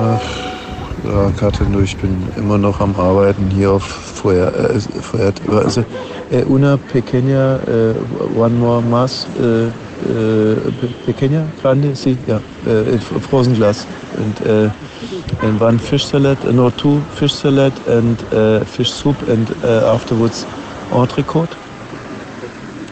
Ach, 0.00 0.18
ja, 1.04 1.30
Katrin, 1.38 1.82
ich 1.84 1.94
bin 1.98 2.30
immer 2.36 2.56
noch 2.56 2.80
am 2.80 2.96
Arbeiten 2.96 3.50
hier 3.50 3.72
auf 3.72 3.82
Feuer, 3.84 4.48
äh, 4.54 4.80
Feuer 4.80 5.32
also, 5.50 5.84
äh, 6.30 6.42
una 6.44 6.78
pequeña, 6.78 7.56
äh, 7.68 7.94
one 8.34 8.54
more 8.56 8.80
mass, 8.80 9.26
äh, 9.38 9.66
äh, 9.66 10.56
pequeña, 11.04 11.42
grande, 11.60 11.94
sí, 11.94 12.16
ja, 12.26 12.40
äh, 12.66 12.98
frozen 13.28 13.54
glass. 13.54 13.86
And, 14.16 14.40
uh, 14.40 14.70
and 15.46 15.60
one 15.60 15.78
fish 15.78 16.06
salad, 16.06 16.38
no, 16.50 16.70
two 16.70 17.02
fish 17.14 17.34
salad 17.34 17.74
and 17.86 18.16
uh, 18.32 18.64
fish 18.64 18.90
soup 18.90 19.16
and 19.28 19.50
uh, 19.62 19.94
afterwards 19.94 20.46
entrecote. 20.90 21.56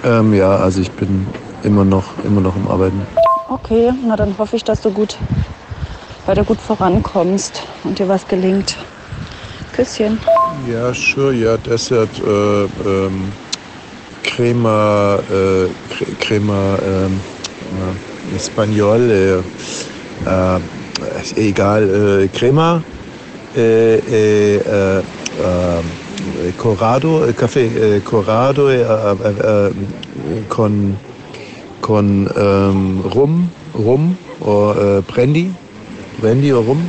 Ähm, 0.05 0.35
ja, 0.35 0.57
also 0.57 0.83
ich 0.83 0.91
bin 0.93 1.27
immer 1.65 1.85
noch, 1.85 2.05
immer 2.23 2.43
noch 2.43 2.55
am 2.55 2.69
Arbeiten. 2.69 3.01
Okay, 3.49 3.93
na 4.07 4.15
dann 4.15 4.37
hoffe 4.39 4.57
ich, 4.57 4.65
dass 4.65 4.83
du 4.83 4.91
gut 4.91 5.17
weiter 6.29 6.45
gut 6.45 6.61
vorankommst 6.61 7.63
und 7.85 7.99
dir 7.99 8.07
was 8.07 8.29
gelingt. 8.29 8.77
Küsschen. 9.73 10.21
Ja, 10.71 10.93
sure, 10.93 11.33
ja, 11.33 11.57
Dessert, 11.57 12.21
äh, 12.21 12.65
ähm, 12.65 13.33
Crema, 14.23 15.19
äh, 15.31 15.69
Crema, 16.21 16.79
ähm, 16.83 17.21
äh, 18.33 18.37
Espanol, 18.37 19.11
äh, 19.11 19.39
äh, 20.29 20.61
egal, 21.37 22.25
äh, 22.25 22.29
Crema, 22.29 22.83
äh, 23.57 23.95
äh, 23.97 24.57
äh, 24.57 25.03
Corrado, 26.59 27.25
Café 27.33 28.01
Corrado 28.01 28.69
con, 30.49 30.97
con 31.81 32.31
ähm, 32.37 33.01
Rum, 33.15 33.51
Rum, 33.75 34.19
oder 34.41 35.03
Brandy. 35.03 35.55
Wendy, 36.21 36.53
warum? 36.53 36.83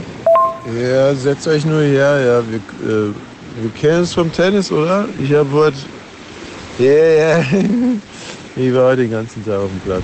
Ja, 0.81 1.13
setzt 1.13 1.47
euch 1.47 1.63
nur 1.63 1.81
her, 1.81 2.19
ja. 2.19 2.43
Wir, 2.49 2.57
äh, 2.57 3.13
wir 3.61 3.69
kennen 3.79 4.01
es 4.01 4.13
vom 4.13 4.31
Tennis, 4.31 4.71
oder? 4.71 5.05
Ich 5.21 5.31
habe 5.33 5.51
heute. 5.51 5.77
Ja, 6.79 6.85
yeah, 6.85 7.39
ja. 7.39 7.45
Ich 8.55 8.73
war 8.73 8.89
heute 8.89 9.03
den 9.03 9.11
ganzen 9.11 9.45
Tag 9.45 9.59
auf 9.59 9.69
dem 9.69 9.79
Platz. 9.79 10.03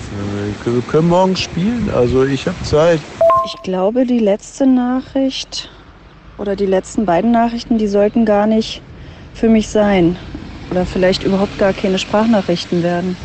Wir 0.63 0.81
können 0.83 1.09
morgen 1.09 1.35
spielen, 1.35 1.89
also 1.93 2.23
ich 2.23 2.47
habe 2.47 2.61
Zeit. 2.63 3.01
Ich 3.45 3.61
glaube, 3.63 4.05
die 4.05 4.19
letzte 4.19 4.65
Nachricht 4.65 5.69
oder 6.37 6.55
die 6.55 6.67
letzten 6.67 7.05
beiden 7.05 7.31
Nachrichten, 7.31 7.77
die 7.77 7.87
sollten 7.87 8.23
gar 8.23 8.47
nicht 8.47 8.81
für 9.33 9.49
mich 9.49 9.67
sein. 9.67 10.17
Oder 10.71 10.85
vielleicht 10.85 11.23
überhaupt 11.23 11.57
gar 11.57 11.73
keine 11.73 11.99
Sprachnachrichten 11.99 12.81
werden. 12.81 13.17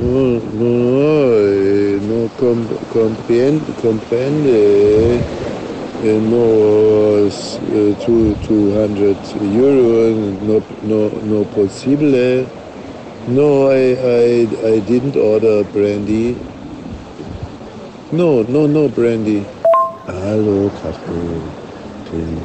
No, 0.00 0.40
no, 0.54 1.28
no 2.00 2.28
comprende, 2.38 3.60
comprende. 3.82 5.20
No, 6.02 7.26
uh, 7.26 7.94
two, 8.02 8.34
200 8.46 9.36
euro, 9.60 10.14
no, 10.40 10.62
no, 10.84 11.08
no 11.20 11.44
possible. 11.54 12.46
No, 13.28 13.70
I, 13.70 13.92
I, 14.00 14.48
I 14.72 14.80
didn't 14.80 15.16
order 15.16 15.64
brandy. 15.64 16.34
No, 18.10 18.42
no, 18.44 18.66
no 18.66 18.88
brandy. 18.88 19.44
Hallo, 20.06 20.70
Katrin. 20.80 22.40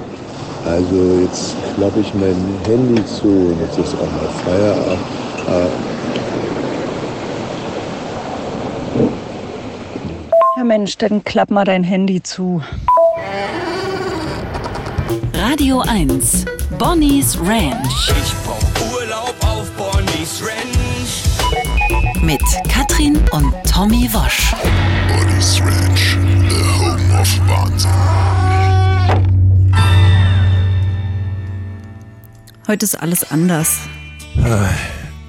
Also 0.65 1.21
jetzt 1.21 1.55
klappe 1.75 2.01
ich 2.01 2.13
mein 2.15 2.35
Handy 2.65 3.05
zu 3.05 3.29
und 3.29 3.61
jetzt 3.61 3.77
ist 3.79 3.95
auch 3.95 4.11
mal 4.11 4.27
Feierabend. 4.43 5.94
Mensch, 10.65 10.97
dann 10.97 11.23
klapp 11.23 11.51
mal 11.51 11.63
dein 11.65 11.83
Handy 11.83 12.21
zu. 12.23 12.61
Radio 15.33 15.81
1, 15.81 16.45
Bonnie's 16.77 17.37
Ranch. 17.39 18.11
Ich 18.21 18.33
brauch 18.43 18.93
Urlaub 18.93 19.35
auf 19.41 19.69
Bonnie's 19.71 20.41
Ranch. 20.41 21.23
Mit 22.21 22.41
Katrin 22.67 23.17
und 23.31 23.53
Tommy 23.71 24.09
Wosch. 24.11 24.53
Bonnie's 25.07 25.61
Ranch, 25.61 26.17
the 26.49 26.63
home 26.79 27.19
of 27.19 27.39
Wahnsinn. 27.47 27.91
Heute 32.67 32.85
ist 32.85 32.95
alles 32.95 33.31
anders. 33.31 33.77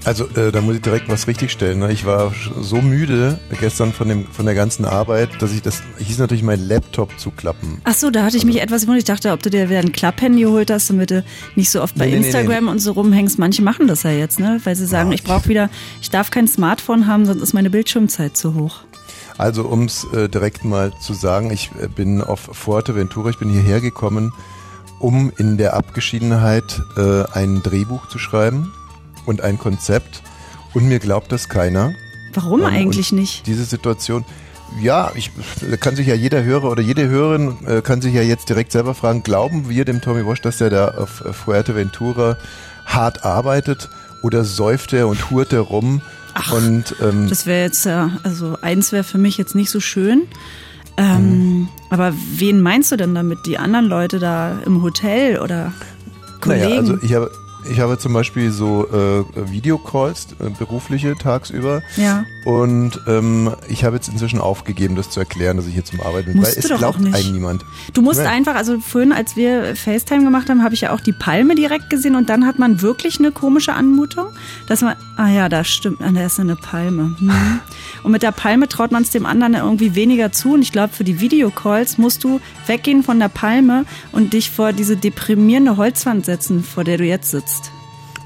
Also 0.06 0.24
äh, 0.36 0.52
da 0.52 0.60
muss 0.60 0.76
ich 0.76 0.82
direkt 0.82 1.08
was 1.08 1.26
richtigstellen. 1.26 1.80
Ne? 1.80 1.90
Ich 1.90 2.06
war 2.06 2.32
so 2.60 2.80
müde 2.80 3.40
gestern 3.60 3.92
von 3.92 4.08
dem 4.08 4.24
von 4.28 4.46
der 4.46 4.54
ganzen 4.54 4.84
Arbeit, 4.84 5.42
dass 5.42 5.52
ich 5.52 5.62
das 5.62 5.82
hieß 5.98 6.18
natürlich 6.18 6.44
mein 6.44 6.60
Laptop 6.60 7.18
zu 7.18 7.32
klappen. 7.32 7.80
Ach 7.82 7.92
so, 7.94 8.10
da 8.10 8.22
hatte 8.22 8.36
ich 8.36 8.44
Also 8.44 8.46
mich 8.46 8.62
etwas 8.62 8.82
gewundert. 8.82 9.00
Ich 9.00 9.04
dachte, 9.12 9.32
ob 9.32 9.42
du 9.42 9.50
dir 9.50 9.68
wieder 9.68 9.80
ein 9.80 9.90
Klapphandy 9.90 10.42
geholt 10.42 10.70
hast, 10.70 10.90
damit 10.90 11.10
du 11.10 11.24
nicht 11.56 11.70
so 11.70 11.82
oft 11.82 11.96
bei 11.96 12.06
Nee, 12.06 12.12
nee, 12.12 12.18
nee, 12.20 12.26
Instagram 12.26 12.66
nee. 12.66 12.70
und 12.70 12.78
so 12.78 12.92
rumhängst. 12.92 13.40
Manche 13.40 13.62
machen 13.62 13.88
das 13.88 14.04
ja 14.04 14.10
jetzt, 14.12 14.38
ne? 14.38 14.60
Weil 14.62 14.76
sie 14.76 14.86
sagen, 14.86 15.10
Ja, 15.10 15.16
ich 15.16 15.24
brauche 15.24 15.48
wieder, 15.48 15.70
ich 16.00 16.08
darf 16.08 16.30
kein 16.30 16.46
Smartphone 16.46 17.08
haben, 17.08 17.26
sonst 17.26 17.42
ist 17.42 17.52
meine 17.52 17.70
Bildschirmzeit 17.70 18.36
zu 18.36 18.54
hoch. 18.54 18.82
Also 19.38 19.64
um 19.64 19.86
es 19.86 20.06
äh, 20.14 20.28
direkt 20.28 20.64
mal 20.64 20.92
zu 21.00 21.14
sagen, 21.14 21.50
ich 21.50 21.72
äh, 21.82 21.88
bin 21.88 22.22
auf 22.22 22.48
Fuerteventura, 22.52 23.30
ich 23.30 23.38
bin 23.38 23.48
hierher 23.50 23.80
gekommen, 23.80 24.32
um 25.00 25.32
in 25.36 25.58
der 25.58 25.74
Abgeschiedenheit 25.74 26.80
äh, 26.96 27.24
ein 27.32 27.64
Drehbuch 27.64 28.06
zu 28.08 28.20
schreiben 28.20 28.72
und 29.26 29.40
ein 29.42 29.58
Konzept. 29.58 30.22
Und 30.74 30.88
mir 30.88 30.98
glaubt 30.98 31.32
das 31.32 31.48
keiner. 31.48 31.94
Warum 32.34 32.60
Ähm, 32.60 32.66
eigentlich 32.66 33.12
nicht? 33.12 33.46
Diese 33.46 33.64
Situation, 33.64 34.24
ja, 34.80 35.10
ich 35.14 35.30
da 35.68 35.76
kann 35.76 35.96
sich 35.96 36.06
ja 36.06 36.14
jeder 36.14 36.42
Hörer 36.42 36.70
oder 36.70 36.82
jede 36.82 37.08
Hörerin 37.08 37.56
äh, 37.66 37.80
kann 37.82 38.02
sich 38.02 38.12
ja 38.14 38.22
jetzt 38.22 38.48
direkt 38.48 38.72
selber 38.72 38.94
fragen, 38.94 39.22
glauben 39.22 39.68
wir 39.68 39.84
dem 39.84 40.00
Tommy 40.00 40.26
Walsh, 40.26 40.40
dass 40.42 40.60
er 40.60 40.70
da 40.70 40.88
auf 40.88 41.24
äh, 41.24 41.32
Fuerteventura 41.32 42.36
hart 42.84 43.24
arbeitet 43.24 43.88
oder 44.22 44.44
säuft 44.44 44.92
er 44.92 45.08
und 45.08 45.30
hurt 45.30 45.52
er 45.52 45.60
rum? 45.60 46.00
und 46.52 46.94
ähm, 47.00 47.28
Das 47.30 47.46
wäre 47.46 47.62
jetzt 47.62 47.86
ja, 47.86 48.10
also 48.22 48.58
eins 48.60 48.92
wäre 48.92 49.04
für 49.04 49.16
mich 49.18 49.38
jetzt 49.38 49.54
nicht 49.54 49.70
so 49.70 49.80
schön. 49.80 50.22
Ähm, 50.98 51.16
Mhm. 51.16 51.68
Aber 51.90 52.12
wen 52.36 52.60
meinst 52.60 52.90
du 52.92 52.96
denn 52.96 53.14
damit? 53.14 53.46
Die 53.46 53.58
anderen 53.58 53.86
Leute 53.86 54.18
da 54.18 54.58
im 54.66 54.82
Hotel 54.82 55.38
oder 55.40 55.72
Kollegen? 56.40 56.64
Naja, 56.68 56.80
also 56.80 56.98
ich 57.02 57.14
habe, 57.14 57.30
ich 57.70 57.80
habe 57.80 57.98
zum 57.98 58.12
Beispiel 58.12 58.50
so 58.50 58.86
äh, 58.88 59.50
Videocalls, 59.50 60.28
äh, 60.40 60.50
berufliche 60.50 61.14
tagsüber. 61.16 61.82
Ja. 61.96 62.24
Und 62.44 63.00
ähm, 63.08 63.52
ich 63.68 63.84
habe 63.84 63.96
jetzt 63.96 64.08
inzwischen 64.08 64.40
aufgegeben, 64.40 64.94
das 64.94 65.10
zu 65.10 65.20
erklären, 65.20 65.56
dass 65.56 65.66
ich 65.66 65.74
hier 65.74 65.84
zum 65.84 66.00
Arbeiten 66.00 66.32
bin, 66.32 66.36
Musst 66.36 66.56
weil 66.56 66.62
du 66.62 66.66
es 66.66 66.68
doch 66.68 66.78
glaubt 66.78 66.98
einem 66.98 67.32
niemand. 67.32 67.64
Du 67.92 68.02
musst 68.02 68.20
Nee. 68.20 68.26
einfach, 68.26 68.54
also 68.54 68.78
vorhin, 68.78 69.12
als 69.12 69.36
wir 69.36 69.74
FaceTime 69.74 70.24
gemacht 70.24 70.48
haben, 70.48 70.62
habe 70.62 70.74
ich 70.74 70.82
ja 70.82 70.92
auch 70.92 71.00
die 71.00 71.12
Palme 71.12 71.54
direkt 71.54 71.90
gesehen 71.90 72.14
und 72.14 72.28
dann 72.28 72.46
hat 72.46 72.58
man 72.58 72.82
wirklich 72.82 73.18
eine 73.18 73.32
komische 73.32 73.72
Anmutung, 73.74 74.26
dass 74.68 74.82
man, 74.82 74.94
ah 75.16 75.28
ja, 75.28 75.48
da 75.48 75.64
stimmt, 75.64 76.00
ah, 76.02 76.10
da 76.12 76.24
ist 76.24 76.38
eine 76.38 76.56
Palme. 76.56 77.16
Hm. 77.18 77.60
Und 78.02 78.12
mit 78.12 78.22
der 78.22 78.30
Palme 78.30 78.68
traut 78.68 78.92
man 78.92 79.02
es 79.02 79.10
dem 79.10 79.26
anderen 79.26 79.54
irgendwie 79.54 79.96
weniger 79.96 80.30
zu 80.30 80.54
und 80.54 80.62
ich 80.62 80.70
glaube, 80.70 80.92
für 80.92 81.02
die 81.02 81.20
Videocalls 81.20 81.98
musst 81.98 82.22
du 82.22 82.40
weggehen 82.68 83.02
von 83.02 83.18
der 83.18 83.28
Palme 83.28 83.84
und 84.12 84.32
dich 84.32 84.50
vor 84.50 84.72
diese 84.72 84.96
deprimierende 84.96 85.76
Holzwand 85.76 86.24
setzen, 86.24 86.62
vor 86.62 86.84
der 86.84 86.98
du 86.98 87.04
jetzt 87.04 87.32
sitzt. 87.32 87.55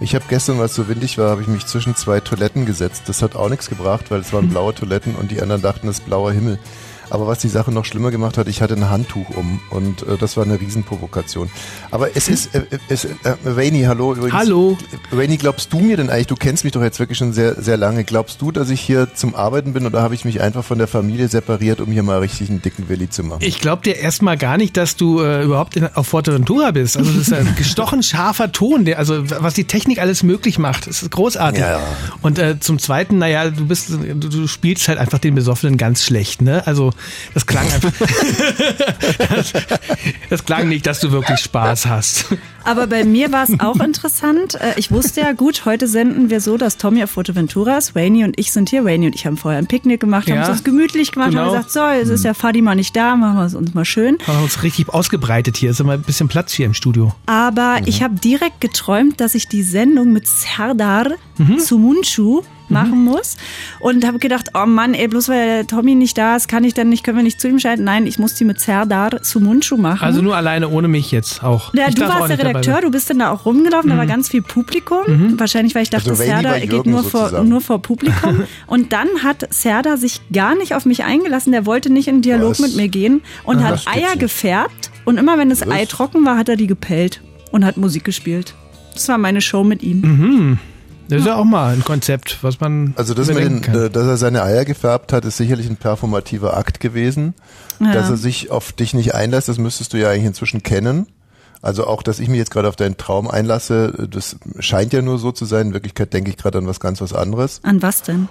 Ich 0.02 0.14
habe 0.14 0.24
gestern, 0.28 0.58
weil 0.58 0.64
es 0.64 0.74
so 0.74 0.88
windig 0.88 1.18
war, 1.18 1.28
habe 1.28 1.42
ich 1.42 1.46
mich 1.46 1.66
zwischen 1.66 1.94
zwei 1.94 2.20
Toiletten 2.20 2.64
gesetzt. 2.64 3.02
Das 3.06 3.20
hat 3.20 3.36
auch 3.36 3.50
nichts 3.50 3.68
gebracht, 3.68 4.10
weil 4.10 4.20
es 4.20 4.32
waren 4.32 4.48
blaue 4.50 4.74
Toiletten 4.74 5.14
und 5.14 5.30
die 5.30 5.42
anderen 5.42 5.60
dachten, 5.60 5.88
es 5.88 5.98
ist 5.98 6.06
blauer 6.06 6.32
Himmel. 6.32 6.58
Aber 7.10 7.26
was 7.26 7.40
die 7.40 7.48
Sache 7.48 7.72
noch 7.72 7.84
schlimmer 7.84 8.10
gemacht 8.10 8.38
hat, 8.38 8.48
ich 8.48 8.62
hatte 8.62 8.74
ein 8.74 8.88
Handtuch 8.88 9.30
um 9.36 9.60
und 9.70 10.02
äh, 10.02 10.16
das 10.18 10.36
war 10.36 10.44
eine 10.44 10.60
Riesenprovokation. 10.60 11.50
Aber 11.90 12.16
es 12.16 12.28
ist, 12.28 12.54
äh, 12.54 12.64
es, 12.88 13.04
äh, 13.04 13.10
Rainy, 13.44 13.82
hallo 13.82 14.14
übrigens. 14.14 14.32
Hallo. 14.32 14.78
Rainy, 15.12 15.36
glaubst 15.36 15.72
du 15.72 15.80
mir 15.80 15.96
denn 15.96 16.08
eigentlich, 16.08 16.28
du 16.28 16.36
kennst 16.36 16.64
mich 16.64 16.72
doch 16.72 16.82
jetzt 16.82 17.00
wirklich 17.00 17.18
schon 17.18 17.32
sehr, 17.32 17.60
sehr 17.60 17.76
lange, 17.76 18.04
glaubst 18.04 18.40
du, 18.40 18.52
dass 18.52 18.70
ich 18.70 18.80
hier 18.80 19.12
zum 19.14 19.34
Arbeiten 19.34 19.72
bin 19.72 19.86
oder 19.86 20.02
habe 20.02 20.14
ich 20.14 20.24
mich 20.24 20.40
einfach 20.40 20.64
von 20.64 20.78
der 20.78 20.86
Familie 20.86 21.28
separiert, 21.28 21.80
um 21.80 21.90
hier 21.90 22.02
mal 22.02 22.20
richtig 22.20 22.48
einen 22.48 22.62
dicken 22.62 22.88
Willi 22.88 23.10
zu 23.10 23.24
machen? 23.24 23.40
Ich 23.42 23.58
glaube 23.58 23.82
dir 23.82 23.96
erstmal 23.96 24.36
gar 24.36 24.56
nicht, 24.56 24.76
dass 24.76 24.96
du 24.96 25.20
äh, 25.20 25.42
überhaupt 25.42 25.76
in, 25.76 25.86
auf 25.94 26.06
Fuerteventura 26.06 26.70
bist. 26.70 26.96
Also 26.96 27.10
das 27.10 27.28
ist 27.28 27.32
ein 27.32 27.54
gestochen 27.56 28.02
scharfer 28.02 28.52
Ton, 28.52 28.84
der, 28.84 28.98
also 28.98 29.28
was 29.28 29.54
die 29.54 29.64
Technik 29.64 29.98
alles 29.98 30.22
möglich 30.22 30.58
macht. 30.58 30.86
Das 30.86 31.02
ist 31.02 31.10
großartig. 31.10 31.60
Ja, 31.60 31.78
ja. 31.78 31.80
Und 32.22 32.38
äh, 32.38 32.60
zum 32.60 32.78
Zweiten, 32.78 33.18
naja, 33.18 33.50
du 33.50 33.66
bist, 33.66 33.90
du, 33.90 34.28
du 34.28 34.46
spielst 34.46 34.88
halt 34.88 34.98
einfach 34.98 35.18
den 35.18 35.34
Besoffenen 35.34 35.76
ganz 35.76 36.04
schlecht, 36.04 36.42
ne? 36.42 36.66
Also 36.66 36.92
das 37.34 37.46
klang 37.46 37.64
einfach, 37.72 37.92
das, 39.34 39.52
das 40.30 40.44
klang 40.44 40.68
nicht, 40.68 40.86
dass 40.86 41.00
du 41.00 41.10
wirklich 41.12 41.40
Spaß 41.40 41.86
hast. 41.86 42.26
Aber 42.64 42.86
bei 42.86 43.04
mir 43.04 43.32
war 43.32 43.44
es 43.44 43.58
auch 43.60 43.80
interessant. 43.80 44.54
Äh, 44.56 44.74
Ich 44.76 44.90
wusste 44.90 45.20
ja, 45.22 45.32
gut, 45.32 45.64
heute 45.64 45.86
senden 45.88 46.28
wir 46.30 46.40
so, 46.40 46.56
dass 46.58 46.76
Tommy 46.76 47.02
auf 47.02 47.10
Fuerteventura 47.10 47.78
ist. 47.78 47.96
Rainy 47.96 48.24
und 48.24 48.38
ich 48.38 48.52
sind 48.52 48.68
hier. 48.70 48.84
Rainy 48.84 49.06
und 49.06 49.14
ich 49.14 49.26
haben 49.26 49.36
vorher 49.36 49.58
ein 49.58 49.66
Picknick 49.66 50.00
gemacht, 50.00 50.28
haben 50.28 50.36
Ja, 50.36 50.42
es 50.44 50.48
uns 50.50 50.64
gemütlich 50.64 51.12
gemacht, 51.12 51.30
genau. 51.30 51.42
haben 51.46 51.52
gesagt, 51.52 51.70
so, 51.70 51.86
jetzt 51.86 52.08
ist 52.10 52.24
ja 52.24 52.34
Fadi 52.34 52.60
mal 52.62 52.74
nicht 52.74 52.94
da, 52.94 53.16
machen 53.16 53.38
wir 53.38 53.44
es 53.46 53.54
uns 53.54 53.72
mal 53.74 53.84
schön. 53.84 54.18
Wir 54.24 54.34
haben 54.34 54.42
uns 54.44 54.62
richtig 54.62 54.88
ausgebreitet 54.90 55.56
hier. 55.56 55.70
Ist 55.70 55.80
immer 55.80 55.92
ein 55.94 56.02
bisschen 56.02 56.28
Platz 56.28 56.52
hier 56.52 56.66
im 56.66 56.74
Studio. 56.74 57.14
Aber 57.26 57.78
ich 57.86 58.02
habe 58.02 58.14
direkt 58.20 58.60
geträumt, 58.60 59.20
dass 59.20 59.34
ich 59.34 59.48
die 59.48 59.62
Sendung 59.62 60.12
mit 60.12 60.26
Serdar 60.28 61.06
Sumunchu 61.58 62.42
machen 62.70 63.04
muss. 63.04 63.36
Und 63.78 64.06
habe 64.06 64.18
gedacht, 64.18 64.50
oh 64.54 64.66
Mann, 64.66 64.94
ey, 64.94 65.08
bloß 65.08 65.28
weil 65.28 65.46
der 65.46 65.66
Tommy 65.66 65.94
nicht 65.94 66.16
da 66.18 66.36
ist, 66.36 66.48
kann 66.48 66.64
ich 66.64 66.74
dann 66.74 66.88
nicht, 66.88 67.04
können 67.04 67.16
wir 67.16 67.24
nicht 67.24 67.40
zu 67.40 67.48
ihm 67.48 67.58
schalten. 67.58 67.84
Nein, 67.84 68.06
ich 68.06 68.18
muss 68.18 68.34
die 68.34 68.44
mit 68.44 68.60
Serdar 68.60 69.10
Sumunchu 69.22 69.76
machen. 69.76 70.04
Also 70.04 70.22
nur 70.22 70.36
alleine 70.36 70.68
ohne 70.68 70.88
mich 70.88 71.10
jetzt 71.10 71.42
auch. 71.42 71.74
ja, 71.74 71.88
Ich 71.88 71.94
du 71.94 72.02
warst 72.02 72.30
der 72.30 72.38
Redakteur, 72.38 72.80
du 72.80 72.90
bist 72.90 73.10
dann 73.10 73.18
da 73.18 73.30
auch 73.30 73.44
rumgelaufen, 73.46 73.90
da 73.90 73.96
war 73.96 74.06
ganz 74.06 74.28
viel 74.28 74.42
Publikum. 74.42 75.38
Wahrscheinlich, 75.38 75.74
weil 75.74 75.82
ich 75.82 75.90
dachte, 75.90 76.10
Also 76.10 76.22
Serdar 76.22 76.58
geht 76.60 76.86
nur 76.86 77.02
vor, 77.02 77.42
nur 77.42 77.60
vor 77.60 77.80
Publikum. 77.82 78.44
Und 78.66 78.92
dann 78.92 79.08
hat 79.22 79.46
Serdar 79.52 79.96
sich 79.96 80.20
gar 80.32 80.54
nicht 80.56 80.74
auf 80.74 80.84
mich 80.86 81.04
eingelassen. 81.04 81.52
Der 81.52 81.66
wollte 81.66 81.90
nicht 81.92 82.08
in 82.08 82.22
Dialog 82.22 82.50
Was? 82.52 82.58
mit 82.60 82.76
mir 82.76 82.88
gehen 82.88 83.22
und 83.44 83.62
hat 83.62 83.72
das 83.72 83.84
gibt's 83.84 83.98
Eier 83.98 84.16
gefärbt. 84.16 84.90
Und 85.04 85.18
immer 85.18 85.38
wenn 85.38 85.48
das 85.50 85.66
Ei 85.68 85.84
trocken 85.86 86.24
war, 86.24 86.36
hat 86.36 86.48
er 86.48 86.56
die 86.56 86.66
gepellt 86.66 87.20
und 87.50 87.64
hat 87.64 87.76
Musik 87.76 88.04
gespielt. 88.04 88.54
Das 88.94 89.08
war 89.08 89.18
meine 89.18 89.40
Show 89.40 89.64
mit 89.64 89.82
ihm. 89.82 90.00
Mhm. 90.00 90.58
Das 91.10 91.20
ist 91.20 91.26
ja 91.26 91.36
auch 91.36 91.44
mal 91.44 91.74
ein 91.74 91.84
Konzept, 91.84 92.38
was 92.42 92.60
man 92.60 92.94
Also 92.96 93.14
das 93.14 93.26
mit 93.28 93.36
überdenken 93.36 93.62
den, 93.62 93.72
kann. 93.72 93.82
äh, 93.86 93.90
dass 93.90 94.06
er 94.06 94.16
seine 94.16 94.42
Eier 94.42 94.64
gefärbt 94.64 95.12
hat, 95.12 95.24
ist 95.24 95.36
sicherlich 95.36 95.68
ein 95.68 95.76
performativer 95.76 96.56
Akt 96.56 96.80
gewesen. 96.80 97.34
Ja. 97.80 97.92
Dass 97.92 98.10
er 98.10 98.16
sich 98.16 98.50
auf 98.50 98.72
dich 98.72 98.94
nicht 98.94 99.14
einlässt, 99.14 99.48
das 99.48 99.58
müsstest 99.58 99.92
du 99.92 99.98
ja 99.98 100.10
eigentlich 100.10 100.26
inzwischen 100.26 100.62
kennen. 100.62 101.06
Also 101.62 101.86
auch, 101.86 102.02
dass 102.02 102.20
ich 102.20 102.28
mich 102.28 102.38
jetzt 102.38 102.50
gerade 102.50 102.68
auf 102.68 102.76
deinen 102.76 102.96
Traum 102.96 103.28
einlasse, 103.28 104.08
das 104.10 104.36
scheint 104.60 104.92
ja 104.94 105.02
nur 105.02 105.18
so 105.18 105.30
zu 105.32 105.44
sein. 105.44 105.68
In 105.68 105.72
Wirklichkeit 105.74 106.12
denke 106.14 106.30
ich 106.30 106.36
gerade 106.38 106.58
an 106.58 106.66
was 106.66 106.80
ganz 106.80 107.00
was 107.02 107.12
anderes. 107.12 107.60
An 107.64 107.82
was 107.82 108.02
denn? 108.02 108.28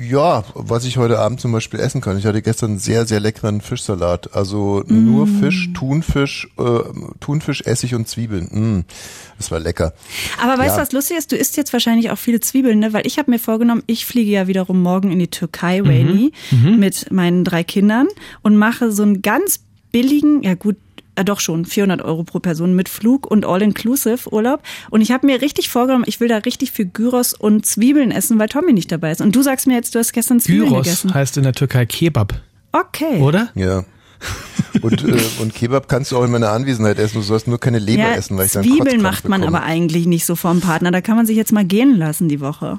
Ja, 0.00 0.44
was 0.54 0.84
ich 0.84 0.96
heute 0.96 1.18
Abend 1.18 1.40
zum 1.40 1.50
Beispiel 1.50 1.80
essen 1.80 2.00
kann. 2.00 2.16
Ich 2.18 2.24
hatte 2.24 2.40
gestern 2.40 2.70
einen 2.70 2.78
sehr, 2.78 3.04
sehr 3.04 3.18
leckeren 3.18 3.60
Fischsalat. 3.60 4.32
Also 4.32 4.84
nur 4.86 5.26
Fisch, 5.26 5.70
Thunfisch, 5.74 6.48
äh, 6.56 6.78
Thunfisch, 7.18 7.62
Essig 7.62 7.96
und 7.96 8.06
Zwiebeln. 8.06 8.44
Mm, 8.44 8.84
das 9.38 9.50
war 9.50 9.58
lecker. 9.58 9.94
Aber 10.40 10.52
weißt 10.56 10.76
du, 10.76 10.78
Ja. 10.78 10.82
was 10.82 10.92
lustig 10.92 11.16
ist? 11.18 11.32
Du 11.32 11.36
isst 11.36 11.56
jetzt 11.56 11.72
wahrscheinlich 11.72 12.10
auch 12.12 12.18
viele 12.18 12.38
Zwiebeln, 12.38 12.78
ne? 12.78 12.92
Weil 12.92 13.08
ich 13.08 13.18
habe 13.18 13.28
mir 13.32 13.40
vorgenommen, 13.40 13.82
ich 13.86 14.06
fliege 14.06 14.30
ja 14.30 14.46
wiederum 14.46 14.80
morgen 14.82 15.10
in 15.10 15.18
die 15.18 15.28
Türkei, 15.28 15.80
Rainy, 15.82 16.30
mit 16.76 17.10
meinen 17.10 17.42
drei 17.42 17.64
Kindern 17.64 18.06
und 18.42 18.56
mache 18.56 18.92
so 18.92 19.02
einen 19.02 19.20
ganz 19.22 19.60
billigen, 19.90 20.44
ja 20.44 20.54
gut, 20.54 20.76
äh, 21.18 21.24
doch 21.24 21.40
schon 21.40 21.64
400 21.64 22.00
Euro 22.02 22.24
pro 22.24 22.38
Person 22.38 22.74
mit 22.74 22.88
Flug 22.88 23.26
und 23.30 23.44
All-Inclusive 23.44 24.32
Urlaub. 24.32 24.62
Und 24.90 25.00
ich 25.00 25.10
habe 25.12 25.26
mir 25.26 25.42
richtig 25.42 25.68
vorgenommen, 25.68 26.04
ich 26.06 26.20
will 26.20 26.28
da 26.28 26.38
richtig 26.38 26.72
viel 26.72 26.86
Gyros 26.86 27.34
und 27.34 27.66
Zwiebeln 27.66 28.10
essen, 28.10 28.38
weil 28.38 28.48
Tommy 28.48 28.72
nicht 28.72 28.90
dabei 28.92 29.10
ist. 29.12 29.20
Und 29.20 29.34
du 29.36 29.42
sagst 29.42 29.66
mir 29.66 29.74
jetzt, 29.74 29.94
du 29.94 29.98
hast 29.98 30.12
gestern 30.12 30.40
Zwiebeln 30.40 30.68
Gyros 30.70 30.84
gegessen. 30.84 31.14
heißt 31.14 31.36
in 31.36 31.42
der 31.42 31.52
Türkei 31.52 31.84
Kebab, 31.86 32.34
Okay. 32.72 33.18
oder? 33.20 33.48
Ja. 33.54 33.84
Und, 34.82 35.04
äh, 35.04 35.16
und 35.40 35.54
Kebab 35.54 35.88
kannst 35.88 36.10
du 36.12 36.16
auch 36.18 36.24
in 36.24 36.30
meiner 36.30 36.50
Anwesenheit 36.50 36.98
essen. 36.98 37.18
Du 37.18 37.22
sollst 37.22 37.46
nur 37.46 37.58
keine 37.60 37.78
Leber 37.78 38.02
Ja, 38.02 38.12
essen, 38.14 38.36
weil 38.36 38.46
ich 38.46 38.52
dann 38.52 38.62
Zwiebeln 38.64 38.84
Kotzkrampf 38.84 39.02
macht 39.02 39.28
man 39.28 39.40
bekomme. 39.42 39.58
aber 39.58 39.66
eigentlich 39.66 40.06
nicht 40.06 40.26
so 40.26 40.34
vom 40.36 40.60
Partner. 40.60 40.90
Da 40.90 41.00
kann 41.00 41.16
man 41.16 41.24
sich 41.26 41.36
jetzt 41.36 41.52
mal 41.52 41.64
gehen 41.64 41.96
lassen 41.96 42.28
die 42.28 42.40
Woche. 42.40 42.78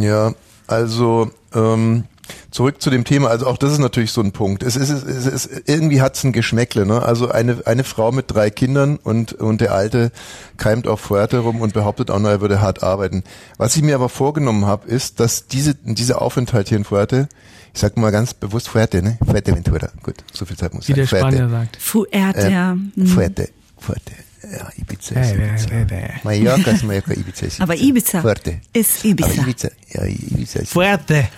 Ja, 0.00 0.32
also 0.66 1.30
ähm, 1.54 2.04
zurück 2.54 2.80
zu 2.80 2.88
dem 2.88 3.02
Thema. 3.04 3.28
Also 3.30 3.48
auch 3.48 3.58
das 3.58 3.72
ist 3.72 3.80
natürlich 3.80 4.12
so 4.12 4.20
ein 4.20 4.30
Punkt. 4.30 4.62
Es 4.62 4.76
ist, 4.76 4.88
es 4.88 5.26
ist 5.26 5.62
irgendwie 5.66 6.00
hat's 6.00 6.22
ein 6.22 6.32
Geschmäckle. 6.32 6.86
Ne? 6.86 7.02
Also 7.02 7.28
eine 7.28 7.62
eine 7.66 7.82
Frau 7.82 8.12
mit 8.12 8.26
drei 8.28 8.48
Kindern 8.48 8.96
und 8.96 9.32
und 9.32 9.60
der 9.60 9.74
alte 9.74 10.12
keimt 10.56 10.86
auf 10.86 11.00
Fuerte 11.00 11.38
rum 11.38 11.60
und 11.60 11.74
behauptet 11.74 12.12
auch 12.12 12.20
noch, 12.20 12.30
er 12.30 12.40
würde 12.40 12.60
hart 12.60 12.84
arbeiten. 12.84 13.24
Was 13.58 13.74
ich 13.74 13.82
mir 13.82 13.96
aber 13.96 14.08
vorgenommen 14.08 14.66
habe, 14.66 14.86
ist, 14.86 15.18
dass 15.18 15.48
diese 15.48 15.74
dieser 15.74 16.22
Aufenthalt 16.22 16.68
hier 16.68 16.78
in 16.78 16.84
Fuerte, 16.84 17.28
ich 17.74 17.80
sag 17.80 17.96
mal 17.96 18.12
ganz 18.12 18.34
bewusst 18.34 18.68
Fuerte, 18.68 19.02
ne? 19.02 19.18
Fuerteventura. 19.26 19.88
Gut, 20.04 20.14
so 20.32 20.44
viel 20.44 20.56
Zeit 20.56 20.74
muss 20.74 20.86
Wie 20.86 20.92
sein. 20.92 21.00
der 21.00 21.06
Spanier 21.06 21.48
sagt. 21.48 21.76
Fuerte. 21.76 22.78
Äh. 22.96 23.06
Fuerte, 23.06 23.48
Fuerte. 23.76 24.12
Ja, 24.52 24.68
Ibiza 24.76 25.20
ist 25.20 25.70
Ibiza. 25.70 25.96
Mallorca 26.22 26.70
ist 26.70 26.84
Mallorca, 26.84 27.12
Ibiza 27.12 27.46
ist 27.46 27.60
Aber 27.60 27.74
Ibiza 27.76 28.20
Fuerte. 28.20 28.60
ist 28.72 28.98
Aber 29.00 29.08
Ibiza. 29.08 29.42
Ibiza, 29.42 29.68
ja, 29.90 30.04
Ibiza 30.04 30.60
ist 30.60 30.72
Fuerte, 30.72 31.28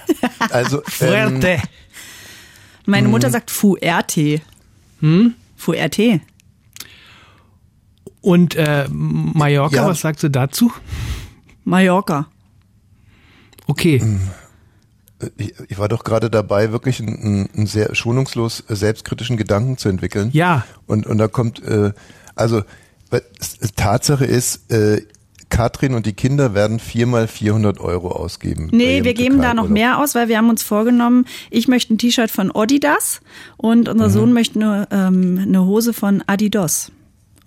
Also, 0.51 0.79
ähm, 0.85 0.85
fuerte. 0.91 1.63
Meine 2.87 3.09
Mutter 3.09 3.31
sagt 3.31 3.51
Fuerte. 3.51 4.41
Hm? 5.01 5.35
Fuerte. 5.57 6.21
Und 8.21 8.55
äh, 8.57 8.87
Mallorca, 8.91 9.77
Ja. 9.77 9.87
was 9.87 10.01
sagst 10.01 10.23
du 10.23 10.29
dazu? 10.31 10.73
Mallorca. 11.65 12.29
Okay. 13.67 14.01
ich, 15.39 15.55
ich 15.69 15.79
war 15.79 15.89
doch 15.89 16.05
gerade 16.05 16.31
dabei, 16.31 16.71
wirklich 16.73 17.01
einen, 17.01 17.49
einen 17.55 17.67
sehr 17.67 17.95
schonungslos 17.95 18.65
äh, 18.69 18.77
selbstkritischen 18.77 19.37
Gedanken 19.37 19.77
zu 19.77 19.89
entwickeln. 19.89 20.31
Ja. 20.33 20.65
Und, 20.87 21.07
und 21.07 21.19
da 21.19 21.29
kommt, 21.29 21.63
äh, 21.65 21.93
also 22.35 22.63
Tatsache 23.77 24.25
ist, 24.25 24.71
äh, 24.73 25.03
Katrin 25.49 25.95
und 25.95 26.07
die 26.07 26.13
Kinder 26.13 26.55
werden 26.55 26.81
viermal 26.81 27.29
400 27.29 27.81
Euro 27.81 28.09
ausgeben. 28.09 28.69
Nee, 28.73 29.05
wir 29.05 29.15
geben 29.15 29.41
da 29.41 29.55
noch 29.55 29.69
mehr 29.69 29.99
aus, 29.99 30.15
weil 30.15 30.29
wir 30.29 30.39
haben 30.39 30.51
uns 30.51 30.63
vorgenommen, 30.63 31.25
ich 31.51 31.69
möchte 31.69 31.95
ein 31.95 31.99
T-Shirt 31.99 32.31
von 32.31 32.51
Adidas 32.55 33.21
und 33.57 33.89
unser 33.89 34.11
Sohn 34.11 34.33
möchte 34.33 34.59
eine, 34.59 34.89
ähm, 34.91 35.39
eine 35.41 35.65
Hose 35.65 35.93
von 35.93 36.23
Adidas. 36.27 36.91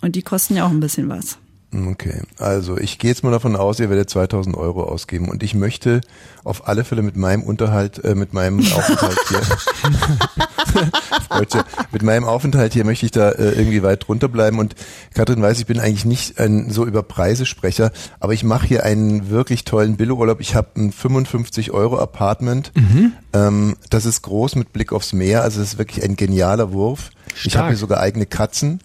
Und 0.00 0.16
die 0.16 0.22
kosten 0.22 0.56
ja 0.56 0.64
auch 0.64 0.70
ein 0.70 0.80
bisschen 0.80 1.10
was. 1.10 1.38
Okay, 1.72 2.22
also 2.38 2.76
ich 2.76 2.98
gehe 2.98 3.10
jetzt 3.10 3.22
mal 3.22 3.30
davon 3.30 3.54
aus, 3.54 3.78
ihr 3.78 3.90
werdet 3.90 4.10
2000 4.10 4.56
Euro 4.56 4.82
ausgeben 4.82 5.28
und 5.28 5.44
ich 5.44 5.54
möchte 5.54 6.00
auf 6.42 6.66
alle 6.66 6.82
Fälle 6.82 7.02
mit 7.02 7.16
meinem 7.16 7.44
Unterhalt, 7.44 8.04
äh, 8.04 8.16
mit 8.16 8.32
meinem 8.32 8.58
Aufenthalt 8.72 9.18
hier, 9.28 9.40
mit 11.92 12.02
meinem 12.02 12.24
Aufenthalt 12.24 12.72
hier 12.72 12.84
möchte 12.84 13.06
ich 13.06 13.12
da 13.12 13.30
äh, 13.30 13.52
irgendwie 13.52 13.84
weit 13.84 14.08
drunter 14.08 14.26
bleiben 14.26 14.58
und 14.58 14.74
Katrin 15.14 15.40
weiß, 15.40 15.60
ich 15.60 15.66
bin 15.66 15.78
eigentlich 15.78 16.04
nicht 16.04 16.40
ein 16.40 16.70
so 16.70 16.84
über 16.86 17.04
Preise 17.04 17.46
Sprecher, 17.46 17.92
aber 18.18 18.32
ich 18.32 18.42
mache 18.42 18.66
hier 18.66 18.84
einen 18.84 19.30
wirklich 19.30 19.64
tollen 19.64 19.96
Billo-Urlaub. 19.96 20.40
Ich 20.40 20.56
habe 20.56 20.68
ein 20.76 20.90
55 20.90 21.70
Euro 21.70 22.00
Apartment, 22.00 22.72
ähm, 23.32 23.76
das 23.90 24.06
ist 24.06 24.22
groß 24.22 24.56
mit 24.56 24.72
Blick 24.72 24.92
aufs 24.92 25.12
Meer, 25.12 25.44
also 25.44 25.60
das 25.60 25.74
ist 25.74 25.78
wirklich 25.78 26.02
ein 26.04 26.16
genialer 26.16 26.72
Wurf. 26.72 27.10
Ich 27.36 27.52
Stark. 27.52 27.58
habe 27.58 27.68
hier 27.68 27.78
sogar 27.78 28.00
eigene 28.00 28.26
Katzen. 28.26 28.80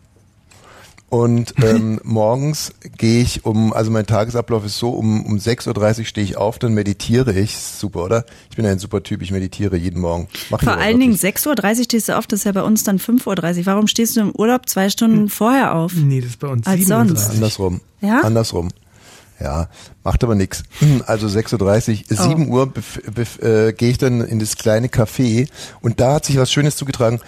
Und 1.10 1.54
ähm, 1.64 2.00
morgens 2.04 2.74
gehe 2.98 3.22
ich 3.22 3.46
um, 3.46 3.74
also 3.74 3.92
mein 3.92 4.06
Tagesablauf 4.06 4.66
ist 4.66 4.78
so, 4.78 4.90
um, 4.90 5.26
um 5.26 5.38
6.30 5.38 6.00
Uhr 6.00 6.06
stehe 6.06 6.26
ich 6.26 6.38
auf, 6.38 6.60
dann 6.60 6.74
meditiere 6.74 7.34
ich. 7.34 7.58
Super, 7.58 8.04
oder? 8.04 8.26
Ich 8.50 8.56
bin 8.56 8.66
ein 8.66 8.80
super 8.80 9.04
Typ, 9.04 9.22
ich 9.22 9.32
meditiere 9.32 9.78
jeden 9.78 10.02
Morgen. 10.02 10.28
Mach 10.50 10.62
ich 10.62 10.68
Vor 10.68 10.78
allen 10.78 11.00
Dingen 11.00 11.22
wirklich. 11.22 11.44
6.30 11.44 11.78
Uhr 11.78 11.84
stehst 11.84 12.10
du 12.10 12.18
auf, 12.18 12.28
das 12.28 12.40
ist 12.40 12.44
ja 12.46 12.52
bei 12.52 12.64
uns 12.64 12.84
dann 12.84 13.00
5.30 13.00 13.60
Uhr. 13.60 13.66
Warum 13.66 13.88
stehst 13.88 14.16
du 14.16 14.22
im 14.22 14.32
Urlaub 14.32 14.68
zwei 14.68 14.90
Stunden 14.90 15.30
vorher 15.30 15.76
auf? 15.76 15.94
Nee, 15.94 16.22
das 16.22 16.32
ist 16.32 16.40
bei 16.40 16.48
uns 16.48 16.66
Als 16.66 16.86
37. 16.86 17.18
sonst. 17.18 17.36
Andersrum. 17.36 17.82
Ja? 18.02 18.22
Andersrum. 18.22 18.70
Ja, 19.40 19.68
macht 20.04 20.24
aber 20.24 20.36
nix. 20.36 20.64
Also 21.08 21.28
6.30 21.28 22.12
Uhr, 22.12 22.18
7 22.18 22.50
Uhr 22.50 22.68
bef, 22.68 23.02
bef, 23.14 23.40
äh, 23.42 23.74
gehe 23.74 23.90
ich 23.90 23.98
dann 23.98 24.22
in 24.22 24.40
das 24.40 24.56
kleine 24.56 24.88
Café 24.88 25.50
und 25.82 26.00
da 26.00 26.16
hat 26.16 26.26
sich 26.26 26.38
was 26.38 26.52
Schönes 26.52 26.78
zugetragen. 26.78 27.20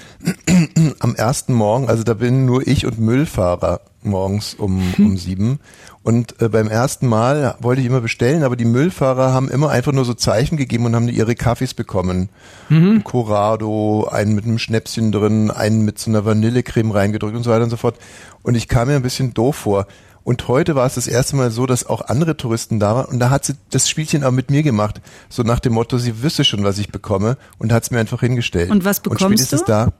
Am 0.99 1.15
ersten 1.15 1.53
Morgen, 1.53 1.89
also 1.89 2.03
da 2.03 2.13
bin 2.13 2.45
nur 2.45 2.65
ich 2.67 2.85
und 2.85 2.99
Müllfahrer 2.99 3.81
morgens 4.03 4.53
um, 4.53 4.93
um 4.97 5.17
sieben. 5.17 5.59
Und 6.01 6.41
äh, 6.41 6.47
beim 6.47 6.69
ersten 6.69 7.07
Mal 7.07 7.55
wollte 7.59 7.81
ich 7.81 7.87
immer 7.87 7.99
bestellen, 7.99 8.43
aber 8.43 8.55
die 8.55 8.63
Müllfahrer 8.63 9.33
haben 9.33 9.49
immer 9.49 9.69
einfach 9.69 9.91
nur 9.91 10.05
so 10.05 10.13
Zeichen 10.13 10.55
gegeben 10.55 10.85
und 10.85 10.95
haben 10.95 11.09
ihre 11.09 11.35
Kaffees 11.35 11.73
bekommen. 11.73 12.29
Ein 12.95 13.03
Corrado, 13.03 14.07
einen 14.09 14.33
mit 14.33 14.45
einem 14.45 14.59
Schnäpschen 14.59 15.11
drin, 15.11 15.51
einen 15.51 15.83
mit 15.83 15.99
so 15.99 16.09
einer 16.09 16.23
Vanillecreme 16.23 16.91
reingedrückt 16.91 17.35
und 17.35 17.43
so 17.43 17.51
weiter 17.51 17.65
und 17.65 17.69
so 17.69 17.77
fort. 17.77 17.97
Und 18.41 18.55
ich 18.55 18.69
kam 18.69 18.87
mir 18.87 18.95
ein 18.95 19.01
bisschen 19.01 19.33
doof 19.33 19.57
vor. 19.57 19.87
Und 20.27 20.49
heute 20.49 20.75
war 20.75 20.85
es 20.85 20.95
das 20.95 21.07
erste 21.07 21.37
Mal 21.37 21.51
so, 21.51 21.65
dass 21.65 21.85
auch 21.85 22.01
andere 22.01 22.35
Touristen 22.35 22.81
da 22.81 22.95
waren. 22.95 23.05
Und 23.05 23.19
da 23.19 23.29
hat 23.29 23.45
sie 23.45 23.53
das 23.69 23.87
Spielchen 23.87 24.25
auch 24.25 24.31
mit 24.31 24.51
mir 24.51 24.61
gemacht. 24.61 24.99
So 25.29 25.41
nach 25.41 25.61
dem 25.61 25.71
Motto, 25.71 25.97
sie 25.99 26.21
wüsste 26.21 26.43
schon, 26.43 26.65
was 26.65 26.79
ich 26.79 26.89
bekomme. 26.89 27.37
Und 27.59 27.71
hat 27.71 27.83
es 27.83 27.91
mir 27.91 27.99
einfach 27.99 28.19
hingestellt. 28.19 28.69
Und 28.69 28.83
was 28.83 28.99
bekommst 28.99 29.23
und 29.23 29.31
spätestens 29.31 29.61
du? 29.61 29.67
da. 29.67 29.93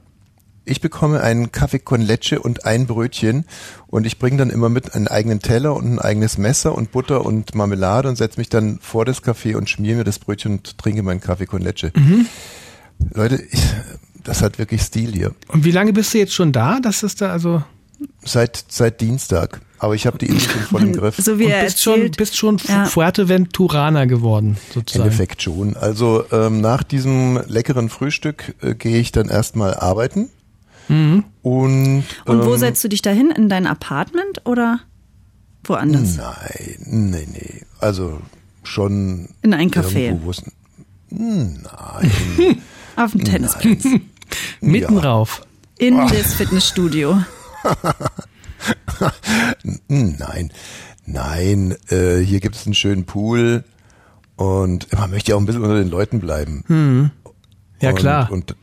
Ich 0.66 0.82
bekomme 0.82 1.22
einen 1.22 1.54
Kaffee 1.54 1.80
con 1.80 2.02
leche 2.02 2.42
und 2.42 2.66
ein 2.66 2.88
Brötchen. 2.88 3.46
Und 3.88 4.06
ich 4.06 4.20
bringe 4.20 4.36
dann 4.36 4.50
immer 4.50 4.68
mit 4.68 4.96
einen 4.96 5.08
eigenen 5.08 5.40
Teller 5.40 5.74
und 5.78 5.94
ein 5.94 6.00
eigenes 6.00 6.38
Messer 6.38 6.76
und 6.76 6.92
Butter 6.92 7.26
und 7.26 7.56
Marmelade 7.56 8.10
und 8.10 8.18
setze 8.18 8.38
mich 8.38 8.50
dann 8.50 8.80
vor 8.82 9.06
das 9.06 9.24
Café 9.24 9.56
und 9.56 9.70
schmier 9.70 9.96
mir 9.96 10.04
das 10.04 10.20
Brötchen 10.20 10.58
und 10.58 10.78
trinke 10.78 11.04
meinen 11.04 11.22
Kaffee 11.22 11.46
con 11.46 11.62
leche. 11.62 11.94
Leute, 13.14 13.42
ich, 13.50 13.64
das 14.26 14.42
hat 14.42 14.60
wirklich 14.60 14.82
Stil 14.82 15.14
hier. 15.14 15.34
Und 15.48 15.64
wie 15.64 15.72
lange 15.72 15.94
bist 15.94 16.14
du 16.14 16.18
jetzt 16.18 16.34
schon 16.34 16.52
da? 16.52 16.82
Das 16.82 17.02
ist 17.04 17.22
da 17.22 17.32
also. 17.32 17.64
Seit, 18.24 18.66
seit 18.68 19.02
Dienstag. 19.02 19.62
Aber 19.80 19.94
ich 19.96 20.06
habe 20.08 20.18
die 20.18 20.26
Insel 20.28 20.50
schon 20.50 20.62
voll 20.62 20.82
im 20.84 20.94
Griff. 20.98 21.16
So 21.18 21.40
wie 21.40 21.46
Und 21.46 21.52
er 21.52 21.64
bist 21.64 21.82
schon, 21.82 22.12
bist 22.12 22.36
schon 22.38 22.58
Ja. 22.68 22.86
Fuerteventuraner 22.86 24.08
geworden, 24.08 24.58
Im 24.70 24.74
sozusagen. 24.74 25.04
Endeffekt 25.06 25.42
schon. 25.44 25.76
Also 25.78 26.24
ähm, 26.32 26.62
nach 26.62 26.84
diesem 26.84 27.40
leckeren 27.48 27.90
Frühstück 27.90 28.56
äh, 28.62 28.74
gehe 28.76 28.98
ich 29.00 29.12
dann 29.12 29.30
erstmal 29.30 29.76
arbeiten. 29.76 30.30
Und, 30.90 31.26
Und 31.42 32.46
wo 32.46 32.54
ähm, 32.54 32.60
setzt 32.60 32.82
du 32.84 32.88
dich 32.88 33.02
da 33.02 33.10
hin? 33.12 33.30
In 33.36 33.50
dein 33.50 33.68
Apartment 33.68 34.46
oder 34.46 34.80
woanders? 35.66 36.16
Nein, 36.16 36.78
nee, 36.86 37.28
nee. 37.30 37.62
Also 37.80 38.20
schon 38.64 39.28
In 39.42 39.54
ein 39.54 39.70
Café. 39.70 40.18
Nein. 41.10 42.12
Auf 42.96 43.12
dem 43.12 43.24
Tennisplatz. 43.26 43.84
Mitten 44.62 44.96
Ja. 44.96 45.02
rauf. 45.02 45.46
In 45.78 45.98
das 45.98 46.34
Fitnessstudio. 46.36 47.22
Nein. 49.88 50.52
Nein. 51.06 51.76
Äh, 51.90 52.18
hier 52.20 52.40
gibt 52.40 52.56
es 52.56 52.66
einen 52.66 52.76
schönen 52.76 53.06
Pool 53.06 53.64
Und 54.36 54.92
man 54.94 55.10
möchte 55.12 55.32
ja 55.32 55.36
auch 55.36 55.40
ein 55.40 55.46
bisschen 55.46 55.64
unter 55.64 55.78
den 55.78 55.90
Leuten 55.90 56.20
bleiben. 56.20 56.64
Hm. 56.68 57.12
Ja, 57.82 57.90
und, 57.92 57.96
klar. 57.96 58.32
Und 58.32 58.56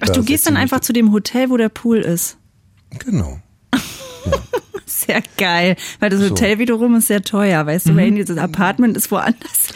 Ach, 0.00 0.08
du 0.08 0.22
gehst 0.24 0.46
dann 0.46 0.56
einfach 0.56 0.80
zu 0.80 0.92
dem 0.92 1.12
Hotel, 1.12 1.50
wo 1.50 1.56
der 1.56 1.68
Pool 1.68 1.98
ist. 1.98 2.36
Genau. 2.98 3.38
Sehr 4.86 5.22
geil. 5.38 5.76
Weil 6.00 6.10
das 6.10 6.20
So. 6.20 6.30
Hotel 6.30 6.58
wiederum 6.58 6.94
ist 6.96 7.08
sehr 7.08 7.22
teuer. 7.22 7.64
Weißt 7.66 7.86
du, 7.88 7.92
Mhm. 7.92 7.98
Rain, 7.98 8.14
dieses 8.16 8.38
Apartment 8.38 8.96
ist 8.96 9.10
woanders. 9.10 9.68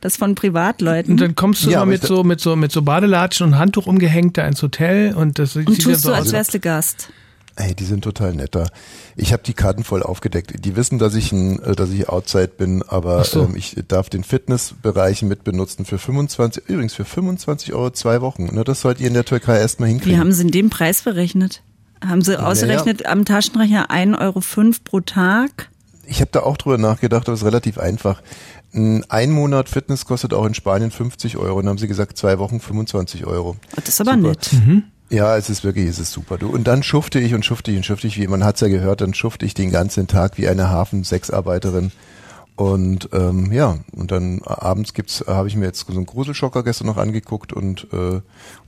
Das 0.00 0.16
von 0.16 0.34
Privatleuten. 0.34 1.12
Und 1.12 1.20
dann 1.20 1.34
kommst 1.34 1.64
du 1.64 1.70
Ja, 1.70 1.78
immer 1.78 1.82
aber 1.82 1.90
mit 1.92 2.02
so, 2.02 2.22
mit 2.24 2.40
so, 2.40 2.54
mit 2.56 2.70
so 2.72 2.82
Badelatschen 2.82 3.46
und 3.46 3.58
Handtuch 3.58 3.86
umgehängt 3.86 4.36
da 4.38 4.46
ins 4.46 4.62
Hotel 4.62 5.14
und 5.14 5.38
das 5.38 5.54
sieht 5.54 5.68
Und 5.68 5.78
dann 5.78 5.84
tust 5.84 6.02
so 6.02 6.10
du, 6.10 6.14
als 6.14 6.32
wärst 6.32 6.52
du 6.54 6.60
Gast. 6.60 7.10
Ey, 7.58 7.74
die 7.74 7.84
sind 7.84 8.04
total 8.04 8.34
netter. 8.34 8.68
Ich 9.16 9.32
habe 9.32 9.42
die 9.42 9.54
Karten 9.54 9.82
voll 9.82 10.02
aufgedeckt. 10.02 10.62
Die 10.64 10.76
wissen, 10.76 10.98
dass 10.98 11.14
ich 11.14 11.32
ein, 11.32 11.58
äh, 11.62 11.74
dass 11.74 11.90
ich 11.90 12.06
outside 12.08 12.48
bin, 12.48 12.82
aber 12.82 13.24
so. 13.24 13.44
ähm, 13.44 13.56
ich 13.56 13.76
darf 13.88 14.10
den 14.10 14.24
Fitnessbereich 14.24 15.22
mit 15.22 15.42
benutzen 15.42 15.86
für 15.86 15.98
25, 15.98 16.64
übrigens 16.68 16.92
für 16.92 17.06
25 17.06 17.72
Euro 17.72 17.90
zwei 17.90 18.20
Wochen. 18.20 18.54
Ne, 18.54 18.62
das 18.62 18.82
sollt 18.82 19.00
ihr 19.00 19.08
in 19.08 19.14
der 19.14 19.24
Türkei 19.24 19.58
erstmal 19.58 19.88
Wie 19.88 19.92
hinkriegen. 19.92 20.20
haben 20.20 20.32
sie 20.32 20.42
in 20.42 20.50
dem 20.50 20.68
Preis 20.68 21.00
berechnet? 21.00 21.62
Haben 22.06 22.20
sie 22.20 22.38
ausgerechnet 22.38 23.06
am 23.06 23.24
Taschenrechner 23.24 23.90
1,05 23.90 24.20
Euro 24.20 24.42
pro 24.84 25.00
Tag? 25.00 25.70
Ich 26.06 26.20
habe 26.20 26.30
da 26.30 26.40
auch 26.40 26.58
drüber 26.58 26.76
nachgedacht, 26.76 27.26
das 27.26 27.40
ist 27.40 27.46
relativ 27.46 27.78
einfach. 27.78 28.22
Ein 28.72 29.30
Monat 29.30 29.70
Fitness 29.70 30.04
kostet 30.04 30.34
auch 30.34 30.44
in 30.44 30.52
Spanien 30.52 30.90
50 30.90 31.38
Euro. 31.38 31.54
Und 31.58 31.64
dann 31.64 31.70
haben 31.70 31.78
sie 31.78 31.88
gesagt, 31.88 32.18
zwei 32.18 32.38
Wochen 32.38 32.60
25 32.60 33.24
Euro. 33.26 33.56
Das 33.74 33.88
ist 33.88 34.00
aber 34.02 34.12
Super. 34.12 34.28
nett. 34.28 34.50
Ja, 35.08 35.36
es 35.36 35.50
ist 35.50 35.64
wirklich, 35.64 35.86
es 35.86 35.98
ist 35.98 36.12
super. 36.12 36.38
Du. 36.38 36.48
Und 36.48 36.66
dann 36.66 36.82
schufte 36.82 37.20
ich 37.20 37.34
und 37.34 37.44
schufte 37.44 37.70
ich 37.70 37.76
und 37.76 37.86
schufte 37.86 38.06
ich, 38.06 38.18
wie 38.18 38.26
man 38.26 38.44
hat's 38.44 38.60
ja 38.60 38.68
gehört, 38.68 39.00
dann 39.00 39.14
schufte 39.14 39.46
ich 39.46 39.54
den 39.54 39.70
ganzen 39.70 40.06
Tag 40.08 40.36
wie 40.36 40.48
eine 40.48 40.70
Hafensexarbeiterin. 40.70 41.92
Und 42.56 43.10
ähm, 43.12 43.52
ja, 43.52 43.76
und 43.92 44.10
dann 44.10 44.40
abends 44.42 44.94
gibt's, 44.94 45.22
habe 45.26 45.46
ich 45.46 45.56
mir 45.56 45.66
jetzt 45.66 45.86
so 45.86 45.92
einen 45.92 46.06
Gruselschocker 46.06 46.64
gestern 46.64 46.86
noch 46.86 46.96
angeguckt 46.96 47.52
und, 47.52 47.86
äh, 47.92 47.96
und 47.96 48.22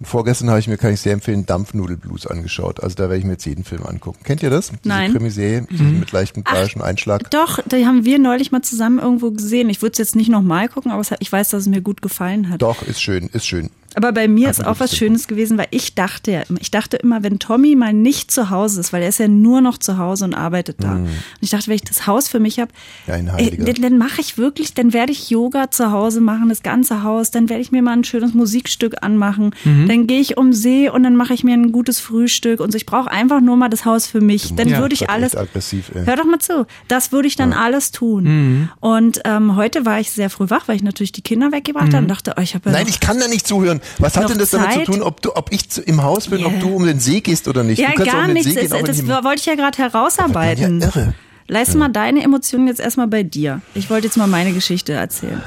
vorgestern 0.05 0.51
habe 0.51 0.61
ich 0.61 0.69
mir, 0.69 0.77
kann 0.77 0.93
ich 0.93 1.01
sehr 1.01 1.15
empfehlen, 1.15 1.47
Dampfnudelblues 1.47 2.27
angeschaut. 2.27 2.83
Also 2.83 2.97
da 2.97 3.05
werde 3.05 3.17
ich 3.17 3.25
mir 3.25 3.33
jetzt 3.33 3.47
jeden 3.47 3.65
Film 3.65 3.87
angucken. 3.87 4.19
Kennt 4.25 4.43
ihr 4.43 4.51
das? 4.51 4.69
Diese 4.69 4.81
Nein. 4.85 5.13
Krimiserie 5.13 5.67
mit 5.71 6.13
leichtem 6.13 6.43
bayerischen 6.43 6.83
Einschlag. 6.83 7.31
Doch, 7.31 7.61
die 7.65 7.87
haben 7.87 8.05
wir 8.05 8.19
neulich 8.19 8.53
mal 8.53 8.61
zusammen 8.61 8.99
irgendwo 8.99 9.31
gesehen. 9.31 9.71
Ich 9.71 9.81
würde 9.81 9.93
es 9.93 9.99
jetzt 9.99 10.17
nicht 10.17 10.29
nochmal 10.29 10.69
gucken, 10.69 10.93
aber 10.93 11.03
ich 11.19 11.33
weiß, 11.33 11.49
dass 11.49 11.63
es 11.63 11.69
mir 11.69 11.81
gut 11.81 12.03
gefallen 12.03 12.51
hat. 12.51 12.61
Doch, 12.61 12.83
ist 12.83 13.01
schön, 13.01 13.31
ist 13.33 13.47
schön. 13.47 13.71
Aber 13.95 14.13
bei 14.13 14.29
mir 14.29 14.51
ist 14.51 14.65
auch 14.65 14.81
was. 14.81 14.95
Schönes 14.97 15.29
gewesen, 15.29 15.59
weil 15.59 15.69
ich 15.71 15.95
dachte 15.95 16.31
ja, 16.33 16.41
immer- 16.49 16.61
ich 16.61 16.71
dachte 16.71 16.97
immer, 16.99 17.23
wenn 17.23 17.39
Tommy 17.39 17.75
mal 17.77 17.93
nicht 17.93 18.31
zu 18.31 18.51
Hause 18.51 18.81
ist, 18.81 18.93
weil 18.93 19.03
er 19.03 19.09
ist 19.11 19.19
ja 19.19 19.29
nur 19.29 19.61
noch 19.61 19.79
zu 19.79 19.99
Hause 19.99 20.25
und 20.25 20.35
arbeitet 20.35 20.77
da. 20.83 20.95
Und 20.97 21.09
ich 21.41 21.51
dachte, 21.51 21.69
wenn 21.69 21.75
ich 21.77 21.83
das 21.85 22.07
Haus 22.07 22.29
für 22.29 22.41
mich 22.41 22.59
habe, 22.59 22.71
Ja, 23.07 23.15
Heiliger. 23.15 23.65
dann, 23.65 23.83
dann 23.83 23.99
mache 23.99 24.21
ich 24.21 24.39
wirklich, 24.39 24.75
dann 24.75 24.93
werde 24.93 25.13
ich 25.13 25.31
Yoga 25.31 25.71
zu 25.71 25.91
Hause 25.93 26.21
machen, 26.21 26.49
das 26.49 26.63
ganze 26.63 27.03
Haus, 27.03 27.31
dann 27.31 27.49
werde 27.49 27.63
ich 27.63 27.71
mir 27.73 27.83
mal 27.83 27.93
ein 27.93 28.05
schönes 28.05 28.35
Musikstück 28.35 28.97
anmachen, 29.03 29.55
dann 29.65 30.07
gehe 30.07 30.21
ich 30.21 30.37
um 30.37 30.53
See 30.53 30.89
und 30.89 31.03
dann 31.03 31.17
mache 31.17 31.35
ich 31.35 31.45
mir 31.45 31.55
ein 31.55 31.73
gutes 31.73 32.01
Frühstück 32.01 32.61
und 32.61 32.73
so. 32.73 32.77
Ich 32.77 32.87
brauche 32.87 33.11
einfach 33.11 33.41
nur 33.41 33.57
mal 33.57 33.69
das 33.69 33.85
Haus 33.85 34.07
für 34.07 34.21
mich. 34.21 34.55
Dann 34.55 34.69
Ja, 34.69 34.79
würde 34.79 34.95
ich 34.95 35.11
alles, 35.11 35.35
aggressiv, 35.37 35.91
ey. 35.95 36.05
Hör 36.07 36.17
doch 36.17 36.25
mal 36.25 36.39
zu. 36.39 36.67
Das 36.89 37.13
würde 37.13 37.29
ich 37.29 37.37
dann 37.37 37.53
alles 37.53 37.91
tun. 37.93 38.69
Und 38.81 39.21
ähm, 39.25 39.57
heute 39.57 39.85
war 39.87 40.01
ich 40.01 40.11
sehr 40.11 40.31
früh 40.31 40.51
wach, 40.51 40.69
weil 40.69 40.77
ich 40.77 40.83
natürlich 40.83 41.13
die 41.13 41.23
Kinder 41.23 41.53
weggebracht 41.53 41.89
habe 41.95 41.99
und 41.99 42.09
dachte, 42.09 42.35
oh, 42.37 42.41
ich 42.41 42.55
habe 42.55 42.71
ja 42.71 42.77
Nein, 42.77 42.87
ich 42.89 43.01
kann 43.01 43.19
da 43.19 43.29
nicht 43.29 43.47
zuhören. 43.47 43.78
Was 43.99 44.17
hat 44.17 44.29
denn 44.31 44.39
das 44.39 44.51
damit 44.51 44.73
Zeit? 44.73 44.87
zu 44.87 44.93
tun, 44.93 45.03
ob 45.03 45.21
du, 45.23 45.35
ob 45.35 45.53
ich 45.53 45.69
zu, 45.69 45.83
im 45.83 46.03
Haus 46.03 46.29
bin, 46.29 46.45
ob 46.45 46.53
Ja. 46.55 46.59
du 46.61 46.69
um 46.75 46.85
den 46.87 47.01
See 47.01 47.21
gehst 47.21 47.49
oder 47.49 47.65
nicht? 47.65 47.79
Ja, 47.79 47.89
du 47.89 47.95
kannst 47.95 48.09
auch 48.11 48.15
gar 48.15 48.21
um 48.23 48.27
den 48.29 48.35
nichts. 48.35 48.53
See 48.55 48.61
gehen, 48.61 48.71
Das, 48.71 49.05
das 49.05 49.25
wollte 49.25 49.41
ich 49.41 49.47
ja 49.47 49.55
gerade 49.55 49.79
herausarbeiten. 49.79 50.81
Ja, 50.81 50.87
irre. 50.87 51.15
Leist 51.51 51.75
mal 51.77 51.89
deine 51.89 52.23
Emotionen 52.23 52.67
jetzt 52.67 52.81
erstmal 52.81 53.07
bei 53.07 53.23
dir. 53.23 53.63
Ich 53.75 53.89
wollte 53.89 54.07
jetzt 54.07 54.17
mal 54.17 54.27
meine 54.27 54.53
Geschichte 54.53 54.93
erzählen. 54.93 55.41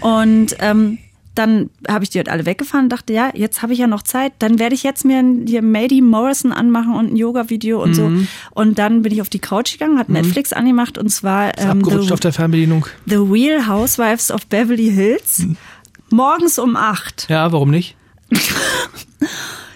Und 0.00 0.56
ähm, 0.60 0.98
dann 1.34 1.70
habe 1.88 2.04
ich 2.04 2.10
die 2.10 2.18
halt 2.18 2.28
alle 2.28 2.44
weggefahren 2.44 2.86
und 2.86 2.88
dachte, 2.90 3.12
ja, 3.14 3.30
jetzt 3.34 3.62
habe 3.62 3.72
ich 3.72 3.78
ja 3.78 3.86
noch 3.86 4.02
Zeit. 4.02 4.32
Dann 4.38 4.58
werde 4.58 4.74
ich 4.74 4.82
jetzt 4.82 5.04
mir 5.04 5.24
hier 5.46 5.62
Maddie 5.62 6.02
Morrison 6.02 6.52
anmachen 6.52 6.94
und 6.94 7.12
ein 7.12 7.16
Yoga-Video 7.16 7.82
und 7.82 7.94
so. 7.94 8.10
Und 8.50 8.78
dann 8.78 9.00
bin 9.02 9.12
ich 9.12 9.20
auf 9.22 9.30
die 9.30 9.38
Couch 9.38 9.72
gegangen, 9.72 9.98
hat 9.98 10.08
Netflix 10.10 10.52
angemacht 10.52 10.98
und 10.98 11.08
zwar 11.10 11.56
ähm, 11.58 11.70
Abgerutscht 11.82 12.08
The, 12.08 12.12
auf 12.14 12.20
der 12.20 12.32
Fernbedienung. 12.34 12.86
The 13.06 13.16
Real 13.16 13.66
Housewives 13.66 14.30
of 14.30 14.46
Beverly 14.46 14.90
Hills. 14.90 15.46
Morgens 16.12 16.58
um 16.58 16.76
acht. 16.76 17.26
Ja, 17.28 17.50
warum 17.52 17.70
nicht? 17.70 17.96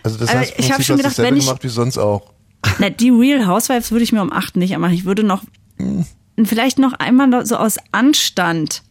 Also 0.02 0.18
das 0.18 0.32
heißt, 0.32 0.54
ich 0.58 0.66
hab 0.66 0.76
Prinzip 0.76 0.86
schon 0.86 0.96
gedacht, 0.98 1.18
wenn 1.18 1.36
ich- 1.36 1.46
gemacht 1.46 1.64
wie 1.64 1.68
sonst 1.68 1.98
auch. 1.98 2.32
Na, 2.78 2.90
die 2.90 3.10
Real 3.10 3.46
Housewives 3.46 3.90
würde 3.90 4.04
ich 4.04 4.12
mir 4.12 4.22
um 4.22 4.32
acht 4.32 4.56
nicht 4.56 4.76
machen. 4.78 4.92
Ich 4.94 5.04
würde 5.04 5.22
noch 5.24 5.42
vielleicht 6.44 6.78
noch 6.78 6.92
einmal 6.94 7.44
so 7.46 7.56
aus 7.56 7.76
Anstand 7.92 8.82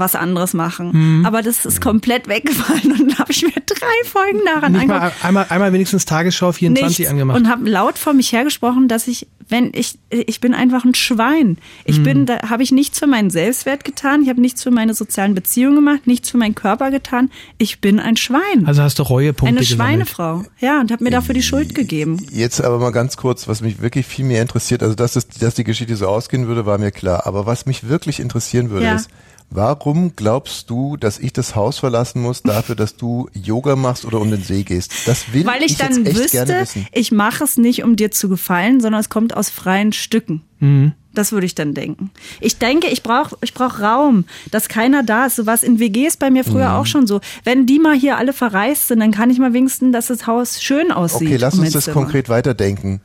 was 0.00 0.16
anderes 0.16 0.52
machen. 0.54 0.90
Mhm. 1.20 1.26
Aber 1.26 1.42
das 1.42 1.64
ist 1.64 1.80
komplett 1.80 2.26
weggefallen 2.28 2.90
und 2.92 2.98
dann 3.10 3.18
habe 3.18 3.30
ich 3.30 3.42
mir 3.42 3.52
drei 3.66 4.08
Folgen 4.08 4.40
daran 4.44 4.72
Nicht 4.72 4.88
mal 4.88 4.96
angeguckt. 4.98 5.24
einmal, 5.24 5.46
einmal 5.50 5.72
wenigstens 5.72 6.04
Tagesschau 6.06 6.50
24 6.52 6.98
Nichts. 6.98 7.10
angemacht. 7.10 7.36
Und 7.38 7.48
habe 7.48 7.68
laut 7.68 7.98
vor 7.98 8.12
mich 8.14 8.32
hergesprochen, 8.32 8.88
dass 8.88 9.06
ich, 9.06 9.28
wenn 9.48 9.70
ich, 9.74 9.98
ich 10.10 10.40
bin 10.40 10.54
einfach 10.54 10.84
ein 10.84 10.94
Schwein. 10.94 11.58
Ich 11.84 11.98
Mhm. 11.98 12.02
bin, 12.02 12.26
da 12.26 12.48
habe 12.50 12.62
ich 12.62 12.72
nichts 12.72 12.98
für 12.98 13.06
meinen 13.06 13.30
Selbstwert 13.30 13.84
getan, 13.84 14.22
ich 14.22 14.28
habe 14.28 14.40
nichts 14.40 14.62
für 14.62 14.70
meine 14.70 14.94
sozialen 14.94 15.34
Beziehungen 15.34 15.76
gemacht, 15.76 16.06
nichts 16.06 16.30
für 16.30 16.38
meinen 16.38 16.54
Körper 16.54 16.90
getan. 16.90 17.30
Ich 17.58 17.80
bin 17.80 18.00
ein 18.00 18.16
Schwein. 18.16 18.64
also 18.66 18.82
hast 18.82 18.98
du 18.98 19.02
Reuepunkte 19.04 19.46
eine 19.48 19.60
gesammelt. 19.60 19.88
Schweinefrau. 20.08 20.44
Ja, 20.60 20.80
und 20.80 20.90
habe 20.90 21.04
mir 21.04 21.10
dafür 21.10 21.34
die 21.34 21.42
Schuld 21.42 21.74
gegeben. 21.74 22.16
Jetzt 22.30 22.60
aber 22.62 22.78
mal 22.78 22.90
ganz 22.90 23.16
kurz, 23.16 23.46
was 23.48 23.60
mich 23.60 23.80
wirklich 23.82 24.06
viel 24.06 24.24
mehr 24.24 24.40
interessiert, 24.42 24.82
also 24.82 24.94
dass, 24.94 25.12
das, 25.12 25.28
dass 25.28 25.54
die 25.54 25.64
Geschichte 25.64 25.94
so 25.96 26.06
ausgehen 26.06 26.46
würde, 26.46 26.64
war 26.66 26.78
mir 26.78 26.90
klar. 26.90 27.26
Aber 27.26 27.44
was 27.46 27.66
mich 27.66 27.88
wirklich 27.88 28.20
interessieren 28.20 28.70
würde, 28.70 28.86
Ja. 28.86 28.94
ist, 28.96 29.10
warum 29.50 30.14
glaubst 30.16 30.70
du, 30.70 30.96
dass 30.96 31.18
ich 31.18 31.32
das 31.32 31.54
Haus 31.54 31.78
verlassen 31.78 32.22
muss 32.22 32.42
dafür, 32.42 32.74
dass 32.76 32.96
du 32.96 33.28
Yoga 33.34 33.76
machst 33.76 34.04
oder 34.04 34.20
um 34.20 34.30
den 34.30 34.42
See 34.42 34.62
gehst? 34.62 34.92
Das 35.06 35.32
will 35.32 35.44
Weil 35.46 35.62
ich, 35.62 35.78
jetzt 35.78 35.82
dann 35.82 36.06
echt 36.06 36.30
gerne 36.30 36.50
wüsste, 36.52 36.60
wissen. 36.60 36.86
ich 36.92 37.12
mache 37.12 37.44
es 37.44 37.56
nicht, 37.56 37.82
um 37.84 37.96
dir 37.96 38.10
zu 38.10 38.28
gefallen, 38.28 38.80
sondern 38.80 39.00
es 39.00 39.08
kommt 39.08 39.36
aus 39.36 39.50
freien 39.50 39.92
Stücken. 39.92 40.42
Mhm. 40.60 40.92
Das 41.12 41.32
würde 41.32 41.44
ich 41.44 41.56
dann 41.56 41.74
denken. 41.74 42.12
Ich 42.40 42.58
denke, 42.58 42.86
ich 42.86 43.02
brauche 43.02 43.36
ich 43.42 43.52
brauch 43.52 43.80
Raum, 43.80 44.26
dass 44.52 44.68
keiner 44.68 45.02
da 45.02 45.26
ist. 45.26 45.34
So 45.34 45.44
was 45.46 45.64
in 45.64 45.80
WGs 45.80 46.16
bei 46.18 46.30
mir 46.30 46.44
früher 46.44 46.68
Mhm. 46.68 46.74
auch 46.76 46.86
schon 46.86 47.08
so. 47.08 47.20
Wenn 47.42 47.66
die 47.66 47.80
mal 47.80 47.96
hier 47.96 48.16
alle 48.16 48.32
verreist 48.32 48.86
sind, 48.86 49.00
dann 49.00 49.10
kann 49.10 49.28
ich 49.28 49.40
mal 49.40 49.52
wenigstens, 49.52 49.92
dass 49.92 50.06
das 50.06 50.28
Haus 50.28 50.62
schön 50.62 50.92
aussieht. 50.92 51.26
Okay, 51.26 51.36
lass 51.36 51.58
uns 51.58 51.72
das 51.72 51.84
Zimmer. 51.86 51.94
konkret 51.94 52.28
weiterdenken. 52.28 53.00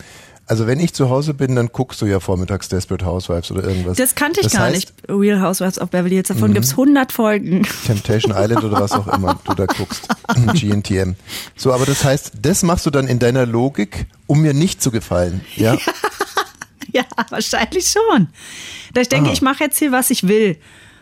Also 0.48 0.68
wenn 0.68 0.80
ich 0.80 0.94
zu 0.94 1.10
Hause 1.10 1.34
bin, 1.34 1.56
dann 1.56 1.70
guckst 1.72 2.02
du 2.02 2.06
ja 2.06 2.20
vormittags 2.20 2.70
Desperate 2.70 3.04
Housewives 3.04 3.52
oder 3.52 3.64
irgendwas. 3.64 3.98
Das 3.98 4.14
kannte 4.14 4.42
ich 4.42 4.46
das 4.46 4.54
gar 4.54 4.64
heißt, 4.64 4.76
nicht. 4.76 4.94
Real 5.10 5.42
Housewives 5.42 5.80
of 5.80 5.90
Beverly 5.90 6.16
Hills. 6.16 6.30
Mhm. 6.30 6.34
Davon 6.36 6.54
gibt's 6.54 6.72
100 6.72 7.12
Folgen. 7.12 7.68
Temptation 7.86 8.32
Island 8.36 8.64
oder 8.64 8.80
was 8.80 8.92
auch 8.92 9.08
immer 9.08 9.40
du 9.44 9.54
da 9.56 9.66
guckst. 9.66 10.08
GNTM. 10.54 11.16
So, 11.56 11.74
aber 11.74 11.86
das 11.86 12.04
heißt, 12.04 12.34
das 12.42 12.62
machst 12.62 12.86
du 12.86 12.92
dann 12.92 13.08
in 13.08 13.18
deiner 13.18 13.46
Logik, 13.46 14.06
um 14.28 14.42
mir 14.42 14.54
nicht 14.54 14.82
zu 14.82 14.92
gefallen. 14.92 15.42
Ja? 15.56 15.78
Ja, 16.92 17.04
wahrscheinlich 17.30 17.88
schon. 17.88 18.30
Da 18.94 19.02
ich 19.02 19.10
denke, 19.10 19.26
Aha. 19.26 19.34
ich 19.34 19.42
mache 19.42 19.66
jetzt 19.66 19.78
hier, 19.78 19.92
was 19.92 20.12
ich 20.12 20.30
will. 20.30 20.56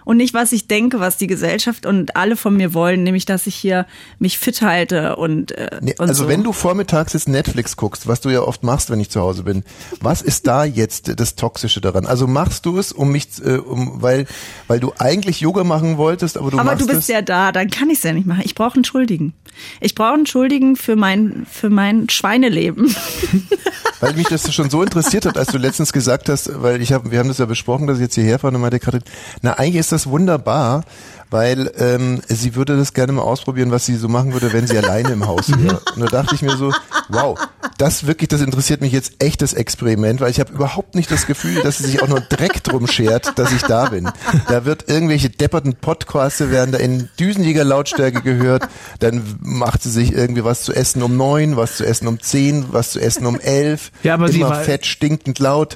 Und 0.06 0.18
nicht, 0.18 0.34
was 0.34 0.52
ich 0.52 0.68
denke, 0.68 1.00
was 1.00 1.18
die 1.18 1.28
Gesellschaft 1.28 1.86
und 1.86 2.16
alle 2.16 2.36
von 2.36 2.56
mir 2.56 2.74
wollen, 2.74 3.04
nämlich, 3.04 3.26
dass 3.26 3.48
ich 3.48 3.56
hier 3.56 3.86
mich 4.20 4.38
fit 4.38 4.62
halte 4.62 5.16
und, 5.16 5.52
äh, 5.54 5.80
Nee, 5.82 5.96
und 5.98 6.10
also 6.10 6.24
so. 6.24 6.30
wenn 6.30 6.44
du 6.44 6.54
vormittags 6.54 7.14
jetzt 7.14 7.28
Netflix 7.30 7.76
guckst, 7.78 8.08
was 8.08 8.22
du 8.22 8.30
ja 8.30 8.42
oft 8.42 8.64
machst, 8.64 8.90
wenn 8.90 9.00
ich 9.00 9.10
zu 9.10 9.22
Hause 9.22 9.44
bin, 9.44 9.64
was 10.02 10.22
ist 10.22 10.48
da 10.48 10.66
jetzt 10.66 11.20
das 11.20 11.36
Toxische 11.36 11.82
daran? 11.82 12.06
Also 12.06 12.28
machst 12.28 12.66
du 12.66 12.78
es, 12.78 12.92
um 12.92 13.12
mich, 13.12 13.28
äh, 13.44 13.58
um, 13.58 14.02
weil, 14.02 14.26
weil 14.68 14.80
du 14.80 14.92
eigentlich 14.98 15.40
Yoga 15.42 15.64
machen 15.64 15.98
wolltest, 15.98 16.38
aber 16.38 16.52
du 16.52 16.58
Aber 16.60 16.72
machst 16.72 16.82
du 16.82 16.88
bist 16.88 17.00
es. 17.02 17.08
ja 17.08 17.22
da, 17.22 17.52
dann 17.52 17.70
kann 17.70 17.90
ich 17.90 17.98
es 18.00 18.04
ja 18.04 18.14
nicht 18.14 18.28
machen. 18.28 18.42
Ich 18.44 18.56
brauche 18.56 18.76
einen 18.76 18.84
Schuldigen. 18.86 19.34
Ich 19.80 19.94
brauche 19.96 20.14
einen 20.16 20.26
Schuldigen 20.26 20.76
für 20.76 20.96
mein, 20.96 21.46
für 21.50 21.70
mein 21.70 22.10
Schweineleben. 22.10 22.94
Weil 24.00 24.14
mich 24.16 24.28
das 24.28 24.54
schon 24.54 24.70
so 24.70 24.84
interessiert 24.84 25.26
hat, 25.26 25.38
als 25.38 25.50
du 25.50 25.58
letztens 25.58 25.94
gesagt 25.94 26.28
hast, 26.28 26.62
weil 26.62 26.82
ich 26.82 26.92
habe, 26.92 27.12
wir 27.12 27.20
haben 27.20 27.30
das 27.30 27.38
ja 27.38 27.46
besprochen, 27.46 27.88
dass 27.88 27.98
ich 28.00 28.02
jetzt 28.04 28.16
hierher 28.16 28.38
fahre 28.38 28.54
und 28.54 28.60
meinte 28.60 28.80
Katrin, 28.80 29.04
na 29.42 29.54
eigentlich 29.54 29.78
ist 29.78 29.93
das 29.94 30.08
wunderbar, 30.10 30.84
weil 31.30 31.72
ähm, 31.78 32.22
sie 32.28 32.56
würde 32.56 32.78
das 32.78 32.94
gerne 32.94 33.14
mal 33.14 33.22
ausprobieren, 33.22 33.72
was 33.72 33.86
sie 33.86 33.96
so 33.96 34.08
machen 34.08 34.34
würde, 34.34 34.54
wenn 34.54 34.68
sie 34.68 34.78
alleine 34.78 35.10
im 35.10 35.28
Haus 35.28 35.50
wäre. 35.58 35.82
Und 35.96 36.02
da 36.02 36.06
dachte 36.08 36.36
ich 36.36 36.42
mir 36.42 36.56
so, 36.58 36.72
wow, 37.10 37.38
das 37.78 38.06
wirklich, 38.08 38.30
das 38.30 38.42
interessiert 38.42 38.82
mich 38.82 38.92
jetzt 38.92 39.14
echt 39.20 39.42
das 39.42 39.54
Experiment, 39.54 40.22
weil 40.22 40.30
ich 40.30 40.40
habe 40.40 40.54
überhaupt 40.54 40.96
nicht 40.96 41.10
das 41.12 41.26
Gefühl, 41.26 41.62
dass 41.64 41.80
sie 41.80 41.86
sich 41.86 42.02
auch 42.02 42.08
nur 42.08 42.22
Dreck 42.22 42.64
drum 42.64 42.88
schert, 42.88 43.38
dass 43.38 43.52
ich 43.52 43.64
da 43.64 43.90
bin. 43.90 44.10
Da 44.48 44.66
wird 44.66 44.90
irgendwelche 44.90 45.30
depperten 45.30 45.76
Podcasts 45.76 46.40
werden 46.40 46.72
da 46.72 46.78
in 46.78 47.10
düsenjäger 47.20 47.64
Lautstärke 47.64 48.22
gehört, 48.22 48.68
dann 49.00 49.24
macht 49.42 49.84
sie 49.84 49.90
sich 49.90 50.14
irgendwie 50.14 50.44
was 50.44 50.64
zu 50.64 50.74
essen 50.74 51.02
um 51.04 51.18
neun, 51.18 51.58
was 51.58 51.78
zu 51.78 51.86
essen 51.86 52.08
um 52.08 52.20
zehn, 52.20 52.66
was 52.72 52.92
zu 52.92 53.00
essen 53.00 53.26
um 53.26 53.40
elf, 53.40 53.92
Ja, 54.04 54.16
aber 54.16 54.28
sie 54.30 54.42
immer 54.42 54.56
fett, 54.56 54.86
stinkend 54.86 55.40
laut 55.40 55.76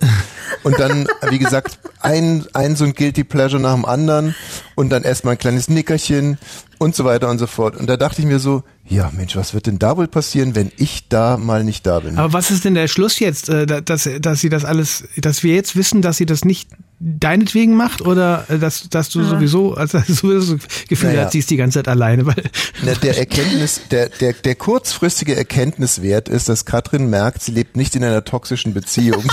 und 0.63 0.79
dann, 0.79 1.07
wie 1.29 1.39
gesagt, 1.39 1.79
ein, 1.99 2.45
ein 2.53 2.75
so 2.75 2.85
ein 2.85 2.93
Guilty 2.93 3.23
Pleasure 3.23 3.61
nach 3.61 3.73
dem 3.73 3.85
anderen 3.85 4.35
und 4.75 4.89
dann 4.89 5.03
erstmal 5.03 5.35
ein 5.35 5.39
kleines 5.47 5.69
Nickerchen 5.69 6.37
und 6.77 6.93
so 6.95 7.05
weiter 7.05 7.29
und 7.29 7.39
so 7.39 7.47
fort. 7.47 7.75
Und 7.77 7.87
da 7.87 7.95
dachte 7.97 8.21
ich 8.21 8.27
mir 8.27 8.39
so, 8.39 8.63
ja 8.85 9.09
Mensch, 9.15 9.35
was 9.37 9.53
wird 9.53 9.65
denn 9.65 9.79
da 9.79 9.95
wohl 9.97 10.07
passieren, 10.07 10.55
wenn 10.55 10.71
ich 10.77 11.07
da 11.09 11.37
mal 11.37 11.63
nicht 11.63 11.87
da 11.87 12.01
bin? 12.01 12.17
Aber 12.17 12.33
was 12.33 12.51
ist 12.51 12.65
denn 12.65 12.75
der 12.75 12.87
Schluss 12.89 13.17
jetzt, 13.19 13.47
äh, 13.49 13.65
da- 13.65 13.81
dass, 13.81 14.07
dass 14.19 14.41
sie 14.41 14.49
das 14.49 14.65
alles, 14.65 15.05
dass 15.17 15.41
wir 15.43 15.55
jetzt 15.55 15.75
wissen, 15.75 16.01
dass 16.01 16.17
sie 16.17 16.25
das 16.25 16.43
nicht 16.45 16.69
deinetwegen 16.99 17.75
macht 17.75 18.01
oder 18.01 18.45
äh, 18.49 18.59
dass, 18.59 18.89
dass 18.89 19.09
du 19.09 19.23
sowieso, 19.23 19.73
also 19.75 19.99
sowieso 20.07 20.55
das 20.55 20.67
Gefühl 20.89 21.09
Naja. 21.09 21.25
hast, 21.25 21.31
sie 21.31 21.39
ist 21.39 21.49
die 21.49 21.57
ganze 21.57 21.79
Zeit 21.79 21.87
alleine, 21.87 22.25
weil 22.25 22.43
Na, 22.83 22.93
der 22.95 23.17
Erkenntnis, 23.19 23.81
der, 23.89 24.09
der, 24.09 24.33
der 24.33 24.55
kurzfristige 24.55 25.35
Erkenntniswert 25.35 26.27
ist, 26.29 26.49
dass 26.49 26.65
Katrin 26.65 27.09
merkt, 27.09 27.41
sie 27.41 27.51
lebt 27.53 27.77
nicht 27.77 27.95
in 27.95 28.03
einer 28.03 28.23
toxischen 28.25 28.73
Beziehung. 28.73 29.23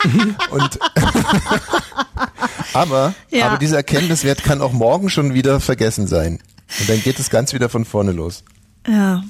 Und 0.50 0.78
aber, 2.74 3.14
Ja. 3.30 3.46
aber 3.46 3.58
dieser 3.58 3.76
Erkenntniswert 3.76 4.42
kann 4.44 4.60
auch 4.60 4.72
morgen 4.72 5.08
schon 5.10 5.34
wieder 5.34 5.60
vergessen 5.60 6.06
sein. 6.06 6.40
Und 6.80 6.88
dann 6.88 7.02
geht 7.02 7.18
es 7.18 7.30
ganz 7.30 7.52
wieder 7.52 7.68
von 7.68 7.84
vorne 7.84 8.12
los. 8.12 8.42
Ja, 8.86 9.22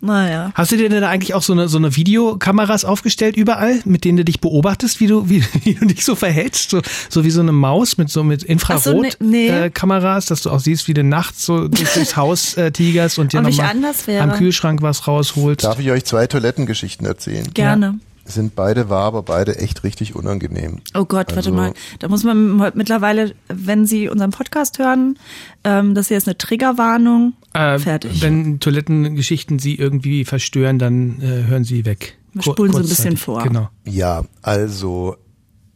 naja. 0.00 0.52
Hast 0.54 0.70
du 0.70 0.76
dir 0.76 0.88
denn 0.88 1.00
da 1.00 1.08
eigentlich 1.08 1.34
auch 1.34 1.42
so 1.42 1.52
eine, 1.52 1.68
so 1.68 1.76
eine 1.76 1.96
Videokameras 1.96 2.84
aufgestellt 2.84 3.36
überall, 3.36 3.80
mit 3.84 4.04
denen 4.04 4.18
du 4.18 4.24
dich 4.24 4.40
beobachtest, 4.40 5.00
wie 5.00 5.08
du, 5.08 5.28
wie, 5.28 5.44
wie 5.64 5.74
du 5.74 5.86
dich 5.86 6.04
so 6.04 6.14
verhältst? 6.14 6.70
So, 6.70 6.82
so 7.08 7.24
wie 7.24 7.30
so 7.30 7.40
eine 7.40 7.52
Maus 7.52 7.98
mit 7.98 8.08
so 8.08 8.22
mit 8.22 8.46
Ach 8.68 8.78
so, 8.78 9.02
nee, 9.02 9.10
nee. 9.20 9.48
Äh, 9.48 9.70
dass 9.70 10.42
du 10.42 10.50
auch 10.50 10.60
siehst, 10.60 10.88
wie 10.88 10.94
du 10.94 11.02
nachts 11.02 11.44
so 11.44 11.68
durch, 11.68 11.92
durchs 11.92 12.16
Haus 12.16 12.54
äh, 12.54 12.70
tigerst 12.70 13.18
und 13.18 13.32
dir 13.32 13.40
nochmal 13.40 13.74
am 14.20 14.32
Kühlschrank 14.34 14.82
was 14.82 15.06
rausholst. 15.06 15.64
Darf 15.64 15.78
ich 15.80 15.90
euch 15.90 16.04
zwei 16.04 16.26
Toilettengeschichten 16.26 17.06
erzählen? 17.06 17.52
Gerne. 17.54 17.98
Sind 18.28 18.54
beide 18.54 18.90
wahr, 18.90 19.04
aber 19.06 19.22
beide 19.22 19.56
echt 19.56 19.84
richtig 19.84 20.14
unangenehm. 20.14 20.82
Oh 20.94 21.06
Gott, 21.06 21.28
warte 21.34 21.36
Also- 21.36 21.52
mal. 21.52 21.72
Da 21.98 22.08
muss 22.08 22.24
man 22.24 22.56
mittlerweile, 22.74 23.34
wenn 23.48 23.86
Sie 23.86 24.08
unseren 24.08 24.30
Podcast 24.32 24.78
hören, 24.78 25.18
ähm, 25.64 25.94
das 25.94 26.08
hier 26.08 26.18
ist 26.18 26.28
eine 26.28 26.36
Triggerwarnung. 26.36 27.32
Äh, 27.54 27.78
Fertig. 27.78 28.20
Wenn 28.20 28.60
Toilettengeschichten 28.60 29.58
sie 29.58 29.76
irgendwie 29.76 30.26
verstören, 30.26 30.78
dann 30.78 31.20
äh, 31.22 31.44
hören 31.48 31.64
sie 31.64 31.86
weg. 31.86 32.18
Wir 32.34 32.42
Kur- 32.42 32.52
spulen 32.52 32.72
so 32.72 32.78
ein 32.78 32.86
bisschen 32.88 33.16
vor. 33.16 33.42
Genau. 33.42 33.70
Ja, 33.86 34.24
also, 34.42 35.16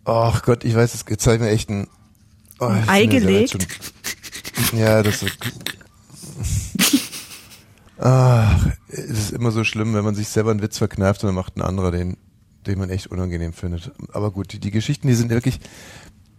ach 0.05 0.43
Gott, 0.43 0.65
ich 0.65 0.75
weiß, 0.75 1.05
jetzt 1.09 1.23
zeigt 1.23 1.41
mir 1.43 1.49
echt 1.49 1.71
ein 1.71 1.89
oh, 2.61 2.69
das 2.69 2.87
Ei 2.89 3.07
gelegt? 3.07 3.53
schon. 3.53 4.79
Ja, 4.79 5.03
das 5.03 5.23
ist. 5.23 5.39
Ach, 8.05 8.67
es 8.89 8.99
ist 9.11 9.33
immer 9.33 9.53
so 9.53 9.63
schlimm, 9.65 9.95
wenn 9.95 10.05
man 10.05 10.15
sich 10.17 10.29
selber 10.29 10.51
einen 10.51 10.61
Witz 10.63 10.79
verkneift 10.79 11.23
und 11.23 11.29
dann 11.29 11.35
macht 11.37 11.57
ein 11.57 11.63
anderer 11.63 11.91
den, 11.93 12.17
den 12.67 12.79
man 12.79 12.91
echt 12.91 13.09
unangenehm 13.09 13.53
findet. 13.53 13.93
Aber 14.13 14.31
gut, 14.31 14.53
die, 14.53 14.61
die 14.61 14.71
Geschichten, 14.71 15.09
die 15.09 15.15
sind 15.15 15.31
wirklich. 15.31 15.61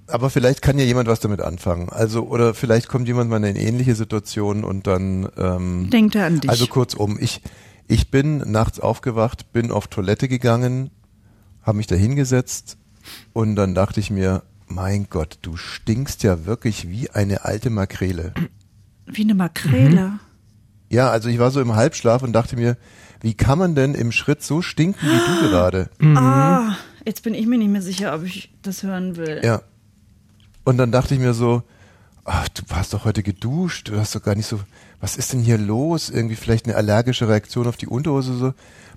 Aber 0.07 0.29
vielleicht 0.29 0.61
kann 0.61 0.77
ja 0.77 0.85
jemand 0.85 1.07
was 1.07 1.21
damit 1.21 1.41
anfangen. 1.41 1.89
Also, 1.89 2.23
oder 2.23 2.53
vielleicht 2.53 2.87
kommt 2.87 3.07
jemand 3.07 3.29
mal 3.29 3.37
in 3.37 3.45
eine 3.45 3.59
ähnliche 3.59 3.95
Situation 3.95 4.63
und 4.63 4.87
dann. 4.87 5.29
Ähm, 5.37 5.89
Denkt 5.89 6.15
er 6.15 6.25
an 6.25 6.39
dich. 6.39 6.49
also 6.49 6.67
kurzum, 6.67 7.17
ich, 7.19 7.41
ich 7.87 8.11
bin 8.11 8.37
nachts 8.37 8.79
aufgewacht, 8.79 9.53
bin 9.53 9.71
auf 9.71 9.87
Toilette 9.87 10.27
gegangen, 10.27 10.91
habe 11.61 11.77
mich 11.77 11.87
da 11.87 11.95
hingesetzt 11.95 12.77
und 13.33 13.55
dann 13.55 13.75
dachte 13.75 13.99
ich 13.99 14.09
mir, 14.09 14.43
mein 14.67 15.07
Gott, 15.09 15.39
du 15.41 15.57
stinkst 15.57 16.23
ja 16.23 16.45
wirklich 16.45 16.89
wie 16.89 17.09
eine 17.09 17.45
alte 17.45 17.69
Makrele. 17.69 18.33
Wie 19.05 19.21
eine 19.21 19.35
Makrele. 19.35 20.19
Ja, 20.89 21.09
also 21.09 21.29
ich 21.29 21.39
war 21.39 21.51
so 21.51 21.59
im 21.61 21.75
Halbschlaf 21.75 22.23
und 22.23 22.33
dachte 22.33 22.55
mir, 22.55 22.77
wie 23.23 23.33
kann 23.33 23.57
man 23.57 23.73
denn 23.73 23.95
im 23.95 24.11
Schritt 24.11 24.43
so 24.43 24.61
stinken 24.61 25.07
wie 25.07 25.41
du 25.41 25.49
gerade? 25.49 25.89
Ah, 26.17 26.75
jetzt 27.05 27.23
bin 27.23 27.33
ich 27.33 27.47
mir 27.47 27.57
nicht 27.57 27.71
mehr 27.71 27.81
sicher, 27.81 28.13
ob 28.13 28.23
ich 28.23 28.53
das 28.61 28.83
hören 28.83 29.15
will. 29.15 29.39
Ja. 29.43 29.61
Und 30.65 30.77
dann 30.77 30.91
dachte 30.91 31.13
ich 31.13 31.21
mir 31.21 31.33
so, 31.33 31.63
ach, 32.25 32.49
du 32.49 32.63
hast 32.71 32.93
doch 32.93 33.05
heute 33.05 33.23
geduscht, 33.23 33.87
du 33.87 33.97
hast 33.97 34.13
doch 34.13 34.21
gar 34.21 34.35
nicht 34.35 34.45
so, 34.45 34.59
was 34.99 35.15
ist 35.15 35.31
denn 35.31 35.39
hier 35.39 35.57
los? 35.57 36.09
Irgendwie 36.09 36.35
vielleicht 36.35 36.65
eine 36.65 36.75
allergische 36.75 37.29
Reaktion 37.29 37.65
auf 37.65 37.77
die 37.77 37.87
Unterhose, 37.87 38.33
so, 38.33 38.53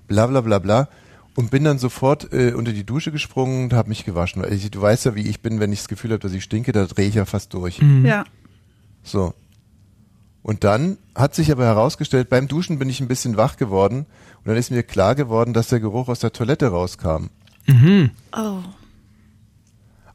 bla 0.09 0.27
bla 0.27 0.41
bla 0.41 0.59
bla. 0.59 0.89
Und 1.35 1.49
bin 1.49 1.63
dann 1.63 1.79
sofort 1.79 2.33
äh, 2.33 2.51
unter 2.51 2.73
die 2.73 2.83
Dusche 2.83 3.13
gesprungen 3.13 3.65
und 3.65 3.73
habe 3.73 3.87
mich 3.87 4.03
gewaschen. 4.03 4.41
Weil 4.41 4.51
ich, 4.51 4.69
du 4.69 4.81
weißt 4.81 5.05
ja, 5.05 5.15
wie 5.15 5.27
ich 5.27 5.39
bin, 5.39 5.61
wenn 5.61 5.71
ich 5.71 5.79
das 5.79 5.87
Gefühl 5.87 6.11
habe, 6.11 6.19
dass 6.19 6.33
ich 6.33 6.43
stinke, 6.43 6.73
da 6.73 6.85
drehe 6.85 7.07
ich 7.07 7.15
ja 7.15 7.23
fast 7.23 7.53
durch. 7.53 7.79
Ja. 8.03 8.25
So. 9.03 9.33
Und 10.43 10.63
dann 10.63 10.97
hat 11.13 11.35
sich 11.35 11.51
aber 11.51 11.65
herausgestellt, 11.65 12.29
beim 12.29 12.47
Duschen 12.47 12.79
bin 12.79 12.89
ich 12.89 13.01
ein 13.01 13.07
bisschen 13.07 13.37
wach 13.37 13.57
geworden 13.57 14.05
und 14.37 14.45
dann 14.45 14.55
ist 14.55 14.71
mir 14.71 14.83
klar 14.83 15.15
geworden, 15.15 15.53
dass 15.53 15.67
der 15.67 15.79
Geruch 15.79 16.07
aus 16.07 16.19
der 16.19 16.31
Toilette 16.31 16.67
rauskam. 16.67 17.27
Oh. 18.35 18.59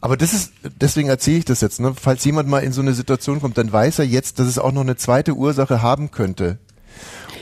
Aber 0.00 0.16
das 0.16 0.32
ist, 0.32 0.52
deswegen 0.80 1.08
erzähle 1.08 1.38
ich 1.38 1.44
das 1.44 1.60
jetzt, 1.60 1.80
ne? 1.80 1.94
Falls 1.94 2.24
jemand 2.24 2.48
mal 2.48 2.60
in 2.60 2.72
so 2.72 2.80
eine 2.80 2.92
Situation 2.92 3.40
kommt, 3.40 3.56
dann 3.56 3.72
weiß 3.72 4.00
er 4.00 4.04
jetzt, 4.04 4.38
dass 4.38 4.48
es 4.48 4.58
auch 4.58 4.72
noch 4.72 4.80
eine 4.80 4.96
zweite 4.96 5.34
Ursache 5.34 5.80
haben 5.80 6.10
könnte. 6.10 6.58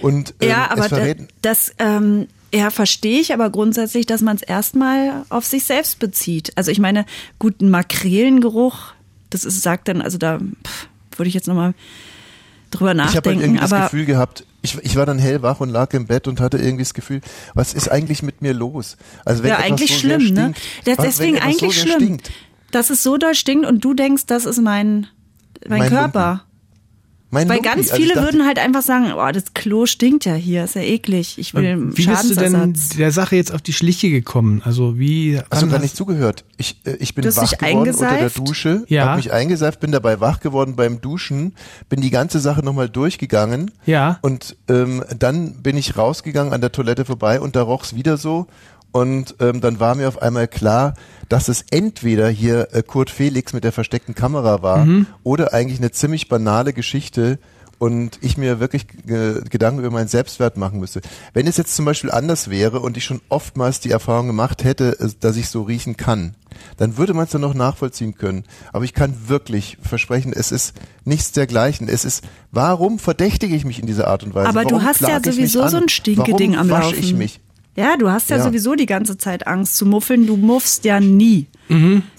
Und 0.02 0.34
ähm, 0.40 0.48
Ja, 0.50 0.70
aber 0.70 0.84
es 0.84 0.90
da, 0.90 0.96
verrät, 0.96 1.28
das, 1.40 1.72
ähm, 1.78 2.28
ja, 2.52 2.70
verstehe 2.70 3.20
ich 3.20 3.32
aber 3.32 3.48
grundsätzlich, 3.50 4.04
dass 4.04 4.20
man 4.20 4.36
es 4.36 4.42
erstmal 4.42 5.24
auf 5.28 5.46
sich 5.46 5.64
selbst 5.64 6.00
bezieht. 6.00 6.52
Also 6.56 6.70
ich 6.70 6.80
meine, 6.80 7.06
gut, 7.38 7.60
ein 7.60 7.70
Makrelengeruch, 7.70 8.92
das 9.30 9.44
ist, 9.44 9.62
sagt 9.62 9.88
dann, 9.88 10.02
also 10.02 10.18
da 10.18 10.38
pff, 10.38 10.88
würde 11.16 11.28
ich 11.28 11.34
jetzt 11.34 11.48
nochmal 11.48 11.74
drüber 12.70 12.92
ich 12.92 12.98
habe 12.98 13.06
halt 13.08 13.14
nachdenken, 13.24 13.40
irgendwie 13.42 13.60
das 13.60 13.72
aber 13.72 13.84
Gefühl 13.84 14.04
gehabt, 14.06 14.44
ich, 14.62 14.78
ich 14.82 14.96
war 14.96 15.06
dann 15.06 15.18
hellwach 15.18 15.60
und 15.60 15.70
lag 15.70 15.92
im 15.94 16.06
Bett 16.06 16.28
und 16.28 16.40
hatte 16.40 16.58
irgendwie 16.58 16.82
das 16.84 16.94
Gefühl, 16.94 17.20
was 17.54 17.74
ist 17.74 17.90
eigentlich 17.90 18.22
mit 18.22 18.42
mir 18.42 18.52
los? 18.54 18.96
Also 19.24 19.42
wenn 19.42 19.50
ja, 19.50 19.56
eigentlich 19.58 19.92
so 19.92 19.98
schlimm, 19.98 20.22
ne? 20.22 20.26
stinkt, 20.54 20.60
Das, 20.84 20.98
was- 20.98 21.04
deswegen 21.06 21.38
eigentlich 21.38 21.74
so 21.74 21.82
schlimm, 21.82 21.96
Stinkt, 22.00 22.30
dass 22.70 22.90
es 22.90 23.02
so 23.02 23.16
doll 23.16 23.34
stinkt 23.34 23.66
und 23.66 23.84
du 23.84 23.94
denkst, 23.94 24.26
das 24.26 24.44
ist 24.46 24.60
mein, 24.60 25.06
mein, 25.68 25.78
Mein 25.80 25.88
Körper. 25.90 26.44
Mein 27.32 27.48
Weil 27.48 27.56
Lumpi, 27.56 27.68
ganz 27.68 27.90
also 27.92 27.96
viele 28.02 28.14
dachte, 28.14 28.26
würden 28.26 28.46
halt 28.46 28.58
einfach 28.58 28.82
sagen, 28.82 29.12
oh, 29.16 29.30
das 29.32 29.54
Klo 29.54 29.86
stinkt 29.86 30.24
ja 30.24 30.34
hier, 30.34 30.64
ist 30.64 30.74
ja 30.74 30.82
eklig, 30.82 31.38
ich 31.38 31.54
will 31.54 31.92
Wie 31.96 32.06
bist 32.06 32.30
du 32.30 32.34
denn 32.34 32.52
Schadensersatz. 32.52 32.96
der 32.96 33.12
Sache 33.12 33.36
jetzt 33.36 33.52
auf 33.54 33.62
die 33.62 33.72
Schliche 33.72 34.10
gekommen? 34.10 34.62
Also 34.64 34.98
wie 34.98 35.40
Hast 35.50 35.62
du 35.62 35.68
gar 35.68 35.78
nicht 35.78 35.94
zugehört? 35.96 36.44
Ich, 36.56 36.80
äh, 36.84 36.96
ich 36.98 37.14
bin 37.14 37.24
wach 37.24 37.56
geworden 37.56 37.90
unter 37.90 38.18
der? 38.18 38.30
Dusche, 38.30 38.84
Ja. 38.88 39.06
habe 39.06 39.16
mich 39.18 39.32
eingeseift, 39.32 39.80
bin 39.80 39.92
dabei 39.92 40.20
wach 40.20 40.40
geworden 40.40 40.74
beim 40.76 41.00
Duschen, 41.00 41.54
bin 41.88 42.00
die 42.00 42.10
ganze 42.10 42.40
Sache 42.40 42.64
nochmal 42.64 42.88
durchgegangen 42.88 43.70
Ja. 43.86 44.18
und 44.22 44.56
ähm, 44.68 45.04
dann 45.18 45.62
bin 45.62 45.76
ich 45.76 45.96
rausgegangen 45.96 46.52
an 46.52 46.60
der 46.60 46.72
Toilette 46.72 47.04
vorbei 47.04 47.40
und 47.40 47.54
da 47.56 47.62
roch's 47.62 47.94
wieder 47.94 48.16
so 48.16 48.46
und 48.92 49.36
ähm, 49.40 49.60
dann 49.60 49.78
war 49.80 49.94
mir 49.94 50.08
auf 50.08 50.20
einmal 50.20 50.48
klar, 50.48 50.94
dass 51.28 51.48
es 51.48 51.64
entweder 51.70 52.28
hier 52.28 52.68
äh, 52.72 52.82
Kurt 52.82 53.10
Felix 53.10 53.52
mit 53.52 53.64
der 53.64 53.72
versteckten 53.72 54.14
Kamera 54.14 54.62
war 54.62 54.84
Mhm. 54.84 55.06
oder 55.22 55.52
eigentlich 55.54 55.78
eine 55.78 55.92
ziemlich 55.92 56.28
banale 56.28 56.72
Geschichte 56.72 57.38
und 57.78 58.18
ich 58.20 58.36
mir 58.36 58.60
wirklich 58.60 58.86
äh, 59.08 59.40
Gedanken 59.48 59.78
über 59.80 59.90
meinen 59.90 60.08
Selbstwert 60.08 60.56
machen 60.58 60.80
müsste. 60.80 61.00
Wenn 61.32 61.46
es 61.46 61.56
jetzt 61.56 61.74
zum 61.74 61.86
Beispiel 61.86 62.10
anders 62.10 62.50
wäre 62.50 62.80
und 62.80 62.96
ich 62.98 63.04
schon 63.04 63.22
oftmals 63.30 63.80
die 63.80 63.90
Erfahrung 63.90 64.26
gemacht 64.26 64.64
hätte, 64.64 64.98
äh, 65.00 65.08
dass 65.20 65.36
ich 65.36 65.48
so 65.48 65.62
riechen 65.62 65.96
kann, 65.96 66.34
dann 66.76 66.98
würde 66.98 67.14
man 67.14 67.24
es 67.24 67.30
dann 67.30 67.40
noch 67.40 67.54
nachvollziehen 67.54 68.16
können. 68.16 68.44
Aber 68.72 68.84
ich 68.84 68.92
kann 68.92 69.14
wirklich 69.28 69.78
versprechen, 69.80 70.32
es 70.34 70.52
ist 70.52 70.74
nichts 71.04 71.32
dergleichen. 71.32 71.88
Es 71.88 72.04
ist, 72.04 72.22
warum 72.50 72.98
verdächtige 72.98 73.54
ich 73.56 73.64
mich 73.64 73.78
in 73.78 73.86
dieser 73.86 74.08
Art 74.08 74.24
und 74.24 74.34
Weise? 74.34 74.48
Aber 74.50 74.64
du 74.64 74.72
warum 74.72 74.84
hast 74.84 75.00
ja 75.00 75.18
sowieso 75.22 75.66
so 75.68 75.76
ein 75.78 75.88
Stinkeding 75.88 76.52
warum 76.54 76.70
am 76.70 76.70
wasche 76.70 76.90
Laufen. 76.90 76.98
ich 77.04 77.14
mich? 77.14 77.40
Ja, 77.80 77.96
du 77.96 78.10
hast 78.10 78.30
ja, 78.30 78.36
Ja. 78.36 78.44
sowieso 78.44 78.74
die 78.74 78.86
ganze 78.86 79.18
Zeit 79.18 79.46
Angst 79.46 79.76
zu 79.76 79.86
muffeln. 79.86 80.26
Du 80.26 80.36
muffst 80.36 80.84
ja 80.84 81.00
nie. 81.00 81.46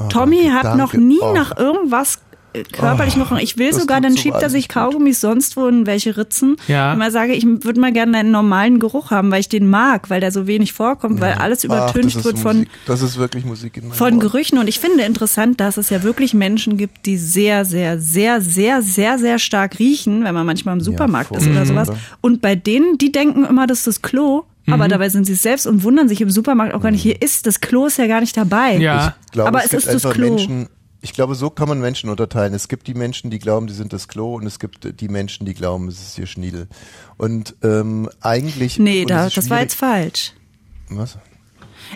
Tommy 0.10 0.50
hat 0.54 0.64
danke. 0.66 0.78
noch 0.78 0.94
nie 0.94 1.20
Oh. 1.22 1.34
nach 1.34 1.58
irgendwas 1.58 2.20
äh, 2.54 2.64
körperlich 2.64 3.16
noch. 3.16 3.32
Ich 3.40 3.58
will 3.58 3.72
sogar, 3.74 4.02
dann 4.02 4.12
so 4.12 4.18
schiebt 4.20 4.42
er 4.42 4.50
sich. 4.50 4.68
Kaugummis 4.68 5.22
sonst 5.22 5.56
wo 5.56 5.68
in 5.68 5.86
welche 5.86 6.18
Ritzen. 6.18 6.58
Ja. 6.68 6.92
Und 6.92 6.98
mal 7.00 7.10
sage, 7.12 7.32
ich 7.34 7.46
würde 7.46 7.80
mal 7.80 7.94
gerne 7.94 8.18
einen 8.18 8.32
normalen 8.32 8.80
Geruch 8.80 9.10
haben, 9.10 9.32
weil 9.32 9.40
ich 9.40 9.48
den 9.48 9.70
mag, 9.70 10.10
weil 10.10 10.20
der 10.20 10.32
so 10.34 10.48
wenig 10.48 10.74
vorkommt, 10.74 11.22
weil 11.22 11.34
alles 11.36 11.60
Ach, 11.60 11.64
übertüncht 11.66 12.16
das 12.16 12.16
ist 12.18 12.26
wird 12.26 12.40
von 12.40 12.56
Musik. 12.58 12.70
Das 12.88 13.02
ist 13.02 13.18
wirklich 13.18 13.46
Musik 13.46 13.78
in 13.78 13.94
von 13.94 14.08
Ohren. 14.16 14.20
Gerüchen. 14.20 14.58
Und 14.58 14.68
ich 14.68 14.80
finde 14.82 15.04
interessant, 15.04 15.62
dass 15.62 15.78
es 15.78 15.90
ja 15.92 16.04
wirklich 16.04 16.34
Menschen 16.34 16.76
gibt, 16.76 17.06
die 17.06 17.16
sehr, 17.18 17.64
sehr, 17.64 17.98
sehr, 18.00 18.42
sehr, 18.42 18.82
sehr, 18.82 19.18
sehr 19.18 19.40
stark 19.40 19.80
riechen, 19.80 20.26
wenn 20.26 20.34
man 20.34 20.46
manchmal 20.46 20.76
im 20.76 20.82
Supermarkt 20.82 21.32
ist 21.34 21.48
oder 21.48 21.66
sowas. 21.66 21.88
furchtbar. 21.88 22.18
Und 22.20 22.42
bei 22.42 22.56
denen, 22.56 22.98
die 22.98 23.14
denken 23.14 23.46
immer, 23.46 23.66
das 23.66 23.80
ist 23.80 23.88
das 23.88 24.02
Klo. 24.02 24.44
Aber 24.68 24.88
dabei 24.88 25.10
sind 25.10 25.26
sie 25.26 25.34
es 25.34 25.42
selbst 25.42 25.66
und 25.66 25.84
wundern 25.84 26.08
sich 26.08 26.22
im 26.22 26.30
Supermarkt 26.30 26.74
auch 26.74 26.82
gar 26.82 26.92
nicht. 26.92 27.02
Hier 27.02 27.22
ist 27.22 27.46
das 27.48 27.62
Klo 27.62 27.88
ist 27.88 27.98
ja 27.98 28.08
gar 28.08 28.22
nicht 28.22 28.38
dabei. 28.38 28.78
Ja. 28.78 29.16
Ich 29.26 29.32
glaube, 29.32 29.50
Aber 29.50 29.60
es, 29.60 29.66
es 29.66 29.72
gibt 29.72 29.84
ist 29.84 29.88
das 29.88 30.06
einfach 30.06 30.14
Klo. 30.14 30.36
Menschen, 30.36 30.70
ich 31.02 31.14
glaube, 31.14 31.36
so 31.36 31.50
kann 31.50 31.68
man 31.68 31.80
Menschen 31.80 32.10
unterteilen. 32.10 32.54
Es 32.54 32.68
gibt 32.68 32.88
die 32.88 32.94
Menschen, 32.94 33.32
die 33.32 33.40
glauben, 33.40 33.68
die 33.68 33.74
sind 33.74 33.92
das 33.92 34.08
Klo 34.08 34.36
und 34.36 34.46
es 34.46 34.60
gibt 34.60 35.02
die 35.02 35.10
Menschen, 35.10 35.46
die 35.46 35.54
glauben, 35.54 35.88
es 35.88 36.00
ist 36.02 36.18
ihr 36.20 36.28
Schniedel. 36.28 36.68
Und 37.18 37.56
ähm, 37.64 38.08
eigentlich... 38.22 38.78
Nee, 38.78 39.02
und 39.02 39.10
da, 39.10 39.30
das 39.30 39.50
war 39.50 39.62
jetzt 39.62 39.76
falsch. 39.76 40.34
Was? 40.90 41.18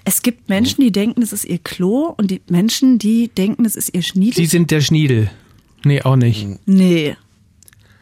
Es 0.03 0.21
gibt 0.23 0.49
Menschen, 0.49 0.81
die 0.81 0.91
denken, 0.91 1.21
es 1.21 1.33
ist 1.33 1.45
ihr 1.45 1.59
Klo 1.59 2.13
und 2.17 2.31
die 2.31 2.41
Menschen, 2.49 2.97
die 2.97 3.29
denken, 3.29 3.63
es 3.65 3.75
ist 3.75 3.93
ihr 3.93 4.01
Schniedel. 4.01 4.35
Sie 4.35 4.47
sind 4.47 4.71
der 4.71 4.81
Schniedel. 4.81 5.29
Nee, 5.83 6.01
auch 6.01 6.15
nicht. 6.15 6.47
nee. 6.65 7.15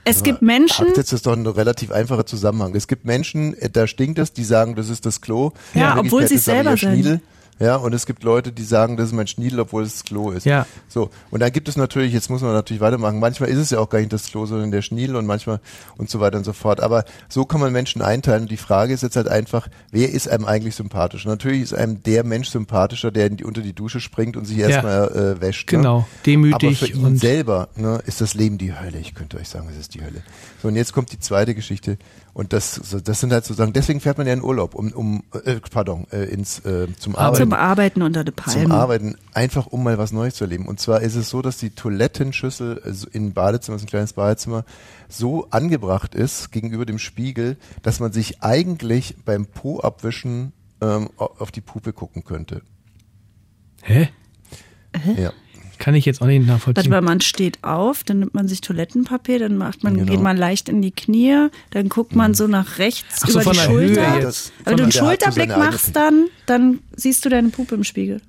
Es 0.05 0.23
gibt 0.23 0.41
Menschen, 0.41 0.87
jetzt 0.95 1.13
ist 1.13 1.25
doch 1.25 1.33
ein 1.33 1.47
relativ 1.47 1.91
einfacher 1.91 2.25
Zusammenhang. 2.25 2.75
Es 2.75 2.87
gibt 2.87 3.05
Menschen, 3.05 3.57
äh, 3.57 3.69
da 3.69 3.87
stinkt 3.87 4.19
es, 4.19 4.33
die 4.33 4.43
sagen, 4.43 4.75
das 4.75 4.89
ist 4.89 5.05
das 5.05 5.21
Klo. 5.21 5.51
Ja, 5.73 5.97
obwohl 5.97 6.27
sie 6.27 6.35
aber 6.35 6.75
selber 6.75 6.77
sind. 6.77 7.21
Ja, 7.59 7.75
und 7.75 7.93
es 7.93 8.05
gibt 8.05 8.23
Leute, 8.23 8.51
die 8.51 8.63
sagen, 8.63 8.97
das 8.97 9.07
ist 9.07 9.13
mein 9.13 9.27
Schniedel, 9.27 9.59
obwohl 9.59 9.83
es 9.83 9.93
das 9.93 10.03
Klo 10.03 10.31
ist. 10.31 10.45
Ja. 10.45 10.65
So, 10.87 11.09
und 11.31 11.39
dann 11.41 11.51
gibt 11.51 11.69
es 11.69 11.77
natürlich, 11.77 12.11
jetzt 12.13 12.29
muss 12.29 12.41
man 12.41 12.51
natürlich 12.53 12.81
weitermachen, 12.81 13.19
manchmal 13.19 13.49
ist 13.49 13.57
es 13.59 13.69
ja 13.69 13.79
auch 13.79 13.89
gar 13.89 13.99
nicht 13.99 14.11
das 14.11 14.25
Klo, 14.27 14.45
sondern 14.45 14.71
der 14.71 14.81
Schniedel 14.81 15.15
und 15.15 15.25
manchmal 15.25 15.59
und 15.97 16.09
so 16.09 16.19
weiter 16.19 16.37
und 16.37 16.43
so 16.43 16.53
fort. 16.53 16.81
Aber 16.81 17.05
so 17.29 17.45
kann 17.45 17.61
man 17.61 17.71
Menschen 17.71 18.01
einteilen. 18.01 18.43
Und 18.43 18.51
die 18.51 18.57
Frage 18.57 18.93
ist 18.93 19.03
jetzt 19.03 19.15
halt 19.15 19.27
einfach, 19.27 19.67
wer 19.91 20.09
ist 20.11 20.27
einem 20.27 20.45
eigentlich 20.45 20.75
sympathisch? 20.75 21.25
Natürlich 21.25 21.61
ist 21.61 21.73
einem 21.73 22.01
der 22.03 22.23
Mensch 22.23 22.49
sympathischer, 22.49 23.11
der 23.11 23.27
in 23.27 23.37
die, 23.37 23.43
unter 23.43 23.61
die 23.61 23.73
Dusche 23.73 23.99
springt 23.99 24.35
und 24.35 24.45
sich 24.45 24.57
Ja. 24.57 24.67
erstmal 24.69 25.35
äh, 25.37 25.41
wäscht. 25.41 25.67
Genau, 25.69 25.99
Ne? 25.99 26.05
demütig 26.25 26.55
Aber 26.81 26.87
für 26.87 26.91
ihn 26.91 27.17
selber 27.17 27.69
ne, 27.75 28.01
ist 28.05 28.19
das 28.21 28.33
Leben 28.33 28.57
die 28.57 28.73
Hölle. 28.77 28.97
Ich 28.97 29.13
könnte 29.13 29.37
euch 29.37 29.47
sagen, 29.49 29.67
es 29.71 29.77
ist 29.77 29.93
die 29.93 30.01
Hölle. 30.01 30.23
So, 30.61 30.67
und 30.69 30.75
jetzt 30.75 30.91
kommt 30.93 31.11
die 31.11 31.19
zweite 31.19 31.53
Geschichte. 31.55 31.97
Und 32.35 32.51
das, 32.51 32.81
das 33.03 33.19
sind 33.19 33.31
halt 33.31 33.45
sozusagen, 33.45 33.73
deswegen 33.73 33.99
fährt 33.99 34.17
man 34.17 34.25
ja 34.25 34.33
in 34.33 34.41
Urlaub, 34.41 34.73
um, 34.73 34.91
um 34.91 35.23
äh, 35.45 35.59
pardon, 35.69 36.07
äh, 36.11 36.23
ins, 36.23 36.57
äh, 36.65 36.87
zum 36.97 37.15
Arbeiten 37.15 37.43
Zum 37.43 37.53
Arbeiten 37.53 38.01
unter 38.01 38.23
der 38.23 38.33
zum 38.35 38.53
Palme. 38.53 38.73
Arbeiten, 38.73 39.15
einfach 39.35 39.67
um 39.67 39.83
mal 39.83 39.99
was 39.99 40.11
Neues 40.11 40.33
zu 40.33 40.45
erleben. 40.45 40.65
Und 40.67 40.79
zwar 40.79 41.01
ist 41.01 41.13
es 41.13 41.29
so, 41.29 41.43
dass 41.43 41.57
die 41.57 41.69
Toilettenschüssel 41.69 42.81
also 42.83 43.07
in 43.11 43.33
Badezimmer, 43.33 43.75
ist 43.75 43.83
ein 43.83 43.87
kleines 43.87 44.13
Badezimmer, 44.13 44.65
so 45.09 45.47
angebracht 45.51 46.15
ist 46.15 46.51
gegenüber 46.51 46.87
dem 46.87 46.97
Spiegel, 46.97 47.55
dass 47.83 47.99
man 47.99 48.11
sich 48.11 48.41
eigentlich 48.41 49.15
beim 49.25 49.45
Po 49.45 49.79
abwischen 49.81 50.53
ähm, 50.81 51.11
au- 51.17 51.35
auf 51.37 51.51
die 51.51 51.61
Puppe 51.61 51.93
gucken 51.93 52.23
könnte. 52.23 52.63
Hä? 53.83 54.09
Ja. 55.17 55.33
Kann 55.83 55.95
ich 55.95 56.05
jetzt 56.05 56.21
auch 56.21 56.27
nicht 56.27 56.39
Warte 56.47 56.51
nachvollziehen. 56.53 56.89
mal, 56.91 57.01
man 57.01 57.19
steht 57.19 57.61
auf, 57.61 58.05
dann 58.05 58.19
nimmt 58.19 58.33
man 58.33 58.47
sich 58.47 58.61
Toilettenpapier, 58.61 59.39
dann 59.39 59.57
macht 59.57 59.83
man, 59.83 59.95
Genau. 59.97 60.09
geht 60.09 60.21
man 60.21 60.37
leicht 60.37 60.69
in 60.69 60.81
die 60.81 60.91
Knie, 60.91 61.49
dann 61.71 61.89
guckt 61.89 62.15
man 62.15 62.33
so 62.33 62.47
nach 62.47 62.77
rechts 62.77 63.19
Ach 63.23 63.27
so, 63.27 63.41
über 63.41 63.41
von 63.43 63.53
die 63.53 63.59
der 63.59 63.69
Höhe 63.69 63.87
Schulter. 63.95 64.19
jetzt. 64.21 64.53
Wenn 64.63 64.77
du 64.77 64.83
einen 64.83 64.91
so 64.93 64.99
Schulterblick 64.99 65.49
eigene 65.51 65.65
machst, 65.65 65.93
dann, 65.93 66.27
dann 66.45 66.79
siehst 66.95 67.25
du 67.25 67.29
deine 67.29 67.49
Puppe 67.49 67.75
im 67.75 67.83
Spiegel. 67.83 68.21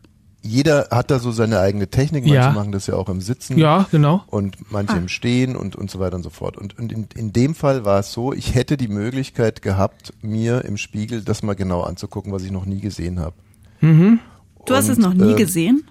Jeder 0.42 0.88
hat 0.90 1.12
da 1.12 1.20
so 1.20 1.30
seine 1.30 1.60
eigene 1.60 1.86
Technik, 1.88 2.24
manche 2.24 2.34
Ja. 2.34 2.50
machen 2.50 2.72
das 2.72 2.88
ja 2.88 2.94
auch 2.96 3.08
im 3.08 3.20
Sitzen. 3.20 3.56
Ja, 3.56 3.86
genau. 3.90 4.24
und 4.26 4.56
manche 4.72 4.94
Ah. 4.94 4.98
im 4.98 5.06
Stehen 5.08 5.54
und, 5.54 5.76
und 5.76 5.90
so 5.92 6.00
weiter 6.00 6.16
und 6.16 6.22
so 6.24 6.30
fort. 6.30 6.56
Und, 6.58 6.76
und 6.76 6.90
in, 6.92 7.06
in 7.14 7.32
dem 7.32 7.54
Fall 7.54 7.84
war 7.84 8.00
es 8.00 8.12
so, 8.12 8.32
ich 8.32 8.54
hätte 8.56 8.76
die 8.76 8.88
Möglichkeit 8.88 9.62
gehabt, 9.62 10.12
mir 10.22 10.64
im 10.64 10.76
Spiegel 10.76 11.22
das 11.22 11.42
mal 11.44 11.54
genau 11.54 11.82
anzugucken, 11.82 12.32
was 12.32 12.42
ich 12.42 12.50
noch 12.50 12.66
nie 12.66 12.80
gesehen 12.80 13.20
habe. 13.20 13.36
Du 13.80 14.74
hast 14.74 14.88
es 14.88 14.98
Und, 14.98 15.04
noch 15.04 15.14
nie 15.14 15.30
ähm, 15.32 15.36
gesehen? 15.36 15.84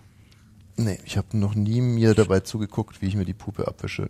Nee, 0.75 0.99
ich 1.05 1.17
habe 1.17 1.37
noch 1.37 1.55
nie 1.55 1.81
mir 1.81 2.13
dabei 2.15 2.39
zugeguckt, 2.39 3.01
wie 3.01 3.07
ich 3.07 3.15
mir 3.15 3.25
die 3.25 3.33
Puppe 3.33 3.67
abwische. 3.67 4.09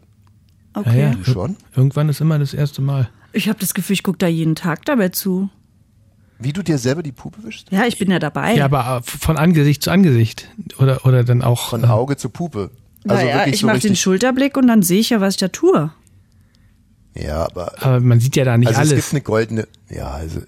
Okay. 0.73 1.02
Ja, 1.02 1.10
ja. 1.10 1.15
Du 1.15 1.23
schon? 1.23 1.58
Irgendwann 1.76 2.10
ist 2.10 2.21
immer 2.21 2.39
das 2.39 2.54
erste 2.54 2.82
Mal. 2.82 3.10
Ich 3.34 3.49
habe 3.49 3.60
das 3.60 3.73
Gefühl, 3.73 3.95
ich 3.95 4.04
gucke 4.04 4.17
da 4.17 4.28
jeden 4.28 4.56
Tag 4.56 4.86
dabei 4.86 5.10
zu. 5.10 5.49
Wie 6.39 6.54
du 6.54 6.63
dir 6.63 6.78
selber 6.78 7.04
die 7.04 7.12
Puppe 7.12 7.43
wischst? 7.43 7.71
Ja, 7.71 7.86
ich 7.86 7.97
bin 7.97 8.10
ja 8.12 8.19
dabei. 8.19 8.56
Ja, 8.56 8.65
aber 8.65 8.97
äh, 8.97 9.02
von 9.04 9.38
Angesicht 9.38 9.84
zu 9.84 9.91
Angesicht. 9.91 10.49
Oder, 10.80 11.06
oder 11.06 11.23
dann 11.23 11.41
auch. 11.41 11.69
Von 11.69 11.84
äh, 11.84 11.88
Auge 11.88 12.17
zu 12.17 12.30
Puppe. 12.30 12.71
Also 13.08 13.23
naja, 13.23 13.38
wirklich 13.39 13.56
ich 13.56 13.62
so 13.62 13.67
mache 13.67 13.80
den. 13.80 13.95
Schulterblick 13.95 14.58
und 14.58 14.67
dann 14.67 14.82
sehe 14.82 14.99
ich 14.99 15.10
ja, 15.12 15.19
was 15.21 15.36
ich 15.36 15.39
da 15.39 15.49
tue. 15.49 15.91
Ja, 17.15 17.45
aber 17.45 17.73
Aber 17.84 17.99
man 17.99 18.19
sieht 18.19 18.36
ja 18.36 18.43
da 18.45 18.58
nicht 18.58 18.69
also 18.69 18.82
es 18.82 18.89
gibt 18.89 18.97
alles. 19.04 19.12
eine 19.12 19.21
goldene. 19.21 19.67
Ja, 19.89 20.10
also 20.12 20.41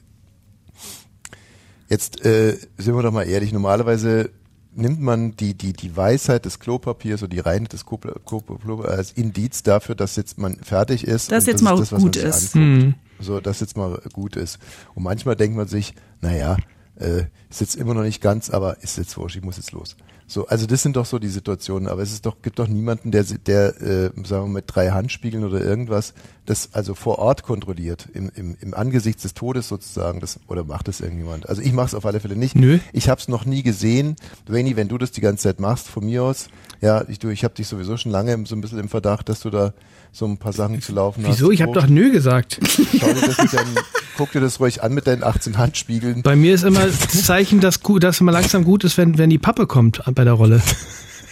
jetzt 1.90 2.26
äh, 2.26 2.58
sind 2.78 2.96
wir 2.96 3.04
doch 3.04 3.12
mal 3.12 3.24
ehrlich. 3.24 3.52
Normalerweise 3.54 4.32
nimmt 4.76 5.02
man 5.02 5.36
die 5.36 5.54
die 5.54 5.74
die 5.74 5.96
Weisheit 5.96 6.46
des 6.46 6.60
Klopapiers 6.60 7.24
oder 7.24 7.30
die 7.30 7.40
Reinheit 7.40 7.74
des 7.74 7.86
Klopapiers 7.86 8.86
als 8.86 9.12
Indiz 9.14 9.64
dafür, 9.64 9.96
dass 9.96 10.16
jetzt 10.16 10.38
man 10.38 10.58
fertig 10.58 11.06
ist. 11.06 11.32
Dass 11.32 11.46
jetzt 11.46 11.56
das 11.56 11.62
mal 11.62 11.74
ist 11.74 11.80
das, 11.80 11.92
was 11.92 12.00
man 12.00 12.02
gut 12.02 12.16
sich 12.16 12.24
ist. 12.24 12.56
anguckt. 12.56 12.86
Mhm. 12.86 12.96
So, 13.20 13.40
dass 13.40 13.60
jetzt 13.62 13.78
mal 13.78 14.02
gut 14.12 14.36
ist. 14.36 14.60
Und 14.94 15.04
manchmal 15.04 15.36
denkt 15.36 15.56
man 15.56 15.68
sich, 15.68 15.94
naja, 16.22 16.58
äh, 16.98 17.24
ist 17.50 17.62
jetzt 17.62 17.76
immer 17.76 17.94
noch 17.94 18.04
nicht 18.04 18.22
ganz, 18.22 18.50
aber 18.50 18.82
ist 18.84 18.98
jetzt 18.98 19.18
wurscht, 19.18 19.38
ich 19.38 19.44
muss 19.44 19.58
jetzt 19.58 19.72
los. 19.72 19.96
So, 20.28 20.48
also 20.48 20.66
das 20.66 20.82
sind 20.82 20.96
doch 20.96 21.06
so 21.06 21.20
die 21.20 21.28
Situationen, 21.28 21.88
aber 21.88 22.02
es 22.02 22.12
ist 22.12 22.26
doch, 22.26 22.42
gibt 22.42 22.58
doch 22.58 22.68
niemanden, 22.68 23.12
der, 23.12 23.24
der 23.24 23.80
äh, 23.80 24.12
sagen 24.24 24.46
wir 24.46 24.48
mit 24.48 24.66
drei 24.68 24.90
Handspiegeln 24.90 25.44
oder 25.44 25.62
irgendwas, 25.62 26.14
das 26.48 26.70
also 26.74 26.96
vor 26.96 27.20
Ort 27.20 27.44
kontrolliert, 27.44 28.08
im, 28.14 28.32
im, 28.36 28.58
im 28.60 28.74
Angesicht 28.74 29.24
des 29.24 29.36
Todes 29.36 29.68
sozusagen, 29.68 30.20
das, 30.20 30.40
oder 30.48 30.64
macht 30.64 30.88
das 30.88 31.00
irgendjemand? 31.00 31.48
Also 31.48 31.62
ich 31.62 31.74
mache 31.74 31.88
es 31.88 31.96
auf 31.96 32.06
alle 32.08 32.20
Fälle 32.20 32.36
nicht. 32.36 32.56
Nö. 32.56 32.80
Ich 32.92 33.08
habe 33.08 33.22
es 33.22 33.28
noch 33.28 33.46
nie 33.46 33.62
gesehen. 33.62 34.16
Rainy, 34.50 34.76
wenn 34.76 34.88
du 34.88 34.98
das 34.98 35.12
die 35.12 35.22
ganze 35.22 35.44
Zeit 35.44 35.60
machst, 35.60 35.88
von 35.88 36.06
mir 36.06 36.24
aus, 36.24 36.48
ja, 36.82 37.08
ich, 37.08 37.20
du, 37.20 37.30
ich 37.30 37.44
habe 37.44 37.54
dich 37.54 37.68
sowieso 37.68 37.96
schon 37.98 38.12
lange 38.12 38.46
so 38.46 38.56
ein 38.56 38.62
bisschen 38.62 38.80
im 38.80 38.90
Verdacht, 38.90 39.30
dass 39.30 39.42
du 39.42 39.52
da 39.52 39.74
so 40.16 40.26
ein 40.26 40.38
paar 40.38 40.54
Sachen 40.54 40.82
zu 40.82 40.94
laufen 40.94 41.28
hast. 41.28 41.40
Wieso? 41.40 41.52
Ich 41.52 41.62
habe 41.62 41.74
doch 41.74 41.88
nö 41.88 42.10
gesagt. 42.10 42.60
Schau 42.64 43.12
dir 43.12 43.28
das 43.28 43.38
mit 43.38 43.54
deinen, 43.54 43.76
guck 44.16 44.32
dir 44.32 44.40
das 44.40 44.62
ruhig 44.62 44.82
an 44.82 44.94
mit 44.94 45.08
deinen 45.08 45.24
18 45.24 45.58
Handspiegeln. 45.58 46.22
Bei 46.22 46.38
mir 46.38 46.56
ist 46.56 46.64
immer 46.64 46.86
das 46.86 47.26
Zeichen, 47.26 47.60
dass, 47.60 47.82
dass 48.00 48.22
immer 48.22 48.32
langsam 48.32 48.64
gut 48.64 48.86
ist, 48.86 48.98
wenn, 48.98 49.18
wenn 49.18 49.30
die 49.30 49.38
Pappe 49.38 49.68
kommt 49.68 50.02
bei 50.14 50.24
der 50.24 50.34
Rolle. 50.34 50.62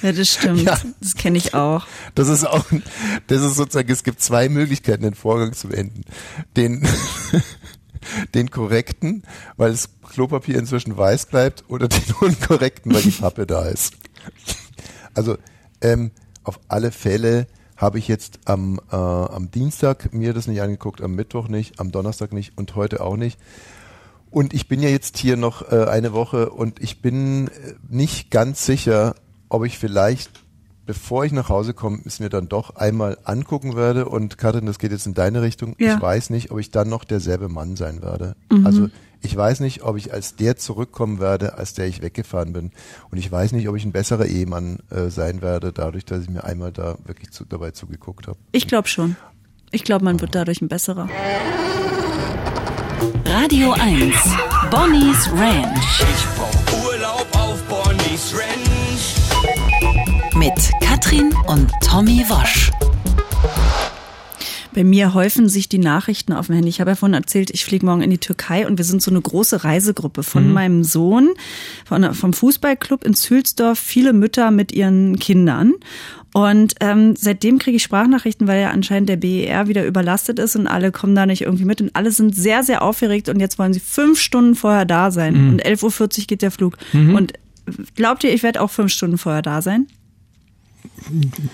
Ja, 0.01 0.11
das 0.11 0.33
stimmt. 0.33 0.63
Ja. 0.63 0.77
Das 0.99 1.15
kenne 1.15 1.37
ich 1.37 1.53
auch. 1.53 1.87
Das 2.13 2.27
ist 2.27 2.45
auch, 2.45 2.65
das 3.27 3.41
ist 3.41 3.55
sozusagen, 3.55 3.89
es 3.89 4.03
gibt 4.03 4.21
zwei 4.21 4.49
Möglichkeiten, 4.49 5.03
den 5.03 5.13
Vorgang 5.13 5.53
zu 5.53 5.69
beenden. 5.69 6.01
Den, 6.57 6.85
den 8.35 8.51
korrekten, 8.51 9.23
weil 9.55 9.71
das 9.71 9.87
Klopapier 10.11 10.59
inzwischen 10.59 10.97
weiß 10.97 11.27
bleibt, 11.27 11.63
oder 11.69 11.87
den 11.87 12.03
unkorrekten, 12.19 12.93
weil 12.93 13.01
die 13.01 13.11
Pappe 13.11 13.47
da 13.47 13.65
ist. 13.65 13.93
Also, 15.13 15.37
ähm, 15.79 16.11
auf 16.43 16.59
alle 16.67 16.91
Fälle 16.91 17.47
habe 17.83 17.99
ich 17.99 18.07
jetzt 18.07 18.39
am, 18.45 18.79
äh, 18.91 18.95
am 18.95 19.51
Dienstag 19.51 20.13
mir 20.13 20.33
das 20.33 20.47
nicht 20.47 20.61
angeguckt, 20.61 21.01
am 21.01 21.15
Mittwoch 21.15 21.49
nicht, 21.49 21.79
am 21.79 21.91
Donnerstag 21.91 22.31
nicht 22.31 22.57
und 22.57 22.75
heute 22.75 23.01
auch 23.01 23.17
nicht. 23.17 23.37
Und 24.31 24.53
ich 24.53 24.67
bin 24.67 24.81
ja 24.81 24.89
jetzt 24.89 25.17
hier 25.17 25.35
noch 25.37 25.71
äh, 25.71 25.83
eine 25.83 26.13
Woche 26.13 26.49
und 26.49 26.81
ich 26.81 27.01
bin 27.01 27.49
äh, 27.49 27.73
nicht 27.89 28.31
ganz 28.31 28.65
sicher, 28.65 29.15
ob 29.49 29.65
ich 29.65 29.77
vielleicht, 29.77 30.31
bevor 30.85 31.25
ich 31.25 31.33
nach 31.33 31.49
Hause 31.49 31.73
komme, 31.73 31.99
es 32.05 32.19
mir 32.19 32.29
dann 32.29 32.47
doch 32.47 32.75
einmal 32.77 33.17
angucken 33.25 33.75
werde. 33.75 34.05
Und 34.05 34.37
Katrin, 34.37 34.65
das 34.65 34.79
geht 34.79 34.91
jetzt 34.91 35.05
in 35.05 35.13
deine 35.13 35.41
Richtung. 35.41 35.75
Ja. 35.77 35.95
Ich 35.95 36.01
weiß 36.01 36.29
nicht, 36.29 36.51
ob 36.51 36.59
ich 36.59 36.71
dann 36.71 36.89
noch 36.89 37.03
derselbe 37.03 37.49
Mann 37.49 37.75
sein 37.75 38.01
werde. 38.01 38.35
Also 38.65 38.87
ich 39.23 39.35
weiß 39.35 39.61
nicht, 39.61 39.83
ob 39.83 39.97
ich 39.97 40.13
als 40.13 40.35
der 40.35 40.57
zurückkommen 40.57 41.19
werde, 41.19 41.57
als 41.57 41.73
der 41.73 41.87
ich 41.87 42.01
weggefahren 42.01 42.53
bin. 42.53 42.71
Und 43.09 43.17
ich 43.17 43.31
weiß 43.31 43.53
nicht, 43.53 43.67
ob 43.69 43.75
ich 43.75 43.85
ein 43.85 43.93
besserer 43.93 44.25
Ehemann 44.25 44.79
äh, 44.89 45.09
sein 45.09 45.41
werde, 45.41 45.71
dadurch, 45.71 46.05
dass 46.05 46.23
ich 46.23 46.29
mir 46.29 46.43
einmal 46.43 46.71
da 46.71 46.97
wirklich 47.05 47.31
zu, 47.31 47.45
dabei 47.45 47.71
zugeguckt 47.71 48.27
habe. 48.27 48.37
Ich 48.51 48.67
glaube 48.67 48.87
schon. 48.87 49.15
Ich 49.71 49.83
glaube, 49.83 50.05
man 50.05 50.21
wird 50.21 50.35
dadurch 50.35 50.61
ein 50.61 50.67
besserer. 50.67 51.09
Radio 53.25 53.71
1. 53.71 54.13
Bonnie's 54.69 55.29
Ranch. 55.31 56.01
Ich 56.01 56.25
brauch 56.35 56.85
Urlaub 56.85 57.27
auf 57.31 57.63
Bonnie's 57.63 58.33
Ranch. 58.35 59.15
Mit 60.35 60.71
Katrin 60.81 61.33
und 61.47 61.71
Tommy 61.81 62.23
Wosch. 62.27 62.71
Bei 64.73 64.83
mir 64.83 65.13
häufen 65.13 65.49
sich 65.49 65.69
die 65.69 65.77
Nachrichten 65.77 66.33
auf 66.33 66.47
dem 66.47 66.55
Handy. 66.55 66.69
Ich 66.69 66.81
habe 66.81 66.91
ja 66.91 66.95
vorhin 66.95 67.13
erzählt, 67.13 67.51
ich 67.51 67.63
fliege 67.63 67.85
morgen 67.85 68.01
in 68.01 68.09
die 68.09 68.17
Türkei 68.17 68.65
und 68.65 68.77
wir 68.77 68.85
sind 68.85 69.01
so 69.01 69.11
eine 69.11 69.21
große 69.21 69.63
Reisegruppe 69.63 70.23
von 70.23 70.51
meinem 70.51 70.83
Sohn, 70.83 71.29
von, 71.85 72.13
vom 72.13 72.33
Fußballclub 72.33 73.03
in 73.03 73.13
Zülsdorf, 73.13 73.77
viele 73.77 74.13
Mütter 74.13 74.51
mit 74.51 74.71
ihren 74.71 75.19
Kindern. 75.19 75.73
Und 76.33 76.73
ähm, 76.79 77.15
seitdem 77.15 77.59
kriege 77.59 77.77
ich 77.77 77.83
Sprachnachrichten, 77.83 78.47
weil 78.47 78.59
ja 78.59 78.71
anscheinend 78.71 79.07
der 79.07 79.17
BER 79.17 79.67
wieder 79.67 79.85
überlastet 79.85 80.39
ist 80.39 80.55
und 80.55 80.65
alle 80.65 80.91
kommen 80.91 81.13
da 81.13 81.27
nicht 81.27 81.43
irgendwie 81.43 81.65
mit. 81.65 81.79
Und 81.79 81.95
alle 81.95 82.11
sind 82.11 82.35
sehr, 82.35 82.63
sehr 82.63 82.81
aufgeregt 82.81 83.29
und 83.29 83.39
jetzt 83.39 83.59
wollen 83.59 83.73
sie 83.73 83.79
fünf 83.79 84.19
Stunden 84.19 84.55
vorher 84.55 84.85
da 84.85 85.11
sein. 85.11 85.35
Und 85.49 85.63
11.40 85.63 86.01
Uhr 86.01 86.25
geht 86.27 86.41
der 86.41 86.49
Flug. 86.51 86.77
Und 87.15 87.33
glaubt 87.95 88.23
ihr, 88.23 88.33
ich 88.33 88.41
werde 88.41 88.61
auch 88.61 88.71
fünf 88.71 88.91
Stunden 88.91 89.19
vorher 89.19 89.43
da 89.43 89.61
sein? 89.61 89.87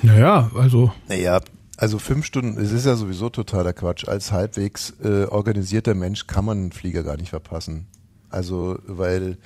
Naja, 0.01 0.49
also 0.55 0.93
Naja, 1.09 1.41
also 1.79 1.97
fünf 1.97 2.25
Stunden, 2.25 2.59
es 2.61 2.73
ist 2.73 2.85
ja 2.85 2.95
sowieso 2.97 3.29
totaler 3.29 3.71
Quatsch. 3.71 4.05
Als 4.05 4.33
halbwegs 4.33 4.93
äh, 5.01 5.23
organisierter 5.23 5.95
Mensch 5.95 6.27
kann 6.27 6.43
man 6.43 6.57
einen 6.57 6.71
Flieger 6.73 7.03
gar 7.03 7.15
nicht 7.15 7.29
verpassen. 7.29 7.87
Also, 8.29 8.77
weil, 8.85 9.37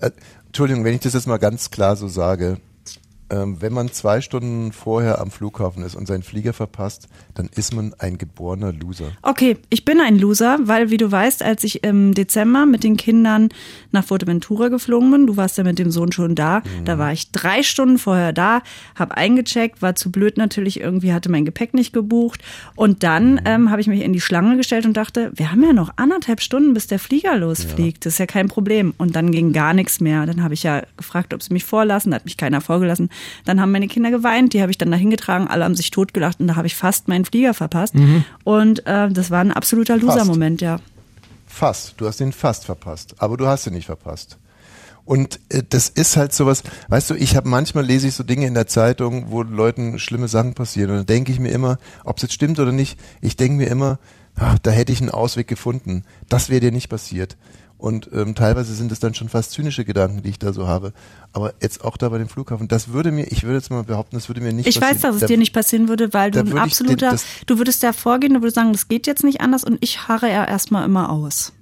äh, 0.00 0.10
Entschuldigung, 0.46 0.84
wenn 0.84 0.94
ich 0.94 1.02
das 1.02 1.12
jetzt 1.12 1.28
mal 1.28 1.38
ganz 1.38 1.70
klar 1.70 1.94
so 1.94 2.08
sage, 2.08 2.58
wenn 3.34 3.72
man 3.72 3.90
zwei 3.92 4.20
Stunden 4.20 4.72
vorher 4.72 5.20
am 5.20 5.30
Flughafen 5.30 5.82
ist 5.82 5.94
und 5.94 6.06
seinen 6.06 6.22
Flieger 6.22 6.52
verpasst, 6.52 7.08
dann 7.34 7.48
ist 7.54 7.74
man 7.74 7.94
ein 7.98 8.18
geborener 8.18 8.72
Loser. 8.72 9.06
Okay, 9.22 9.56
ich 9.70 9.84
bin 9.84 10.00
ein 10.00 10.18
Loser, 10.18 10.58
weil 10.64 10.90
wie 10.90 10.98
du 10.98 11.10
weißt, 11.10 11.42
als 11.42 11.64
ich 11.64 11.82
im 11.82 12.12
Dezember 12.14 12.66
mit 12.66 12.84
den 12.84 12.96
Kindern 12.96 13.48
nach 13.90 14.04
Fuerteventura 14.04 14.68
geflogen 14.68 15.10
bin, 15.10 15.26
du 15.26 15.36
warst 15.36 15.56
ja 15.56 15.64
mit 15.64 15.78
dem 15.78 15.90
Sohn 15.90 16.12
schon 16.12 16.34
da, 16.34 16.58
Mhm. 16.60 16.84
da 16.84 16.98
war 16.98 17.12
ich 17.12 17.30
drei 17.32 17.62
Stunden 17.62 17.98
vorher 17.98 18.32
da, 18.32 18.62
habe 18.94 19.16
eingecheckt, 19.16 19.80
war 19.82 19.94
zu 19.94 20.12
blöd 20.12 20.36
natürlich, 20.36 20.80
irgendwie 20.80 21.12
hatte 21.12 21.30
mein 21.30 21.44
Gepäck 21.44 21.72
nicht 21.74 21.92
gebucht 21.92 22.42
und 22.76 23.02
dann 23.02 23.34
Mhm. 23.34 23.40
ähm, 23.46 23.70
habe 23.70 23.80
ich 23.80 23.86
mich 23.86 24.02
in 24.02 24.12
die 24.12 24.20
Schlange 24.20 24.56
gestellt 24.56 24.84
und 24.84 24.96
dachte, 24.96 25.32
wir 25.34 25.50
haben 25.50 25.62
ja 25.64 25.72
noch 25.72 25.90
anderthalb 25.96 26.40
Stunden, 26.42 26.74
bis 26.74 26.86
der 26.86 26.98
Flieger 26.98 27.36
losfliegt, 27.38 28.04
das 28.04 28.14
ist 28.14 28.18
ja 28.18 28.26
kein 28.26 28.48
Problem. 28.48 28.92
Und 28.98 29.16
dann 29.16 29.30
ging 29.32 29.52
gar 29.52 29.72
nichts 29.72 30.00
mehr. 30.00 30.26
Dann 30.26 30.42
habe 30.42 30.54
ich 30.54 30.62
ja 30.64 30.82
gefragt, 30.96 31.32
ob 31.34 31.42
sie 31.42 31.52
mich 31.52 31.64
vorlassen, 31.64 32.10
da 32.10 32.16
hat 32.16 32.24
mich 32.24 32.36
keiner 32.36 32.60
vorgelassen. 32.60 33.08
Dann 33.44 33.60
haben 33.60 33.72
meine 33.72 33.88
Kinder 33.88 34.10
geweint, 34.10 34.52
die 34.54 34.62
habe 34.62 34.70
ich 34.70 34.78
dann 34.78 34.90
dahin 34.90 35.10
getragen, 35.10 35.48
alle 35.48 35.64
haben 35.64 35.74
sich 35.74 35.90
totgelacht 35.90 36.40
und 36.40 36.48
da 36.48 36.56
habe 36.56 36.66
ich 36.66 36.76
fast 36.76 37.08
meinen 37.08 37.24
Flieger 37.24 37.54
verpasst. 37.54 37.94
Und 38.44 38.86
äh, 38.86 39.10
das 39.10 39.30
war 39.30 39.40
ein 39.40 39.52
absoluter 39.52 39.96
Loser-Moment, 39.96 40.60
ja. 40.60 40.78
Fast. 41.46 41.94
Du 41.98 42.06
hast 42.06 42.20
ihn 42.20 42.32
fast 42.32 42.64
verpasst. 42.64 43.14
Aber 43.18 43.36
du 43.36 43.46
hast 43.46 43.66
ihn 43.66 43.74
nicht 43.74 43.86
verpasst. 43.86 44.38
Und 45.04 45.40
äh, 45.48 45.62
das 45.68 45.88
ist 45.88 46.16
halt 46.16 46.32
sowas, 46.32 46.62
weißt 46.88 47.10
du, 47.10 47.14
ich 47.14 47.36
habe 47.36 47.48
manchmal 47.48 47.84
lese 47.84 48.08
ich 48.08 48.14
so 48.14 48.22
Dinge 48.22 48.46
in 48.46 48.54
der 48.54 48.66
Zeitung, 48.66 49.30
wo 49.30 49.42
Leuten 49.42 49.98
schlimme 49.98 50.28
Sachen 50.28 50.54
passieren. 50.54 50.90
Und 50.90 50.96
dann 50.98 51.06
denke 51.06 51.32
ich 51.32 51.40
mir 51.40 51.50
immer, 51.50 51.78
ob 52.04 52.16
es 52.16 52.22
jetzt 52.22 52.34
stimmt 52.34 52.58
oder 52.58 52.72
nicht, 52.72 52.98
ich 53.20 53.36
denke 53.36 53.56
mir 53.56 53.68
immer, 53.68 53.98
ach, 54.36 54.58
da 54.60 54.70
hätte 54.70 54.92
ich 54.92 55.00
einen 55.00 55.10
Ausweg 55.10 55.48
gefunden. 55.48 56.04
Das 56.28 56.48
wäre 56.48 56.60
dir 56.60 56.72
nicht 56.72 56.88
passiert. 56.88 57.36
Und 57.82 58.08
ähm, 58.12 58.36
teilweise 58.36 58.72
sind 58.76 58.92
es 58.92 59.00
dann 59.00 59.12
schon 59.12 59.28
fast 59.28 59.50
zynische 59.50 59.84
Gedanken, 59.84 60.22
die 60.22 60.28
ich 60.28 60.38
da 60.38 60.52
so 60.52 60.68
habe. 60.68 60.92
Aber 61.32 61.52
jetzt 61.60 61.82
auch 61.84 61.96
da 61.96 62.08
bei 62.10 62.18
dem 62.18 62.28
Flughafen, 62.28 62.68
das 62.68 62.92
würde 62.92 63.10
mir, 63.10 63.24
ich 63.32 63.42
würde 63.42 63.56
jetzt 63.56 63.70
mal 63.70 63.82
behaupten, 63.82 64.14
das 64.14 64.28
würde 64.28 64.40
mir 64.40 64.52
nicht 64.52 64.68
Ich 64.68 64.76
passieren. 64.78 64.94
weiß, 64.94 65.02
dass 65.02 65.14
es 65.16 65.20
Da- 65.22 65.26
dir 65.26 65.36
nicht 65.36 65.52
passieren 65.52 65.88
würde, 65.88 66.12
weil 66.14 66.30
du 66.30 66.38
ein 66.38 66.46
ich 66.46 66.54
absoluter, 66.54 67.10
den- 67.10 67.18
du 67.46 67.58
würdest 67.58 67.82
da 67.82 67.92
vorgehen, 67.92 68.34
du 68.34 68.40
würdest 68.40 68.54
sagen, 68.54 68.70
das 68.70 68.86
geht 68.86 69.08
jetzt 69.08 69.24
nicht 69.24 69.40
anders 69.40 69.64
und 69.64 69.78
ich 69.80 70.06
harre 70.06 70.28
ja 70.30 70.44
erstmal 70.44 70.84
immer 70.84 71.10
aus. 71.10 71.52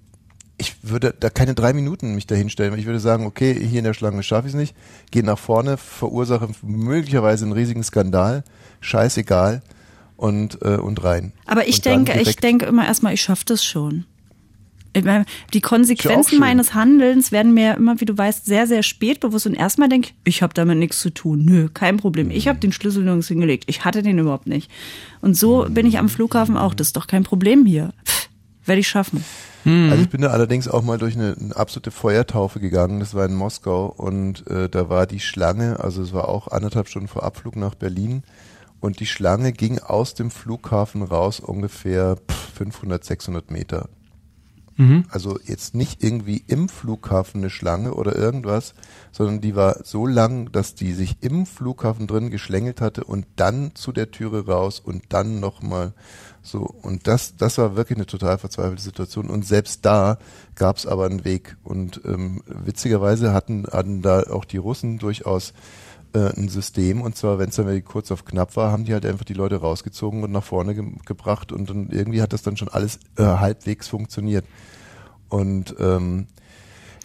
ich 0.58 0.76
würde 0.82 1.14
da 1.18 1.30
keine 1.30 1.54
drei 1.54 1.72
Minuten 1.72 2.14
mich 2.14 2.26
dahin 2.26 2.50
stellen. 2.50 2.78
Ich 2.78 2.84
würde 2.84 3.00
sagen, 3.00 3.24
okay, 3.24 3.54
hier 3.54 3.78
in 3.78 3.84
der 3.86 3.94
Schlange 3.94 4.22
schaffe 4.22 4.46
ich 4.46 4.52
es 4.52 4.60
nicht, 4.60 4.76
gehe 5.10 5.24
nach 5.24 5.38
vorne, 5.38 5.78
verursache 5.78 6.48
möglicherweise 6.60 7.46
einen 7.46 7.52
riesigen 7.54 7.82
Skandal, 7.82 8.44
scheißegal 8.82 9.62
und 10.18 10.58
äh, 10.60 10.76
und 10.76 11.02
rein. 11.02 11.32
Aber 11.46 11.66
ich 11.66 11.76
Und 11.76 11.84
denke, 11.86 12.20
ich 12.20 12.36
denke 12.36 12.66
immer 12.66 12.84
erstmal, 12.84 13.14
ich 13.14 13.22
schaffe 13.22 13.44
das 13.46 13.64
schon. 13.64 14.04
Ich 14.92 15.04
meine, 15.04 15.24
die 15.54 15.60
Konsequenzen 15.60 16.40
meines 16.40 16.74
Handelns 16.74 17.30
werden 17.30 17.54
mir 17.54 17.74
immer, 17.76 18.00
wie 18.00 18.06
du 18.06 18.16
weißt, 18.16 18.44
sehr, 18.44 18.66
sehr 18.66 18.82
spät 18.82 19.20
bewusst. 19.20 19.46
Und 19.46 19.54
erstmal 19.54 19.88
denke 19.88 20.08
ich, 20.08 20.14
ich 20.24 20.42
habe 20.42 20.52
damit 20.52 20.78
nichts 20.78 21.00
zu 21.00 21.10
tun. 21.10 21.44
Nö, 21.44 21.68
kein 21.72 21.96
Problem. 21.96 22.30
Ich 22.30 22.48
habe 22.48 22.58
den 22.58 22.72
Schlüssel 22.72 23.04
nirgends 23.04 23.28
hingelegt. 23.28 23.64
Ich 23.68 23.84
hatte 23.84 24.02
den 24.02 24.18
überhaupt 24.18 24.46
nicht. 24.46 24.70
Und 25.20 25.36
so 25.36 25.66
bin 25.68 25.86
ich 25.86 25.98
am 25.98 26.08
Flughafen 26.08 26.56
auch. 26.56 26.74
Das 26.74 26.88
ist 26.88 26.96
doch 26.96 27.06
kein 27.06 27.22
Problem 27.22 27.66
hier. 27.66 27.92
Werde 28.64 28.80
ich 28.80 28.88
schaffen. 28.88 29.24
Also 29.64 30.02
ich 30.02 30.08
bin 30.08 30.22
da 30.22 30.28
allerdings 30.28 30.68
auch 30.68 30.82
mal 30.82 30.96
durch 30.96 31.16
eine, 31.16 31.36
eine 31.38 31.54
absolute 31.54 31.90
Feuertaufe 31.90 32.60
gegangen. 32.60 33.00
Das 33.00 33.14
war 33.14 33.26
in 33.26 33.34
Moskau 33.34 33.86
und 33.86 34.46
äh, 34.46 34.70
da 34.70 34.88
war 34.88 35.06
die 35.06 35.20
Schlange, 35.20 35.80
also 35.80 36.02
es 36.02 36.14
war 36.14 36.28
auch 36.28 36.48
anderthalb 36.48 36.88
Stunden 36.88 37.08
vor 37.08 37.24
Abflug 37.24 37.56
nach 37.56 37.74
Berlin 37.74 38.22
und 38.80 39.00
die 39.00 39.06
Schlange 39.06 39.52
ging 39.52 39.78
aus 39.78 40.14
dem 40.14 40.30
Flughafen 40.30 41.02
raus 41.02 41.40
ungefähr 41.40 42.16
pff, 42.16 42.54
500, 42.54 43.04
600 43.04 43.50
Meter. 43.50 43.88
Also 45.10 45.38
jetzt 45.44 45.74
nicht 45.74 46.02
irgendwie 46.02 46.42
im 46.46 46.68
Flughafen 46.68 47.42
eine 47.42 47.50
Schlange 47.50 47.94
oder 47.94 48.16
irgendwas, 48.16 48.74
sondern 49.12 49.40
die 49.40 49.54
war 49.54 49.84
so 49.84 50.06
lang, 50.06 50.50
dass 50.52 50.74
die 50.74 50.92
sich 50.92 51.18
im 51.20 51.44
Flughafen 51.46 52.06
drin 52.06 52.30
geschlängelt 52.30 52.80
hatte 52.80 53.04
und 53.04 53.26
dann 53.36 53.74
zu 53.74 53.92
der 53.92 54.10
Türe 54.10 54.46
raus 54.46 54.80
und 54.80 55.04
dann 55.10 55.38
nochmal 55.38 55.92
so. 56.42 56.60
Und 56.60 57.06
das, 57.06 57.36
das 57.36 57.58
war 57.58 57.76
wirklich 57.76 57.98
eine 57.98 58.06
total 58.06 58.38
verzweifelte 58.38 58.82
Situation. 58.82 59.28
Und 59.28 59.46
selbst 59.46 59.84
da 59.84 60.18
gab 60.54 60.76
es 60.76 60.86
aber 60.86 61.06
einen 61.06 61.24
Weg. 61.24 61.56
Und 61.62 62.00
ähm, 62.04 62.42
witzigerweise 62.46 63.32
hatten, 63.32 63.66
hatten 63.70 64.02
da 64.02 64.22
auch 64.30 64.44
die 64.44 64.56
Russen 64.56 64.98
durchaus 64.98 65.52
äh, 66.14 66.36
ein 66.36 66.48
System 66.48 67.00
und 67.02 67.16
zwar, 67.16 67.38
wenn 67.38 67.48
es 67.50 67.56
dann 67.56 67.66
wirklich 67.66 67.84
kurz 67.84 68.10
auf 68.10 68.24
knapp 68.24 68.56
war, 68.56 68.72
haben 68.72 68.84
die 68.84 68.92
halt 68.92 69.06
einfach 69.06 69.24
die 69.24 69.34
Leute 69.34 69.56
rausgezogen 69.56 70.22
und 70.24 70.32
nach 70.32 70.44
vorne 70.44 70.74
ge 70.74 70.84
gebracht 71.06 71.52
und 71.52 71.70
dann 71.70 71.88
irgendwie 71.90 72.22
hat 72.22 72.32
das 72.32 72.42
dann 72.42 72.56
schon 72.56 72.68
alles 72.68 72.98
äh, 73.16 73.22
halbwegs 73.24 73.88
funktioniert. 73.88 74.44
Und 75.28 75.74
ähm, 75.78 76.26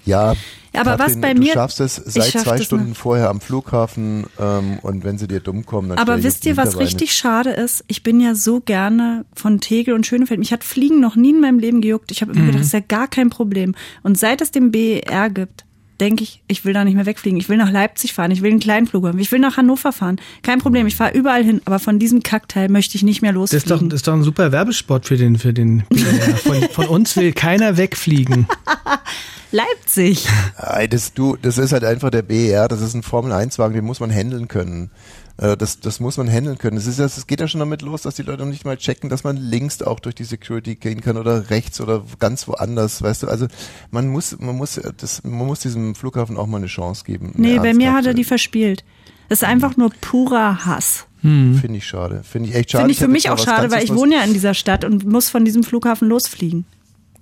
ja, 0.05 0.35
aber 0.75 0.99
was 0.99 1.07
Katrin, 1.13 1.21
bei 1.21 1.33
du 1.33 1.39
mir- 1.41 1.53
schaffst 1.53 1.79
es 1.79 1.95
seit 1.95 2.31
schaff 2.31 2.43
zwei 2.43 2.61
Stunden 2.61 2.89
nicht. 2.89 2.97
vorher 2.97 3.29
am 3.29 3.41
Flughafen 3.41 4.25
ähm, 4.39 4.77
und 4.83 5.03
wenn 5.03 5.17
sie 5.17 5.27
dir 5.27 5.39
dumm 5.39 5.65
kommen, 5.65 5.89
dann 5.89 5.97
Aber 5.97 6.21
wisst 6.21 6.45
ihr, 6.45 6.57
was 6.57 6.77
richtig 6.77 7.13
schade 7.13 7.49
ist? 7.51 7.83
Ich 7.87 8.03
bin 8.03 8.19
ja 8.19 8.35
so 8.35 8.59
gerne 8.59 9.25
von 9.35 9.61
Tegel 9.61 9.95
und 9.95 10.05
Schönefeld. 10.05 10.39
Mich 10.39 10.51
hat 10.53 10.63
Fliegen 10.63 10.99
noch 10.99 11.15
nie 11.15 11.31
in 11.31 11.41
meinem 11.41 11.57
Leben 11.57 11.81
gejuckt. 11.81 12.11
Ich 12.11 12.21
habe 12.21 12.33
immer 12.33 12.41
gedacht, 12.45 12.59
das 12.59 12.67
ist 12.67 12.73
ja 12.73 12.81
gar 12.81 13.07
kein 13.07 13.31
Problem. 13.31 13.73
Und 14.03 14.17
seit 14.19 14.41
es 14.41 14.51
den 14.51 14.69
BER 14.71 15.29
gibt, 15.31 15.64
denke 15.99 16.23
ich, 16.23 16.41
ich 16.47 16.65
will 16.65 16.73
da 16.73 16.83
nicht 16.83 16.95
mehr 16.95 17.05
wegfliegen. 17.05 17.39
Ich 17.39 17.49
will 17.49 17.57
nach 17.57 17.71
Leipzig 17.71 18.13
fahren. 18.13 18.31
Ich 18.31 18.41
will 18.41 18.51
einen 18.51 18.59
kleinen 18.59 18.87
Flug 18.87 19.05
haben. 19.05 19.19
Ich 19.19 19.31
will 19.31 19.39
nach 19.39 19.57
Hannover 19.57 19.91
fahren. 19.91 20.19
Kein 20.43 20.59
Problem. 20.59 20.87
Ich 20.87 20.95
fahre 20.95 21.15
überall 21.15 21.43
hin. 21.43 21.61
Aber 21.65 21.79
von 21.79 21.99
diesem 21.99 22.23
Kackteil 22.23 22.69
möchte 22.69 22.95
ich 22.97 23.03
nicht 23.03 23.21
mehr 23.21 23.33
Das 23.33 23.53
ist 23.53 23.65
doch, 23.65 23.69
losfliegen. 23.71 23.89
das 23.89 23.97
ist 23.99 24.07
doch 24.07 24.13
ein 24.13 24.23
super 24.23 24.51
Werbespot 24.51 25.05
für 25.05 25.17
den, 25.17 25.37
für 25.37 25.53
den 25.53 25.83
BR. 25.89 26.35
Von, 26.45 26.61
von 26.69 26.85
uns 26.87 27.15
will 27.15 27.33
keiner 27.33 27.77
wegfliegen. 27.77 28.47
Leipzig. 29.51 30.27
Ei, 30.57 30.87
das, 30.87 31.13
du, 31.13 31.37
das 31.41 31.57
ist 31.57 31.71
halt 31.71 31.83
einfach 31.85 32.09
der 32.09 32.23
BER, 32.23 32.67
das 32.67 32.81
ist 32.81 32.93
ein 32.93 33.03
Formel-1-Wagen, 33.03 33.73
den 33.73 33.85
muss 33.85 33.99
man 33.99 34.11
handeln 34.11 34.47
können. 34.47 34.91
Äh, 35.37 35.57
Das, 35.57 35.79
das 35.79 35.99
muss 35.99 36.17
man 36.17 36.29
handeln 36.29 36.57
können. 36.57 36.77
Es 36.77 36.87
ist 36.87 36.99
es 36.99 37.27
geht 37.27 37.39
ja 37.39 37.47
schon 37.47 37.59
damit 37.59 37.81
los, 37.81 38.03
dass 38.03 38.15
die 38.15 38.23
Leute 38.23 38.43
noch 38.43 38.49
nicht 38.51 38.65
mal 38.65 38.77
checken, 38.77 39.09
dass 39.09 39.23
man 39.23 39.37
links 39.37 39.81
auch 39.81 39.99
durch 39.99 40.15
die 40.15 40.23
Security 40.23 40.75
gehen 40.75 41.01
kann 41.01 41.17
oder 41.17 41.49
rechts 41.49 41.81
oder 41.81 42.03
ganz 42.19 42.47
woanders, 42.47 43.01
weißt 43.01 43.23
du. 43.23 43.27
Also 43.27 43.47
man 43.91 44.07
muss, 44.07 44.37
man 44.39 44.55
muss, 44.55 44.79
das, 44.97 45.23
man 45.23 45.47
muss 45.47 45.59
diesem 45.59 45.95
Flughafen 45.95 46.37
auch 46.37 46.47
mal 46.47 46.57
eine 46.57 46.67
Chance 46.67 47.03
geben. 47.05 47.33
Nee, 47.35 47.59
bei 47.59 47.73
mir 47.73 47.93
hat 47.93 48.05
er 48.05 48.13
die 48.13 48.23
verspielt. 48.23 48.83
Das 49.29 49.41
ist 49.41 49.47
einfach 49.47 49.75
nur 49.75 49.89
purer 50.01 50.65
Hass. 50.65 51.05
Finde 51.21 51.77
ich 51.77 51.87
schade. 51.87 52.21
Finde 52.23 52.49
ich 52.49 52.55
echt 52.55 52.71
schade. 52.71 52.83
Finde 52.83 52.91
ich 52.91 52.99
für 52.99 53.05
hätte 53.05 53.13
mich 53.13 53.29
auch 53.31 53.39
schade, 53.39 53.71
weil 53.71 53.83
ich 53.83 53.93
wohne 53.93 54.15
ja 54.15 54.23
in 54.23 54.33
dieser 54.33 54.53
Stadt 54.53 54.85
und 54.85 55.05
muss 55.05 55.29
von 55.29 55.43
diesem 55.43 55.63
Flughafen 55.63 56.07
losfliegen. 56.07 56.65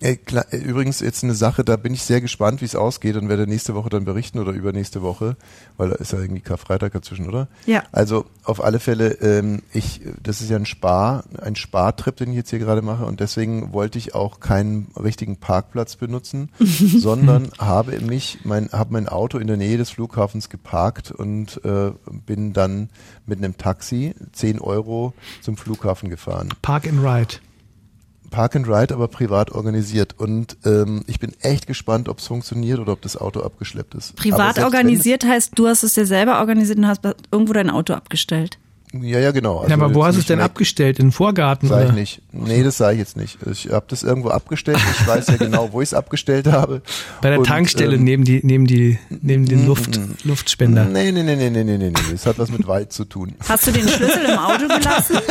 Ey, 0.04 0.18
klar, 0.18 0.46
äh, 0.52 0.58
übrigens 0.58 1.00
jetzt 1.00 1.24
eine 1.24 1.34
Sache, 1.34 1.64
da 1.64 1.78
bin 1.78 1.94
ich 1.94 2.04
sehr 2.04 2.20
gespannt, 2.20 2.60
wie 2.60 2.66
es 2.66 2.76
ausgeht 2.76 3.16
und 3.16 3.30
werde 3.30 3.48
nächste 3.48 3.74
Woche 3.74 3.88
dann 3.88 4.04
berichten 4.04 4.38
oder 4.38 4.52
übernächste 4.52 5.02
Woche, 5.02 5.38
weil 5.78 5.92
da 5.92 5.96
ist 5.96 6.12
ja 6.12 6.20
irgendwie 6.20 6.42
Karfreitag 6.42 6.92
dazwischen, 6.92 7.30
oder? 7.30 7.48
Ja. 7.66 7.84
Also 7.94 8.26
auf 8.44 8.62
alle 8.62 8.82
Fälle, 8.82 9.14
ähm, 9.22 9.62
ich, 9.72 10.02
das 10.22 10.42
ist 10.42 10.50
ja 10.50 10.58
ein 10.58 10.66
Spar, 10.66 11.24
ein 11.42 11.56
Spartrip, 11.56 12.18
den 12.18 12.32
ich 12.32 12.36
jetzt 12.36 12.50
hier 12.50 12.60
gerade 12.60 12.82
mache 12.82 13.06
und 13.06 13.22
deswegen 13.22 13.72
wollte 13.72 13.98
ich 13.98 14.14
auch 14.14 14.42
keinen 14.42 14.88
richtigen 15.02 15.38
Parkplatz 15.38 15.96
benutzen, 15.96 16.50
sondern 16.60 17.50
habe 17.58 17.98
mich, 18.02 18.40
mein, 18.44 18.74
habe 18.74 18.92
mein 18.92 19.08
Auto 19.08 19.38
in 19.38 19.48
der 19.48 19.56
Nähe 19.56 19.78
des 19.78 19.92
Flughafens 19.92 20.50
geparkt 20.50 21.12
und 21.12 21.64
äh, 21.64 21.94
bin 22.26 22.52
dann 22.52 22.90
mit 23.26 23.38
einem 23.38 23.56
Taxi 23.56 24.16
10 24.34 24.60
Euro 24.60 25.14
zum 25.40 25.56
Flughafen 25.56 26.10
gefahren. 26.10 26.50
Park 26.62 26.90
and 26.90 27.02
Ride. 27.02 27.36
Park 28.34 28.56
and 28.56 28.68
Ride, 28.68 28.94
aber 28.94 29.08
privat 29.08 29.52
organisiert. 29.52 30.16
Und 30.18 30.58
ähm, 30.66 31.04
ich 31.06 31.20
bin 31.20 31.34
echt 31.42 31.68
gespannt, 31.68 32.10
ob 32.10 32.18
es 32.18 32.26
funktioniert 32.26 32.80
oder 32.80 32.94
ob 32.94 33.02
das 33.02 33.16
Auto 33.16 33.42
abgeschleppt 33.42 33.94
ist. 33.94 34.16
Privat 34.16 34.58
organisiert 34.58 35.24
heißt, 35.24 35.52
du 35.54 35.68
hast 35.68 35.84
es 35.84 35.94
dir 35.94 36.08
selber 36.08 36.40
organisiert 36.40 36.80
und 36.80 36.88
hast 36.88 37.06
irgendwo 37.32 37.54
dein 37.54 37.70
Auto 37.70 37.94
abgestellt. 37.94 38.58
Ja, 39.02 39.20
ja, 39.20 39.32
genau. 39.32 39.58
Also 39.58 39.70
ja, 39.70 39.76
aber 39.76 39.96
wo 39.96 40.00
jetzt 40.00 40.08
hast 40.08 40.16
du 40.16 40.20
es 40.22 40.26
denn 40.28 40.40
abgestellt? 40.40 41.00
In 41.00 41.08
den 41.08 41.12
Vorgarten? 41.12 41.68
Sag 41.68 41.80
ich 41.80 41.86
oder? 41.88 41.94
nicht. 41.96 42.22
Nee, 42.32 42.64
das 42.64 42.78
sage 42.78 42.94
ich 42.94 43.00
jetzt 43.00 43.18
nicht. 43.18 43.40
Ich 43.50 43.70
habe 43.72 43.86
das 43.88 44.04
irgendwo 44.04 44.30
abgestellt. 44.30 44.78
Ich 44.78 45.08
weiß 45.08 45.28
ja 45.28 45.38
genau, 45.38 45.70
wo 45.72 45.82
ich 45.82 45.90
es 45.90 45.94
abgestellt 45.96 46.46
habe. 46.46 46.84
Bei 47.22 47.30
der 47.30 47.40
Und, 47.40 47.46
Tankstelle 47.46 47.96
ähm, 47.96 48.04
neben, 48.04 48.24
die, 48.24 48.42
neben, 48.44 48.68
die, 48.68 49.00
neben 49.10 49.48
den 49.48 49.66
Luft, 49.66 50.00
Luftspender. 50.24 50.86
Nee, 50.86 51.12
nee, 51.12 51.24
nee, 51.24 51.36
nee, 51.36 51.50
nee, 51.50 51.64
nee, 51.64 51.78
nee, 51.78 51.90
nee. 51.90 51.94
Das 52.12 52.28
hat 52.28 52.38
was 52.38 52.52
mit 52.52 52.68
Wald 52.68 52.94
zu 52.94 53.06
tun. 53.06 53.34
Hast 53.50 53.66
du 53.66 53.72
den 53.72 53.88
Schlüssel 53.88 54.26
im 54.26 54.38
Auto 54.38 54.68
gelassen? 54.68 55.18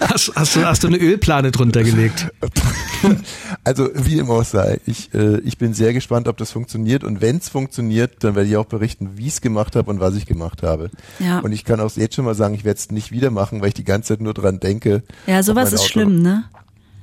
Hast, 0.00 0.32
hast, 0.34 0.56
du, 0.56 0.64
hast 0.64 0.82
du 0.82 0.88
eine 0.88 0.96
Ölplane 0.96 1.50
drunter 1.50 1.84
gelegt? 1.84 2.28
Also 3.64 3.90
wie 3.94 4.16
dem 4.16 4.30
auch 4.30 4.44
sei, 4.44 4.80
ich, 4.86 5.12
äh, 5.12 5.40
ich 5.40 5.58
bin 5.58 5.74
sehr 5.74 5.92
gespannt, 5.92 6.26
ob 6.28 6.36
das 6.38 6.52
funktioniert 6.52 7.04
und 7.04 7.20
wenn 7.20 7.36
es 7.36 7.48
funktioniert, 7.50 8.24
dann 8.24 8.34
werde 8.34 8.48
ich 8.48 8.56
auch 8.56 8.64
berichten, 8.64 9.10
wie 9.16 9.26
ich 9.26 9.34
es 9.34 9.40
gemacht 9.42 9.76
habe 9.76 9.90
und 9.90 10.00
was 10.00 10.14
ich 10.14 10.24
gemacht 10.26 10.62
habe. 10.62 10.90
Ja. 11.18 11.40
Und 11.40 11.52
ich 11.52 11.64
kann 11.64 11.78
auch 11.80 11.94
jetzt 11.96 12.14
schon 12.14 12.24
mal 12.24 12.34
sagen, 12.34 12.54
ich 12.54 12.64
werde 12.64 12.78
es 12.78 12.90
nicht 12.90 13.12
wieder 13.12 13.30
machen, 13.30 13.60
weil 13.60 13.68
ich 13.68 13.74
die 13.74 13.84
ganze 13.84 14.08
Zeit 14.14 14.20
nur 14.22 14.32
dran 14.32 14.58
denke. 14.60 15.02
Ja, 15.26 15.42
sowas 15.42 15.72
ist 15.72 15.80
Auto- 15.80 15.88
schlimm, 15.88 16.22
ne? 16.22 16.44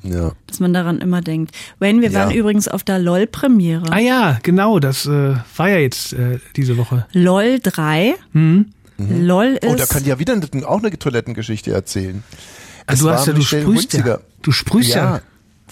Ja. 0.01 0.31
Dass 0.47 0.59
man 0.59 0.73
daran 0.73 0.99
immer 0.99 1.21
denkt. 1.21 1.55
Wayne, 1.79 2.01
wir 2.01 2.09
Ja. 2.11 2.19
waren 2.21 2.31
übrigens 2.31 2.67
auf 2.67 2.83
der 2.83 2.99
LOL-Premiere. 2.99 3.91
Ah 3.91 3.99
ja, 3.99 4.39
genau, 4.43 4.79
das 4.79 5.05
äh, 5.07 5.35
war 5.57 5.69
ja 5.69 5.77
jetzt 5.77 6.13
äh, 6.13 6.39
diese 6.55 6.77
Woche. 6.77 7.05
LOL 7.11 7.59
3. 7.61 8.13
LOL 8.97 9.45
ist. 9.61 9.63
Oh, 9.67 9.75
da 9.75 9.85
kann 9.85 10.03
die 10.03 10.09
ja 10.09 10.19
wieder 10.19 10.39
auch 10.67 10.81
eine 10.83 10.97
Toilettengeschichte 10.97 11.71
erzählen. 11.71 12.23
Es 12.87 12.99
du 12.99 13.05
war 13.05 13.15
hast 13.15 13.27
ja, 13.27 13.33
du 13.33 13.41
sprühst 13.41 13.93
ja. 13.93 14.19
Du 14.41 14.51
sprühst 14.51 14.93
ja. 14.93 15.21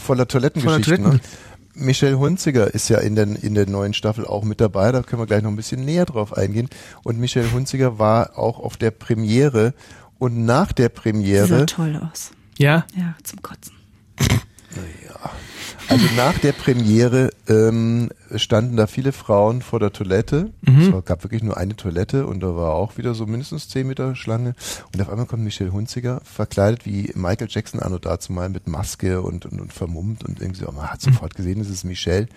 Voller 0.03 0.27
Toilettengeschichten. 0.27 0.95
Voller 0.95 1.19
Toiletten. 1.19 1.21
Ne? 1.21 1.53
Michelle 1.75 2.19
Hunziger 2.19 2.73
ist 2.73 2.89
ja 2.89 2.99
in 2.99 3.15
der, 3.15 3.25
in 3.25 3.55
der 3.55 3.67
neuen 3.67 3.93
Staffel 3.93 4.27
auch 4.27 4.43
mit 4.43 4.61
dabei, 4.61 4.91
da 4.91 5.01
können 5.01 5.21
wir 5.21 5.25
gleich 5.25 5.41
noch 5.41 5.49
ein 5.49 5.55
bisschen 5.55 5.83
näher 5.85 6.05
drauf 6.05 6.37
eingehen. 6.37 6.69
Und 7.03 7.19
Michelle 7.19 7.51
Hunziger 7.51 7.97
war 7.97 8.37
auch 8.37 8.59
auf 8.59 8.77
der 8.77 8.91
Premiere 8.91 9.73
und 10.19 10.45
nach 10.45 10.71
der 10.71 10.89
Sie 10.89 10.93
Premiere 10.93 11.47
sah 11.47 11.65
toll 11.65 11.99
aus. 12.11 12.31
Ja? 12.57 12.85
Ja, 12.95 13.15
zum 13.23 13.41
Kotzen. 13.41 13.73
Also 15.89 16.05
nach 16.15 16.37
der 16.39 16.53
Premiere 16.53 17.29
ähm, 17.47 18.09
standen 18.35 18.77
da 18.77 18.87
viele 18.87 19.11
Frauen 19.11 19.61
vor 19.61 19.79
der 19.79 19.91
Toilette. 19.93 20.49
Mhm. 20.61 20.81
Es 20.81 20.91
war, 20.91 21.01
gab 21.03 21.23
wirklich 21.23 21.43
nur 21.43 21.57
eine 21.57 21.75
Toilette 21.75 22.25
und 22.25 22.41
da 22.41 22.55
war 22.55 22.71
auch 22.73 22.97
wieder 22.97 23.13
so 23.13 23.25
mindestens 23.27 23.69
10 23.69 23.87
Meter 23.87 24.15
Schlange. 24.15 24.55
Und 24.93 25.01
auf 25.01 25.09
einmal 25.09 25.25
kommt 25.27 25.43
Michelle 25.43 25.71
Hunziger, 25.71 26.21
verkleidet 26.23 26.85
wie 26.85 27.11
Michael 27.15 27.47
Jackson 27.49 27.79
anno 27.79 27.99
dazu 27.99 28.33
mal 28.33 28.49
mit 28.49 28.67
Maske 28.67 29.21
und, 29.21 29.45
und, 29.45 29.61
und 29.61 29.71
vermummt 29.73 30.23
und 30.25 30.41
irgendwie 30.41 30.61
so, 30.65 30.71
man 30.71 30.89
hat 30.91 31.05
Mhm. 31.05 31.11
sofort 31.13 31.35
gesehen, 31.35 31.59
es 31.61 31.69
ist 31.69 31.83
Michelle. 31.83 32.27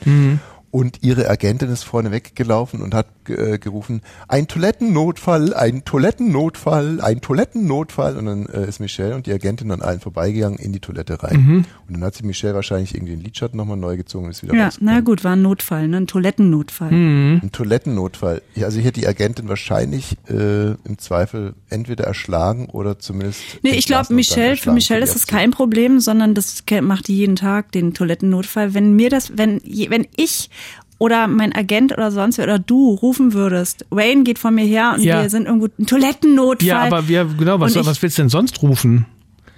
Und 0.70 1.02
ihre 1.02 1.28
Agentin 1.28 1.70
ist 1.70 1.84
vorne 1.84 2.10
weggelaufen 2.10 2.82
und 2.82 2.94
hat 2.94 3.06
äh, 3.28 3.58
gerufen, 3.58 4.02
ein 4.28 4.46
Toilettennotfall, 4.46 5.54
ein 5.54 5.84
Toilettennotfall, 5.84 7.00
ein 7.00 7.20
Toilettennotfall. 7.20 8.16
Und 8.16 8.26
dann 8.26 8.46
äh, 8.46 8.68
ist 8.68 8.80
Michelle 8.80 9.14
und 9.14 9.26
die 9.26 9.32
Agentin 9.32 9.70
an 9.70 9.80
allen 9.82 10.00
vorbeigegangen 10.00 10.58
in 10.58 10.72
die 10.72 10.80
Toilette 10.80 11.22
rein. 11.22 11.36
Mhm. 11.36 11.64
Und 11.88 11.94
dann 11.94 12.04
hat 12.04 12.14
sich 12.14 12.24
Michelle 12.24 12.54
wahrscheinlich 12.54 12.94
irgendwie 12.94 13.14
den 13.14 13.22
Lidschatten 13.22 13.56
nochmal 13.56 13.76
neu 13.76 13.96
gezogen 13.96 14.26
und 14.26 14.32
ist 14.32 14.42
wieder 14.42 14.54
Ja, 14.54 14.64
rausgekommen. 14.66 14.94
na 14.94 15.00
gut, 15.00 15.24
war 15.24 15.32
ein 15.32 15.42
Notfall, 15.42 15.88
ne? 15.88 15.98
ein 15.98 16.06
Toilettennotfall. 16.06 16.90
Ein 16.92 17.50
Toilettennotfall. 17.52 18.42
Ja, 18.54 18.66
also 18.66 18.78
hier 18.78 18.88
hat 18.88 18.96
die 18.96 19.06
Agentin 19.06 19.48
wahrscheinlich 19.48 20.16
äh, 20.28 20.72
im 20.72 20.98
Zweifel 20.98 21.54
entweder 21.70 22.04
erschlagen 22.04 22.66
oder 22.66 22.98
zumindest. 22.98 23.40
Nee, 23.62 23.70
ich 23.70 23.86
glaube, 23.86 24.12
Michelle, 24.12 24.56
für 24.56 24.72
Michelle 24.72 25.02
ist 25.02 25.14
das 25.14 25.26
kein 25.26 25.50
Problem, 25.50 26.00
sondern 26.00 26.34
das 26.34 26.64
macht 26.82 27.08
die 27.08 27.16
jeden 27.16 27.36
Tag, 27.36 27.72
den 27.72 27.94
Toilettennotfall. 27.94 28.74
Wenn 28.74 28.94
mir 28.94 29.10
das, 29.10 29.36
wenn, 29.36 29.60
wenn 29.64 30.06
ich 30.16 30.50
oder 30.98 31.26
mein 31.26 31.54
Agent 31.54 31.92
oder 31.92 32.10
sonst 32.10 32.38
wer 32.38 32.44
oder 32.44 32.58
du 32.58 32.94
rufen 32.94 33.32
würdest, 33.32 33.84
Wayne 33.90 34.22
geht 34.24 34.38
von 34.38 34.54
mir 34.54 34.64
her 34.64 34.92
und 34.96 35.02
Ja. 35.02 35.22
wir 35.22 35.30
sind 35.30 35.46
irgendwo 35.46 35.68
ein 35.78 35.86
Toilettennotfall. 35.86 36.66
Ja, 36.66 36.80
aber 36.82 37.08
wir, 37.08 37.24
genau, 37.38 37.60
was, 37.60 37.76
ich- 37.76 37.86
was 37.86 38.00
willst 38.02 38.18
du 38.18 38.22
denn 38.22 38.28
sonst 38.30 38.62
rufen? 38.62 39.06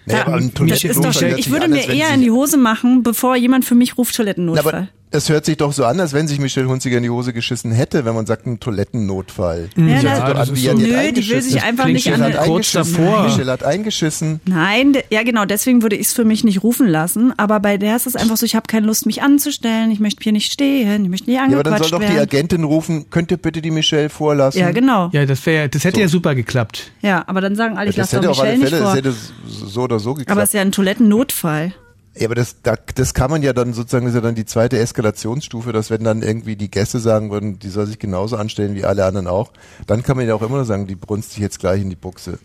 Naja, 0.06 0.26
aber 0.26 0.36
ein 0.36 0.52
das 0.68 0.84
ist 0.84 1.04
doch, 1.04 1.20
ich 1.22 1.50
würde 1.50 1.68
mir 1.68 1.86
eher 1.88 2.14
in 2.14 2.22
die 2.22 2.30
Hose 2.30 2.56
machen, 2.56 3.02
bevor 3.02 3.36
jemand 3.36 3.64
für 3.66 3.74
mich 3.74 3.98
ruft 3.98 4.14
Na, 4.14 4.16
Toilettennotfall. 4.24 4.88
Es 5.10 5.28
hört 5.28 5.44
sich 5.44 5.56
doch 5.56 5.72
so 5.72 5.84
an, 5.84 5.98
als 6.00 6.12
wenn 6.12 6.28
sich 6.28 6.38
Michelle 6.38 6.68
Hunziger 6.68 6.98
in 6.98 7.02
die 7.02 7.10
Hose 7.10 7.32
geschissen 7.32 7.72
hätte, 7.72 8.04
wenn 8.04 8.14
man 8.14 8.26
sagt, 8.26 8.46
ein 8.46 8.60
Toilettennotfall. 8.60 9.68
Ja, 9.76 9.84
sich 10.00 10.02
na- 10.04 10.18
doch 10.20 10.34
das 10.34 10.48
an, 10.48 10.54
ist 10.54 10.62
wie 10.62 10.66
so- 10.68 10.74
Nö, 10.74 11.12
die 11.12 11.28
will 11.30 11.42
sich 11.42 11.62
einfach 11.62 11.86
nicht 11.86 12.06
an 12.12 12.20
Michelle 12.20 12.38
hat 12.38 12.46
kurz 12.46 12.74
eingeschissen. 12.76 13.04
davor. 13.04 13.22
Michelle 13.24 13.52
hat 13.52 13.64
eingeschissen. 13.64 14.40
Nein, 14.46 14.96
ja 15.10 15.22
genau, 15.22 15.44
deswegen 15.44 15.82
würde 15.82 15.96
ich 15.96 16.08
es 16.08 16.12
für 16.12 16.24
mich 16.24 16.44
nicht 16.44 16.62
rufen 16.62 16.86
lassen. 16.88 17.32
Aber 17.38 17.60
bei 17.60 17.76
der 17.78 17.96
ist 17.96 18.06
es 18.06 18.16
einfach 18.16 18.36
so, 18.36 18.44
ich 18.46 18.54
habe 18.54 18.66
keine 18.66 18.86
Lust, 18.86 19.06
mich 19.06 19.22
anzustellen, 19.22 19.90
ich 19.90 20.00
möchte 20.00 20.22
hier 20.22 20.32
nicht 20.32 20.52
stehen, 20.52 21.04
ich 21.04 21.10
möchte 21.10 21.30
nicht 21.30 21.36
Ja, 21.38 21.44
aber 21.44 21.62
dann 21.62 21.74
angequatscht 21.74 21.90
soll 21.90 22.00
doch 22.00 22.06
die 22.06 22.14
werden. 22.14 22.28
Agentin 22.28 22.64
rufen, 22.64 23.10
könnt 23.10 23.30
ihr 23.30 23.36
bitte 23.38 23.62
die 23.62 23.70
Michelle 23.70 24.08
vorlassen? 24.10 24.60
Ja, 24.60 24.70
genau. 24.72 25.10
Ja, 25.12 25.24
das 25.26 25.44
wäre, 25.46 25.68
das 25.68 25.84
hätte 25.84 26.00
ja 26.00 26.08
super 26.08 26.34
geklappt. 26.34 26.90
Ja, 27.02 27.24
aber 27.26 27.40
dann 27.40 27.56
sagen 27.56 27.76
alle, 27.78 27.90
ich 27.90 27.96
Das 27.96 28.12
lasse 28.12 28.16
doch 28.16 28.22
hätte 28.22 28.30
auf 28.32 28.40
alle 28.40 28.56
Michelle 28.58 28.70
Fälle, 28.76 28.94
nicht 29.02 29.06
das 29.06 29.14
vor. 29.14 29.56
hätte 29.56 29.70
so 29.72 29.82
oder 29.82 29.98
so 29.98 30.14
geklappt. 30.14 30.30
Aber 30.32 30.42
es 30.42 30.50
ist 30.50 30.54
ja 30.54 30.60
ein 30.62 30.72
Toilettennotfall. 30.72 31.72
Ja, 32.18 32.26
aber 32.26 32.34
das, 32.34 32.56
da, 32.62 32.74
das 32.94 33.14
kann 33.14 33.30
man 33.30 33.42
ja 33.42 33.52
dann 33.52 33.72
sozusagen, 33.72 34.06
das 34.06 34.14
ist 34.14 34.16
ja 34.16 34.22
dann 34.22 34.34
die 34.34 34.44
zweite 34.44 34.78
Eskalationsstufe, 34.78 35.72
dass 35.72 35.90
wenn 35.90 36.02
dann 36.02 36.22
irgendwie 36.22 36.56
die 36.56 36.70
Gäste 36.70 36.98
sagen 36.98 37.30
würden, 37.30 37.58
die 37.58 37.68
soll 37.68 37.86
sich 37.86 37.98
genauso 37.98 38.36
anstellen 38.36 38.74
wie 38.74 38.84
alle 38.84 39.04
anderen 39.04 39.28
auch, 39.28 39.52
dann 39.86 40.02
kann 40.02 40.16
man 40.16 40.26
ja 40.26 40.34
auch 40.34 40.42
immer 40.42 40.58
noch 40.58 40.64
sagen, 40.64 40.86
die 40.86 40.96
brunst 40.96 41.32
sich 41.32 41.38
jetzt 41.38 41.60
gleich 41.60 41.80
in 41.80 41.90
die 41.90 41.96
Buchse. 41.96 42.38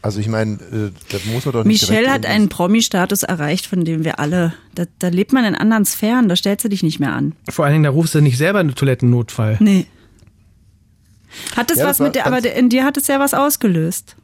Also 0.00 0.18
ich 0.18 0.28
meine, 0.28 0.54
äh, 0.54 0.90
da 1.10 1.18
muss 1.32 1.44
man 1.44 1.52
doch 1.52 1.64
nicht 1.64 1.88
Michelle 1.88 2.10
hat 2.10 2.26
einen 2.26 2.48
Promi-Status 2.48 3.22
erreicht, 3.22 3.66
von 3.66 3.84
dem 3.84 4.04
wir 4.04 4.18
alle, 4.18 4.52
da, 4.74 4.84
da 4.98 5.08
lebt 5.08 5.32
man 5.32 5.44
in 5.44 5.54
anderen 5.54 5.84
Sphären, 5.84 6.28
da 6.28 6.34
stellst 6.34 6.64
du 6.64 6.68
dich 6.68 6.82
nicht 6.82 6.98
mehr 6.98 7.12
an. 7.12 7.34
Vor 7.48 7.64
allen 7.64 7.74
Dingen, 7.74 7.84
da 7.84 7.90
rufst 7.90 8.14
du 8.14 8.20
nicht 8.20 8.36
selber 8.36 8.58
einen 8.58 8.74
Toilettennotfall. 8.74 9.58
Nee. 9.60 9.86
Hat 11.56 11.70
es 11.70 11.78
Ja, 11.78 11.86
was 11.86 11.98
das 11.98 12.04
mit 12.04 12.14
der, 12.16 12.26
aber 12.26 12.38
in 12.44 12.68
dir 12.68 12.84
hat 12.84 12.96
es 12.96 13.06
ja 13.06 13.20
was 13.20 13.32
ausgelöst. 13.32 14.16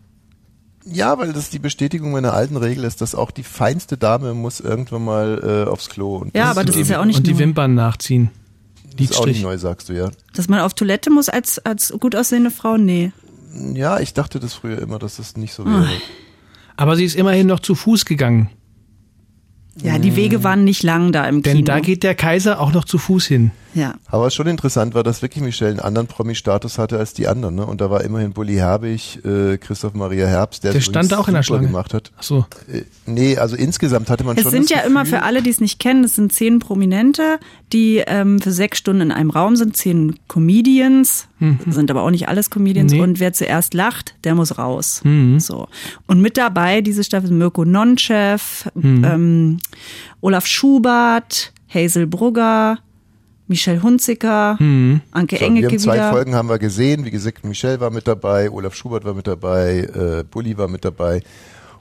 Ja, 0.85 1.19
weil 1.19 1.33
das 1.33 1.51
die 1.51 1.59
Bestätigung 1.59 2.13
meiner 2.13 2.33
alten 2.33 2.57
Regel 2.57 2.85
ist, 2.85 3.01
dass 3.01 3.15
auch 3.15 3.31
die 3.31 3.43
feinste 3.43 3.97
Dame 3.99 4.33
muss 4.35 4.61
irgendwann 4.61 5.05
mal 5.05 5.65
äh, 5.67 5.71
aufs 5.71 5.89
Klo. 5.91 6.17
Und 6.17 6.35
Ja, 6.35 6.51
aber 6.51 6.65
das 6.65 6.77
ist 6.77 6.89
ja 6.89 7.01
auch 7.01 7.05
nicht 7.05 7.19
Und 7.19 7.27
die. 7.27 7.39
Wimpern 7.39 7.75
nachziehen. 7.75 8.31
das 8.97 9.11
ist 9.11 9.19
auch 9.19 9.27
nicht 9.27 9.43
neu, 9.43 9.59
sagst 9.59 9.89
du 9.91 9.93
ja. 9.93 10.11
Dass 10.35 10.49
man 10.49 10.61
auf 10.61 10.75
Toilette 10.75 11.11
muss 11.11 11.29
als, 11.29 11.59
als 11.59 11.93
gut 12.01 12.17
aussehende 12.17 12.51
Frau, 12.51 12.77
nee. 12.79 13.13
Ja, 13.75 13.99
ich 14.01 14.15
dachte 14.15 14.41
das 14.41 14.55
früher 14.55 14.79
immer, 14.79 14.99
dass 14.99 15.17
das 15.17 15.37
nicht 15.37 15.53
so 15.53 15.65
wäre. 15.67 15.89
Aber 16.77 16.97
sie 16.97 17.05
ist 17.05 17.17
immerhin 17.17 17.47
noch 17.49 17.61
zu 17.61 17.75
Fuß 17.75 18.05
gegangen. 18.05 18.51
Ja, 19.83 19.99
die 19.99 20.17
Wege 20.17 20.43
waren 20.43 20.65
nicht 20.65 20.83
lang 20.83 21.13
da 21.13 21.29
im 21.29 21.43
Denn 21.43 21.59
Kino. 21.59 21.67
da 21.67 21.81
geht 21.81 22.03
der 22.03 22.15
Kaiser 22.15 22.61
auch 22.61 22.73
noch 22.73 22.85
zu 22.85 22.99
Fuß 22.99 23.27
hin. 23.27 23.53
Ja. 23.75 23.95
Aber 24.07 24.25
was 24.25 24.35
schon 24.35 24.47
interessant 24.47 24.95
war, 24.95 25.03
dass 25.03 25.23
wirklich 25.23 25.43
Michelle 25.45 25.71
einen 25.71 25.81
anderen 25.81 26.07
Promi-Status 26.07 26.79
hatte 26.79 26.99
als 26.99 27.13
die 27.15 27.29
anderen. 27.29 27.55
Ne? 27.57 27.67
Und 27.67 27.81
da 27.81 27.91
war 27.91 28.03
immerhin 28.03 28.33
Bully 28.33 28.55
Herbig, 28.55 29.25
äh, 29.25 29.59
Christoph 29.59 29.95
Maria 29.95 30.27
Herbst, 30.27 30.65
der, 30.65 30.73
Der 30.73 30.81
das 30.81 30.87
stand 30.87 31.13
auch 31.15 31.29
in 31.29 31.35
der 31.35 31.43
Schlange. 31.43 31.67
gemacht 31.67 31.95
hat. 31.95 32.11
Ach 32.17 32.23
so. 32.23 32.47
Äh, 32.73 32.83
nee, 33.07 33.37
also 33.37 33.57
insgesamt 33.57 34.11
hatte 34.11 34.25
man 34.25 34.37
Es 34.37 34.43
schon 34.43 34.53
sind 34.53 34.71
das 34.71 34.79
ja 34.79 34.81
immer 34.85 35.03
Gefühl, 35.05 35.19
für 35.19 35.25
alle, 35.25 35.43
die 35.43 35.51
es 35.51 35.61
nicht 35.61 35.79
kennen, 35.79 36.05
es 36.05 36.15
sind 36.17 36.33
zehn 36.33 36.59
Prominente, 36.59 37.39
die 37.73 38.03
ähm, 38.07 38.41
für 38.41 38.53
sechs 38.53 38.79
Stunden 38.79 39.03
in 39.03 39.13
einem 39.13 39.31
Raum 39.31 39.57
sind, 39.57 39.77
zehn 39.77 40.19
Comedians, 40.29 41.29
sind 41.69 41.91
aber 41.91 42.03
auch 42.03 42.11
nicht 42.11 42.27
alles 42.29 42.51
Comedians. 42.51 42.93
Nee. 42.93 43.01
Und 43.01 43.21
wer 43.21 43.33
zuerst 43.33 43.73
lacht, 43.75 44.15
der 44.25 44.35
muss 44.35 44.59
raus. 44.59 45.03
So. 45.39 45.69
Und 46.09 46.21
mit 46.21 46.37
dabei 46.37 46.81
diese 46.81 47.05
Staffel 47.05 47.29
sind 47.29 47.39
Mirko 47.39 47.65
Nonchev, 47.65 48.69
ähm, 48.75 49.59
Olaf 50.21 50.47
Schubert, 50.47 51.53
Hazel 51.73 52.07
Brugger, 52.09 52.79
Michelle 53.49 53.83
Hunziker, 53.83 54.59
Anke 54.59 55.01
so, 55.37 55.41
wir 55.41 55.43
Engelke 55.43 55.69
haben 55.71 55.79
zwei 55.79 55.95
wieder. 55.95 56.11
Folgen 56.11 56.35
haben 56.35 56.49
wir 56.49 56.59
gesehen. 56.59 57.05
Wie 57.05 57.11
gesagt, 57.11 57.45
Michelle 57.45 57.81
war 57.81 57.91
mit 57.91 58.07
dabei, 58.07 58.51
Olaf 58.51 58.75
Schubert 58.75 59.05
war 59.05 59.15
mit 59.15 59.27
dabei, 59.27 59.81
äh, 60.21 60.25
Bully 60.25 60.57
war 60.59 60.69
mit 60.69 60.85
dabei. 60.85 61.23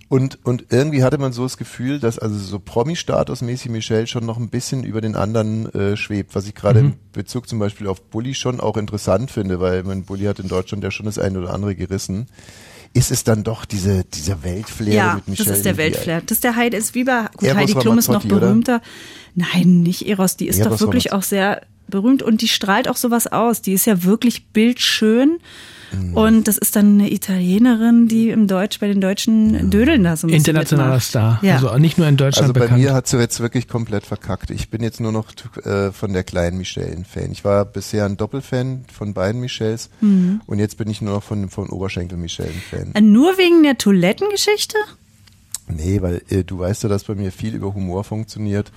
Und, 0.10 0.40
und 0.46 0.68
irgendwie 0.70 1.04
hatte 1.04 1.18
man 1.18 1.34
so 1.34 1.44
das 1.44 1.58
Gefühl, 1.58 2.00
dass 2.00 2.18
also 2.18 2.38
so 2.40 2.60
Promi-Status-mäßig 2.60 3.70
Michelle 3.70 4.08
schon 4.08 4.26
noch 4.26 4.38
ein 4.38 4.48
bisschen 4.48 4.86
über 4.86 5.02
den 5.02 5.16
anderen 5.18 5.66
äh, 5.74 5.98
schwebt, 5.98 6.34
was 6.34 6.48
ich 6.48 6.56
gerade 6.56 6.82
Mhm. 6.82 6.88
im 6.92 6.94
Bezug 7.12 7.50
zum 7.50 7.60
Beispiel 7.60 7.88
auf 7.88 8.02
Bully 8.02 8.34
schon 8.34 8.62
auch 8.62 8.78
interessant 8.78 9.32
finde, 9.32 9.60
weil 9.60 9.84
mein 9.84 10.04
Bully 10.04 10.24
hat 10.24 10.40
in 10.40 10.48
Deutschland 10.48 10.82
ja 10.86 10.92
schon 10.92 11.08
das 11.08 11.20
eine 11.20 11.40
oder 11.40 11.54
andere 11.54 11.76
gerissen. 11.76 12.28
Ist 12.94 13.12
es 13.12 13.26
dann 13.26 13.44
doch 13.44 13.66
diese, 13.66 14.06
dieser 14.06 14.44
Weltflair 14.46 14.94
Ja, 14.94 15.16
mit 15.16 15.28
Michelle? 15.28 15.50
das 15.50 15.58
ist 15.58 15.66
der 15.66 15.76
Weltflair. 15.76 16.22
Das 16.26 16.38
ist 16.38 16.44
der 16.46 16.56
Heidi, 16.56 16.78
ist 16.78 16.96
wie 16.96 17.04
bei, 17.04 17.26
gut, 17.36 17.54
Heidi 17.54 17.74
Klum 17.74 17.98
ist 17.98 18.08
noch 18.08 18.24
Ramazzotti, 18.24 18.64
oder? 18.64 18.82
Nein, 19.40 19.82
nicht 19.82 20.08
Eros, 20.08 20.36
die 20.36 20.48
ist 20.48 20.60
Eros 20.60 20.80
doch 20.80 20.88
wirklich 20.88 21.14
auch 21.14 21.22
sehr 21.24 21.62
berühmt 21.88 22.22
und 22.24 22.42
die 22.42 22.48
strahlt 22.50 22.90
auch 22.90 22.98
sowas 22.98 23.28
aus. 23.28 23.62
Die 23.62 23.72
ist 23.74 23.86
ja 23.86 24.04
wirklich 24.04 24.48
bildschön. 24.48 25.38
Mhm. 25.94 26.14
Und 26.18 26.48
das 26.50 26.58
ist 26.58 26.76
dann 26.76 27.00
eine 27.00 27.10
Italienerin, 27.14 28.10
die 28.10 28.30
im 28.30 28.48
Deutsch, 28.48 28.80
bei 28.82 28.88
den 28.90 29.00
Deutschen 29.00 29.70
Dödeln 29.70 30.04
da 30.04 30.18
so 30.18 30.28
ein 30.28 30.32
bisschen 30.32 30.40
Internationaler 30.40 30.88
mitmacht. 30.90 31.08
Star. 31.08 31.40
Ja. 31.44 31.54
Also 31.56 31.78
nicht 31.78 31.98
nur 31.98 32.08
in 32.08 32.18
Deutschland 32.18 32.44
Also 32.50 32.54
bei 32.56 32.60
bekannt. 32.62 32.82
mir 32.82 32.94
hat 32.94 33.08
sie 33.08 33.18
jetzt 33.20 33.40
wirklich 33.40 33.70
komplett 33.70 34.06
verkackt. 34.06 34.50
Ich 34.52 34.70
bin 34.70 34.84
jetzt 34.84 35.00
nur 35.00 35.14
noch 35.14 35.28
äh, 35.64 35.94
von 35.94 36.12
der 36.12 36.26
kleinen 36.26 36.58
Michelle 36.58 36.92
ein 36.92 37.06
Fan. 37.06 37.32
Ich 37.32 37.46
war 37.46 37.64
bisher 37.64 38.04
ein 38.04 38.18
Doppelfan 38.18 38.84
von 38.94 39.14
beiden 39.14 39.40
Michelles 39.40 39.90
Mhm. 40.02 40.42
und 40.46 40.60
jetzt 40.60 40.76
bin 40.78 40.90
ich 40.90 41.02
nur 41.02 41.14
noch 41.14 41.24
von, 41.24 41.50
von 41.50 41.70
Oberschenkel 41.70 42.18
Michelle 42.18 42.50
ein 42.50 42.62
Fan. 42.70 42.92
Äh, 42.94 43.00
Nur 43.00 43.38
wegen 43.38 43.64
der 43.64 43.78
Toilettengeschichte? 43.78 44.76
Nee, 45.70 46.02
weil 46.02 46.22
äh, 46.30 46.44
du 46.44 46.60
weißt 46.60 46.84
ja, 46.84 46.90
dass 46.90 47.06
bei 47.06 47.16
mir 47.16 47.32
viel 47.32 47.56
über 47.56 47.74
Humor 47.74 48.04
funktioniert 48.04 48.72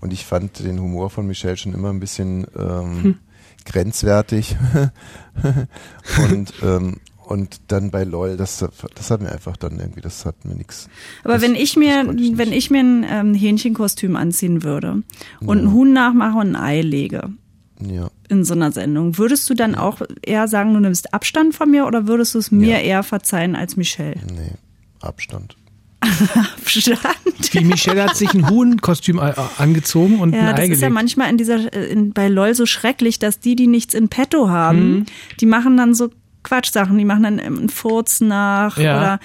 und 0.00 0.12
ich 0.12 0.24
fand 0.24 0.58
den 0.60 0.80
Humor 0.80 1.10
von 1.10 1.26
Michelle 1.26 1.56
schon 1.56 1.74
immer 1.74 1.90
ein 1.90 2.00
bisschen 2.00 2.46
ähm, 2.58 3.02
Hm. 3.02 3.14
grenzwertig 3.64 4.56
und 6.30 6.52
ähm, 6.62 6.96
und 7.26 7.60
dann 7.68 7.92
bei 7.92 8.02
LOL, 8.02 8.36
das, 8.36 8.64
das 8.96 9.10
hat 9.12 9.20
mir 9.22 9.30
einfach 9.30 9.56
dann 9.56 9.78
irgendwie, 9.78 10.00
das 10.00 10.26
hat 10.26 10.44
mir 10.44 10.56
nichts. 10.56 10.88
Aber 11.22 11.34
das, 11.34 11.42
wenn 11.42 11.54
ich 11.54 11.76
mir, 11.76 12.12
ich 12.18 12.36
wenn 12.36 12.52
ich 12.52 12.70
mir 12.72 12.80
ein 12.80 13.06
ähm, 13.08 13.34
Hähnchenkostüm 13.34 14.16
anziehen 14.16 14.64
würde 14.64 15.04
und 15.38 15.58
ein 15.58 15.72
Huhn 15.72 15.92
nachmache 15.92 16.38
und 16.38 16.56
ein 16.56 16.60
Ei 16.60 16.80
lege 16.80 17.30
Ja. 17.80 18.10
in 18.28 18.42
so 18.44 18.54
einer 18.54 18.72
Sendung, 18.72 19.16
würdest 19.16 19.48
du 19.48 19.54
dann 19.54 19.76
auch 19.76 20.00
eher 20.22 20.48
sagen, 20.48 20.74
du 20.74 20.80
nimmst 20.80 21.14
Abstand 21.14 21.54
von 21.54 21.70
mir 21.70 21.86
oder 21.86 22.08
würdest 22.08 22.34
du 22.34 22.40
es 22.40 22.50
mir 22.50 22.78
Ja. 22.78 22.78
eher 22.78 23.02
verzeihen 23.04 23.54
als 23.54 23.76
Michelle? 23.76 24.16
Nee, 24.26 24.56
Abstand. 25.00 25.56
Abstand. 26.00 26.98
Die 27.52 27.64
Michelle 27.64 28.04
hat 28.04 28.16
sich 28.16 28.32
ein 28.34 28.48
Huhnkostüm 28.48 29.20
angezogen 29.58 30.20
und 30.20 30.32
Ja, 30.34 30.40
ein 30.40 30.46
das 30.56 30.60
Ei 30.60 30.64
ist 30.64 30.68
ja 30.82 30.88
gelegt. 30.88 30.94
manchmal 30.94 31.30
in 31.30 31.36
dieser, 31.38 31.72
äh, 31.74 31.86
in, 31.86 32.12
bei 32.12 32.28
LOL 32.28 32.54
so 32.54 32.66
schrecklich, 32.66 33.18
dass 33.18 33.40
die, 33.40 33.56
die 33.56 33.66
nichts 33.66 33.94
in 33.94 34.08
petto 34.08 34.48
haben, 34.48 34.90
Mhm. 34.90 35.06
die 35.40 35.46
machen 35.46 35.76
dann 35.76 35.94
so 35.94 36.10
Quatschsachen, 36.42 36.96
die 36.96 37.04
machen 37.04 37.22
dann 37.24 37.40
einen 37.40 37.68
Furz 37.68 38.20
nach 38.20 38.78
Ja. 38.78 38.96
oder 38.98 39.20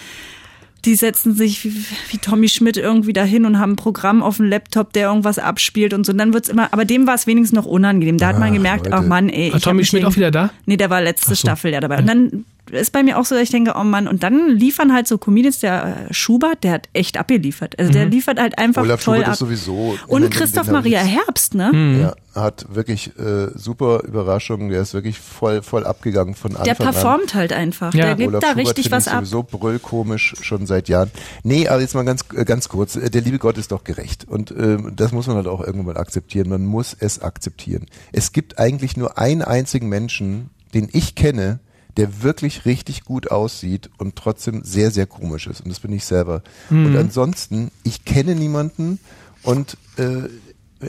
die 0.83 0.95
setzen 0.95 1.33
sich 1.33 1.63
wie, 1.63 1.73
wie 2.11 2.17
Tommy 2.19 2.47
Schmidt 2.47 2.77
irgendwie 2.77 3.13
dahin 3.13 3.45
und 3.45 3.57
haben 3.57 3.71
ein 3.71 3.75
Programm 3.75 4.21
auf 4.21 4.37
dem 4.37 4.45
Laptop, 4.45 4.93
der 4.93 5.07
irgendwas 5.07 5.39
abspielt 5.39 5.93
und 5.95 6.05
so. 6.05 6.11
Und 6.11 6.19
dann 6.19 6.31
wird's 6.33 6.47
immer, 6.49 6.71
aber 6.73 6.85
dem 6.85 7.07
war 7.07 7.15
es 7.15 7.25
wenigstens 7.25 7.55
noch 7.55 7.65
unangenehm. 7.65 8.17
Da 8.19 8.27
hat 8.27 8.37
man 8.39 8.49
Ach, 8.49 8.53
gemerkt, 8.53 8.85
Leute. 8.85 8.97
oh 8.99 9.07
Mann, 9.07 9.29
ey. 9.29 9.51
War 9.51 9.59
Tommy 9.59 9.83
Schmidt 9.83 10.05
auch 10.05 10.15
wieder 10.15 10.29
da? 10.29 10.51
Nee, 10.67 10.77
der 10.77 10.91
war 10.91 11.01
letzte 11.01 11.27
Ach 11.27 11.35
so. 11.35 11.35
Staffel 11.35 11.71
ja 11.73 11.79
dabei. 11.79 11.97
Und 11.99 12.07
dann 12.07 12.45
ist 12.71 12.91
bei 12.91 13.03
mir 13.03 13.19
auch 13.19 13.25
so, 13.25 13.35
dass 13.35 13.43
ich 13.43 13.49
denke, 13.51 13.73
oh 13.79 13.83
Mann, 13.83 14.07
und 14.07 14.23
dann 14.23 14.49
liefern 14.49 14.93
halt 14.93 15.07
so 15.07 15.17
Comedians, 15.17 15.59
der 15.59 16.07
äh, 16.09 16.13
Schubert, 16.13 16.63
der 16.63 16.71
hat 16.71 16.89
echt 16.93 17.17
abgeliefert. 17.17 17.77
Also 17.79 17.91
der 17.91 18.05
liefert 18.05 18.39
halt 18.39 18.57
einfach 18.57 18.81
Olaf 18.83 19.03
toll 19.03 19.15
Schubert 19.17 19.27
ab. 19.27 19.33
ist 19.33 19.39
sowieso. 19.39 19.97
und 20.07 20.21
den- 20.23 20.29
Christoph 20.31 20.65
den 20.65 20.73
Maria 20.73 20.99
Herbst, 20.99 21.53
ne? 21.55 21.71
Hm. 21.71 22.01
Ja, 22.01 22.15
hat 22.41 22.65
wirklich 22.73 23.11
äh, 23.19 23.47
super 23.55 24.03
Überraschung. 24.03 24.69
Der 24.69 24.81
ist 24.81 24.93
wirklich 24.93 25.19
voll, 25.19 25.61
voll 25.61 25.85
abgegangen 25.85 26.35
von 26.35 26.51
Anfang 26.51 26.65
Der 26.65 26.79
an. 26.79 26.93
performt 26.93 27.33
halt 27.35 27.53
einfach. 27.53 27.93
Ja. 27.93 28.05
Der 28.07 28.15
gibt 28.15 28.29
Olaf 28.29 28.41
da 28.41 28.47
Schubert 28.49 28.67
richtig 28.67 28.91
was 28.91 29.07
ab. 29.07 29.19
sowieso 29.25 29.43
brüllkomisch 29.43 30.35
schon 30.41 30.65
seit 30.65 30.89
Jahren. 30.89 31.11
Nee, 31.43 31.67
aber 31.67 31.81
jetzt 31.81 31.95
mal 31.95 32.03
ganz 32.03 32.21
äh, 32.35 32.45
ganz 32.45 32.69
kurz. 32.69 32.95
Äh, 32.95 33.09
Der 33.09 33.21
liebe 33.21 33.37
Gott 33.39 33.57
ist 33.57 33.71
doch 33.71 33.83
gerecht 33.83 34.25
und 34.27 34.51
ähm, 34.51 34.91
das 34.95 35.11
muss 35.11 35.27
man 35.27 35.35
halt 35.37 35.47
auch 35.47 35.61
irgendwann 35.61 35.93
mal 35.93 35.97
akzeptieren. 36.01 36.49
Man 36.49 36.65
muss 36.65 36.95
es 36.99 37.21
akzeptieren. 37.21 37.85
Es 38.11 38.31
gibt 38.31 38.59
eigentlich 38.59 38.97
nur 38.97 39.17
einen 39.17 39.41
einzigen 39.41 39.87
Menschen, 39.87 40.49
den 40.73 40.89
ich 40.91 41.15
kenne, 41.15 41.59
der 41.97 42.23
wirklich 42.23 42.65
richtig 42.65 43.05
gut 43.05 43.31
aussieht 43.31 43.89
und 43.97 44.15
trotzdem 44.15 44.63
sehr 44.63 44.91
sehr 44.91 45.05
komisch 45.07 45.47
ist 45.47 45.61
und 45.61 45.69
das 45.69 45.79
bin 45.79 45.93
ich 45.93 46.05
selber. 46.05 46.41
Mhm. 46.69 46.85
Und 46.87 46.97
ansonsten, 46.97 47.71
ich 47.83 48.05
kenne 48.05 48.35
niemanden 48.35 48.99
und 49.43 49.77
äh, 49.97 50.29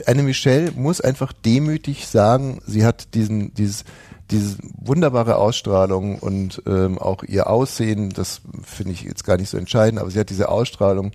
eine 0.05 0.23
Michelle 0.23 0.71
muss 0.71 1.01
einfach 1.01 1.33
demütig 1.33 2.07
sagen, 2.07 2.59
sie 2.65 2.85
hat 2.85 3.13
diesen, 3.13 3.53
dieses, 3.53 3.85
diese 4.29 4.57
wunderbare 4.77 5.37
Ausstrahlung 5.37 6.19
und 6.19 6.61
ähm, 6.67 6.97
auch 6.97 7.23
ihr 7.23 7.49
Aussehen, 7.49 8.09
das 8.09 8.41
finde 8.63 8.93
ich 8.93 9.03
jetzt 9.03 9.23
gar 9.23 9.37
nicht 9.37 9.49
so 9.49 9.57
entscheidend, 9.57 9.99
aber 9.99 10.11
sie 10.11 10.19
hat 10.19 10.29
diese 10.29 10.49
Ausstrahlung 10.49 11.13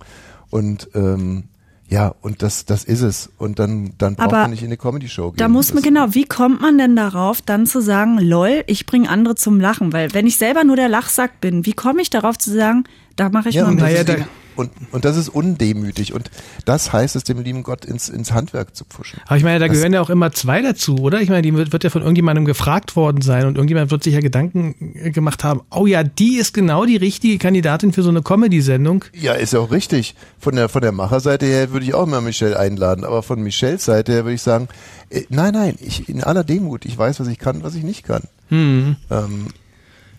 und 0.49 0.89
ähm, 0.95 1.45
ja, 1.93 2.15
und 2.21 2.41
das, 2.41 2.65
das 2.65 2.83
ist 2.83 3.01
es. 3.01 3.29
Und 3.37 3.59
dann, 3.59 3.93
dann 3.99 4.15
braucht 4.15 4.27
Aber 4.29 4.41
man 4.41 4.49
nicht 4.51 4.61
in 4.63 4.69
eine 4.69 4.77
Comedy-Show 4.77 5.31
gehen. 5.31 5.37
Da 5.37 5.47
muss 5.47 5.73
man 5.75 5.83
genau, 5.83 6.07
wie 6.15 6.25
kommt 6.25 6.59
man 6.59 6.79
denn 6.79 6.95
darauf, 6.95 7.41
dann 7.43 7.67
zu 7.67 7.81
sagen, 7.81 8.17
lol, 8.17 8.63
ich 8.65 8.87
bringe 8.87 9.07
andere 9.09 9.35
zum 9.35 9.59
Lachen? 9.59 9.93
Weil 9.93 10.11
wenn 10.13 10.25
ich 10.25 10.37
selber 10.39 10.63
nur 10.63 10.75
der 10.75 10.89
Lachsack 10.89 11.39
bin, 11.39 11.67
wie 11.67 11.73
komme 11.73 12.01
ich 12.01 12.09
darauf 12.09 12.37
zu 12.39 12.51
sagen, 12.51 12.85
da 13.15 13.29
mache 13.29 13.49
ich 13.49 13.55
Ja, 13.55 13.65
mal 13.65 13.73
mit? 13.73 13.81
das, 13.81 13.91
Naja, 13.91 14.03
da- 14.03 14.25
und, 14.55 14.71
und 14.91 15.05
das 15.05 15.17
ist 15.17 15.29
undemütig. 15.29 16.13
Und 16.13 16.29
das 16.65 16.93
heißt 16.93 17.15
es 17.15 17.23
dem 17.23 17.41
lieben 17.41 17.63
Gott 17.63 17.85
ins, 17.85 18.09
ins 18.09 18.31
Handwerk 18.31 18.75
zu 18.75 18.85
pfuschen. 18.85 19.19
Aber 19.25 19.37
ich 19.37 19.43
meine, 19.43 19.59
da 19.59 19.67
Das- 19.67 19.75
gehören 19.77 19.93
ja 19.93 20.01
auch 20.01 20.09
immer 20.09 20.31
zwei 20.31 20.61
dazu, 20.61 20.95
oder? 20.97 21.21
Ich 21.21 21.29
meine, 21.29 21.41
die 21.41 21.53
wird, 21.53 21.71
wird 21.73 21.83
ja 21.83 21.89
von 21.89 22.01
irgendjemandem 22.01 22.45
gefragt 22.45 22.95
worden 22.95 23.21
sein 23.21 23.45
und 23.45 23.55
irgendjemand 23.55 23.91
wird 23.91 24.03
sich 24.03 24.13
ja 24.13 24.19
Gedanken 24.19 24.75
äh, 24.95 25.11
gemacht 25.11 25.43
haben, 25.43 25.61
oh 25.71 25.85
ja, 25.85 26.03
die 26.03 26.35
ist 26.37 26.53
genau 26.53 26.85
die 26.85 26.97
richtige 26.97 27.37
Kandidatin 27.37 27.93
für 27.93 28.03
so 28.03 28.09
eine 28.09 28.21
Comedy-Sendung. 28.21 29.05
Ja, 29.13 29.33
ist 29.33 29.53
ja 29.53 29.59
auch 29.59 29.71
richtig. 29.71 30.15
Von 30.39 30.55
der, 30.55 30.69
von 30.69 30.81
der 30.81 30.91
Macherseite 30.91 31.45
her 31.45 31.71
würde 31.71 31.85
ich 31.85 31.93
auch 31.93 32.05
mal 32.05 32.21
Michelle 32.21 32.59
einladen. 32.59 33.05
Aber 33.05 33.23
von 33.23 33.41
Michelles 33.41 33.85
Seite 33.85 34.11
her 34.11 34.23
würde 34.25 34.35
ich 34.35 34.41
sagen, 34.41 34.67
äh, 35.09 35.23
nein, 35.29 35.53
nein, 35.53 35.75
ich, 35.79 36.09
in 36.09 36.23
aller 36.23 36.43
Demut, 36.43 36.85
ich 36.85 36.97
weiß, 36.97 37.19
was 37.19 37.27
ich 37.27 37.39
kann, 37.39 37.63
was 37.63 37.75
ich 37.75 37.83
nicht 37.83 38.03
kann. 38.03 38.23
Ähm, 38.51 38.95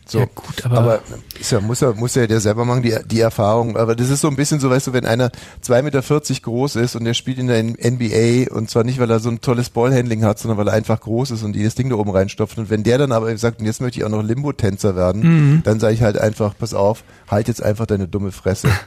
so. 0.07 0.19
Ja, 0.19 0.27
gut, 0.35 0.65
aber- 0.65 0.79
aber 0.79 1.01
ist 1.41 1.51
ja, 1.53 1.61
muss 1.61 1.81
ja, 1.81 1.93
muss 1.93 2.15
ja 2.15 2.27
der 2.27 2.41
selber 2.41 2.65
machen, 2.65 2.83
die, 2.83 2.95
die 3.07 3.21
Erfahrung. 3.21 3.77
Aber 3.77 3.97
das 3.97 4.11
ist 4.11 4.21
so 4.21 4.29
ein 4.29 4.37
bisschen 4.37 4.61
so, 4.61 4.69
weißt 4.71 4.89
du, 4.89 4.93
wenn 4.93 5.07
einer 5.07 5.31
2,40 5.65 5.83
Meter 5.83 6.03
groß 6.43 6.77
ist 6.77 6.95
und 6.97 7.05
der 7.05 7.15
spielt 7.15 7.39
in 7.39 7.47
der 7.49 7.63
NBA 7.63 8.55
und 8.55 8.69
zwar 8.71 8.85
nicht, 8.85 8.99
weil 8.99 9.11
er 9.11 9.21
so 9.21 9.29
ein 9.31 9.41
tolles 9.41 9.71
Ballhandling 9.71 10.25
hat, 10.25 10.39
sondern 10.39 10.59
weil 10.59 10.69
er 10.69 10.75
einfach 10.75 11.01
groß 11.01 11.31
ist 11.33 11.43
und 11.43 11.57
jedes 11.57 11.75
Ding 11.75 11.89
da 11.89 11.97
oben 11.97 12.11
reinstopft. 12.11 12.59
Und 12.59 12.71
wenn 12.71 12.83
der 12.83 12.99
dann 12.99 13.13
aber 13.13 13.37
sagt, 13.39 13.61
und 13.61 13.67
jetzt 13.67 13.81
möchte 13.81 13.99
ich 14.01 14.05
auch 14.05 14.11
noch 14.11 14.23
Limbo-Tänzer 14.23 14.95
werden, 14.97 15.63
dann 15.65 15.81
sage 15.81 15.95
ich 15.95 16.03
halt 16.03 16.19
einfach, 16.19 16.55
pass 16.59 16.75
auf, 16.75 17.05
halt 17.31 17.49
jetzt 17.49 17.63
einfach 17.63 17.87
deine 17.87 18.09
dumme 18.09 18.33
Fresse. 18.33 18.69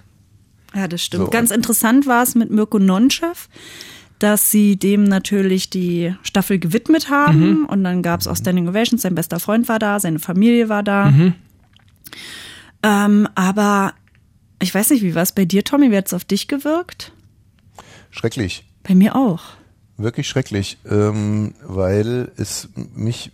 Ja, 0.76 0.88
das 0.88 1.02
stimmt. 1.02 1.24
So. 1.26 1.30
Ganz 1.32 1.50
interessant 1.50 2.08
war 2.08 2.22
es 2.24 2.36
mit 2.36 2.52
Mirko 2.52 2.78
Nonchev, 2.78 3.48
dass 4.20 4.52
sie 4.52 4.78
dem 4.78 5.04
natürlich 5.04 5.70
die 5.70 6.16
Staffel 6.24 6.60
gewidmet 6.60 7.10
haben 7.10 7.66
und 7.66 7.84
dann 7.84 8.02
gab 8.02 8.22
es 8.22 8.28
auch 8.28 8.36
Standing 8.36 8.68
Ovations, 8.68 9.02
sein 9.02 9.16
bester 9.16 9.40
Freund 9.40 9.70
war 9.70 9.80
da, 9.80 10.00
seine 10.00 10.20
Familie 10.20 10.70
war 10.70 10.84
da. 10.84 11.14
Ähm, 12.84 13.28
aber 13.36 13.94
ich 14.62 14.74
weiß 14.74 14.90
nicht, 14.92 15.04
wie 15.04 15.16
war 15.16 15.24
es 15.24 15.32
bei 15.32 15.46
dir, 15.46 15.64
Tommy? 15.64 15.92
Wie 15.92 15.98
hat 15.98 16.08
es 16.08 16.14
auf 16.14 16.26
dich 16.26 16.48
gewirkt? 16.48 17.12
Schrecklich. 18.10 18.66
Bei 18.84 18.96
mir 18.96 19.16
auch. 19.16 19.42
Wirklich 19.98 20.28
schrecklich, 20.28 20.78
ähm, 20.90 21.54
weil 21.64 22.32
es 22.38 22.70
mich, 22.96 23.32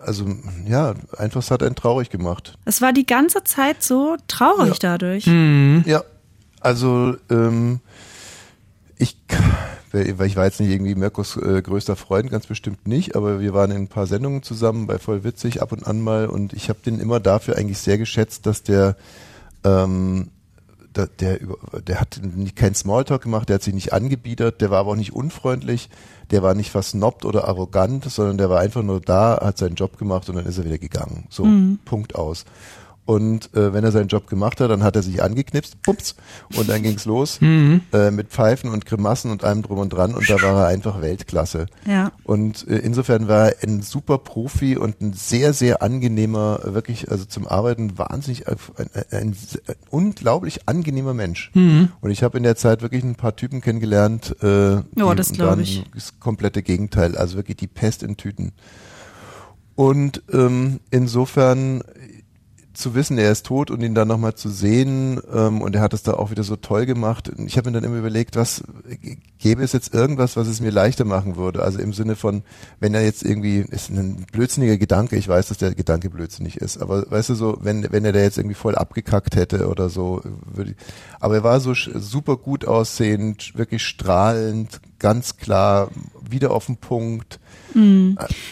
also 0.00 0.26
ja, 0.66 0.94
einfach 1.16 1.40
es 1.40 1.50
hat 1.50 1.62
einen 1.62 1.76
traurig 1.76 2.10
gemacht. 2.10 2.58
Es 2.64 2.80
war 2.82 2.92
die 2.92 3.06
ganze 3.06 3.44
Zeit 3.44 3.82
so 3.82 4.16
traurig 4.26 4.78
dadurch. 4.80 5.26
Ja, 5.26 6.02
also 6.60 7.16
ähm, 7.30 7.80
ich, 8.98 9.16
weil 9.28 9.42
ich 9.94 10.36
war 10.36 10.44
jetzt 10.44 10.60
nicht 10.60 10.70
irgendwie 10.70 10.94
Mirkos 10.94 11.36
äh, 11.36 11.62
größter 11.62 11.96
Freund, 11.96 12.30
ganz 12.30 12.46
bestimmt 12.46 12.86
nicht, 12.86 13.16
aber 13.16 13.40
wir 13.40 13.54
waren 13.54 13.70
in 13.70 13.76
ein 13.78 13.88
paar 13.88 14.06
Sendungen 14.06 14.42
zusammen 14.42 14.86
bei 14.86 14.98
Voll 14.98 15.24
Witzig 15.24 15.62
ab 15.62 15.72
und 15.72 15.86
an 15.86 16.00
mal 16.00 16.26
und 16.26 16.52
ich 16.52 16.68
habe 16.68 16.80
den 16.84 17.00
immer 17.00 17.20
dafür 17.20 17.56
eigentlich 17.56 17.78
sehr 17.78 17.98
geschätzt, 17.98 18.46
dass 18.46 18.62
der 18.62 18.96
ähm, 19.64 20.30
der, 20.96 21.06
der, 21.06 21.38
der 21.86 22.00
hat 22.00 22.20
nicht 22.22 22.56
keinen 22.56 22.74
Smalltalk 22.74 23.22
gemacht, 23.22 23.48
der 23.48 23.54
hat 23.54 23.62
sich 23.62 23.74
nicht 23.74 23.92
angebiedert, 23.92 24.60
der 24.60 24.70
war 24.70 24.78
aber 24.80 24.92
auch 24.92 24.96
nicht 24.96 25.12
unfreundlich, 25.12 25.90
der 26.30 26.42
war 26.42 26.54
nicht 26.54 26.70
versnobbt 26.70 27.24
oder 27.24 27.48
arrogant, 27.48 28.04
sondern 28.04 28.38
der 28.38 28.50
war 28.50 28.60
einfach 28.60 28.82
nur 28.82 29.00
da, 29.00 29.40
hat 29.42 29.58
seinen 29.58 29.74
Job 29.74 29.98
gemacht 29.98 30.28
und 30.28 30.36
dann 30.36 30.46
ist 30.46 30.58
er 30.58 30.64
wieder 30.64 30.78
gegangen. 30.78 31.26
So, 31.30 31.46
Punkt 31.84 32.14
aus. 32.14 32.44
Und 33.06 33.54
äh, 33.54 33.74
wenn 33.74 33.84
er 33.84 33.92
seinen 33.92 34.08
Job 34.08 34.26
gemacht 34.28 34.60
hat, 34.60 34.70
dann 34.70 34.82
hat 34.82 34.96
er 34.96 35.02
sich 35.02 35.22
angeknipst, 35.22 35.82
pups, 35.82 36.14
und 36.56 36.70
dann 36.70 36.82
ging's 36.82 37.04
los 37.04 37.38
äh, 37.42 38.10
mit 38.10 38.28
Pfeifen 38.28 38.70
und 38.70 38.86
Grimassen 38.86 39.30
und 39.30 39.44
allem 39.44 39.60
drum 39.60 39.78
und 39.78 39.90
dran 39.90 40.14
und 40.14 40.28
da 40.30 40.40
war 40.40 40.62
er 40.62 40.66
einfach 40.68 41.02
Weltklasse. 41.02 41.66
Ja. 41.86 42.12
Und 42.24 42.66
äh, 42.66 42.78
insofern 42.78 43.28
war 43.28 43.50
er 43.50 43.68
ein 43.68 43.82
super 43.82 44.16
Profi 44.16 44.78
und 44.78 45.02
ein 45.02 45.12
sehr, 45.12 45.52
sehr 45.52 45.82
angenehmer, 45.82 46.60
äh, 46.64 46.72
wirklich, 46.72 47.10
also 47.10 47.26
zum 47.26 47.46
Arbeiten 47.46 47.98
wahnsinnig, 47.98 48.46
äh, 48.46 48.56
ein, 48.76 48.88
ein, 48.94 49.04
ein, 49.10 49.36
ein 49.66 49.74
unglaublich 49.90 50.66
angenehmer 50.66 51.12
Mensch. 51.12 51.50
Und 52.00 52.10
ich 52.10 52.22
habe 52.22 52.38
in 52.38 52.42
der 52.42 52.56
Zeit 52.56 52.80
wirklich 52.80 53.04
ein 53.04 53.16
paar 53.16 53.36
Typen 53.36 53.60
kennengelernt, 53.60 54.34
äh, 54.42 54.76
Ja, 54.76 55.14
das 55.14 55.32
glaub 55.32 55.50
waren 55.50 55.60
ich. 55.60 55.84
Das 55.94 56.18
komplette 56.20 56.62
Gegenteil, 56.62 57.16
also 57.16 57.36
wirklich 57.36 57.58
die 57.58 57.66
Pest 57.66 58.02
in 58.02 58.16
Tüten. 58.16 58.52
Und 59.74 60.22
ähm, 60.32 60.80
insofern 60.90 61.82
zu 62.74 62.94
wissen, 62.94 63.18
er 63.18 63.30
ist 63.30 63.46
tot 63.46 63.70
und 63.70 63.82
ihn 63.82 63.94
dann 63.94 64.08
nochmal 64.08 64.34
zu 64.34 64.48
sehen 64.48 65.20
ähm, 65.32 65.62
und 65.62 65.74
er 65.74 65.80
hat 65.80 65.94
es 65.94 66.02
da 66.02 66.14
auch 66.14 66.30
wieder 66.30 66.42
so 66.42 66.56
toll 66.56 66.86
gemacht. 66.86 67.30
Ich 67.46 67.56
habe 67.56 67.70
mir 67.70 67.74
dann 67.74 67.84
immer 67.84 67.98
überlegt, 67.98 68.36
was 68.36 68.62
gäbe 69.38 69.62
es 69.62 69.72
jetzt 69.72 69.94
irgendwas, 69.94 70.36
was 70.36 70.48
es 70.48 70.60
mir 70.60 70.70
leichter 70.70 71.04
machen 71.04 71.36
würde? 71.36 71.62
Also 71.62 71.78
im 71.78 71.92
Sinne 71.92 72.16
von, 72.16 72.42
wenn 72.80 72.94
er 72.94 73.02
jetzt 73.02 73.24
irgendwie, 73.24 73.58
ist 73.58 73.90
ein 73.90 74.26
blödsinniger 74.32 74.76
Gedanke, 74.76 75.16
ich 75.16 75.28
weiß, 75.28 75.48
dass 75.48 75.58
der 75.58 75.74
Gedanke 75.74 76.10
blödsinnig 76.10 76.56
ist, 76.58 76.78
aber 76.78 77.10
weißt 77.10 77.30
du 77.30 77.34
so, 77.34 77.58
wenn, 77.60 77.90
wenn 77.92 78.04
er 78.04 78.12
da 78.12 78.20
jetzt 78.20 78.38
irgendwie 78.38 78.54
voll 78.54 78.74
abgekackt 78.74 79.36
hätte 79.36 79.68
oder 79.68 79.88
so, 79.88 80.20
würde 80.44 80.72
ich, 80.72 80.76
aber 81.20 81.36
er 81.36 81.44
war 81.44 81.60
so 81.60 81.74
super 81.74 82.36
gut 82.36 82.66
aussehend, 82.66 83.56
wirklich 83.56 83.82
strahlend, 83.82 84.80
ganz 84.98 85.36
klar, 85.36 85.90
wieder 86.30 86.50
auf 86.52 86.66
den 86.66 86.76
Punkt. 86.76 87.38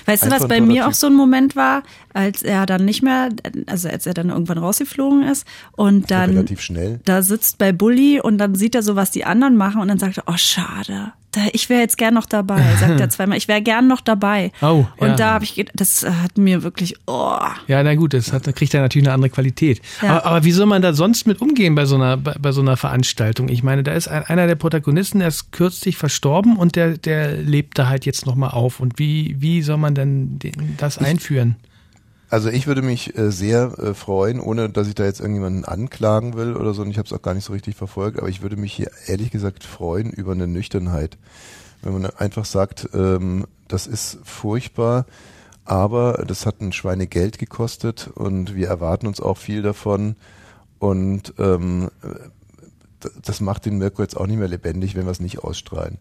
Weißt 0.07 0.25
du, 0.27 0.31
was 0.31 0.49
bei 0.49 0.61
mir 0.61 0.89
auch 0.89 0.93
so 0.95 1.07
ein 1.07 1.14
Moment 1.14 1.55
war, 1.57 1.83
als 2.12 2.43
er 2.43 2.66
dann 2.66 2.85
nicht 2.85 3.03
mehr, 3.03 3.29
also 3.66 3.89
als 3.89 4.07
er 4.07 4.14
dann 4.14 4.31
irgendwann 4.31 4.59
rausgeflogen 4.59 5.23
ist 5.25 5.47
und 5.73 6.11
dann 6.11 6.31
relativ 6.31 6.61
schnell. 6.61 7.01
da 7.05 7.23
sitzt 7.23 7.59
bei 7.59 7.73
Bully 7.73 8.20
und 8.20 8.39
dann 8.39 8.55
sieht 8.55 8.75
er 8.75 8.83
so, 8.83 8.97
was 8.97 9.11
die 9.11 9.25
anderen 9.25 9.57
machen 9.57 9.81
und 9.81 9.89
dann 9.89 9.99
sagt 9.99 10.18
er, 10.18 10.25
oh 10.27 10.37
schade, 10.37 11.12
ich 11.55 11.70
wäre 11.70 11.81
jetzt 11.81 11.97
gern 11.97 12.12
noch 12.12 12.27
dabei, 12.27 12.62
sagt 12.79 13.01
er 13.01 13.09
zweimal, 13.11 13.39
ich 13.39 13.49
wäre 13.49 13.62
gern 13.62 13.89
noch 13.89 14.03
dabei. 14.03 14.53
Oh, 14.61 14.85
und 14.99 15.09
ja. 15.09 15.14
da 15.16 15.31
habe 15.33 15.45
ich, 15.45 15.55
ge- 15.55 15.64
das 15.73 16.05
hat 16.05 16.37
mir 16.37 16.62
wirklich, 16.62 16.97
oh, 17.07 17.39
Ja, 17.68 17.83
na 17.83 17.95
gut, 17.95 18.12
das 18.12 18.35
hat, 18.35 18.47
da 18.47 18.53
kriegt 18.53 18.75
er 18.75 18.83
natürlich 18.83 19.07
eine 19.07 19.14
andere 19.14 19.31
Qualität. 19.31 19.81
Ja. 20.03 20.11
Aber, 20.18 20.27
aber 20.27 20.45
wie 20.45 20.53
soll 20.53 20.66
man 20.66 20.83
da 20.83 20.93
sonst 20.93 21.27
mit 21.27 21.41
umgehen 21.41 21.75
bei 21.75 21.87
so 21.87 21.95
einer, 21.95 22.18
bei, 22.18 22.35
bei 22.39 22.53
so 22.53 22.61
einer 22.61 22.77
Veranstaltung? 22.77 23.49
Ich 23.49 23.62
meine, 23.62 23.83
da 23.83 23.93
ist 23.93 24.09
ein, 24.09 24.25
einer 24.25 24.47
der 24.47 24.57
Protagonisten, 24.57 25.20
der 25.20 25.29
ist 25.29 25.53
kürzlich 25.53 25.97
verstorben 25.97 26.57
und 26.57 26.77
der, 26.77 26.99
der 26.99 27.33
lebt 27.39 27.62
da 27.75 27.89
halt 27.89 28.07
jetzt 28.07 28.27
nochmal 28.27 28.51
auf. 28.51 28.81
Und 28.81 28.99
wie, 28.99 29.41
wie 29.41 29.63
soll 29.63 29.79
man 29.79 29.95
denn 29.95 30.39
den, 30.39 30.77
das 30.77 30.99
einführen? 30.99 31.57
Also 32.33 32.49
ich 32.49 32.67
würde 32.67 32.81
mich 32.81 33.15
äh, 33.19 33.31
sehr 33.31 33.79
äh, 33.79 33.93
freuen, 33.93 34.41
ohne 34.41 34.71
dass 34.71 34.89
ich 34.89 34.95
da 34.95 35.05
jetzt 35.05 35.21
irgendjemanden 35.21 35.67
anklagen 35.67 36.35
will 36.35 36.57
oder 36.57 36.73
so, 36.73 36.81
und 36.81 36.91
ich 36.91 36.97
habe 36.97 37.05
es 37.05 37.13
auch 37.13 37.21
gar 37.21 37.35
nicht 37.35 37.45
so 37.45 37.53
richtig 37.53 37.77
verfolgt, 37.77 38.19
aber 38.19 38.31
ich 38.31 38.41
würde 38.41 38.57
mich 38.57 38.73
hier 38.73 38.91
ehrlich 39.07 39.31
gesagt 39.31 39.65
freuen 39.65 40.11
über 40.11 40.33
eine 40.33 40.47
Nüchternheit. 40.47 41.19
Wenn 41.83 41.93
man 41.93 42.07
einfach 42.07 42.47
sagt, 42.47 42.89
ähm, 42.95 43.47
das 43.69 43.87
ist 43.87 44.19
furchtbar, 44.25 45.05
aber 45.67 46.25
das 46.27 46.47
hat 46.47 46.63
ein 46.63 46.73
Schweinegeld 46.73 47.39
gekostet 47.39 48.09
und 48.15 48.55
wir 48.55 48.69
erwarten 48.69 49.07
uns 49.07 49.21
auch 49.21 49.37
viel 49.37 49.61
davon 49.61 50.17
und 50.79 51.35
ähm, 51.39 51.91
das 53.21 53.41
macht 53.43 53.67
den 53.67 53.77
Mirko 53.77 54.01
jetzt 54.01 54.17
auch 54.17 54.27
nicht 54.27 54.39
mehr 54.39 54.49
lebendig, 54.49 54.95
wenn 54.95 55.05
wir 55.05 55.11
es 55.11 55.21
nicht 55.21 55.41
ausstrahlen. 55.41 55.99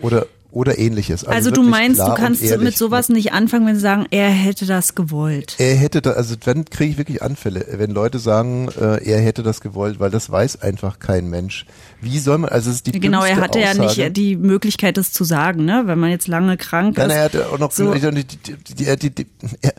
Oder 0.00 0.26
oder 0.50 0.78
ähnliches. 0.78 1.24
also, 1.24 1.50
du 1.50 1.56
wirklich 1.56 1.70
meinst, 1.70 2.00
du 2.00 2.14
kannst 2.14 2.42
mit 2.58 2.76
sowas 2.76 3.10
nicht 3.10 3.32
anfangen, 3.32 3.66
wenn 3.66 3.74
sie 3.74 3.82
sagen, 3.82 4.06
er 4.10 4.30
hätte 4.30 4.64
das 4.64 4.94
gewollt. 4.94 5.56
Er 5.58 5.74
hätte 5.76 6.00
da, 6.00 6.12
also 6.12 6.36
dann 6.36 6.64
kriege 6.64 6.92
ich 6.92 6.98
wirklich 6.98 7.22
Anfälle, 7.22 7.66
wenn 7.72 7.90
Leute 7.90 8.18
sagen, 8.18 8.68
äh, 8.80 9.04
er 9.04 9.20
hätte 9.20 9.42
das 9.42 9.60
gewollt, 9.60 10.00
weil 10.00 10.10
das 10.10 10.30
weiß 10.30 10.62
einfach 10.62 10.98
kein 10.98 11.28
Mensch. 11.28 11.66
Wie 12.00 12.18
soll 12.18 12.38
man, 12.38 12.50
also 12.50 12.70
es 12.70 12.76
ist 12.76 12.86
die 12.86 12.92
Genau, 12.98 13.24
er 13.24 13.36
hatte 13.36 13.60
ja 13.60 13.72
Aussage. 13.72 14.04
nicht 14.04 14.16
die 14.16 14.36
Möglichkeit, 14.36 14.96
das 14.96 15.12
zu 15.12 15.24
sagen, 15.24 15.64
ne? 15.66 15.82
Wenn 15.84 15.98
man 15.98 16.10
jetzt 16.10 16.28
lange 16.28 16.56
krank 16.56 16.96
Nein, 16.96 17.10
ist. 17.10 17.16
er 17.16 17.24
hatte 17.24 17.48
auch 17.50 17.58
noch, 17.58 17.70
So. 17.70 17.92
die, 17.92 18.24
die, 18.24 18.96
die, 18.96 19.10
die, 19.10 19.26
er, 19.60 19.74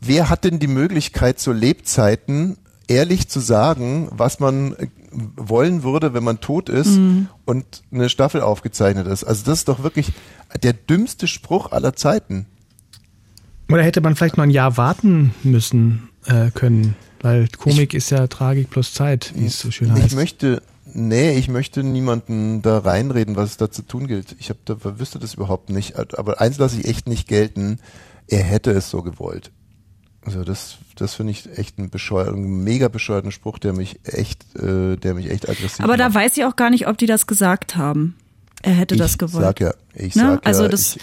wer 0.00 0.28
hat 0.28 0.44
denn 0.44 0.58
die 0.58 0.66
Möglichkeit 0.66 1.38
zu 1.38 1.52
Lebzeiten 1.52 2.58
ehrlich 2.88 3.28
zu 3.28 3.40
sagen, 3.40 4.08
was 4.10 4.40
man 4.40 4.76
wollen 5.12 5.82
würde, 5.82 6.14
wenn 6.14 6.24
man 6.24 6.40
tot 6.40 6.68
ist 6.68 6.96
Mhm. 6.96 7.28
und 7.44 7.82
eine 7.92 8.08
Staffel 8.08 8.40
aufgezeichnet 8.40 9.06
ist? 9.06 9.24
Also 9.24 9.44
das 9.44 9.58
ist 9.60 9.68
doch 9.68 9.82
wirklich 9.82 10.12
der 10.62 10.72
dümmste 10.72 11.26
Spruch 11.26 11.72
aller 11.72 11.94
Zeiten. 11.94 12.46
Oder 13.68 13.82
hätte 13.82 14.00
man 14.00 14.16
vielleicht 14.16 14.36
mal 14.36 14.44
ein 14.44 14.50
Jahr 14.50 14.76
warten 14.76 15.34
müssen 15.42 16.08
äh, 16.26 16.50
können? 16.50 16.96
Weil 17.22 17.48
Komik 17.48 17.94
ist 17.94 18.10
ja 18.10 18.26
Tragik 18.26 18.70
plus 18.70 18.94
Zeit, 18.94 19.32
wie 19.36 19.46
es 19.46 19.60
so 19.60 19.70
schön 19.70 19.94
Ich 19.96 20.02
heißt. 20.04 20.14
möchte, 20.14 20.62
nee, 20.92 21.32
ich 21.36 21.48
möchte 21.48 21.82
niemanden 21.84 22.62
da 22.62 22.78
reinreden, 22.78 23.36
was 23.36 23.50
es 23.50 23.56
da 23.58 23.70
zu 23.70 23.82
tun 23.82 24.06
gilt. 24.06 24.34
Ich 24.38 24.48
hab, 24.50 24.56
da 24.64 24.76
wüsste 24.98 25.18
das 25.18 25.34
überhaupt 25.34 25.70
nicht. 25.70 25.98
Aber 26.18 26.40
eins 26.40 26.58
lasse 26.58 26.80
ich 26.80 26.86
echt 26.88 27.08
nicht 27.08 27.28
gelten. 27.28 27.78
Er 28.26 28.42
hätte 28.42 28.70
es 28.70 28.90
so 28.90 29.02
gewollt. 29.02 29.50
Also 30.24 30.44
das, 30.44 30.76
das 30.96 31.14
finde 31.14 31.32
ich 31.32 31.48
echt 31.58 31.78
ein 31.78 31.88
bescheuert, 31.88 32.28
ein 32.34 32.62
mega 32.62 32.88
bescheuerten 32.88 33.32
Spruch, 33.32 33.58
der 33.58 33.72
mich 33.72 34.00
echt, 34.04 34.44
äh, 34.56 34.96
der 34.96 35.14
mich 35.14 35.30
echt 35.30 35.48
aggressiv 35.48 35.80
Aber 35.80 35.96
da 35.96 36.08
macht. 36.08 36.16
weiß 36.16 36.36
ich 36.36 36.44
auch 36.44 36.56
gar 36.56 36.68
nicht, 36.70 36.86
ob 36.88 36.98
die 36.98 37.06
das 37.06 37.26
gesagt 37.26 37.76
haben. 37.76 38.16
er 38.62 38.72
hätte 38.72 38.94
ich 38.94 39.00
das 39.00 39.16
gewollt. 39.16 39.44
Sag 39.44 39.60
ja, 39.60 39.74
ich 39.94 40.14
Ne? 40.14 40.22
sag 40.22 40.46
Also 40.46 40.62
ja, 40.64 40.68
das 40.68 40.96
ich 40.96 41.02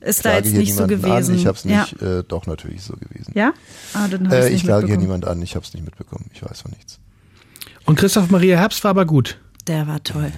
ist 0.00 0.24
da 0.24 0.34
jetzt 0.36 0.52
nicht 0.52 0.74
so 0.74 0.86
gewesen. 0.86 1.32
An. 1.32 1.38
Ich 1.38 1.46
habe 1.46 1.56
es 1.56 1.64
ja. 1.64 1.82
nicht, 1.82 2.02
äh, 2.02 2.22
doch 2.26 2.46
natürlich 2.46 2.82
so 2.82 2.94
gewesen. 2.94 3.32
ja? 3.34 3.52
Ah, 3.94 4.08
dann 4.08 4.26
hab 4.26 4.32
Äh, 4.34 4.48
ich 4.50 4.62
klage 4.64 4.86
hier 4.88 4.98
niemand 4.98 5.24
an, 5.26 5.40
ich 5.42 5.54
habe 5.54 5.64
es 5.64 5.72
nicht 5.72 5.84
mitbekommen. 5.84 6.28
Ich 6.34 6.42
weiß 6.42 6.62
von 6.62 6.72
nichts. 6.72 6.98
Und 7.84 7.96
Christoph 7.96 8.30
Maria 8.30 8.58
Herbst 8.58 8.82
war 8.82 8.90
aber 8.90 9.06
gut. 9.06 9.38
Der 9.66 9.88
war 9.88 10.02
toll. 10.02 10.30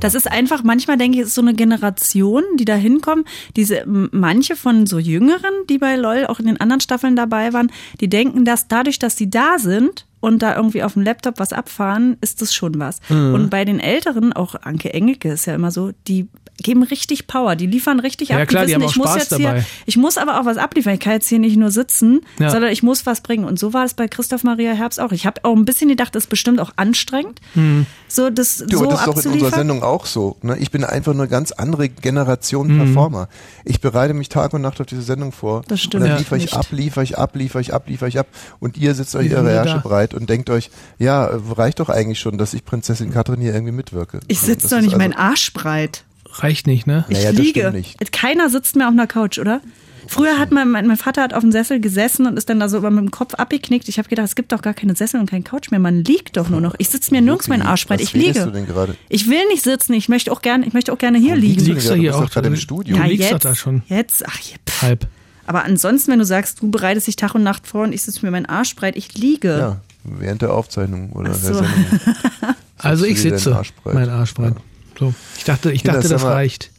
Das 0.00 0.14
ist 0.14 0.30
einfach, 0.30 0.62
manchmal 0.62 0.96
denke 0.96 1.18
ich, 1.18 1.22
es 1.22 1.28
ist 1.28 1.34
so 1.34 1.42
eine 1.42 1.54
Generation, 1.54 2.42
die 2.58 2.64
da 2.64 2.74
hinkommen. 2.74 3.26
Diese, 3.56 3.84
manche 3.86 4.56
von 4.56 4.86
so 4.86 4.98
Jüngeren, 4.98 5.52
die 5.68 5.78
bei 5.78 5.96
LOL 5.96 6.26
auch 6.26 6.40
in 6.40 6.46
den 6.46 6.60
anderen 6.60 6.80
Staffeln 6.80 7.14
dabei 7.14 7.52
waren, 7.52 7.70
die 8.00 8.08
denken, 8.08 8.44
dass 8.44 8.68
dadurch, 8.68 8.98
dass 8.98 9.16
sie 9.16 9.28
da 9.28 9.58
sind 9.58 10.06
und 10.20 10.42
da 10.42 10.56
irgendwie 10.56 10.82
auf 10.82 10.94
dem 10.94 11.02
Laptop 11.02 11.38
was 11.38 11.52
abfahren, 11.52 12.16
ist 12.20 12.40
das 12.40 12.54
schon 12.54 12.78
was. 12.78 13.00
Mhm. 13.10 13.34
Und 13.34 13.50
bei 13.50 13.64
den 13.64 13.80
Älteren, 13.80 14.32
auch 14.32 14.54
Anke 14.54 14.94
Engelke 14.94 15.32
ist 15.32 15.46
ja 15.46 15.54
immer 15.54 15.70
so, 15.70 15.92
die 16.08 16.28
geben 16.62 16.82
richtig 16.82 17.26
Power, 17.26 17.56
die 17.56 17.66
liefern 17.66 18.00
richtig 18.00 18.28
Ja, 18.30 18.38
ab. 18.38 18.48
klar, 18.48 18.64
die 18.66 18.72
wissen, 18.72 18.82
haben 18.82 18.86
auch 18.88 18.90
ich 18.90 18.96
muss 18.96 19.06
Spaß 19.10 19.18
jetzt 19.18 19.32
dabei. 19.32 19.54
hier, 19.60 19.64
ich 19.86 19.96
muss 19.96 20.18
aber 20.18 20.40
auch 20.40 20.44
was 20.44 20.56
abliefern. 20.56 20.94
Ich 20.94 21.00
kann 21.00 21.12
jetzt 21.14 21.28
hier 21.28 21.38
nicht 21.38 21.56
nur 21.56 21.70
sitzen, 21.70 22.20
Ja. 22.38 22.50
sondern 22.50 22.70
ich 22.72 22.82
muss 22.82 23.06
was 23.06 23.20
bringen. 23.20 23.44
Und 23.44 23.58
so 23.58 23.72
war 23.72 23.84
es 23.84 23.94
bei 23.94 24.08
Christoph 24.08 24.44
Maria 24.44 24.72
Herbst 24.72 25.00
auch. 25.00 25.12
Ich 25.12 25.26
habe 25.26 25.44
auch 25.44 25.54
ein 25.56 25.64
bisschen 25.64 25.88
gedacht, 25.88 26.14
das 26.14 26.24
ist 26.24 26.30
bestimmt 26.30 26.60
auch 26.60 26.72
anstrengend, 26.76 27.40
Mhm. 27.54 27.86
so 28.08 28.30
das 28.30 28.58
Du, 28.58 28.78
so 28.78 28.86
das 28.86 29.00
ist 29.00 29.06
doch 29.06 29.24
in 29.24 29.32
unserer. 29.32 29.50
Sendung 29.50 29.82
auch 29.82 30.06
so. 30.06 30.36
Ne? 30.42 30.56
Ich 30.58 30.70
bin 30.70 30.84
einfach 30.84 31.12
eine 31.12 31.28
ganz 31.28 31.52
andere 31.52 31.88
Generation 31.88 32.68
Mhm. 32.68 32.78
Performer. 32.78 33.28
Ich 33.64 33.80
bereite 33.80 34.14
mich 34.14 34.28
Tag 34.28 34.52
und 34.54 34.62
Nacht 34.62 34.80
auf 34.80 34.86
diese 34.86 35.02
Sendung 35.02 35.32
vor. 35.32 35.62
Das 35.68 35.80
stimmt. 35.80 35.94
Und 35.94 36.00
dann 36.02 36.10
Ja, 36.10 36.18
liefere 36.18 36.38
ich 36.38 36.52
ab, 36.54 36.66
liefere 36.70 37.04
ich 37.04 37.18
ab, 37.18 37.34
liefere 37.36 37.60
ich 37.60 37.72
ab, 37.74 37.84
liefere 37.88 38.08
ich 38.08 38.18
ab. 38.18 38.26
Und 38.60 38.76
ihr 38.78 38.94
sitzt 38.94 39.14
euch 39.16 39.30
ihre 39.30 39.50
Ärsche 39.50 39.74
da. 39.74 39.80
breit 39.80 40.14
und 40.14 40.28
denkt 40.30 40.50
euch, 40.50 40.70
ja, 40.98 41.30
reicht 41.56 41.80
doch 41.80 41.88
eigentlich 41.88 42.20
schon, 42.20 42.38
dass 42.38 42.54
ich 42.54 42.64
Prinzessin 42.64 43.12
Katrin 43.12 43.40
hier 43.40 43.54
irgendwie 43.54 43.72
mitwirke. 43.72 44.20
Ich 44.28 44.40
sitze 44.40 44.68
doch 44.68 44.76
nicht 44.78 44.88
also- 44.94 44.98
mein 44.98 45.14
Arsch 45.14 45.52
breit. 45.52 46.04
Reicht 46.42 46.66
nicht, 46.66 46.86
ne? 46.86 47.04
Ich 47.08 47.18
Naja, 47.18 47.32
das 47.32 47.40
liege. 47.40 47.60
stimmt 47.60 47.74
nicht. 47.76 48.12
Keiner 48.12 48.48
sitzt 48.50 48.76
mehr 48.76 48.86
auf 48.88 48.92
einer 48.92 49.06
Couch, 49.06 49.38
oder? 49.38 49.60
Früher 50.08 50.38
hat 50.40 50.50
mein, 50.50 50.70
mein 50.72 50.96
Vater 50.96 51.22
hat 51.22 51.34
auf 51.34 51.40
dem 51.42 51.52
Sessel 51.52 51.78
gesessen 51.78 52.26
und 52.26 52.36
ist 52.36 52.48
dann 52.48 52.58
da 52.58 52.68
so 52.68 52.78
über 52.78 52.90
mit 52.90 52.98
dem 53.04 53.10
Kopf 53.12 53.34
abgeknickt. 53.34 53.88
Ich 53.88 53.98
habe 53.98 54.08
gedacht, 54.08 54.26
es 54.26 54.34
gibt 54.34 54.50
doch 54.50 54.60
gar 54.60 54.74
keine 54.74 54.96
Sessel 54.96 55.20
und 55.20 55.30
kein 55.30 55.44
Couch 55.44 55.70
mehr. 55.70 55.78
Man 55.78 56.02
liegt 56.02 56.36
doch 56.36 56.48
nur 56.48 56.60
noch. 56.60 56.74
Ich 56.78 56.88
sitze 56.88 57.12
mir 57.14 57.20
nirgends 57.20 57.46
mein 57.46 57.62
Arsch 57.62 57.86
breit. 57.86 58.00
Ich 58.00 58.12
liege. 58.12 58.44
du 58.44 58.50
denn 58.50 58.66
gerade? 58.66 58.96
Ich 59.08 59.28
will 59.28 59.46
nicht 59.52 59.62
sitzen. 59.62 59.92
Ich 59.92 60.08
möchte 60.08 60.32
auch 60.32 60.42
gerne, 60.42 60.66
ich 60.66 60.72
möchte 60.72 60.92
auch 60.92 60.98
gerne 60.98 61.18
hier 61.18 61.28
Warum 61.30 61.42
liegen. 61.42 61.54
liegst 61.60 61.66
Liegst 61.68 61.90
du 61.90 61.94
du 61.94 62.00
hier 62.00 62.16
auch 62.16 62.28
gerade 62.28 62.48
im? 62.48 62.56
Studio. 62.56 62.96
Ja, 62.96 63.02
Ja, 63.04 63.08
liegst 63.08 63.28
doch 63.28 63.32
jetzt, 63.34 63.44
da 63.44 63.54
schon. 63.54 63.82
Jetzt, 63.86 64.26
ach 64.26 64.38
pff. 64.40 64.82
Halb. 64.82 65.06
Aber 65.46 65.64
ansonsten, 65.64 66.10
wenn 66.10 66.18
du 66.18 66.24
sagst, 66.24 66.60
du 66.60 66.70
bereitest 66.72 67.06
dich 67.06 67.14
Tag 67.16 67.36
und 67.36 67.44
Nacht 67.44 67.68
vor 67.68 67.84
und 67.84 67.92
ich 67.92 68.02
sitze 68.02 68.24
mir 68.26 68.32
meinen 68.32 68.46
Arsch 68.46 68.74
breit, 68.74 68.96
ich 68.96 69.14
liege. 69.16 69.48
Ja, 69.58 69.80
während 70.02 70.42
der 70.42 70.54
Aufzeichnung 70.54 71.12
oder 71.12 71.30
Ach 71.34 71.40
der 71.40 71.54
so. 71.54 71.60
Sendung. 71.60 71.74
Also 72.82 73.04
ich 73.04 73.20
sitze. 73.20 73.60
Mein 73.84 74.08
Arsch 74.08 74.32
breit. 74.34 74.54
So. 75.00 75.14
Ich 75.36 75.44
dachte, 75.44 75.72
ich 75.72 75.82
dachte, 75.82 76.08
das 76.08 76.22
mal- 76.22 76.32
reicht. 76.32 76.70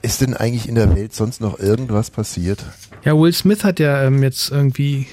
Ist 0.00 0.22
denn 0.22 0.34
eigentlich 0.34 0.66
in 0.66 0.76
der 0.76 0.96
Welt 0.96 1.14
sonst 1.14 1.42
noch 1.42 1.58
irgendwas 1.58 2.10
passiert? 2.10 2.64
Ja, 3.04 3.18
Will 3.18 3.34
Smith 3.34 3.64
hat 3.64 3.78
ja 3.80 4.04
ähm, 4.04 4.22
jetzt 4.22 4.50
irgendwie 4.50 5.06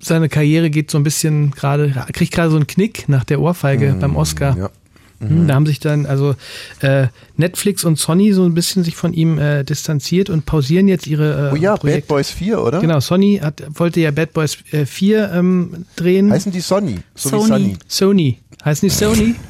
seine 0.00 0.30
Karriere 0.30 0.70
geht 0.70 0.90
so 0.90 0.96
ein 0.96 1.04
bisschen 1.04 1.50
gerade, 1.50 1.92
kriegt 2.14 2.32
gerade 2.32 2.50
so 2.50 2.56
einen 2.56 2.66
Knick 2.66 3.08
nach 3.10 3.24
der 3.24 3.40
Ohrfeige 3.40 3.94
beim 4.00 4.16
Oscar. 4.16 4.56
Ja. 4.56 4.70
Mhm. 5.18 5.46
Da 5.46 5.54
haben 5.54 5.66
sich 5.66 5.80
dann 5.80 6.06
also 6.06 6.34
äh, 6.80 7.08
Netflix 7.36 7.84
und 7.84 7.98
Sony 7.98 8.32
so 8.32 8.44
ein 8.44 8.54
bisschen 8.54 8.84
sich 8.84 8.96
von 8.96 9.12
ihm 9.12 9.38
äh, 9.38 9.64
distanziert 9.64 10.30
und 10.30 10.46
pausieren 10.46 10.88
jetzt 10.88 11.06
ihre 11.06 11.50
äh, 11.50 11.52
Oh 11.52 11.56
ja, 11.56 11.72
Bad 11.72 11.80
Projekte. 11.80 12.08
Boys 12.08 12.30
4, 12.30 12.62
oder? 12.62 12.80
Genau, 12.80 13.00
Sony 13.00 13.40
hat, 13.42 13.62
wollte 13.74 14.00
ja 14.00 14.12
Bad 14.12 14.32
Boys 14.32 14.56
äh, 14.72 14.86
4 14.86 15.30
ähm, 15.34 15.84
drehen. 15.96 16.32
Heißen 16.32 16.52
die 16.52 16.60
Sonny? 16.60 17.00
So 17.14 17.44
Sony. 17.44 17.76
Sony. 17.86 18.38
Heißen 18.64 18.88
die 18.88 18.94
Sony? 18.94 19.34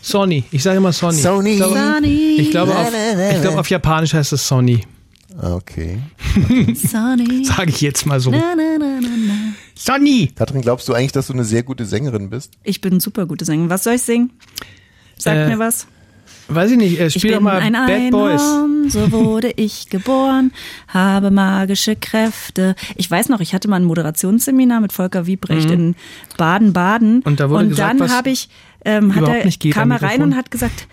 Sony. 0.00 0.44
Ich 0.50 0.62
sage 0.62 0.78
immer 0.78 0.92
Sony. 0.92 1.18
Sony. 1.18 1.50
Ich 1.50 1.56
glaube, 1.58 1.74
Sunny, 1.74 2.36
ich 2.38 2.50
glaube, 2.50 2.76
auf, 2.76 2.88
ich 3.34 3.40
glaube 3.42 3.58
auf 3.60 3.70
Japanisch 3.70 4.14
heißt 4.14 4.32
es 4.32 4.46
Sony. 4.46 4.80
Okay. 5.40 5.98
Sunny. 6.74 7.44
Sage 7.44 7.70
ich 7.70 7.80
jetzt 7.80 8.04
mal 8.06 8.20
so. 8.20 8.30
Na, 8.30 8.54
na, 8.56 8.76
na. 8.78 9.52
Sony! 9.74 10.30
Katrin, 10.34 10.60
glaubst 10.60 10.86
du 10.88 10.92
eigentlich, 10.92 11.12
dass 11.12 11.28
du 11.28 11.32
eine 11.32 11.44
sehr 11.44 11.62
gute 11.62 11.86
Sängerin 11.86 12.28
bist? 12.28 12.52
Ich 12.64 12.80
bin 12.82 13.00
super 13.00 13.24
gute 13.26 13.44
Sängerin. 13.46 13.70
Was 13.70 13.84
soll 13.84 13.94
ich 13.94 14.02
singen? 14.02 14.30
Sag 15.16 15.36
Äh, 15.36 15.48
mir 15.48 15.58
was. 15.58 15.86
Weiß 16.54 16.70
ich 16.72 16.76
nicht, 16.76 16.98
äh, 17.00 17.06
Ich 17.06 17.14
spiel 17.14 17.30
doch 17.30 17.38
bin 17.38 17.44
mal 17.44 17.60
ein 17.60 17.72
Bad 17.72 18.10
Boys. 18.10 18.40
Einhorn, 18.40 18.90
so 18.90 19.12
wurde 19.12 19.52
ich 19.56 19.88
geboren, 19.90 20.52
habe 20.88 21.30
magische 21.30 21.96
Kräfte. 21.96 22.74
Ich 22.96 23.10
weiß 23.10 23.28
noch, 23.28 23.40
ich 23.40 23.54
hatte 23.54 23.68
mal 23.68 23.76
ein 23.76 23.84
Moderationsseminar 23.84 24.80
mit 24.80 24.92
Volker 24.92 25.26
Wiebrecht 25.26 25.70
in 25.70 25.94
Baden-Baden. 26.36 27.16
Mhm. 27.16 27.22
Und 27.24 27.40
da 27.40 27.50
wurde 27.50 27.68
gesagt, 27.68 28.00
dann 28.00 28.10
habe 28.10 28.30
ich, 28.30 28.48
ähm, 28.84 29.14
hat 29.14 29.28
er, 29.28 29.50
kam 29.72 29.92
am 29.92 29.92
er 29.92 30.02
rein 30.02 30.22
und 30.22 30.36
hat 30.36 30.50
gesagt, 30.50 30.88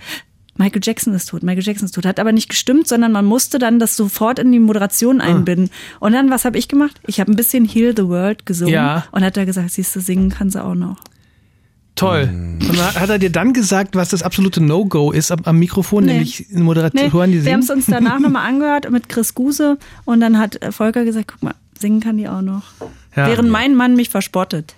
Michael 0.60 0.82
Jackson 0.84 1.14
ist 1.14 1.28
tot, 1.30 1.44
Michael 1.44 1.64
Jackson 1.64 1.86
ist 1.86 1.94
tot. 1.94 2.06
Hat 2.06 2.20
aber 2.20 2.32
nicht 2.32 2.50
gestimmt, 2.50 2.88
sondern 2.88 3.12
man 3.12 3.26
musste 3.26 3.60
dann 3.60 3.78
das 3.80 3.96
sofort 3.96 4.40
in 4.40 4.52
die 4.52 4.58
Ah. 4.58 4.62
Moderation 4.62 5.22
einbinden. 5.22 5.70
Und 6.00 6.14
dann, 6.14 6.32
was 6.32 6.46
habe 6.46 6.58
ich 6.58 6.68
gemacht? 6.68 7.00
Ich 7.06 7.20
habe 7.20 7.32
ein 7.32 7.36
bisschen 7.36 7.66
Heal 7.66 7.94
the 7.96 8.08
World 8.08 8.46
gesungen. 8.46 8.74
Ja. 8.74 9.06
Und 9.12 9.24
hat 9.24 9.38
er 9.38 9.46
gesagt, 9.46 9.70
siehst 9.72 9.96
du, 9.96 10.00
singen 10.00 10.30
kann 10.30 10.50
sie 10.50 10.64
auch 10.64 10.74
noch. 10.76 10.98
Toll. 11.98 12.28
Mm. 12.28 12.60
Und 12.70 12.78
dann 12.80 12.96
hat 12.96 13.10
er 13.10 13.20
dir 13.20 13.30
dann 13.32 13.54
gesagt, 13.54 13.96
was 13.96 14.10
das 14.10 14.24
absolute 14.24 14.62
No-Go 14.62 15.12
ist 15.12 15.32
am, 15.32 15.40
am 15.44 15.60
Mikrofon, 15.60 16.06
Nee. 16.06 16.14
nämlich 16.14 16.50
in 16.50 16.62
Moderatoren, 16.64 17.32
die 17.32 17.44
wir 17.44 17.52
haben 17.54 17.62
singen? 17.62 17.80
es 17.80 17.88
uns 17.88 17.94
danach 17.94 18.20
nochmal 18.22 18.48
angehört 18.48 18.90
mit 18.90 19.10
Chris 19.10 19.34
Guse 19.36 19.78
und 20.06 20.22
dann 20.22 20.38
hat 20.40 20.62
äh, 20.62 20.72
Volker 20.72 21.04
gesagt, 21.04 21.28
guck 21.34 21.44
mal, 21.44 21.56
singen 21.78 22.00
kann 22.00 22.18
die 22.18 22.28
auch 22.30 22.42
noch. 22.42 22.64
Ja. 23.16 23.28
Während 23.28 23.50
mein 23.50 23.76
Mann 23.76 23.96
mich 23.96 24.10
verspottet. 24.10 24.76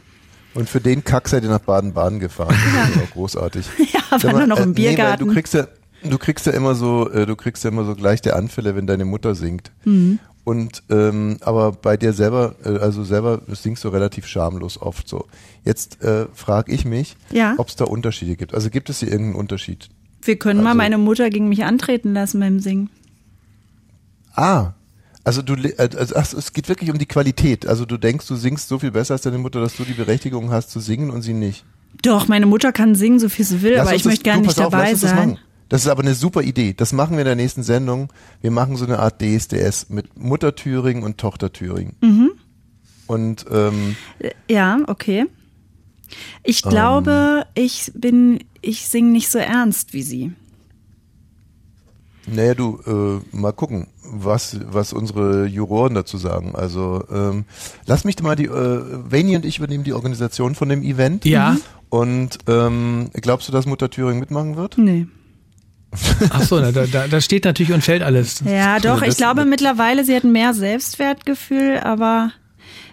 Und 0.56 0.68
für 0.68 0.82
den 0.82 1.04
Kack 1.04 1.28
seid 1.30 1.44
ihr 1.44 1.50
nach 1.50 1.60
Baden-Baden 1.60 2.20
gefahren. 2.20 2.56
Das 2.76 2.90
ist 2.90 3.04
auch 3.04 3.12
großartig. 3.14 3.66
Ja, 3.94 4.00
Sag 4.18 4.24
war 4.24 4.32
mal, 4.34 4.38
nur 4.40 4.48
noch 4.48 4.58
im 4.58 4.64
äh, 4.64 4.68
nee, 4.68 4.74
Biergarten. 4.74 5.28
du 5.28 5.34
kriegst 5.34 5.54
ja, 5.54 5.68
du 6.04 6.18
kriegst 6.18 6.46
ja 6.48 6.54
immer 6.54 6.74
so, 6.74 7.10
äh, 7.12 7.26
du 7.26 7.36
kriegst 7.36 7.64
ja 7.64 7.70
immer 7.70 7.86
so 7.86 7.96
gleich 7.96 8.22
der 8.22 8.36
Anfälle, 8.36 8.76
wenn 8.76 8.88
deine 8.88 9.06
Mutter 9.06 9.36
singt. 9.36 9.72
Mhm. 9.86 10.20
Und 10.50 10.82
ähm, 10.90 11.38
aber 11.42 11.72
bei 11.74 11.96
dir 11.96 12.12
selber, 12.14 12.56
äh, 12.66 12.78
also 12.80 13.04
selber 13.04 13.42
singst 13.48 13.84
du 13.84 13.90
relativ 13.90 14.26
schamlos 14.26 14.82
oft 14.82 15.08
so. 15.08 15.26
Jetzt 15.64 16.02
äh, 16.04 16.26
frage 16.34 16.72
ich 16.72 16.86
mich, 16.86 17.16
Ja. 17.32 17.54
ob 17.58 17.68
es 17.70 17.76
da 17.76 17.86
Unterschiede 17.86 18.36
gibt. 18.36 18.54
Also 18.56 18.70
gibt 18.72 18.90
es 18.90 19.00
hier 19.00 19.10
irgendeinen 19.12 19.36
Unterschied? 19.36 19.90
Wir 20.24 20.38
können 20.38 20.62
mal 20.64 20.70
Also- 20.72 20.78
meine 20.78 20.98
Mutter 20.98 21.30
gegen 21.30 21.50
mich 21.50 21.64
antreten 21.66 22.14
lassen 22.14 22.40
beim 22.40 22.60
Singen. 22.60 22.90
Ah, 24.36 24.74
also 25.24 25.42
du, 25.42 25.54
äh, 25.54 25.76
also, 25.78 26.16
ach, 26.16 26.34
es 26.34 26.54
geht 26.54 26.68
wirklich 26.70 26.90
um 26.92 26.98
die 26.98 27.06
Qualität. 27.06 27.68
Also 27.68 27.86
du 27.86 27.98
denkst, 27.98 28.26
du 28.28 28.36
singst 28.36 28.70
so 28.70 28.80
viel 28.80 28.92
besser 28.92 29.14
als 29.14 29.22
deine 29.22 29.38
Mutter, 29.38 29.62
dass 29.62 29.76
du 29.76 29.84
die 29.84 29.94
Berechtigung 29.94 30.52
hast 30.52 30.72
zu 30.72 30.80
singen 30.80 31.10
und 31.12 31.22
sie 31.22 31.34
nicht. 31.34 31.64
Doch, 32.02 32.28
meine 32.28 32.46
Mutter 32.46 32.72
kann 32.72 32.96
singen, 32.96 33.20
so 33.20 33.30
viel 33.30 33.46
sie 33.46 33.62
will, 33.62 33.74
Lass 33.76 33.88
aber 33.88 33.96
ich 33.96 34.06
möchte 34.06 34.24
gerne 34.24 34.42
nicht 34.44 34.58
dabei 34.58 34.96
sein. 34.96 35.38
Das 35.70 35.82
ist 35.84 35.88
aber 35.88 36.02
eine 36.02 36.16
super 36.16 36.42
Idee. 36.42 36.74
Das 36.74 36.94
machen 36.94 37.14
wir 37.14 37.20
in 37.22 37.26
der 37.26 37.36
nächsten 37.36 37.64
Sendung. 37.64 38.12
Wir 38.42 38.52
machen 38.52 38.76
so 38.76 38.86
eine 38.86 39.00
Art 39.00 39.22
DSDS 39.22 39.90
mit 39.90 40.18
Mutter 40.18 40.56
Thüringen 40.56 41.04
und 41.04 41.18
Tochter 41.20 41.54
Thüringen. 41.54 41.96
Mhm. 42.02 42.32
Und 43.08 43.46
ähm, 43.52 43.96
Ja, 44.50 44.80
okay. 44.88 45.26
Ich 46.44 46.66
Ähm. 46.66 46.72
glaube, 46.72 47.46
ich 47.54 47.92
bin, 47.96 48.40
ich 48.62 48.88
singe 48.88 49.12
nicht 49.12 49.30
so 49.30 49.38
ernst 49.38 49.94
wie 49.94 50.02
sie. 50.04 50.32
naja, 52.32 52.54
du, 52.54 52.80
äh, 52.86 53.36
mal 53.36 53.52
gucken, 53.54 53.88
was, 54.04 54.60
was 54.72 54.94
unsere 54.94 55.46
Juroren 55.46 55.94
dazu 55.96 56.18
sagen. 56.18 56.54
Also 56.56 57.04
ähm, 57.12 57.46
lass 57.86 58.06
mich 58.06 58.22
mal 58.22 58.36
die, 58.36 58.46
äh, 58.46 58.82
Vani 59.12 59.36
und 59.36 59.46
ich 59.46 59.58
übernehmen 59.60 59.84
die 59.84 59.94
Organisation 59.94 60.54
von 60.56 60.70
dem 60.70 60.82
Event. 60.84 61.26
Ja. 61.26 61.58
Und 61.90 62.38
ähm, 62.48 63.10
glaubst 63.14 63.48
du, 63.48 63.52
dass 63.52 63.66
Mutter 63.66 63.90
Thüringen 63.90 64.20
mitmachen 64.20 64.56
wird? 64.58 64.78
Nee. 64.78 65.08
Ach 66.30 66.44
so, 66.44 66.60
na, 66.60 66.72
da, 66.72 66.86
da, 66.86 67.08
da 67.08 67.22
steht 67.22 67.46
natürlich 67.46 67.74
und 67.74 67.84
fällt 67.84 68.04
alles. 68.04 68.44
Ja, 68.46 68.80
doch, 68.80 69.02
ich 69.02 69.18
glaube 69.18 69.46
mittlerweile, 69.46 70.06
sie 70.06 70.16
hat 70.16 70.24
mehr 70.24 70.54
Selbstwertgefühl, 70.54 71.80
aber 71.80 72.32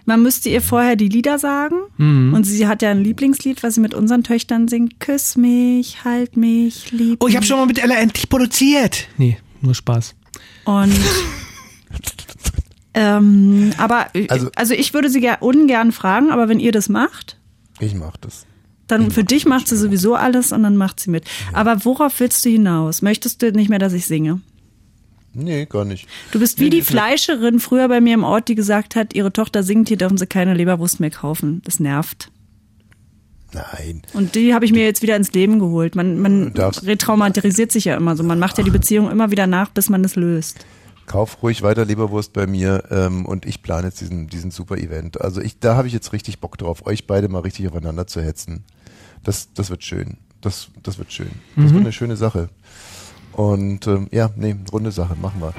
man 0.05 0.23
müsste 0.23 0.49
ihr 0.49 0.61
vorher 0.61 0.95
die 0.95 1.09
Lieder 1.09 1.37
sagen. 1.37 1.75
Mhm. 1.97 2.33
Und 2.33 2.45
sie 2.45 2.65
hat 2.67 2.81
ja 2.81 2.89
ein 2.91 3.03
Lieblingslied, 3.03 3.61
was 3.61 3.75
sie 3.75 3.81
mit 3.81 3.93
unseren 3.93 4.23
Töchtern 4.23 4.67
singt. 4.67 4.99
Küss 4.99 5.35
mich, 5.37 6.03
halt 6.05 6.37
mich, 6.37 6.91
lieb 6.91 7.21
Oh, 7.23 7.27
ich 7.27 7.35
habe 7.35 7.45
schon 7.45 7.59
mal 7.59 7.65
mit 7.67 7.79
Ella 7.83 7.95
endlich 7.95 8.29
produziert. 8.29 9.07
Nee, 9.17 9.37
nur 9.61 9.75
Spaß. 9.75 10.15
Und 10.65 10.91
ähm, 12.93 13.71
aber 13.77 14.07
Also- 14.29 14.49
also, 14.55 14.73
ich 14.73 14.93
würde 14.93 15.09
sie 15.09 15.19
ger- 15.21 15.39
ungern 15.41 15.91
fragen, 15.91 16.31
aber 16.31 16.49
wenn 16.49 16.59
ihr 16.59 16.71
das 16.71 16.89
macht, 16.89 17.37
Ich 17.79 17.93
mach 17.93 18.17
das. 18.17 18.46
Dann 18.87 19.11
für 19.11 19.23
dich 19.23 19.45
macht 19.45 19.67
sie 19.67 19.77
sowieso 19.77 20.15
alles 20.15 20.51
und 20.51 20.63
dann 20.63 20.77
macht 20.77 20.99
sie 20.99 21.09
mit. 21.09 21.25
Aber 21.53 21.85
worauf 21.85 22.19
willst 22.19 22.45
du 22.45 22.49
hinaus? 22.49 23.01
Möchtest 23.01 23.41
du 23.41 23.51
nicht 23.51 23.69
mehr, 23.69 23.79
dass 23.79 23.93
ich 23.93 24.05
singe? 24.05 24.41
Nee, 25.33 25.65
gar 25.65 25.85
nicht. 25.85 26.07
Du 26.31 26.39
bist 26.39 26.59
wie 26.59 26.71
die 26.71 26.81
Fleischerin 26.81 27.59
früher 27.59 27.87
bei 27.87 28.01
mir 28.01 28.15
im 28.15 28.23
Ort, 28.23 28.47
die 28.47 28.55
gesagt 28.55 28.95
hat, 28.95 29.13
ihre 29.13 29.31
Tochter 29.31 29.61
singt, 29.61 29.87
hier 29.87 29.97
dürfen 29.97 30.17
sie 30.17 30.25
keine 30.25 30.55
Leberwurst 30.55 30.99
mehr 30.99 31.11
kaufen. 31.11 31.61
Das 31.63 31.79
nervt. 31.79 32.31
Nein. 33.53 34.01
Und 34.13 34.35
die 34.35 34.53
habe 34.53 34.65
ich 34.65 34.71
mir 34.71 34.83
jetzt 34.83 35.01
wieder 35.01 35.15
ins 35.15 35.31
Leben 35.33 35.59
geholt. 35.59 35.95
Man, 35.95 36.19
man 36.19 36.53
retraumatisiert 36.55 37.71
sich 37.71 37.85
ja 37.85 37.95
immer 37.95 38.15
so. 38.15 38.23
Man 38.23 38.39
macht 38.39 38.57
ja 38.57 38.63
die 38.63 38.71
Beziehung 38.71 39.11
immer 39.11 39.31
wieder 39.31 39.47
nach, 39.47 39.69
bis 39.69 39.89
man 39.89 40.03
es 40.03 40.15
löst. 40.15 40.65
Kauf 41.05 41.41
ruhig 41.41 41.61
weiter 41.61 41.85
Leberwurst 41.85 42.33
bei 42.33 42.47
mir 42.47 42.83
ähm, 42.91 43.25
und 43.25 43.45
ich 43.45 43.61
plane 43.61 43.87
jetzt 43.87 44.01
diesen, 44.01 44.27
diesen 44.27 44.51
super 44.51 44.77
Event. 44.77 45.21
Also 45.21 45.39
ich, 45.39 45.59
da 45.59 45.75
habe 45.75 45.87
ich 45.87 45.93
jetzt 45.93 46.11
richtig 46.11 46.39
Bock 46.39 46.57
drauf, 46.57 46.85
euch 46.85 47.07
beide 47.07 47.29
mal 47.29 47.39
richtig 47.39 47.67
aufeinander 47.67 48.07
zu 48.07 48.21
hetzen. 48.21 48.65
Das, 49.27 49.49
das 49.53 49.69
wird 49.69 49.83
schön. 49.83 50.15
Das, 50.39 50.69
das 50.83 50.97
wird 50.97 51.11
schön. 51.11 51.31
Das 51.57 51.73
wird 51.73 51.81
eine 51.81 51.91
schöne 51.91 52.15
Sache. 52.15 52.47
Und 53.33 53.85
ähm, 53.85 54.07
ja, 54.09 54.29
nee, 54.37 54.55
runde 54.71 54.89
Sache, 54.89 55.17
machen 55.21 55.41
wir. 55.41 55.53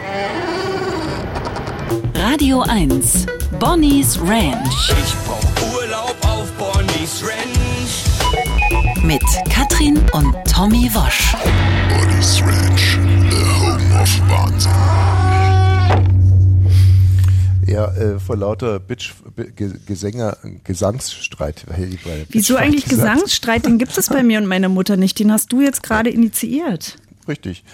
Radio 2.14 2.62
1. 2.62 3.26
Bonnie's 3.60 4.18
Ranch. 4.22 4.94
Ich 5.04 5.14
brauch 5.26 5.74
Urlaub 5.74 6.16
auf 6.22 6.50
Bonnie's 6.52 7.22
Ranch. 7.22 9.04
Mit 9.04 9.20
Katrin 9.50 9.98
und 10.14 10.34
Tommy 10.50 10.88
Wosch. 10.94 11.36
Bonnie's 11.90 12.40
Ranch, 12.40 12.96
the 13.28 13.36
home 13.60 14.00
of 14.00 14.20
Wahnsinn. 14.30 15.27
Ja, 17.68 17.92
äh, 17.94 18.18
vor 18.18 18.36
lauter 18.36 18.78
Bitch, 18.80 19.12
Gesänger, 19.86 20.38
Gesangsstreit. 20.64 21.64
Wieso 22.30 22.56
eigentlich 22.56 22.84
gesagt. 22.86 23.14
Gesangsstreit? 23.14 23.66
Den 23.66 23.78
gibt 23.78 23.96
es 23.98 24.08
bei 24.08 24.22
mir 24.22 24.38
und 24.38 24.46
meiner 24.46 24.68
Mutter 24.68 24.96
nicht. 24.96 25.18
Den 25.18 25.30
hast 25.30 25.52
du 25.52 25.60
jetzt 25.60 25.82
gerade 25.82 26.08
initiiert. 26.10 26.96
Richtig. 27.28 27.64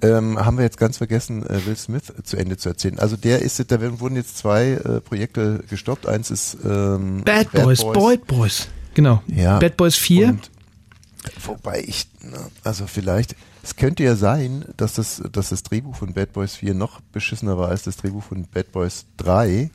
Ähm, 0.00 0.38
haben 0.44 0.56
wir 0.56 0.64
jetzt 0.64 0.78
ganz 0.78 0.96
vergessen, 0.98 1.44
äh, 1.46 1.64
Will 1.66 1.76
Smith 1.76 2.12
zu 2.24 2.36
Ende 2.36 2.56
zu 2.56 2.70
erzählen. 2.70 2.98
Also 2.98 3.16
der 3.16 3.42
ist, 3.42 3.62
da 3.70 3.80
werden- 3.80 4.00
wurden 4.00 4.16
jetzt 4.16 4.36
zwei 4.38 4.70
äh, 4.72 5.00
Projekte 5.00 5.62
gestoppt. 5.70 6.06
Eins 6.06 6.30
ist 6.30 6.56
ähm, 6.64 7.22
Bad, 7.24 7.52
Boys, 7.52 7.84
Bad 7.84 8.26
Boys. 8.26 8.68
Genau. 8.94 9.22
Ja. 9.28 9.58
Bad 9.58 9.76
Boys 9.76 9.94
4. 9.96 10.28
Und, 10.28 10.50
wobei 11.46 11.84
ich, 11.86 12.08
also 12.64 12.86
vielleicht, 12.88 13.36
es 13.62 13.76
könnte 13.76 14.02
ja 14.02 14.16
sein, 14.16 14.64
dass 14.76 14.94
das, 14.94 15.22
dass 15.30 15.50
das 15.50 15.62
Drehbuch 15.62 15.94
von 15.96 16.14
Bad 16.14 16.32
Boys 16.32 16.56
4 16.56 16.74
noch 16.74 17.00
beschissener 17.00 17.58
war 17.58 17.68
als 17.68 17.82
das 17.84 17.96
Drehbuch 17.96 18.22
von 18.22 18.46
Bad 18.52 18.72
Boys 18.72 19.06
3 19.18 19.70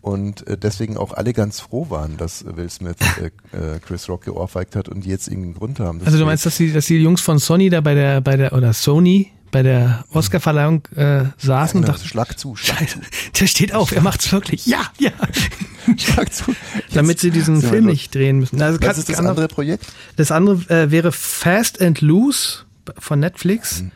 und 0.00 0.46
äh, 0.46 0.56
deswegen 0.56 0.96
auch 0.96 1.12
alle 1.12 1.32
ganz 1.32 1.60
froh 1.60 1.90
waren, 1.90 2.16
dass 2.16 2.44
Will 2.44 2.70
Smith 2.70 2.96
äh, 3.20 3.26
äh, 3.56 3.78
Chris 3.80 4.08
Rock 4.08 4.24
geohrfeigt 4.24 4.74
hat 4.76 4.88
und 4.88 5.06
jetzt 5.06 5.28
irgendeinen 5.28 5.54
Grund 5.54 5.80
haben. 5.80 6.00
Also 6.04 6.18
du 6.18 6.24
meinst, 6.24 6.46
dass 6.46 6.56
die, 6.56 6.72
dass 6.72 6.86
die 6.86 6.96
Jungs 6.96 7.20
von 7.20 7.38
Sony 7.38 7.70
da 7.70 7.80
bei 7.80 7.94
der, 7.94 8.20
bei 8.20 8.36
der, 8.36 8.52
oder 8.52 8.72
Sony 8.72 9.30
bei 9.50 9.62
der 9.62 10.04
Oscarverleihung 10.12 10.86
äh, 10.94 11.24
saßen 11.38 11.78
und 11.78 11.82
genau, 11.82 11.94
dachten, 11.96 12.08
Schlag 12.08 12.38
zu, 12.38 12.56
Schlag 12.56 12.78
Scheiße, 12.78 13.00
der 13.40 13.46
steht 13.46 13.74
auf, 13.74 13.92
er 13.92 14.00
macht's 14.00 14.30
wirklich. 14.32 14.64
Ja, 14.66 14.82
ja. 14.98 15.10
zu, 15.10 15.98
Schlag 16.12 16.32
zu. 16.32 16.54
Damit 16.94 17.20
sie 17.20 17.30
diesen 17.30 17.60
Film 17.60 17.86
nicht 17.86 18.14
drehen 18.14 18.38
müssen. 18.38 18.62
Also 18.62 18.80
Was 18.80 18.86
kann- 18.86 18.96
ist 18.96 19.08
das 19.08 19.18
andere 19.18 19.48
Projekt? 19.48 19.86
Das 20.16 20.30
andere 20.30 20.56
äh, 20.70 20.90
wäre 20.90 21.12
Fast 21.12 21.82
and 21.82 22.00
Loose 22.00 22.64
von 22.98 23.20
Netflix. 23.20 23.82
Mhm. 23.82 23.90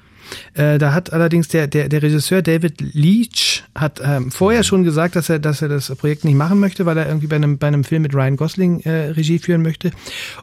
Äh, 0.54 0.78
da 0.78 0.94
hat 0.94 1.12
allerdings 1.12 1.48
der, 1.48 1.66
der, 1.66 1.88
der 1.88 2.02
Regisseur 2.02 2.40
David 2.40 2.80
Leach 2.80 3.62
hat 3.74 4.00
ähm, 4.02 4.30
vorher 4.30 4.60
Mhm. 4.60 4.64
schon 4.64 4.82
gesagt, 4.84 5.16
dass 5.16 5.28
er, 5.28 5.38
dass 5.38 5.60
er 5.60 5.68
das 5.68 5.94
Projekt 5.96 6.24
nicht 6.24 6.34
machen 6.34 6.58
möchte, 6.60 6.86
weil 6.86 6.96
er 6.96 7.06
irgendwie 7.06 7.26
bei 7.26 7.36
einem, 7.36 7.58
bei 7.58 7.66
einem 7.68 7.84
Film 7.84 8.02
mit 8.02 8.14
Ryan 8.14 8.36
Gosling 8.36 8.80
äh, 8.80 9.10
Regie 9.10 9.38
führen 9.38 9.62
möchte. 9.62 9.90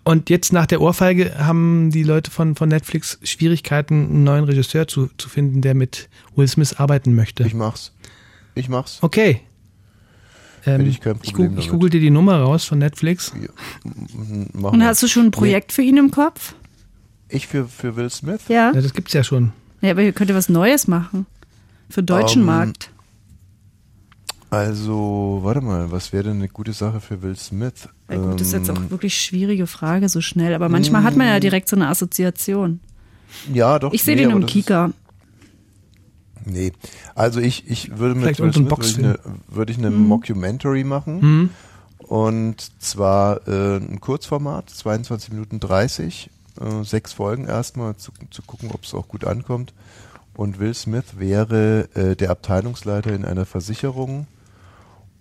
Und 0.03 0.29
jetzt 0.29 0.53
nach 0.53 0.67
der 0.67 0.81
Ohrfeige 0.81 1.37
haben 1.39 1.89
die 1.89 2.03
Leute 2.03 2.29
von, 2.29 2.55
von 2.55 2.69
Netflix 2.69 3.17
Schwierigkeiten, 3.23 4.05
einen 4.05 4.23
neuen 4.23 4.43
Regisseur 4.43 4.87
zu, 4.87 5.09
zu 5.17 5.29
finden, 5.29 5.61
der 5.61 5.73
mit 5.73 6.09
Will 6.35 6.47
Smith 6.47 6.73
arbeiten 6.77 7.15
möchte. 7.15 7.43
Ich 7.43 7.55
mach's. 7.55 7.91
Ich 8.53 8.69
mach's. 8.69 8.99
Okay. 9.01 9.41
Ähm, 10.65 10.85
ich 10.85 11.01
kein 11.01 11.17
ich, 11.23 11.33
google, 11.33 11.57
ich 11.57 11.69
google 11.69 11.89
dir 11.89 11.99
die 11.99 12.11
Nummer 12.11 12.39
raus 12.39 12.65
von 12.65 12.77
Netflix. 12.77 13.33
Machen 13.83 14.75
Und 14.75 14.83
hast 14.83 15.01
du 15.01 15.07
schon 15.07 15.25
ein 15.25 15.31
Projekt 15.31 15.71
für 15.71 15.81
ihn 15.81 15.97
im 15.97 16.11
Kopf? 16.11 16.53
Ich 17.31 17.47
für, 17.47 17.67
für 17.67 17.95
Will 17.95 18.09
Smith? 18.09 18.41
Ja. 18.47 18.71
Ja, 18.73 18.81
das 18.81 18.93
gibt's 18.93 19.13
ja 19.13 19.23
schon. 19.23 19.51
Ja, 19.81 19.91
aber 19.91 20.01
ihr 20.03 20.13
könnt 20.13 20.29
ja 20.29 20.35
was 20.35 20.49
Neues 20.49 20.87
machen. 20.87 21.25
Für 21.89 22.03
deutschen 22.03 22.41
Ähm, 22.41 22.47
Markt. 22.47 22.89
Also, 24.49 25.39
warte 25.43 25.61
mal, 25.61 25.91
was 25.91 26.11
wäre 26.11 26.23
denn 26.25 26.37
eine 26.37 26.49
gute 26.49 26.73
Sache 26.73 26.99
für 26.99 27.21
Will 27.21 27.37
Smith? 27.37 27.87
Ja, 28.09 28.17
gut, 28.17 28.33
das 28.39 28.47
ist 28.47 28.53
jetzt 28.53 28.69
Ähm, 28.69 28.77
auch 28.77 28.89
wirklich 28.91 29.15
schwierige 29.17 29.65
Frage 29.65 30.09
so 30.09 30.19
schnell, 30.19 30.53
aber 30.53 30.67
manchmal 30.67 31.03
hat 31.03 31.15
man 31.15 31.27
ja 31.27 31.39
direkt 31.39 31.69
so 31.69 31.77
eine 31.77 31.87
Assoziation. 31.87 32.81
Ja, 33.53 33.79
doch. 33.79 33.93
Ich 33.93 34.03
sehe 34.03 34.15
nee, 34.17 34.23
den 34.23 34.31
im 34.31 34.45
Kika. 34.45 34.91
Nee, 36.43 36.73
also 37.15 37.39
ich, 37.39 37.69
ich 37.69 37.97
würde 37.97 38.15
mit 38.15 38.23
Vielleicht 38.23 38.39
Will 38.41 38.51
Smith 38.51 38.69
würde 38.71 38.87
ich 38.89 38.97
eine, 38.97 39.19
würde 39.47 39.71
ich 39.71 39.77
eine 39.77 39.89
Mhm. 39.91 40.07
Mockumentary 40.07 40.83
machen. 40.83 41.49
Und 41.99 42.81
zwar 42.81 43.47
äh, 43.47 43.77
ein 43.77 44.01
Kurzformat, 44.01 44.69
22 44.69 45.31
Minuten 45.31 45.59
30, 45.61 46.29
äh, 46.59 46.83
sechs 46.83 47.13
Folgen 47.13 47.45
erstmal, 47.47 47.95
zu, 47.97 48.11
zu 48.31 48.41
gucken, 48.41 48.71
ob 48.73 48.83
es 48.83 48.93
auch 48.93 49.07
gut 49.07 49.25
ankommt. 49.25 49.73
Und 50.33 50.59
Will 50.59 50.73
Smith 50.73 51.17
wäre 51.17 51.89
äh, 51.93 52.15
der 52.15 52.31
Abteilungsleiter 52.31 53.13
in 53.13 53.25
einer 53.25 53.45
Versicherung 53.45 54.27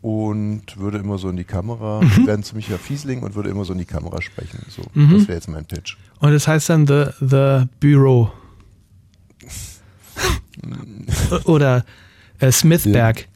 und 0.03 0.79
würde 0.79 0.99
immer 0.99 1.19
so 1.19 1.29
in 1.29 1.37
die 1.37 1.45
Kamera, 1.45 2.01
wäre 2.25 2.33
ein 2.39 2.43
ziemlicher 2.43 2.79
Fiesling 2.79 3.23
und 3.23 3.35
würde 3.35 3.51
immer 3.51 3.65
so 3.65 3.73
in 3.73 3.79
die 3.79 3.85
Kamera 3.85 4.23
sprechen. 4.23 4.61
So, 4.69 4.83
das 4.95 5.29
wäre 5.29 5.35
jetzt 5.35 5.49
mein 5.49 5.65
Pitch. 5.67 5.97
Und 6.21 6.33
das 6.33 6.49
heißt 6.49 6.69
dann 6.71 6.87
The, 6.87 7.07
the 7.21 7.65
Bureau. 7.81 8.33
Oder 11.45 11.85
äh, 12.39 12.51
Smithberg. 12.53 13.29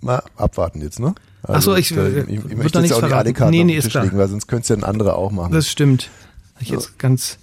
Mal 0.00 0.22
abwarten 0.36 0.80
jetzt, 0.82 1.00
ne? 1.00 1.14
Ach 1.46 1.60
so, 1.62 1.74
ich- 1.76 1.90
da- 1.90 2.06
äh, 2.06 2.20
ich, 2.24 2.44
ich 2.44 2.56
möchte 2.56 2.78
jetzt 2.80 2.92
auch 2.92 3.02
nicht 3.02 3.12
alle. 3.12 3.32
Karten 3.32 3.50
Nee, 3.52 3.60
auf 3.60 3.66
nee, 3.66 3.72
den 3.72 3.78
ist 3.78 3.84
Tisch 3.84 3.94
legen, 3.94 4.18
weil 4.18 4.28
sonst 4.28 4.46
könnte 4.46 4.62
es 4.62 4.68
ja 4.70 4.76
ein 4.76 4.84
anderer 4.84 5.16
auch 5.16 5.30
machen. 5.30 5.52
Das 5.52 5.68
stimmt. 5.70 6.10
Hab 6.54 6.62
ich 6.62 6.68
jetzt 6.68 6.98
ganz 6.98 7.38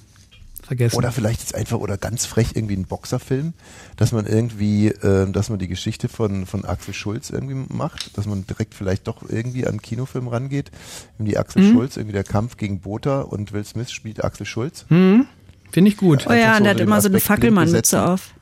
vergessen. 0.63 0.95
Oder 0.95 1.11
vielleicht 1.11 1.41
jetzt 1.41 1.53
einfach 1.53 1.79
oder 1.79 1.97
ganz 1.97 2.25
frech 2.25 2.51
irgendwie 2.55 2.75
ein 2.75 2.85
Boxerfilm, 2.85 3.53
dass 3.97 4.13
man 4.13 4.25
irgendwie, 4.25 4.87
äh, 4.87 5.29
dass 5.29 5.49
man 5.49 5.59
die 5.59 5.67
Geschichte 5.67 6.07
von, 6.07 6.45
von 6.45 6.63
Axel 6.63 6.93
Schulz 6.93 7.29
irgendwie 7.29 7.73
macht, 7.73 8.17
dass 8.17 8.25
man 8.25 8.47
direkt 8.47 8.73
vielleicht 8.73 9.07
doch 9.07 9.27
irgendwie 9.27 9.65
an 9.65 9.71
einen 9.71 9.81
Kinofilm 9.81 10.29
rangeht. 10.29 10.71
Irgendwie 11.17 11.37
Axel 11.37 11.63
Mhm. 11.63 11.73
Schulz, 11.73 11.97
irgendwie 11.97 12.13
der 12.13 12.23
Kampf 12.23 12.55
gegen 12.57 12.79
Botha 12.79 13.21
und 13.21 13.51
Will 13.51 13.65
Smith 13.65 13.91
spielt 13.91 14.23
Axel 14.23 14.45
Schulz. 14.45 14.85
Finde 14.89 15.27
ich 15.89 15.97
gut. 15.97 16.25
Oh 16.29 16.33
ja, 16.33 16.53
so 16.53 16.57
und 16.59 16.63
der 16.63 16.73
hat 16.73 16.79
immer 16.79 17.01
so 17.01 17.09
eine. 17.09 17.19
Fackelmannmütze 17.19 18.07
auf. 18.07 18.33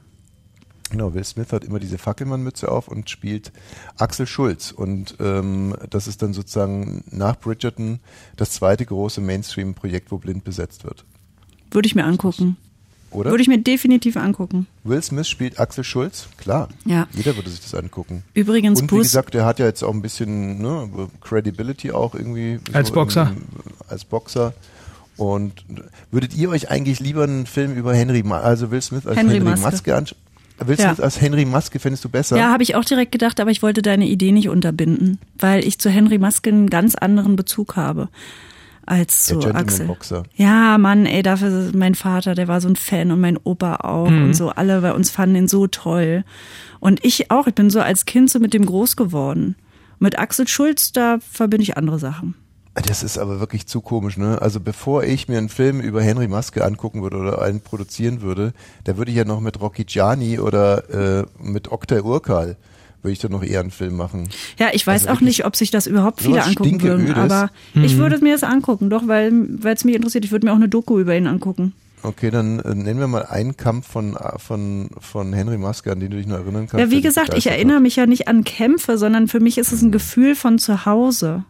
Genau, 0.89 1.13
Will 1.13 1.23
Smith 1.23 1.51
hat 1.53 1.63
immer 1.63 1.79
diese 1.79 1.97
Fackelmann-Mütze 1.97 2.71
auf 2.71 2.87
und 2.87 3.09
spielt 3.09 3.51
Axel 3.97 4.25
Schulz. 4.27 4.71
Und 4.71 5.15
ähm, 5.19 5.75
das 5.89 6.07
ist 6.07 6.21
dann 6.21 6.33
sozusagen 6.33 7.03
nach 7.11 7.37
Bridgerton 7.39 7.99
das 8.37 8.51
zweite 8.51 8.85
große 8.85 9.21
Mainstream-Projekt, 9.21 10.11
wo 10.11 10.17
blind 10.17 10.43
besetzt 10.43 10.83
wird. 10.83 11.05
Würde 11.71 11.87
ich 11.87 11.95
mir 11.95 12.05
angucken. 12.05 12.57
Oder? 13.11 13.31
Würde 13.31 13.41
ich 13.41 13.47
mir 13.47 13.59
definitiv 13.59 14.17
angucken. 14.17 14.67
Will 14.83 15.01
Smith 15.01 15.27
spielt 15.27 15.59
Axel 15.59 15.83
Schulz, 15.83 16.27
klar. 16.37 16.69
Ja. 16.85 17.07
Jeder 17.11 17.35
würde 17.35 17.49
sich 17.49 17.59
das 17.59 17.73
angucken. 17.73 18.23
Übrigens, 18.33 18.81
Und 18.81 18.91
wie 18.91 18.95
Bruce, 18.97 19.07
gesagt, 19.07 19.33
der 19.33 19.45
hat 19.45 19.57
ja 19.59 19.65
jetzt 19.65 19.83
auch 19.83 19.93
ein 19.93 20.01
bisschen 20.01 20.61
ne, 20.61 21.09
Credibility 21.21 21.91
auch 21.91 22.13
irgendwie. 22.13 22.59
Als 22.71 22.91
Boxer. 22.91 23.33
Im, 23.35 23.43
als 23.87 24.05
Boxer. 24.05 24.53
Und 25.17 25.65
würdet 26.11 26.35
ihr 26.35 26.49
euch 26.49 26.69
eigentlich 26.69 26.99
lieber 26.99 27.23
einen 27.23 27.45
Film 27.45 27.75
über 27.75 27.93
Henry, 27.93 28.23
Ma 28.23 28.39
also 28.39 28.71
Will 28.71 28.81
Smith 28.81 29.05
als 29.05 29.17
Henry 29.17 29.35
Henry, 29.35 29.49
Maske. 29.49 29.65
Maske 29.65 29.95
anschauen? 29.95 30.21
Will 30.65 30.77
Ja. 30.79 30.87
Smith 30.93 30.99
als 30.99 31.21
Henry 31.21 31.45
Maske 31.45 31.79
fändest 31.79 32.03
du 32.05 32.09
besser? 32.09 32.37
ja, 32.37 32.51
habe 32.51 32.63
ich 32.63 32.75
auch 32.75 32.85
direkt 32.85 33.11
gedacht, 33.11 33.39
aber 33.39 33.51
ich 33.51 33.61
wollte 33.61 33.81
deine 33.81 34.07
Idee 34.07 34.31
nicht 34.31 34.49
unterbinden, 34.49 35.19
weil 35.37 35.65
ich 35.65 35.79
zu 35.79 35.89
Henry 35.89 36.17
Maske 36.17 36.49
einen 36.49 36.69
ganz 36.69 36.95
anderen 36.95 37.35
Bezug 37.35 37.75
habe 37.75 38.09
als 38.85 39.25
Der 39.27 39.35
zu 39.35 39.39
Gentleman 39.39 39.61
Axel. 39.63 39.85
Boxer. 39.87 40.23
Ja, 40.35 40.77
Mann, 40.79 41.05
ey, 41.05 41.21
dafür 41.21 41.49
ist 41.67 41.75
mein 41.75 41.93
Vater, 41.95 42.33
der 42.33 42.47
war 42.47 42.59
so 42.59 42.67
ein 42.67 42.75
Fan 42.75 43.11
und 43.11 43.21
mein 43.21 43.37
Opa 43.37 43.75
auch 43.77 44.09
Mhm. 44.09 44.23
und 44.25 44.33
so 44.33 44.49
alle 44.49 44.81
bei 44.81 44.93
uns 44.93 45.11
fanden 45.11 45.35
ihn 45.35 45.47
so 45.47 45.67
toll. 45.67 46.23
Und 46.79 47.05
ich 47.05 47.29
auch, 47.29 47.45
ich 47.47 47.53
bin 47.53 47.69
so 47.69 47.81
als 47.81 48.05
Kind 48.05 48.29
so 48.31 48.39
mit 48.39 48.53
dem 48.53 48.65
groß 48.65 48.95
geworden. 48.95 49.55
Mit 49.99 50.17
Axel 50.17 50.47
Schulz, 50.47 50.91
da 50.91 51.17
verbinde 51.31 51.63
ich 51.63 51.77
andere 51.77 51.99
Sachen. 51.99 52.33
Das 52.75 53.03
ist 53.03 53.17
aber 53.17 53.39
wirklich 53.39 53.65
zu 53.65 53.81
komisch, 53.81 54.17
ne? 54.17 54.41
Also 54.41 54.59
bevor 54.59 55.03
ich 55.03 55.27
mir 55.27 55.37
einen 55.37 55.49
Film 55.49 55.81
über 55.81 56.01
Henry 56.01 56.27
Maske 56.27 56.63
angucken 56.63 57.01
würde 57.01 57.17
oder 57.17 57.41
einen 57.41 57.61
produzieren 57.61 58.21
würde, 58.21 58.53
da 58.83 58.97
würde 58.97 59.11
ich 59.11 59.17
ja 59.17 59.25
noch 59.25 59.41
mit 59.41 59.59
Rocky 59.59 59.83
Gianni 59.83 60.39
oder 60.39 61.19
äh, 61.19 61.25
mit 61.41 61.71
Oktay 61.71 62.01
Urkal 62.01 62.57
würde 63.01 63.13
ich 63.13 63.19
dann 63.19 63.31
noch 63.31 63.43
eher 63.43 63.61
einen 63.61 63.71
Film 63.71 63.95
machen. 63.95 64.29
Ja, 64.57 64.69
ich 64.73 64.85
weiß 64.85 65.07
Also 65.07 65.17
auch 65.17 65.21
nicht, 65.21 65.45
ob 65.45 65.55
sich 65.55 65.71
das 65.71 65.87
überhaupt 65.87 66.21
viele 66.21 66.43
angucken 66.43 66.81
würden, 66.81 67.13
aber 67.13 67.49
ich 67.73 67.97
würde 67.97 68.19
mir 68.19 68.33
das 68.33 68.43
angucken, 68.43 68.89
doch, 68.89 69.07
weil 69.07 69.31
weil 69.61 69.75
es 69.75 69.85
mich 69.85 69.95
interessiert. 69.95 70.25
Ich 70.25 70.31
würde 70.31 70.45
mir 70.45 70.51
auch 70.51 70.57
eine 70.57 70.69
Doku 70.69 70.99
über 70.99 71.15
ihn 71.15 71.27
angucken. 71.27 71.73
Okay, 72.01 72.31
dann 72.31 72.59
äh, 72.59 72.75
nennen 72.75 72.99
wir 72.99 73.07
mal 73.07 73.25
einen 73.25 73.57
Kampf 73.57 73.87
von, 73.87 74.17
von, 74.37 74.89
von 74.99 75.33
Henry 75.33 75.57
Maske, 75.57 75.91
an 75.91 75.99
den 75.99 76.11
du 76.11 76.17
dich 76.17 76.27
noch 76.27 76.37
erinnern 76.37 76.67
kannst. 76.67 76.79
Ja, 76.79 76.91
wie 76.91 77.01
gesagt, 77.01 77.33
ich 77.33 77.47
erinnere 77.47 77.77
hat. 77.77 77.83
mich 77.83 77.97
ja 77.97 78.05
nicht 78.05 78.29
an 78.29 78.45
Kämpfe, 78.45 78.97
sondern 78.97 79.27
für 79.27 79.41
mich 79.41 79.57
ist 79.57 79.73
es 79.73 79.81
ein 79.81 79.91
Gefühl 79.91 80.35
von 80.35 80.59
zu 80.59 80.85
Hause. 80.85 81.43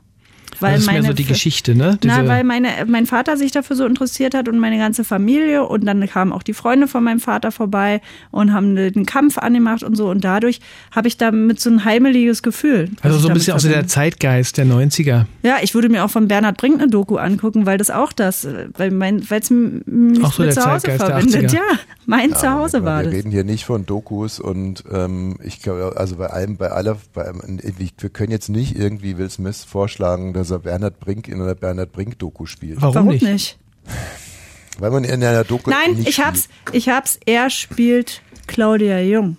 Weil 0.60 0.74
das 0.74 0.82
ist 0.82 0.86
meine 0.88 1.02
mehr 1.02 1.12
so 1.12 1.14
die 1.16 1.26
Geschichte, 1.26 1.76
ne? 1.76 1.98
Na, 2.04 2.18
Diese- 2.18 2.28
weil 2.28 2.44
meine, 2.44 2.70
mein 2.88 3.06
Vater 3.06 3.38
sich 3.38 3.52
dafür 3.52 3.76
so 3.76 3.86
interessiert 3.86 4.34
hat 4.34 4.48
und 4.50 4.60
meine 4.60 4.78
ganze 4.78 5.04
Familie 5.04 5.64
und 5.66 5.86
dann 5.86 6.06
kamen 6.08 6.32
auch 6.34 6.44
die 6.44 6.54
Freunde 6.54 6.88
von 6.88 7.04
meinem 7.04 7.20
Vater 7.20 7.52
vorbei 7.52 8.02
und 8.32 8.54
haben 8.54 8.76
den 8.76 9.06
Kampf 9.06 9.38
angemacht 9.38 9.84
und 9.84 9.96
so 9.96 10.10
und 10.10 10.24
dadurch 10.24 10.60
habe 10.92 11.08
ich 11.08 11.18
damit 11.18 11.60
so 11.60 11.70
ein 11.70 11.86
heimeliges 11.86 12.44
Gefühl. 12.44 12.90
also 13.02 13.18
so 13.20 13.28
ein 13.30 13.34
bisschen 13.34 13.54
auch 13.54 13.60
so 13.60 13.68
der. 13.70 13.88
Zeitgeist 13.88 14.58
der 14.58 14.66
90er. 14.66 15.26
Ja, 15.44 15.58
ich 15.62 15.74
würde 15.74 15.90
mir 15.90 16.04
auch 16.06 16.10
von 16.12 16.28
Bernhard 16.28 16.58
Brink 16.58 16.82
eine 16.82 16.90
Doku 16.92 17.18
angucken, 17.18 17.66
weil 17.66 17.78
das 17.78 17.90
auch 17.90 18.14
das, 18.14 18.48
weil 18.78 18.92
mein, 18.92 19.28
weil 19.30 19.40
es 19.42 19.50
mich 19.50 20.24
Auch 20.24 20.34
so 20.34 20.44
mit 20.44 20.56
der 20.56 20.62
zu 20.64 20.70
Hause 20.70 20.84
Zeitgeist 20.88 21.02
der 21.02 21.08
verbindet. 21.08 21.52
80er. 21.52 21.56
Ja, 21.56 21.80
mein 22.06 22.30
Ja, 22.32 22.36
Zuhause 22.36 22.84
war 22.84 23.00
wir 23.00 23.06
das. 23.06 23.14
reden 23.14 23.32
hier 23.32 23.44
nicht 23.44 23.66
von 23.66 23.86
Dokus 23.86 24.40
und 24.40 24.84
ähm, 24.92 25.38
ich 25.44 25.62
glaube, 25.62 25.94
also 25.98 26.18
bei 26.18 26.28
allem, 26.28 26.58
bei 26.58 26.70
aller, 26.72 26.98
bei, 27.14 27.24
allem- 27.26 27.60
wir 28.00 28.10
können 28.10 28.32
jetzt 28.32 28.50
nicht 28.50 28.78
irgendwie 28.78 29.18
Will 29.18 29.30
Smith 29.30 29.64
vorschlagen, 29.64 30.34
dass 30.34 30.49
er 30.52 30.60
Bernhard 30.60 31.00
Brink 31.00 31.28
in 31.28 31.42
einer 31.42 31.56
Bernhard 31.56 31.92
Brink 31.92 32.20
Doku 32.20 32.46
spielt. 32.46 32.82
Warum, 32.82 32.96
Warum 32.96 33.10
nicht? 33.10 33.24
nicht? 33.24 33.58
Weil 34.80 34.92
man 34.92 35.04
in 35.04 35.24
einer 35.24 35.44
Doku 35.44 35.70
Nein, 35.70 35.96
nicht 35.96 36.08
ich 36.10 36.20
hab's, 36.20 36.48
ich 36.72 36.90
hab's. 36.90 37.20
Er 37.26 37.50
spielt 37.50 38.22
Claudia 38.48 39.00
Jung. 39.00 39.38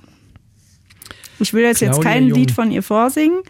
Ich 1.39 1.55
will 1.55 1.63
jetzt, 1.63 1.81
jetzt 1.81 1.95
Claudia 1.95 2.11
kein 2.11 2.27
Jung. 2.29 2.39
Lied 2.39 2.51
von 2.51 2.71
ihr 2.71 2.83
vorsingen, 2.83 3.41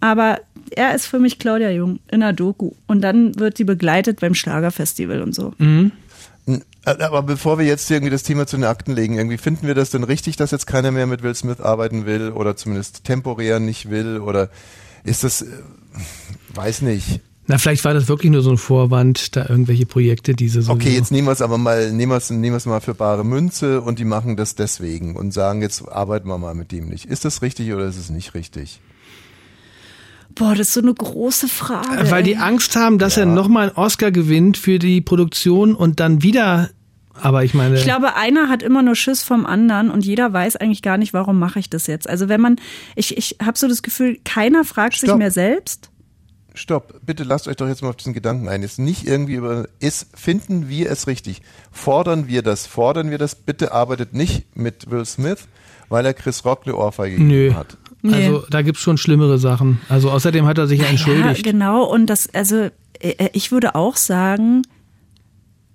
aber 0.00 0.40
er 0.70 0.94
ist 0.94 1.06
für 1.06 1.20
mich 1.20 1.38
Claudia 1.38 1.70
Jung 1.70 2.00
in 2.10 2.20
der 2.20 2.32
Doku. 2.32 2.72
Und 2.86 3.02
dann 3.02 3.38
wird 3.38 3.56
sie 3.56 3.64
begleitet 3.64 4.18
beim 4.20 4.34
Schlagerfestival 4.34 5.22
und 5.22 5.34
so. 5.34 5.54
Äh, 5.58 6.60
Aber 6.84 7.22
bevor 7.22 7.58
wir 7.58 7.66
jetzt 7.66 7.90
irgendwie 7.90 8.10
das 8.10 8.22
Thema 8.22 8.46
zu 8.46 8.56
den 8.56 8.64
Akten 8.64 8.92
legen, 8.92 9.16
irgendwie 9.16 9.38
finden 9.38 9.66
wir 9.66 9.74
das 9.74 9.90
denn 9.90 10.04
richtig, 10.04 10.36
dass 10.36 10.50
jetzt 10.50 10.66
keiner 10.66 10.90
mehr 10.90 11.06
mit 11.06 11.22
Will 11.22 11.34
Smith 11.34 11.60
arbeiten 11.60 12.06
will 12.06 12.30
oder 12.30 12.56
zumindest 12.56 13.04
temporär 13.04 13.60
nicht 13.60 13.90
will 13.90 14.18
oder 14.18 14.50
ist 15.04 15.24
das, 15.24 15.42
äh, 15.42 15.46
weiß 16.56 16.82
nicht. 16.82 17.20
Na, 17.48 17.58
vielleicht 17.58 17.84
war 17.84 17.94
das 17.94 18.08
wirklich 18.08 18.32
nur 18.32 18.42
so 18.42 18.50
ein 18.50 18.58
Vorwand, 18.58 19.36
da 19.36 19.46
irgendwelche 19.48 19.86
Projekte, 19.86 20.34
diese 20.34 20.62
so. 20.62 20.72
Okay, 20.72 20.92
jetzt 20.92 21.12
nehmen 21.12 21.28
wir 21.28 21.32
es 21.32 21.42
aber 21.42 21.58
mal, 21.58 21.92
nehmen 21.92 22.10
wir 22.10 22.16
es, 22.16 22.30
nehmen 22.30 22.54
wir 22.54 22.56
es 22.56 22.66
mal 22.66 22.80
für 22.80 22.94
bare 22.94 23.24
Münze 23.24 23.82
und 23.82 24.00
die 24.00 24.04
machen 24.04 24.36
das 24.36 24.56
deswegen 24.56 25.14
und 25.14 25.32
sagen, 25.32 25.62
jetzt 25.62 25.86
arbeiten 25.88 26.28
wir 26.28 26.38
mal 26.38 26.54
mit 26.54 26.72
dem 26.72 26.88
nicht. 26.88 27.04
Ist 27.04 27.24
das 27.24 27.42
richtig 27.42 27.72
oder 27.72 27.86
ist 27.86 27.98
es 27.98 28.10
nicht 28.10 28.34
richtig? 28.34 28.80
Boah, 30.34 30.50
das 30.50 30.68
ist 30.68 30.74
so 30.74 30.80
eine 30.80 30.92
große 30.92 31.48
Frage. 31.48 32.10
Weil 32.10 32.22
die. 32.22 32.36
Angst 32.36 32.76
haben, 32.76 32.98
dass 32.98 33.16
er 33.16 33.26
nochmal 33.26 33.68
einen 33.68 33.76
Oscar 33.78 34.10
gewinnt 34.10 34.58
für 34.58 34.78
die 34.78 35.00
Produktion 35.00 35.74
und 35.74 36.00
dann 36.00 36.22
wieder. 36.22 36.70
Aber 37.14 37.44
ich 37.44 37.54
meine. 37.54 37.76
Ich 37.76 37.84
glaube, 37.84 38.16
einer 38.16 38.48
hat 38.48 38.62
immer 38.62 38.82
nur 38.82 38.96
Schiss 38.96 39.22
vom 39.22 39.46
anderen 39.46 39.90
und 39.90 40.04
jeder 40.04 40.32
weiß 40.32 40.56
eigentlich 40.56 40.82
gar 40.82 40.98
nicht, 40.98 41.14
warum 41.14 41.38
mache 41.38 41.58
ich 41.58 41.70
das 41.70 41.86
jetzt. 41.86 42.08
Also 42.10 42.28
wenn 42.28 42.40
man, 42.40 42.56
ich, 42.96 43.16
ich 43.16 43.36
habe 43.42 43.56
so 43.56 43.66
das 43.68 43.82
Gefühl, 43.82 44.18
keiner 44.24 44.64
fragt 44.64 44.98
sich 44.98 45.08
Stopp. 45.08 45.18
mehr 45.18 45.30
selbst. 45.30 45.90
Stopp, 46.56 47.00
bitte 47.04 47.22
lasst 47.22 47.48
euch 47.48 47.56
doch 47.56 47.68
jetzt 47.68 47.82
mal 47.82 47.90
auf 47.90 47.96
diesen 47.96 48.14
Gedanken 48.14 48.48
ein. 48.48 48.62
Ist 48.62 48.78
nicht 48.78 49.06
irgendwie 49.06 49.34
über, 49.34 49.68
ist, 49.78 50.08
finden 50.16 50.68
wir 50.68 50.90
es 50.90 51.06
richtig? 51.06 51.42
Fordern 51.70 52.28
wir 52.28 52.42
das? 52.42 52.66
Fordern 52.66 53.10
wir 53.10 53.18
das? 53.18 53.34
Bitte 53.34 53.72
arbeitet 53.72 54.14
nicht 54.14 54.56
mit 54.56 54.90
Will 54.90 55.04
Smith, 55.04 55.48
weil 55.88 56.06
er 56.06 56.14
Chris 56.14 56.44
Rock 56.44 56.62
eine 56.64 56.76
Ohrfeige 56.76 57.22
Nö. 57.22 57.48
gegeben 57.48 57.56
hat. 57.56 57.76
Also 58.04 58.44
da 58.50 58.62
gibt's 58.62 58.80
schon 58.80 58.98
schlimmere 58.98 59.38
Sachen. 59.38 59.80
Also 59.88 60.10
außerdem 60.10 60.46
hat 60.46 60.58
er 60.58 60.66
sich 60.66 60.80
ja 60.80 60.86
entschuldigt. 60.86 61.44
Ja, 61.44 61.52
genau. 61.52 61.84
Und 61.84 62.06
das, 62.06 62.32
also 62.32 62.68
äh, 63.00 63.28
ich 63.32 63.52
würde 63.52 63.74
auch 63.74 63.96
sagen, 63.96 64.62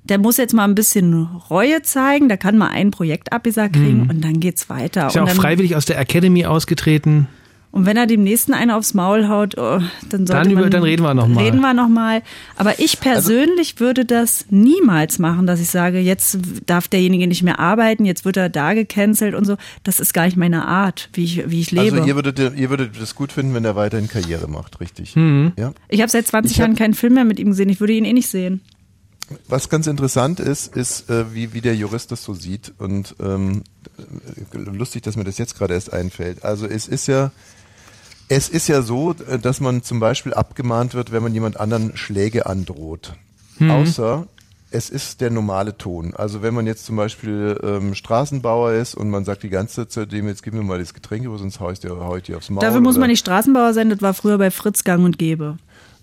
der 0.03 0.17
muss 0.17 0.37
jetzt 0.37 0.53
mal 0.53 0.63
ein 0.63 0.75
bisschen 0.75 1.13
Reue 1.49 1.81
zeigen, 1.83 2.27
der 2.27 2.37
kann 2.37 2.57
mal 2.57 2.69
ein 2.69 2.91
Projekt 2.91 3.33
abgesagt 3.33 3.73
kriegen 3.75 4.09
und 4.09 4.23
dann 4.23 4.39
geht's 4.39 4.69
weiter. 4.69 5.03
Mhm. 5.03 5.07
Ist 5.07 5.15
ja 5.15 5.23
auch 5.23 5.27
dann, 5.27 5.37
freiwillig 5.37 5.75
aus 5.75 5.85
der 5.85 5.99
Academy 5.99 6.45
ausgetreten. 6.45 7.27
Und 7.71 7.85
wenn 7.85 7.95
er 7.97 8.05
dem 8.05 8.23
nächsten 8.23 8.53
einen 8.53 8.71
aufs 8.71 8.93
Maul 8.93 9.27
haut, 9.29 9.57
oh, 9.57 9.79
dann 10.09 10.27
sollte 10.27 10.33
Dann 10.43 10.51
über- 10.51 10.61
man, 10.61 10.71
dann 10.71 10.83
reden 10.83 11.03
wir 11.03 11.13
noch 11.13 11.27
mal. 11.27 11.43
Reden 11.43 11.61
wir 11.61 11.73
noch 11.73 11.87
mal. 11.87 12.21
Aber 12.57 12.79
ich 12.79 12.99
persönlich 12.99 13.79
würde 13.79 14.03
das 14.05 14.45
niemals 14.49 15.19
machen, 15.19 15.47
dass 15.47 15.59
ich 15.61 15.69
sage, 15.69 15.99
jetzt 15.99 16.37
darf 16.65 16.87
derjenige 16.87 17.27
nicht 17.27 17.43
mehr 17.43 17.59
arbeiten, 17.59 18.03
jetzt 18.05 18.25
wird 18.25 18.35
er 18.37 18.49
da 18.49 18.73
gecancelt 18.73 19.33
und 19.35 19.45
so. 19.45 19.55
Das 19.83 19.99
ist 19.99 20.13
gar 20.13 20.25
nicht 20.25 20.35
meine 20.37 20.65
Art, 20.67 21.09
wie 21.13 21.23
ich, 21.23 21.49
wie 21.49 21.61
ich 21.61 21.71
lebe. 21.71 21.95
Also 21.97 22.07
ihr 22.07 22.15
würdet, 22.15 22.39
ihr 22.39 22.69
würdet 22.69 22.91
das 22.99 23.15
gut 23.15 23.31
finden, 23.31 23.53
wenn 23.53 23.63
er 23.65 23.75
weiterhin 23.75 24.07
Karriere 24.09 24.47
macht, 24.49 24.79
richtig? 24.81 25.15
Mhm. 25.15 25.53
Ja. 25.57 25.73
ich 25.87 26.01
habe 26.01 26.09
seit 26.11 26.27
20 26.27 26.51
Ich 26.51 26.59
hab- 26.59 26.67
Jahren 26.67 26.75
keinen 26.77 26.93
Film 26.93 27.13
mehr 27.13 27.25
mit 27.25 27.39
ihm 27.39 27.47
gesehen. 27.51 27.69
Ich 27.69 27.79
würde 27.79 27.93
ihn 27.93 28.05
eh 28.05 28.13
nicht 28.13 28.27
sehen. 28.29 28.61
Was 29.47 29.69
ganz 29.69 29.87
interessant 29.87 30.41
ist, 30.41 30.75
ist, 30.75 31.09
äh, 31.09 31.33
wie, 31.33 31.53
wie 31.53 31.61
der 31.61 31.73
Jurist 31.73 32.11
das 32.11 32.21
so 32.21 32.33
sieht. 32.33 32.73
Und 32.79 33.15
ähm, 33.23 33.63
äh, 34.53 34.57
lustig, 34.57 35.03
dass 35.03 35.15
mir 35.15 35.23
das 35.23 35.37
jetzt 35.37 35.57
gerade 35.57 35.73
erst 35.73 35.93
einfällt. 35.93 36.43
Also 36.43 36.65
es 36.65 36.85
ist 36.89 37.07
ja, 37.07 37.31
es 38.31 38.47
ist 38.47 38.69
ja 38.69 38.81
so, 38.81 39.13
äh, 39.27 39.37
dass 39.39 39.59
man 39.59 39.83
zum 39.83 39.99
Beispiel 39.99 40.33
abgemahnt 40.33 40.93
wird, 40.93 41.11
wenn 41.11 41.21
man 41.21 41.33
jemand 41.33 41.59
anderen 41.59 41.97
Schläge 41.97 42.45
androht. 42.45 43.13
Außer 43.59 44.25
es 44.71 44.89
ist 44.89 45.19
der 45.19 45.29
normale 45.29 45.77
Ton. 45.77 46.13
Also 46.15 46.41
wenn 46.41 46.53
man 46.53 46.65
jetzt 46.65 46.85
zum 46.85 46.95
Beispiel 46.95 47.59
ähm, 47.61 47.93
Straßenbauer 47.93 48.71
ist 48.71 48.95
und 48.95 49.09
man 49.09 49.25
sagt 49.25 49.43
die 49.43 49.49
ganze 49.49 49.87
Zeit 49.87 49.91
zu 49.91 50.07
dem, 50.07 50.27
jetzt 50.27 50.43
gib 50.43 50.53
mir 50.53 50.63
mal 50.63 50.79
das 50.79 50.93
Getränk, 50.93 51.25
sonst 51.37 51.59
hau 51.59 51.69
ich 51.69 51.79
dir, 51.79 51.89
dir 52.25 52.37
aufs 52.37 52.49
Maul. 52.49 52.61
Dafür 52.61 52.79
muss 52.79 52.97
man 52.97 53.09
nicht 53.09 53.19
Straßenbauer 53.19 53.73
sein, 53.73 53.89
das 53.89 54.01
war 54.01 54.13
früher 54.13 54.37
bei 54.37 54.49
Fritz 54.49 54.85
gang 54.85 55.03
und 55.03 55.19
gäbe. 55.19 55.57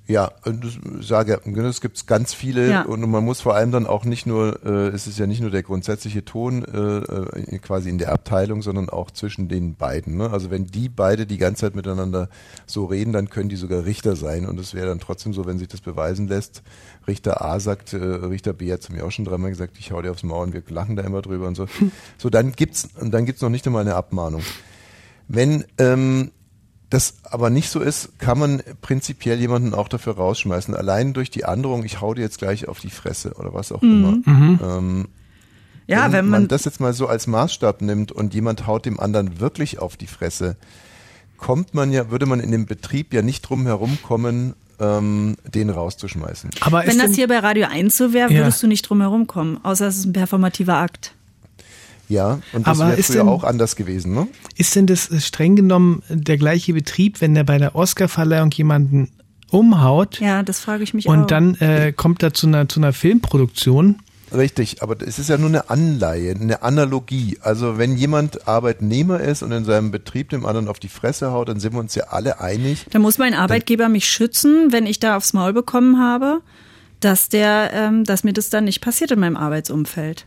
Ja, 0.08 0.32
und 0.46 0.64
das 0.64 0.78
sage 1.06 1.38
es 1.44 1.80
gibt 1.82 2.06
ganz 2.06 2.32
viele 2.32 2.70
Ja. 2.70 2.82
und 2.82 3.08
man 3.10 3.22
muss 3.22 3.42
vor 3.42 3.54
allem 3.54 3.70
dann 3.70 3.86
auch 3.86 4.06
nicht 4.06 4.24
nur, 4.24 4.64
äh, 4.64 4.88
es 4.88 5.06
ist 5.06 5.18
ja 5.18 5.26
nicht 5.26 5.42
nur 5.42 5.50
der 5.50 5.62
grundsätzliche 5.62 6.24
Ton 6.24 6.64
äh, 6.64 6.78
äh, 6.78 7.58
quasi 7.58 7.90
in 7.90 7.98
der 7.98 8.10
Abteilung, 8.10 8.62
sondern 8.62 8.88
auch 8.88 9.10
zwischen 9.10 9.48
den 9.48 9.74
beiden. 9.74 10.16
Ne? 10.16 10.30
Also 10.30 10.50
wenn 10.50 10.66
die 10.66 10.88
beide 10.88 11.26
die 11.26 11.36
ganze 11.36 11.60
Zeit 11.66 11.74
miteinander 11.74 12.30
so 12.64 12.86
reden, 12.86 13.12
dann 13.12 13.28
können 13.28 13.50
die 13.50 13.56
sogar 13.56 13.84
Richter 13.84 14.16
sein 14.16 14.46
und 14.46 14.58
es 14.58 14.72
wäre 14.72 14.86
dann 14.86 14.98
trotzdem 14.98 15.34
so, 15.34 15.44
wenn 15.44 15.58
sich 15.58 15.68
das 15.68 15.82
beweisen 15.82 16.26
lässt. 16.26 16.62
Richter 17.06 17.44
A 17.44 17.60
sagt, 17.60 17.92
äh, 17.92 17.98
Richter 17.98 18.54
B 18.54 18.72
hat 18.72 18.80
zu 18.80 18.94
mir 18.94 19.04
auch 19.04 19.10
schon 19.10 19.26
dreimal 19.26 19.50
gesagt, 19.50 19.76
ich 19.78 19.92
hau 19.92 20.00
dir 20.00 20.10
aufs 20.10 20.22
Maul 20.22 20.46
und 20.46 20.54
wir 20.54 20.62
lachen 20.70 20.96
da 20.96 21.02
immer 21.02 21.20
drüber 21.20 21.46
und 21.46 21.54
so. 21.54 21.66
so, 22.16 22.30
dann 22.30 22.52
gibt's 22.52 22.88
dann 22.98 23.26
gibt's 23.26 23.42
noch 23.42 23.50
nicht 23.50 23.66
einmal 23.66 23.82
eine 23.82 23.94
Abmahnung. 23.94 24.40
Wenn 25.28 25.66
ähm, 25.76 26.30
das 26.90 27.14
aber 27.24 27.50
nicht 27.50 27.68
so 27.68 27.80
ist, 27.80 28.18
kann 28.18 28.38
man 28.38 28.62
prinzipiell 28.80 29.38
jemanden 29.38 29.74
auch 29.74 29.88
dafür 29.88 30.14
rausschmeißen. 30.16 30.74
Allein 30.74 31.12
durch 31.12 31.30
die 31.30 31.44
Androhung, 31.44 31.84
ich 31.84 32.00
hau 32.00 32.14
dir 32.14 32.22
jetzt 32.22 32.38
gleich 32.38 32.66
auf 32.68 32.80
die 32.80 32.90
Fresse 32.90 33.34
oder 33.34 33.52
was 33.52 33.72
auch 33.72 33.82
immer. 33.82 34.18
Ähm, 34.26 35.08
Ja, 35.86 36.12
wenn 36.12 36.28
man, 36.28 36.48
das 36.48 36.64
jetzt 36.64 36.80
mal 36.80 36.92
so 36.94 37.06
als 37.06 37.26
Maßstab 37.26 37.82
nimmt 37.82 38.12
und 38.12 38.32
jemand 38.34 38.66
haut 38.66 38.86
dem 38.86 39.00
anderen 39.00 39.38
wirklich 39.40 39.78
auf 39.78 39.96
die 39.96 40.06
Fresse, 40.06 40.56
kommt 41.36 41.72
man 41.74 41.92
ja, 41.92 42.10
würde 42.10 42.26
man 42.26 42.40
in 42.40 42.50
dem 42.50 42.66
Betrieb 42.66 43.12
ja 43.14 43.22
nicht 43.22 43.42
drum 43.42 43.66
herum 43.66 43.98
kommen, 44.02 44.54
ähm, 44.80 45.36
den 45.52 45.70
rauszuschmeißen. 45.70 46.50
Aber 46.60 46.84
ist 46.84 46.90
wenn 46.90 46.98
das 46.98 47.06
denn, 47.08 47.14
hier 47.16 47.28
bei 47.28 47.38
Radio 47.38 47.66
1 47.70 47.96
so 47.96 48.12
wäre, 48.12 48.32
Ja. 48.32 48.40
würdest 48.40 48.62
du 48.62 48.66
nicht 48.66 48.82
drum 48.82 49.00
herum 49.00 49.26
kommen, 49.26 49.58
außer 49.62 49.86
es 49.86 49.98
ist 49.98 50.04
ein 50.06 50.12
performativer 50.12 50.76
Akt. 50.76 51.12
Ja, 52.08 52.38
und 52.52 52.66
das 52.66 52.80
Aber 52.80 52.90
wäre 52.90 52.98
ist 52.98 53.06
früher 53.08 53.16
denn- 53.18 53.28
auch 53.28 53.44
anders 53.44 53.76
gewesen, 53.76 54.14
ne? 54.14 54.26
ist 54.56 54.74
denn 54.76 54.86
das 54.86 55.10
äh, 55.10 55.20
streng 55.20 55.56
genommen 55.56 56.02
der 56.08 56.38
gleiche 56.38 56.72
Betrieb, 56.72 57.20
wenn 57.20 57.34
der 57.34 57.44
bei 57.44 57.58
der 57.58 57.74
Oscarverleihung 57.76 58.50
jemanden 58.52 59.10
umhaut 59.50 60.20
Ja, 60.20 60.42
das 60.42 60.60
frage 60.60 60.82
ich 60.84 60.94
mich 60.94 61.08
auch. 61.08 61.12
und 61.12 61.30
dann 61.30 61.54
äh, 61.56 61.92
kommt 61.92 62.22
er 62.22 62.32
zu 62.34 62.46
einer, 62.46 62.68
zu 62.68 62.80
einer 62.80 62.92
Filmproduktion? 62.92 63.96
Richtig, 64.34 64.82
aber 64.82 64.96
es 65.00 65.18
ist 65.18 65.30
ja 65.30 65.38
nur 65.38 65.48
eine 65.48 65.70
Anleihe, 65.70 66.34
eine 66.38 66.62
Analogie. 66.62 67.38
Also 67.40 67.78
wenn 67.78 67.96
jemand 67.96 68.46
Arbeitnehmer 68.46 69.20
ist 69.20 69.42
und 69.42 69.52
in 69.52 69.64
seinem 69.64 69.90
Betrieb 69.90 70.28
dem 70.28 70.44
anderen 70.44 70.68
auf 70.68 70.78
die 70.78 70.88
Fresse 70.88 71.32
haut, 71.32 71.48
dann 71.48 71.60
sind 71.60 71.72
wir 71.72 71.80
uns 71.80 71.94
ja 71.94 72.04
alle 72.10 72.38
einig. 72.38 72.84
Da 72.90 72.98
muss 72.98 73.16
mein 73.16 73.32
Arbeitgeber 73.32 73.88
mich 73.88 74.06
schützen, 74.06 74.70
wenn 74.70 74.84
ich 74.84 75.00
da 75.00 75.16
aufs 75.16 75.32
Maul 75.32 75.54
bekommen 75.54 75.98
habe, 75.98 76.42
dass 77.00 77.30
der, 77.30 77.70
ähm, 77.72 78.04
dass 78.04 78.22
mir 78.22 78.34
das 78.34 78.50
dann 78.50 78.64
nicht 78.64 78.82
passiert 78.82 79.12
in 79.12 79.20
meinem 79.20 79.36
Arbeitsumfeld. 79.36 80.26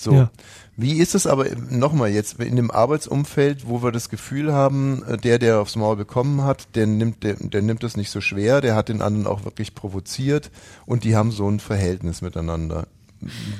So. 0.00 0.12
Ja. 0.12 0.30
Wie 0.76 0.98
ist 0.98 1.16
es 1.16 1.26
aber 1.26 1.46
nochmal 1.70 2.10
jetzt 2.10 2.38
in 2.40 2.54
dem 2.54 2.70
Arbeitsumfeld, 2.70 3.66
wo 3.66 3.82
wir 3.82 3.90
das 3.90 4.08
Gefühl 4.08 4.52
haben, 4.52 5.02
äh, 5.04 5.16
der, 5.16 5.38
der 5.38 5.60
aufs 5.60 5.76
Maul 5.76 5.96
bekommen 5.96 6.44
hat, 6.44 6.68
der 6.76 6.86
nimmt, 6.86 7.24
der, 7.24 7.34
der 7.34 7.62
nimmt 7.62 7.82
das 7.82 7.96
nicht 7.96 8.10
so 8.10 8.20
schwer, 8.20 8.60
der 8.60 8.76
hat 8.76 8.88
den 8.88 9.02
anderen 9.02 9.26
auch 9.26 9.44
wirklich 9.44 9.74
provoziert 9.74 10.50
und 10.86 11.04
die 11.04 11.16
haben 11.16 11.32
so 11.32 11.48
ein 11.48 11.60
Verhältnis 11.60 12.22
miteinander. 12.22 12.86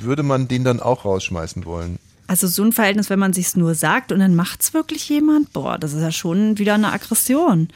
Würde 0.01 0.22
man 0.22 0.47
den 0.47 0.62
dann 0.62 0.78
auch 0.78 1.05
rausschmeißen 1.05 1.64
wollen? 1.64 1.99
Also 2.28 2.47
so 2.47 2.62
ein 2.62 2.72
Verhältnis, 2.72 3.11
wenn 3.11 3.18
man 3.18 3.32
sich's 3.32 3.57
nur 3.57 3.74
sagt 3.74 4.12
und 4.12 4.20
dann 4.20 4.36
macht's 4.36 4.72
wirklich 4.72 5.09
jemand, 5.09 5.53
boah, 5.53 5.78
das 5.78 5.95
ist 5.95 6.03
ja 6.03 6.12
schon 6.12 6.59
wieder 6.59 6.74
eine 6.74 6.93
Aggression. 6.93 7.68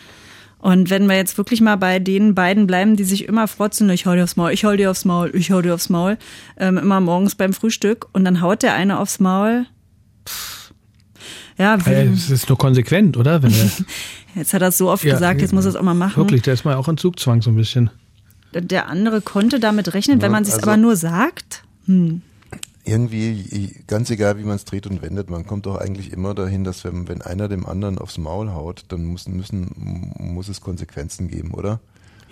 Und 0.62 0.88
wenn 0.90 1.08
wir 1.08 1.16
jetzt 1.16 1.36
wirklich 1.38 1.60
mal 1.60 1.76
bei 1.76 1.98
den 1.98 2.34
beiden 2.34 2.66
bleiben, 2.68 2.94
die 2.96 3.02
sich 3.04 3.26
immer 3.28 3.48
frotzen, 3.48 3.90
ich 3.90 4.06
hau 4.06 4.14
dir 4.14 4.22
aufs 4.22 4.36
Maul, 4.36 4.52
ich 4.52 4.64
hau 4.64 4.74
dir 4.76 4.90
aufs 4.92 5.04
Maul, 5.04 5.30
ich 5.34 5.50
hau 5.50 5.60
dir 5.60 5.74
aufs 5.74 5.88
Maul, 5.90 6.16
ähm, 6.56 6.78
immer 6.78 7.00
morgens 7.00 7.34
beim 7.34 7.52
Frühstück 7.52 8.06
und 8.12 8.24
dann 8.24 8.40
haut 8.40 8.62
der 8.62 8.72
eine 8.74 8.98
aufs 9.00 9.18
Maul. 9.18 9.66
Pff. 10.26 10.72
Ja, 11.58 11.74
Es 11.76 12.30
ist 12.30 12.48
nur 12.48 12.56
konsequent, 12.56 13.16
oder? 13.16 13.42
Wenn 13.42 13.52
er, 13.52 13.70
jetzt 14.36 14.54
hat 14.54 14.62
er 14.62 14.68
es 14.68 14.78
so 14.78 14.88
oft 14.90 15.04
Ja, 15.04 15.14
gesagt, 15.14 15.40
jetzt 15.42 15.52
muss 15.52 15.64
er 15.66 15.70
es 15.70 15.76
auch 15.76 15.82
mal 15.82 15.94
machen. 15.94 16.16
wirklich, 16.16 16.42
da 16.42 16.52
ist 16.52 16.64
man 16.64 16.76
auch 16.76 16.88
in 16.88 16.96
Zugzwang 16.96 17.42
so 17.42 17.50
ein 17.50 17.56
bisschen. 17.56 17.90
Der 18.54 18.88
andere 18.88 19.20
konnte 19.20 19.58
damit 19.60 19.92
rechnen, 19.94 20.22
wenn 20.22 20.30
Ja, 20.30 20.32
man 20.32 20.44
sich 20.44 20.54
also- 20.54 20.66
aber 20.66 20.76
nur 20.76 20.94
sagt. 20.96 21.64
Irgendwie, 22.84 23.76
ganz 23.86 24.10
egal 24.10 24.38
wie 24.38 24.42
man 24.44 24.56
es 24.56 24.64
dreht 24.64 24.88
und 24.88 25.02
wendet, 25.02 25.30
man 25.30 25.46
kommt 25.46 25.66
doch 25.66 25.76
eigentlich 25.76 26.12
immer 26.12 26.34
dahin, 26.34 26.64
dass 26.64 26.84
wenn, 26.84 27.08
wenn 27.08 27.22
einer 27.22 27.48
dem 27.48 27.64
anderen 27.64 27.98
aufs 27.98 28.18
Maul 28.18 28.50
haut, 28.50 28.84
dann 28.88 29.04
muss, 29.04 29.28
müssen, 29.28 30.14
muss 30.18 30.48
es 30.48 30.60
Konsequenzen 30.60 31.28
geben, 31.28 31.52
oder? 31.54 31.78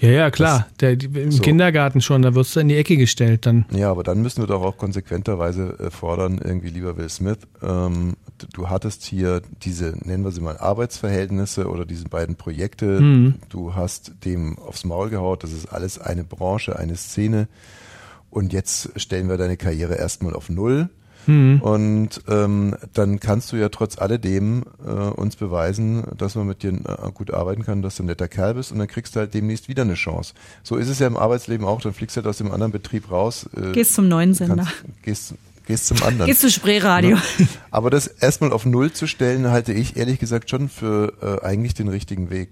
Ja, 0.01 0.09
ja, 0.09 0.31
klar. 0.31 0.67
Der, 0.81 0.97
die, 0.97 1.07
Im 1.07 1.31
so. 1.31 1.43
Kindergarten 1.43 2.01
schon, 2.01 2.23
da 2.23 2.35
wirst 2.35 2.57
du 2.57 2.61
in 2.61 2.69
die 2.69 2.77
Ecke 2.77 2.97
gestellt 2.97 3.45
dann. 3.45 3.67
Ja, 3.71 3.91
aber 3.91 4.03
dann 4.03 4.23
müssen 4.23 4.43
wir 4.43 4.47
doch 4.47 4.63
auch 4.63 4.79
konsequenterweise 4.79 5.79
äh, 5.79 5.91
fordern, 5.91 6.41
irgendwie 6.43 6.71
lieber 6.71 6.97
Will 6.97 7.11
Smith, 7.11 7.39
ähm, 7.63 8.15
du 8.55 8.71
hattest 8.71 9.05
hier 9.05 9.43
diese, 9.63 9.95
nennen 10.03 10.25
wir 10.25 10.33
sie 10.33 10.41
mal, 10.41 10.57
Arbeitsverhältnisse 10.57 11.69
oder 11.69 11.85
diese 11.85 12.09
beiden 12.09 12.35
Projekte, 12.37 13.01
Mhm. 13.01 13.35
du 13.51 13.75
hast 13.75 14.13
dem 14.25 14.59
aufs 14.59 14.85
Maul 14.85 15.11
gehaut, 15.11 15.45
das 15.45 15.53
ist 15.53 15.67
alles 15.67 15.99
eine 15.99 16.25
Branche, 16.25 16.77
eine 16.79 16.97
Szene 16.97 17.47
und 18.31 18.53
jetzt 18.53 18.91
stellen 18.97 19.29
wir 19.29 19.37
deine 19.37 19.57
Karriere 19.57 19.95
erstmal 19.95 20.35
auf 20.35 20.49
Null. 20.49 20.89
Mhm. 21.27 21.61
Und 21.61 22.23
ähm, 22.29 22.77
dann 22.95 23.21
kannst 23.21 23.53
du 23.53 23.57
ja 23.57 23.69
trotz 23.69 23.99
alledem 23.99 24.65
äh, 24.85 24.91
uns 24.91 25.37
beweisen, 25.37 26.05
dass 26.17 26.35
man 26.35 26.47
mit 26.47 26.63
dir 26.63 26.73
äh, 26.73 27.11
gut 27.13 27.33
arbeiten 27.33 27.65
kann, 27.65 27.83
dass 27.83 27.97
du 27.97 28.03
ein 28.03 28.07
netter 28.07 28.29
Kerl 28.29 28.55
bist 28.55 28.73
und 28.73 28.79
dann 28.79 28.89
kriegst 28.89 29.15
du 29.15 29.21
halt 29.21 29.35
demnächst 29.35 29.69
wieder 29.69 29.83
eine 29.83 29.95
Chance. 29.95 30.35
So 30.63 30.77
ist 30.77 30.89
es 30.89 30.99
ja 30.99 31.07
im 31.07 31.17
Arbeitsleben 31.17 31.67
auch, 31.67 31.81
dann 31.83 31.93
fliegst 31.93 32.17
du 32.17 32.21
halt 32.21 32.27
aus 32.27 32.39
dem 32.39 32.51
anderen 32.51 32.73
Betrieb 32.73 33.11
raus. 33.11 33.49
Äh, 33.55 33.73
gehst 33.73 33.95
zum 33.95 34.09
neuen 34.09 34.33
Sender. 34.35 34.65
Kannst, 34.65 35.03
gehst, 35.03 35.35
gehst 35.67 35.87
zum 35.89 36.03
anderen. 36.03 36.27
Gehst 36.27 36.41
zu 36.41 36.51
Spreeradio. 36.51 37.17
Ne? 37.17 37.49
Aber 37.71 37.91
das 37.91 38.07
erstmal 38.07 38.53
auf 38.53 38.65
Null 38.65 38.93
zu 38.93 39.07
stellen, 39.07 39.51
halte 39.51 39.73
ich 39.73 39.97
ehrlich 39.97 40.19
gesagt 40.19 40.49
schon 40.49 40.69
für 40.69 41.13
äh, 41.21 41.45
eigentlich 41.45 41.75
den 41.75 41.89
richtigen 41.89 42.31
Weg. 42.31 42.49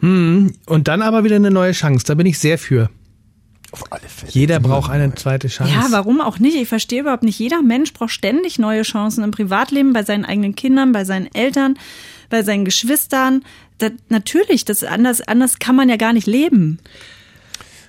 Hm, 0.00 0.52
und 0.66 0.88
dann 0.88 1.02
aber 1.02 1.24
wieder 1.24 1.36
eine 1.36 1.50
neue 1.50 1.72
Chance. 1.72 2.04
Da 2.06 2.14
bin 2.14 2.26
ich 2.26 2.38
sehr 2.38 2.58
für. 2.58 2.90
Auf 3.70 3.92
alle 3.92 4.08
Fälle. 4.08 4.32
Jeder 4.32 4.60
braucht 4.60 4.90
eine 4.90 5.14
zweite 5.14 5.48
Chance. 5.48 5.72
Ja, 5.72 5.86
warum 5.90 6.20
auch 6.20 6.38
nicht? 6.38 6.56
Ich 6.56 6.68
verstehe 6.68 7.00
überhaupt 7.00 7.22
nicht. 7.22 7.38
Jeder 7.38 7.62
Mensch 7.62 7.92
braucht 7.92 8.10
ständig 8.10 8.58
neue 8.58 8.82
Chancen 8.82 9.22
im 9.22 9.30
Privatleben, 9.30 9.92
bei 9.92 10.04
seinen 10.04 10.24
eigenen 10.24 10.54
Kindern, 10.54 10.92
bei 10.92 11.04
seinen 11.04 11.32
Eltern, 11.34 11.78
bei 12.30 12.42
seinen 12.42 12.64
Geschwistern. 12.64 13.44
Das, 13.76 13.92
natürlich, 14.08 14.64
das 14.64 14.84
anders, 14.84 15.20
anders 15.20 15.58
kann 15.58 15.76
man 15.76 15.88
ja 15.88 15.96
gar 15.96 16.14
nicht 16.14 16.26
leben. 16.26 16.78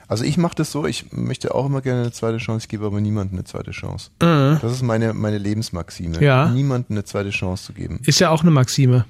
Also 0.10 0.24
ich 0.24 0.38
mache 0.38 0.56
das 0.56 0.72
so, 0.72 0.86
ich 0.88 1.12
möchte 1.12 1.54
auch 1.54 1.68
immer 1.68 1.82
gerne 1.82 2.02
eine 2.02 2.12
zweite 2.12 2.40
Chance, 2.40 2.66
ich 2.66 2.68
gebe 2.70 2.86
aber 2.86 3.00
niemandem 3.00 3.38
eine 3.38 3.46
zweite 3.46 3.72
Chance. 3.72 4.10
Mhm. 4.22 4.58
Das 4.60 4.74
ist 4.74 4.82
meine, 4.82 5.14
meine 5.14 5.38
Lebensmaxime. 5.38 6.22
Ja. 6.22 6.50
Niemandem 6.50 6.98
eine 6.98 7.06
zweite 7.06 7.30
Chance 7.30 7.66
zu 7.66 7.74
geben. 7.74 8.02
Ist 8.06 8.20
ja 8.20 8.32
auch 8.32 8.42
eine 8.42 8.50
Maxime. 8.50 9.06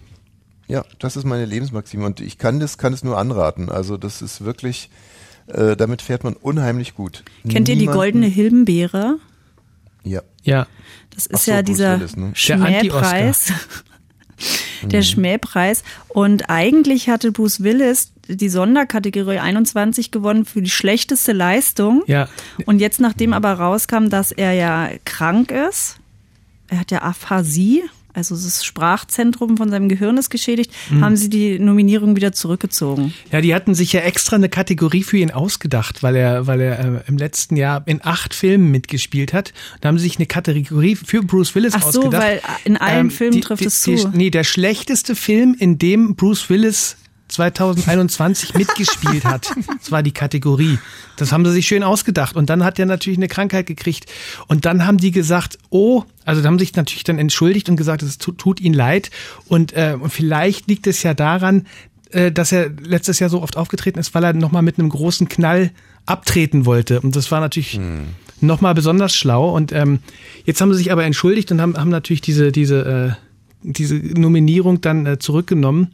Ja, 0.68 0.84
das 1.00 1.16
ist 1.16 1.24
meine 1.24 1.46
Lebensmaxime 1.46 2.06
und 2.06 2.20
ich 2.20 2.38
kann 2.38 2.60
das, 2.60 2.78
kann 2.78 2.92
es 2.94 3.04
nur 3.04 3.18
anraten. 3.18 3.70
Also 3.70 3.98
das 3.98 4.22
ist 4.22 4.44
wirklich, 4.44 4.90
äh, 5.50 5.76
damit 5.76 6.02
fährt 6.02 6.24
man 6.24 6.34
unheimlich 6.34 6.96
gut. 6.96 7.24
Kennt 7.44 7.54
Niemanden, 7.68 7.72
ihr 7.72 7.76
die 7.78 7.86
goldene 7.86 8.28
Hilbenbeere? 8.28 9.18
Ja. 10.04 10.22
Ja. 10.44 10.68
Das 11.14 11.26
ist 11.26 11.46
so, 11.46 11.52
ja 11.52 11.62
dieser 11.62 12.00
Willis, 12.00 12.16
ne? 12.16 12.32
Schmähpreis. 12.34 13.54
der 14.84 15.00
mhm. 15.00 15.04
Schmähpreis. 15.04 15.84
Und 16.08 16.50
eigentlich 16.50 17.10
hatte 17.10 17.32
Bruce 17.32 17.64
Willis 17.64 18.12
die 18.28 18.50
Sonderkategorie 18.50 19.40
21 19.40 20.12
gewonnen 20.12 20.46
für 20.46 20.62
die 20.62 20.70
schlechteste 20.70 21.34
Leistung. 21.34 22.04
Ja. 22.08 22.30
Und 22.66 22.80
jetzt, 22.80 23.00
nachdem 23.00 23.34
aber 23.34 23.54
rauskam, 23.54 24.10
dass 24.10 24.32
er 24.32 24.54
ja 24.54 24.90
krank 25.04 25.52
ist, 25.52 25.98
er 26.68 26.80
hat 26.80 26.92
ja 26.92 27.02
Aphasie, 27.02 27.84
also 28.20 28.36
das 28.36 28.64
Sprachzentrum 28.64 29.58
von 29.58 29.70
seinem 29.70 29.90
Gehirn 29.90 30.18
ist 30.18 30.30
geschädigt, 30.30 30.72
mhm. 30.90 31.04
haben 31.04 31.16
sie 31.16 31.30
die 31.30 31.60
Nominierung 31.60 32.16
wieder 32.16 32.32
zurückgezogen. 32.32 33.14
Ja, 33.32 33.42
die 33.42 33.56
hatten 33.56 33.74
sich 33.74 33.94
ja 33.94 34.02
extra 34.02 34.36
eine 34.36 34.50
Kategorie 34.50 35.04
für 35.04 35.18
ihn 35.18 35.32
ausgedacht, 35.32 36.04
weil 36.04 36.16
er, 36.16 36.48
weil 36.48 36.62
er 36.62 36.80
äh, 36.80 37.02
im 37.08 37.18
letzten 37.18 37.56
Jahr 37.56 37.84
in 37.86 38.02
acht 38.04 38.34
Filmen 38.34 38.72
mitgespielt 38.72 39.34
hat. 39.34 39.54
Da 39.82 39.90
haben 39.90 39.98
sie 39.98 40.04
sich 40.04 40.18
eine 40.18 40.26
Kategorie 40.26 40.96
für 40.96 41.24
Bruce 41.24 41.56
Willis 41.56 41.74
Ach 41.76 41.82
so, 41.92 42.00
ausgedacht. 42.00 42.24
weil 42.24 42.42
in 42.66 42.78
allen 42.78 43.08
ähm, 43.08 43.12
Filmen 43.12 43.34
die, 43.34 43.42
trifft 43.42 43.62
die, 43.62 43.68
es 43.68 43.82
zu. 43.82 43.96
Die, 43.96 44.08
nee, 44.18 44.30
der 44.30 44.44
schlechteste 44.44 45.16
Film, 45.16 45.56
in 45.58 45.78
dem 45.78 46.16
Bruce 46.16 46.50
Willis 46.50 46.98
2021 47.30 48.54
mitgespielt 48.56 49.26
hat. 49.26 49.54
Das 49.80 49.92
war 49.92 50.04
die 50.04 50.12
Kategorie. 50.12 50.78
Das 51.16 51.32
haben 51.32 51.46
sie 51.46 51.52
sich 51.52 51.68
schön 51.68 51.84
ausgedacht. 51.84 52.36
Und 52.36 52.50
dann 52.50 52.64
hat 52.64 52.80
er 52.80 52.86
natürlich 52.86 53.18
eine 53.18 53.28
Krankheit 53.28 53.66
gekriegt. 53.66 54.08
Und 54.48 54.66
dann 54.66 54.86
haben 54.86 54.98
die 54.98 55.12
gesagt, 55.12 55.58
oh, 55.70 56.04
also 56.26 56.44
haben 56.44 56.60
sich 56.60 56.76
natürlich 56.76 57.04
dann 57.04 57.18
entschuldigt 57.18 57.70
und 57.70 57.78
gesagt, 57.78 58.04
es 58.04 58.18
tut, 58.18 58.38
tut 58.38 58.60
ihnen 58.60 58.76
leid. 58.76 59.10
Und, 59.48 59.74
äh, 59.74 59.96
und 60.00 60.12
vielleicht 60.12 60.68
liegt 60.68 60.86
es 60.88 61.02
ja 61.04 61.14
daran, 61.14 61.66
äh, 62.12 62.32
dass 62.32 62.52
er 62.52 62.70
letztes 62.70 63.20
Jahr 63.20 63.30
so 63.30 63.42
oft 63.42 63.58
aufgetreten 63.58 64.00
ist, 64.00 64.14
weil 64.14 64.24
er 64.24 64.34
nochmal 64.34 64.64
mit 64.64 64.80
einem 64.80 64.90
großen 64.90 65.30
Knall 65.30 65.72
abtreten 66.06 66.66
wollte. 66.66 67.00
Und 67.02 67.16
das 67.16 67.32
war 67.32 67.40
natürlich 67.40 67.74
hm. 67.74 68.08
nochmal 68.42 68.74
besonders 68.74 69.14
schlau. 69.14 69.56
Und 69.56 69.72
ähm, 69.72 70.00
jetzt 70.46 70.60
haben 70.60 70.72
sie 70.74 70.80
sich 70.80 70.92
aber 70.92 71.06
entschuldigt 71.06 71.52
und 71.52 71.62
haben, 71.62 71.78
haben 71.78 71.90
natürlich 71.90 72.22
diese, 72.22 72.52
diese, 72.52 73.16
äh, 73.16 73.24
diese 73.62 73.96
Nominierung 73.96 74.82
dann 74.82 75.06
äh, 75.06 75.20
zurückgenommen 75.20 75.92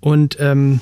und 0.00 0.36
ähm, 0.40 0.80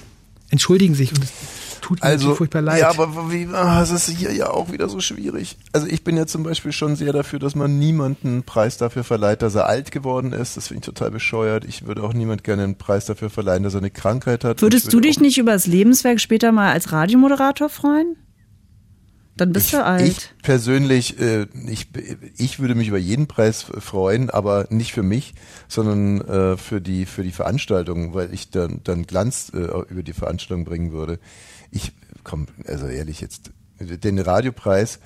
entschuldigen 0.50 0.94
sich 0.94 1.12
und 1.12 1.22
es 1.22 1.32
tut 1.80 2.02
mir 2.02 2.08
also, 2.08 2.34
furchtbar 2.34 2.62
leid. 2.62 2.80
Ja, 2.80 2.90
aber 2.90 3.30
wie, 3.30 3.48
ah, 3.52 3.82
es 3.82 3.90
ist 3.90 4.08
hier 4.08 4.32
ja 4.32 4.50
auch 4.50 4.70
wieder 4.72 4.88
so 4.88 5.00
schwierig. 5.00 5.56
Also 5.72 5.86
ich 5.86 6.04
bin 6.04 6.16
ja 6.16 6.26
zum 6.26 6.42
Beispiel 6.42 6.72
schon 6.72 6.96
sehr 6.96 7.12
dafür, 7.12 7.38
dass 7.38 7.54
man 7.54 7.78
niemanden 7.78 8.28
einen 8.28 8.42
Preis 8.42 8.76
dafür 8.76 9.04
verleiht, 9.04 9.42
dass 9.42 9.54
er 9.54 9.66
alt 9.66 9.90
geworden 9.90 10.32
ist. 10.32 10.56
Das 10.56 10.68
finde 10.68 10.80
ich 10.80 10.86
total 10.86 11.10
bescheuert. 11.10 11.64
Ich 11.64 11.86
würde 11.86 12.02
auch 12.02 12.12
niemand 12.12 12.44
gerne 12.44 12.64
einen 12.64 12.76
Preis 12.76 13.06
dafür 13.06 13.30
verleihen, 13.30 13.62
dass 13.62 13.74
er 13.74 13.78
eine 13.80 13.90
Krankheit 13.90 14.44
hat. 14.44 14.62
Würdest 14.62 14.92
du 14.92 15.00
dich 15.00 15.20
nicht 15.20 15.38
über 15.38 15.52
das 15.52 15.66
Lebenswerk 15.66 16.20
später 16.20 16.52
mal 16.52 16.72
als 16.72 16.92
Radiomoderator 16.92 17.68
freuen? 17.68 18.16
Dann 19.38 19.52
bist 19.52 19.66
ich, 19.66 19.72
du 19.72 19.84
alt. 19.84 20.06
Ich 20.06 20.42
persönlich, 20.42 21.18
äh, 21.20 21.46
ich, 21.66 21.88
ich 22.36 22.58
würde 22.58 22.74
mich 22.74 22.88
über 22.88 22.98
jeden 22.98 23.26
Preis 23.26 23.62
freuen, 23.62 24.30
aber 24.30 24.66
nicht 24.68 24.92
für 24.92 25.02
mich, 25.02 25.34
sondern 25.68 26.20
äh, 26.20 26.56
für 26.56 26.80
die 26.80 27.06
für 27.06 27.22
die 27.22 27.32
Veranstaltung, 27.32 28.14
weil 28.14 28.34
ich 28.34 28.50
dann 28.50 28.80
dann 28.84 29.04
Glanz 29.04 29.50
äh, 29.54 29.58
über 29.88 30.02
die 30.02 30.12
Veranstaltung 30.12 30.64
bringen 30.64 30.92
würde. 30.92 31.18
Ich 31.70 31.92
komm, 32.24 32.46
also 32.66 32.86
ehrlich 32.86 33.20
jetzt, 33.20 33.52
den 33.80 34.18
Radiopreis, 34.18 34.98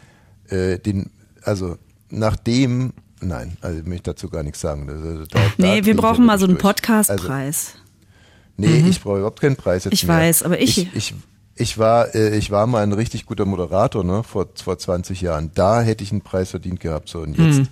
äh, 0.48 0.78
den 0.78 1.10
also 1.42 1.76
nachdem 2.08 2.94
Nein, 3.24 3.56
also 3.60 3.78
ich 3.78 3.86
möchte 3.86 4.10
dazu 4.10 4.28
gar 4.28 4.42
nichts 4.42 4.60
sagen. 4.60 4.88
Da, 4.88 5.38
da, 5.38 5.40
nee, 5.56 5.84
wir 5.84 5.96
brauchen 5.96 6.26
mal 6.26 6.40
so 6.40 6.46
einen 6.46 6.58
Podcastpreis. 6.58 7.74
Also, 7.74 7.78
nee, 8.56 8.80
mhm. 8.80 8.88
ich 8.88 9.00
brauche 9.00 9.18
überhaupt 9.18 9.40
keinen 9.40 9.54
Preis 9.54 9.84
jetzt 9.84 9.94
Ich 9.94 10.06
mehr. 10.06 10.16
weiß, 10.16 10.42
aber 10.42 10.60
ich, 10.60 10.78
ich, 10.78 10.96
ich 10.96 11.14
ich 11.55 11.78
war, 11.78 12.14
äh, 12.14 12.36
ich 12.36 12.50
war 12.50 12.66
mal 12.66 12.82
ein 12.82 12.92
richtig 12.92 13.26
guter 13.26 13.44
Moderator, 13.44 14.05
ne, 14.05 14.22
vor, 14.22 14.48
vor 14.55 14.78
20 14.78 15.20
Jahren. 15.20 15.50
Da 15.55 15.82
hätte 15.82 16.03
ich 16.05 16.12
einen 16.12 16.22
Preis 16.22 16.50
verdient 16.50 16.80
gehabt, 16.80 17.09
so 17.09 17.20
und 17.20 17.36
jetzt. 17.36 17.59
Hm. 17.59 17.68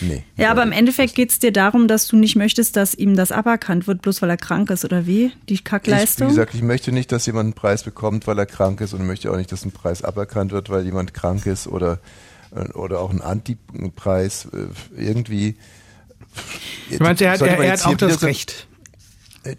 Nee. 0.00 0.24
Ja, 0.36 0.50
aber 0.50 0.62
im 0.62 0.72
Endeffekt 0.72 1.14
geht 1.14 1.30
es 1.30 1.38
dir 1.38 1.52
darum, 1.52 1.86
dass 1.86 2.06
du 2.08 2.16
nicht 2.16 2.34
möchtest, 2.34 2.76
dass 2.76 2.94
ihm 2.94 3.14
das 3.14 3.30
aberkannt 3.30 3.86
wird, 3.86 4.02
bloß 4.02 4.22
weil 4.22 4.30
er 4.30 4.36
krank 4.36 4.70
ist, 4.70 4.84
oder 4.84 5.06
wie? 5.06 5.32
Die 5.48 5.58
Kackleistung? 5.58 6.28
Ich, 6.28 6.32
wie 6.32 6.36
gesagt, 6.36 6.54
ich 6.54 6.62
möchte 6.62 6.92
nicht, 6.92 7.12
dass 7.12 7.26
jemand 7.26 7.46
einen 7.46 7.52
Preis 7.52 7.84
bekommt, 7.84 8.26
weil 8.26 8.38
er 8.38 8.46
krank 8.46 8.80
ist 8.80 8.94
und 8.94 9.06
möchte 9.06 9.30
auch 9.30 9.36
nicht, 9.36 9.52
dass 9.52 9.64
ein 9.64 9.70
Preis 9.70 10.02
aberkannt 10.02 10.50
wird, 10.50 10.70
weil 10.70 10.84
jemand 10.84 11.14
krank 11.14 11.46
ist 11.46 11.68
oder, 11.68 11.98
oder 12.74 13.00
auch 13.00 13.10
ein 13.10 13.20
Antipreis 13.20 14.46
äh, 14.46 15.00
irgendwie. 15.00 15.56
Ich 16.90 16.98
meine, 16.98 17.20
er 17.20 17.32
hat, 17.32 17.42
er, 17.42 17.58
er 17.58 17.72
hat 17.72 17.86
auch 17.86 17.96
das 17.96 18.22
Recht. 18.22 18.66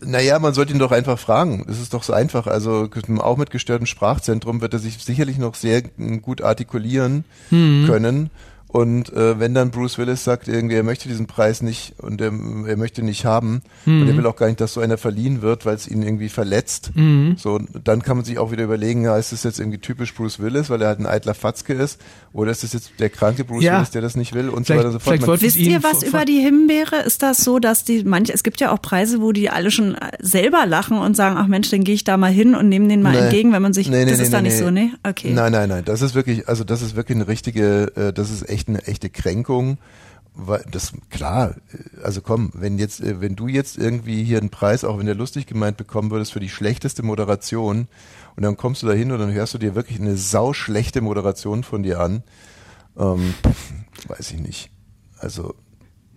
Naja, 0.02 0.40
man 0.40 0.54
sollte 0.54 0.72
ihn 0.72 0.80
doch 0.80 0.92
einfach 0.92 1.20
fragen. 1.20 1.66
Das 1.68 1.80
ist 1.80 1.94
doch 1.94 2.04
so 2.04 2.14
einfach. 2.14 2.48
Also 2.48 2.90
auch 3.18 3.38
mit 3.38 3.52
gestörtem 3.52 3.86
Sprachzentrum 3.86 4.62
wird 4.62 4.74
er 4.74 4.80
sich 4.80 5.04
sicherlich 5.04 5.38
noch 5.38 5.56
sehr 5.56 5.82
gut 5.82 6.42
artikulieren 6.42 7.26
mhm. 7.52 7.86
können. 7.86 8.30
Und 8.74 9.14
äh, 9.14 9.40
wenn 9.40 9.54
dann 9.54 9.70
Bruce 9.70 10.00
Willis 10.00 10.24
sagt, 10.24 10.48
irgendwie, 10.48 10.74
er 10.74 10.82
möchte 10.82 11.08
diesen 11.08 11.28
Preis 11.28 11.62
nicht 11.62 11.94
und 12.00 12.20
er, 12.20 12.32
er 12.32 12.76
möchte 12.76 13.04
nicht 13.04 13.24
haben 13.24 13.62
mhm. 13.86 14.02
und 14.02 14.08
er 14.08 14.18
will 14.18 14.26
auch 14.26 14.36
gar 14.36 14.48
nicht, 14.48 14.60
dass 14.60 14.74
so 14.74 14.82
einer 14.82 14.98
verliehen 14.98 15.44
wird, 15.44 15.68
weil 15.68 15.76
es 15.76 15.88
ihn 15.88 16.02
irgendwie 16.02 16.28
verletzt, 16.28 16.90
mhm. 16.96 17.36
so 17.38 17.60
dann 17.84 18.02
kann 18.02 18.18
man 18.18 18.26
sich 18.26 18.40
auch 18.40 18.52
wieder 18.52 18.64
überlegen, 18.64 19.04
ja, 19.04 19.16
ist 19.16 19.32
das 19.32 19.44
jetzt 19.44 19.60
irgendwie 19.60 19.78
typisch 19.78 20.16
Bruce 20.16 20.40
Willis, 20.40 20.72
weil 20.72 20.82
er 20.82 20.88
halt 20.88 21.00
ein 21.00 21.06
eitler 21.06 21.36
Fatzke 21.36 21.74
ist, 21.74 22.02
oder 22.34 22.50
ist 22.50 22.64
das 22.64 22.74
jetzt 22.74 22.94
der 22.98 23.12
kranke 23.12 23.44
Bruce 23.44 23.64
ja. 23.64 23.78
Willis, 23.78 23.92
der 23.92 24.02
das 24.02 24.16
nicht 24.16 24.34
will 24.34 24.50
und 24.50 24.66
vielleicht, 24.66 24.82
so 24.82 24.96
weiter 24.96 25.14
und 25.14 25.22
so 25.22 25.28
fort. 25.28 25.42
Wisst 25.44 25.58
ihr 25.58 25.84
was 25.84 26.02
über 26.02 26.26
die 26.26 26.40
Himbeere? 26.40 26.96
Ist 27.06 27.22
das 27.22 27.44
so, 27.44 27.60
dass 27.60 27.84
die 27.84 28.04
manche, 28.04 28.34
es 28.34 28.42
gibt 28.42 28.60
ja 28.60 28.72
auch 28.72 28.82
Preise, 28.82 29.22
wo 29.22 29.34
die 29.34 29.52
alle 29.52 29.70
schon 29.70 29.96
selber 30.20 30.66
lachen 30.66 30.98
und 30.98 31.16
sagen, 31.16 31.36
ach 31.38 31.46
Mensch, 31.46 31.70
dann 31.70 31.84
gehe 31.84 31.94
ich 31.94 32.06
da 32.06 32.18
mal 32.18 32.32
hin 32.32 32.56
und 32.56 32.70
nehme 32.70 32.88
den 32.88 33.04
mal 33.04 33.12
nee. 33.12 33.20
entgegen, 33.20 33.52
wenn 33.54 33.62
man 33.62 33.74
sich, 33.74 33.88
nee, 33.88 34.04
nee, 34.04 34.10
das 34.10 34.20
ist 34.20 34.34
da 34.34 34.42
nicht 34.42 34.58
so, 34.58 34.72
ne? 34.72 34.94
Okay. 35.08 35.32
Nein, 35.32 35.52
nein, 35.52 35.70
nein, 35.70 35.86
das 35.86 36.02
ist 36.02 36.16
wirklich, 36.16 36.50
also 36.50 36.64
das 36.64 36.82
ist 36.82 36.96
wirklich 36.96 37.18
eine 37.18 37.28
richtige, 37.28 37.92
äh, 37.96 38.12
das 38.12 38.32
ist 38.32 38.50
echt 38.50 38.63
echt 38.64 38.70
eine 38.70 38.88
echte 38.88 39.10
Kränkung. 39.10 39.78
Weil 40.36 40.66
das 40.72 40.94
klar, 41.12 41.58
also 42.02 42.22
komm, 42.22 42.50
wenn 42.56 42.80
jetzt, 42.80 43.02
äh, 43.02 43.22
wenn 43.22 43.36
du 43.36 43.48
jetzt 43.48 43.78
irgendwie 43.78 44.24
hier 44.24 44.40
einen 44.40 44.50
Preis, 44.50 44.84
auch 44.84 44.98
wenn 44.98 45.06
der 45.06 45.14
lustig 45.14 45.46
gemeint 45.46 45.78
bekommen 45.78 46.10
würdest, 46.10 46.34
für 46.34 46.40
die 46.40 46.50
schlechteste 46.50 47.04
Moderation 47.04 47.88
und 48.36 48.44
dann 48.44 48.58
kommst 48.58 48.82
du 48.82 48.88
da 48.88 48.94
hin 48.94 49.12
und 49.12 49.20
dann 49.20 49.32
hörst 49.32 49.54
du 49.54 49.60
dir 49.60 49.76
wirklich 49.76 50.00
eine 50.00 50.18
sauschlechte 50.18 51.02
Moderation 51.02 51.64
von 51.64 51.84
dir 51.84 52.00
an, 52.00 52.24
ähm, 52.98 53.36
weiß 54.08 54.32
ich 54.32 54.40
nicht. 54.40 54.72
Also 55.20 55.54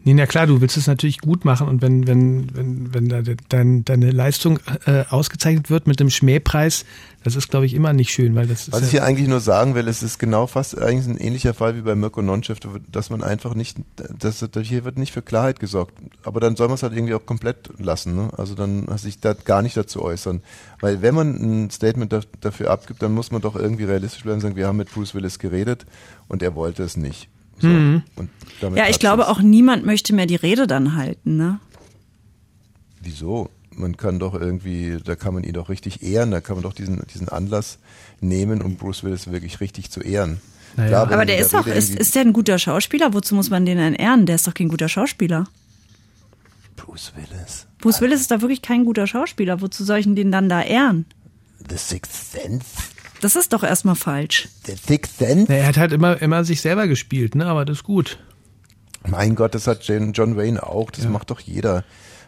Nee, 0.07 0.15
na 0.15 0.27
klar, 0.27 0.47
du 0.47 0.61
willst 0.61 0.77
es 0.77 0.87
natürlich 0.87 1.19
gut 1.19 1.45
machen 1.45 1.67
und 1.67 1.83
wenn, 1.83 2.07
wenn, 2.07 2.55
wenn, 2.55 2.95
wenn 2.95 3.09
da 3.09 3.23
dein, 3.49 3.85
deine 3.85 4.13
Leistung 4.13 4.61
äh, 4.85 5.03
ausgezeichnet 5.11 5.69
wird 5.69 5.89
mit 5.89 5.99
dem 5.99 6.11
Schmähpreis, 6.11 6.85
das 7.25 7.35
ist, 7.35 7.51
glaube 7.51 7.67
ich, 7.67 7.75
immer 7.75 7.93
nicht 7.93 8.13
schön, 8.13 8.37
weil 8.37 8.47
das 8.47 8.71
Was 8.71 8.83
ich 8.83 8.91
hier 8.93 9.03
eigentlich 9.03 9.27
nur 9.27 9.41
sagen 9.41 9.75
will, 9.75 9.89
es 9.89 10.05
ist 10.05 10.21
genau 10.21 10.47
fast 10.47 10.81
eigentlich 10.81 11.09
ein 11.09 11.19
ähnlicher 11.19 11.55
Fall 11.55 11.75
wie 11.75 11.81
bei 11.81 11.97
Mirko 11.97 12.23
Nonchef, 12.23 12.61
dass 12.93 13.11
man 13.11 13.25
einfach 13.25 13.57
nicht, 13.57 13.79
dass, 13.97 14.49
hier 14.63 14.85
wird 14.85 14.97
nicht 14.97 15.13
für 15.13 15.23
Klarheit 15.23 15.59
gesorgt. 15.59 15.99
Aber 16.23 16.39
dann 16.39 16.55
soll 16.55 16.69
man 16.69 16.77
es 16.77 16.85
halt 16.85 16.93
irgendwie 16.93 17.15
auch 17.15 17.27
komplett 17.27 17.71
lassen, 17.79 18.15
ne? 18.15 18.31
Also 18.37 18.55
dann 18.55 18.87
sich 18.99 19.19
da 19.19 19.33
gar 19.33 19.61
nicht 19.61 19.77
dazu 19.77 20.03
äußern. 20.03 20.41
Weil 20.79 21.03
wenn 21.03 21.17
man 21.17 21.65
ein 21.65 21.71
Statement 21.71 22.13
da, 22.13 22.21
dafür 22.41 22.71
abgibt, 22.71 23.03
dann 23.03 23.13
muss 23.13 23.33
man 23.33 23.43
doch 23.43 23.57
irgendwie 23.57 23.83
realistisch 23.83 24.23
bleiben 24.23 24.37
und 24.37 24.43
sagen, 24.43 24.55
wir 24.55 24.69
haben 24.69 24.77
mit 24.77 24.95
Bruce 24.95 25.17
Willis 25.17 25.41
geredet 25.41 25.85
und 26.29 26.45
er 26.45 26.55
wollte 26.55 26.85
es 26.85 26.97
nicht. 26.97 27.29
So. 27.59 27.69
Mhm. 27.69 28.03
ja, 28.75 28.89
ich 28.89 28.99
glaube 28.99 29.29
auch 29.29 29.41
niemand 29.41 29.87
möchte 29.87 30.15
mehr 30.15 30.27
die 30.27 30.37
Rede 30.37 30.67
dann 30.67 30.97
halten, 30.97 31.37
ne? 31.37 31.59
Wieso? 33.03 33.51
man 33.79 33.97
kann 33.97 34.19
doch 34.19 34.35
irgendwie, 34.35 34.99
da 35.05 35.17
kann 35.17 35.35
man 35.35 35.45
ihn 35.45 35.53
doch 35.53 35.69
richtig 35.69 36.03
ehren, 36.03 36.31
da 36.31 36.41
kann 36.41 36.57
man 36.57 36.63
doch 36.63 36.73
diesen, 36.73 37.03
diesen 37.13 37.29
Anlass 37.29 37.79
nehmen, 38.21 38.63
um 38.63 38.77
Bruce 38.77 39.05
Willis 39.05 39.31
wirklich 39.31 39.61
richtig 39.61 39.91
zu 39.91 40.01
ehren. 40.01 40.41
Naja. 40.77 40.89
Klar, 40.89 41.13
Aber 41.13 41.25
der 41.25 41.39
ist 41.39 41.55
doch, 41.55 41.67
ist, 41.67 41.95
ist 41.95 42.15
der 42.15 42.23
ein 42.23 42.33
guter 42.33 42.59
Schauspieler? 42.59 43.15
Wozu 43.15 43.35
muss 43.35 43.51
man 43.51 43.65
den 43.65 43.79
denn 43.79 43.95
ehren? 43.95 44.27
Der 44.27 44.35
ist 44.35 44.47
doch 44.47 44.55
kein 44.55 44.69
guter 44.69 44.89
Schauspieler. 44.89 45.47
Bruce 46.77 47.13
Willis. 47.17 47.67
Bruce 47.79 48.01
Willis 48.01 48.21
ist 48.21 48.31
da 48.31 48.41
wirklich 48.43 48.63
kein 48.63 48.85
guter 48.85 49.07
Schauspieler. 49.07 49.61
Wozu 49.61 49.85
soll 49.85 49.99
ich 49.99 50.05
denn 50.05 50.17
den 50.17 50.33
dann 50.33 50.49
da 50.49 50.63
ehren? 50.63 51.07
The 51.69 51.77
Sixth 51.77 52.33
Sense. 52.33 52.67
Das 53.21 53.37
ist 53.37 53.53
doch 53.53 53.63
erstmal 53.63 53.95
falsch. 53.95 54.49
The 54.67 54.75
Sixth 54.75 55.19
Sense. 55.19 55.53
Er 55.53 55.67
hat 55.67 55.77
halt 55.77 55.93
immer, 55.93 56.21
immer 56.21 56.45
sich 56.45 56.61
selber 56.61 56.87
gespielt, 56.87 57.35
ne? 57.35 57.47
aber 57.47 57.65
das 57.65 57.79
ist 57.79 57.85
gut. 57.85 58.19
Mein 59.07 59.35
Gott, 59.35 59.55
das 59.55 59.67
hat 59.67 59.85
John 59.85 60.37
Wayne 60.37 60.63
auch, 60.63 60.91
das 60.91 61.07
macht 61.09 61.31
doch 61.31 61.41
jeder. 61.41 61.85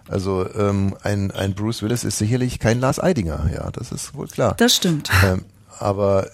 Also 0.09 0.49
ähm, 0.55 0.97
ein, 1.03 1.30
ein 1.30 1.55
Bruce 1.55 1.82
Willis 1.82 2.05
ist 2.05 2.18
sicherlich 2.18 2.59
kein 2.59 2.80
Lars 2.80 2.99
Eidinger, 2.99 3.51
ja, 3.53 3.70
das 3.70 3.93
ist 3.93 4.14
wohl 4.14 4.26
klar. 4.26 4.55
Das 4.57 4.76
stimmt. 4.76 5.11
ähm, 5.24 5.45
aber 5.78 6.30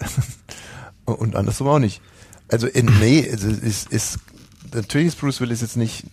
und 1.05 1.35
andersrum 1.35 1.67
auch 1.67 1.79
nicht. 1.79 2.01
Also 2.47 2.67
in, 2.67 2.85
nee, 2.99 3.19
es 3.19 3.43
ist, 3.43 3.91
ist 3.91 4.19
natürlich 4.73 5.07
ist 5.07 5.19
Bruce 5.19 5.41
Willis 5.41 5.61
jetzt 5.61 5.77
nicht, 5.77 6.05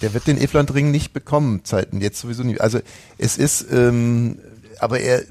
der 0.00 0.14
wird 0.14 0.26
den 0.26 0.38
Evlandring 0.38 0.90
nicht 0.90 1.12
bekommen, 1.12 1.64
Zeiten 1.64 2.00
jetzt 2.00 2.20
sowieso 2.20 2.44
nicht. 2.44 2.60
Also 2.60 2.80
es 3.16 3.36
ist, 3.36 3.66
ähm, 3.72 4.38
aber 4.78 5.00
er 5.00 5.22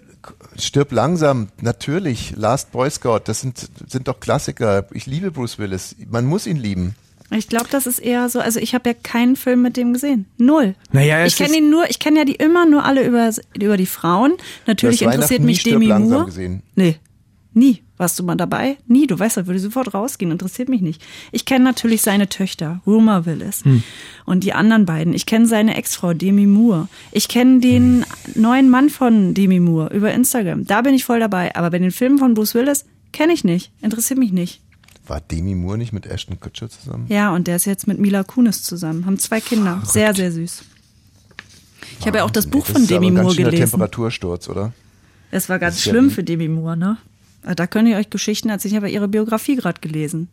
stirbt 0.59 0.91
langsam, 0.91 1.49
natürlich. 1.61 2.33
Last 2.35 2.71
Boy 2.71 2.89
Scout, 2.89 3.21
das 3.25 3.41
sind 3.41 3.69
sind 3.87 4.07
doch 4.07 4.19
Klassiker. 4.19 4.87
Ich 4.91 5.05
liebe 5.05 5.31
Bruce 5.31 5.57
Willis. 5.59 5.95
Man 6.09 6.25
muss 6.25 6.47
ihn 6.47 6.57
lieben. 6.57 6.95
Ich 7.29 7.49
glaube, 7.49 7.65
das 7.69 7.87
ist 7.87 7.99
eher 7.99 8.29
so, 8.29 8.39
also 8.39 8.59
ich 8.59 8.73
habe 8.73 8.89
ja 8.89 8.95
keinen 9.01 9.35
Film 9.35 9.61
mit 9.61 9.75
dem 9.75 9.91
gesehen. 9.91 10.27
Null. 10.37 10.75
Naja, 10.93 11.25
ich 11.25 11.35
kenne 11.35 11.57
ihn 11.57 11.69
nur, 11.69 11.89
ich 11.89 11.99
kenne 11.99 12.19
ja 12.19 12.25
die 12.25 12.35
immer 12.35 12.65
nur 12.65 12.85
alle 12.85 13.05
über, 13.05 13.29
über 13.53 13.75
die 13.75 13.85
Frauen. 13.85 14.33
Natürlich 14.65 15.01
interessiert 15.01 15.41
mich 15.41 15.59
Stirb 15.59 15.73
Demi 15.73 15.87
langsam 15.87 16.09
Moore. 16.09 16.25
gesehen. 16.27 16.63
Nee. 16.75 16.95
Nie. 17.57 17.81
Warst 17.97 18.19
du 18.19 18.23
mal 18.23 18.35
dabei? 18.35 18.77
Nie. 18.87 19.07
Du 19.07 19.17
weißt, 19.17 19.37
da 19.37 19.47
würde 19.47 19.59
sofort 19.59 19.93
rausgehen. 19.93 20.31
Interessiert 20.31 20.69
mich 20.69 20.81
nicht. 20.81 21.01
Ich 21.31 21.45
kenne 21.45 21.63
natürlich 21.63 22.03
seine 22.03 22.29
Töchter, 22.29 22.81
Rumor 22.85 23.25
Willis. 23.25 23.65
Hm. 23.65 23.81
Und 24.25 24.43
die 24.43 24.53
anderen 24.53 24.85
beiden. 24.85 25.13
Ich 25.13 25.25
kenne 25.25 25.47
seine 25.47 25.75
Ex-Frau, 25.75 26.13
Demi 26.13 26.45
Moore. 26.45 26.87
Ich 27.11 27.27
kenne 27.27 27.59
den 27.59 28.05
Hm. 28.33 28.41
neuen 28.41 28.69
Mann 28.69 28.89
von 28.89 29.33
Demi 29.33 29.59
Moore 29.59 29.93
über 29.95 30.13
Instagram. 30.13 30.65
Da 30.65 30.81
bin 30.83 30.93
ich 30.93 31.03
voll 31.05 31.19
dabei. 31.19 31.55
Aber 31.55 31.71
bei 31.71 31.79
den 31.79 31.91
Filmen 31.91 32.19
von 32.19 32.35
Bruce 32.35 32.53
Willis 32.53 32.85
kenne 33.11 33.33
ich 33.33 33.43
nicht. 33.43 33.71
Interessiert 33.81 34.19
mich 34.19 34.31
nicht. 34.31 34.61
War 35.07 35.19
Demi 35.21 35.55
Moore 35.55 35.77
nicht 35.79 35.93
mit 35.93 36.05
Ashton 36.05 36.39
Kutcher 36.39 36.69
zusammen? 36.69 37.05
Ja, 37.09 37.33
und 37.33 37.47
der 37.47 37.55
ist 37.55 37.65
jetzt 37.65 37.87
mit 37.87 37.97
Mila 37.97 38.23
Kunis 38.23 38.61
zusammen. 38.61 39.05
Haben 39.07 39.17
zwei 39.17 39.39
Kinder. 39.41 39.81
Sehr, 39.85 40.13
sehr 40.13 40.31
süß. 40.31 40.63
Ich 41.99 42.05
habe 42.05 42.17
ja 42.19 42.23
auch 42.25 42.29
das 42.29 42.45
Buch 42.47 42.65
Das 42.65 42.73
von 42.73 42.81
ist 42.83 42.91
Demi 42.91 43.07
aber 43.07 43.11
ein 43.13 43.15
ganz 43.15 43.23
Moore 43.23 43.35
schöner 43.35 43.49
gelesen. 43.51 43.69
Temperatursturz, 43.71 44.49
oder? 44.49 44.73
Das 45.31 45.49
war 45.49 45.59
ganz 45.59 45.75
Das 45.77 45.85
ja 45.85 45.91
schlimm 45.93 46.09
wie- 46.09 46.13
für 46.13 46.23
Demi 46.23 46.47
Moore, 46.47 46.77
ne? 46.77 46.97
Ah, 47.47 47.55
Da 47.55 47.67
könnt 47.67 47.87
ihr 47.89 47.97
euch 47.97 48.09
Geschichten 48.09 48.49
erzählen. 48.49 48.73
Ich 48.73 48.75
habe 48.77 48.87
ja 48.89 48.93
ihre 48.95 49.07
Biografie 49.07 49.55
gerade 49.55 49.79
gelesen. 49.81 50.29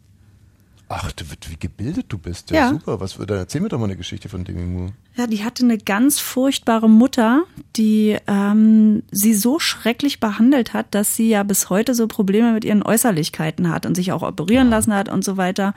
Ach, 0.86 1.10
du, 1.12 1.24
wie 1.48 1.56
gebildet 1.58 2.06
du 2.10 2.18
bist. 2.18 2.50
Ja, 2.50 2.56
Ja. 2.56 2.68
super. 2.70 3.00
Was, 3.00 3.16
dann 3.16 3.38
erzähl 3.38 3.62
mir 3.62 3.68
doch 3.70 3.78
mal 3.78 3.86
eine 3.86 3.96
Geschichte 3.96 4.28
von 4.28 4.44
Demi 4.44 4.62
Moore. 4.64 4.92
Ja, 5.16 5.26
die 5.26 5.42
hatte 5.42 5.64
eine 5.64 5.78
ganz 5.78 6.18
furchtbare 6.20 6.90
Mutter, 6.90 7.44
die 7.76 8.18
ähm, 8.26 9.02
sie 9.10 9.32
so 9.32 9.58
schrecklich 9.58 10.20
behandelt 10.20 10.74
hat, 10.74 10.94
dass 10.94 11.16
sie 11.16 11.28
ja 11.30 11.42
bis 11.42 11.70
heute 11.70 11.94
so 11.94 12.06
Probleme 12.06 12.52
mit 12.52 12.64
ihren 12.66 12.82
Äußerlichkeiten 12.82 13.70
hat 13.70 13.86
und 13.86 13.94
sich 13.94 14.12
auch 14.12 14.22
operieren 14.22 14.68
lassen 14.68 14.92
hat 14.92 15.08
und 15.08 15.24
so 15.24 15.36
weiter. 15.38 15.72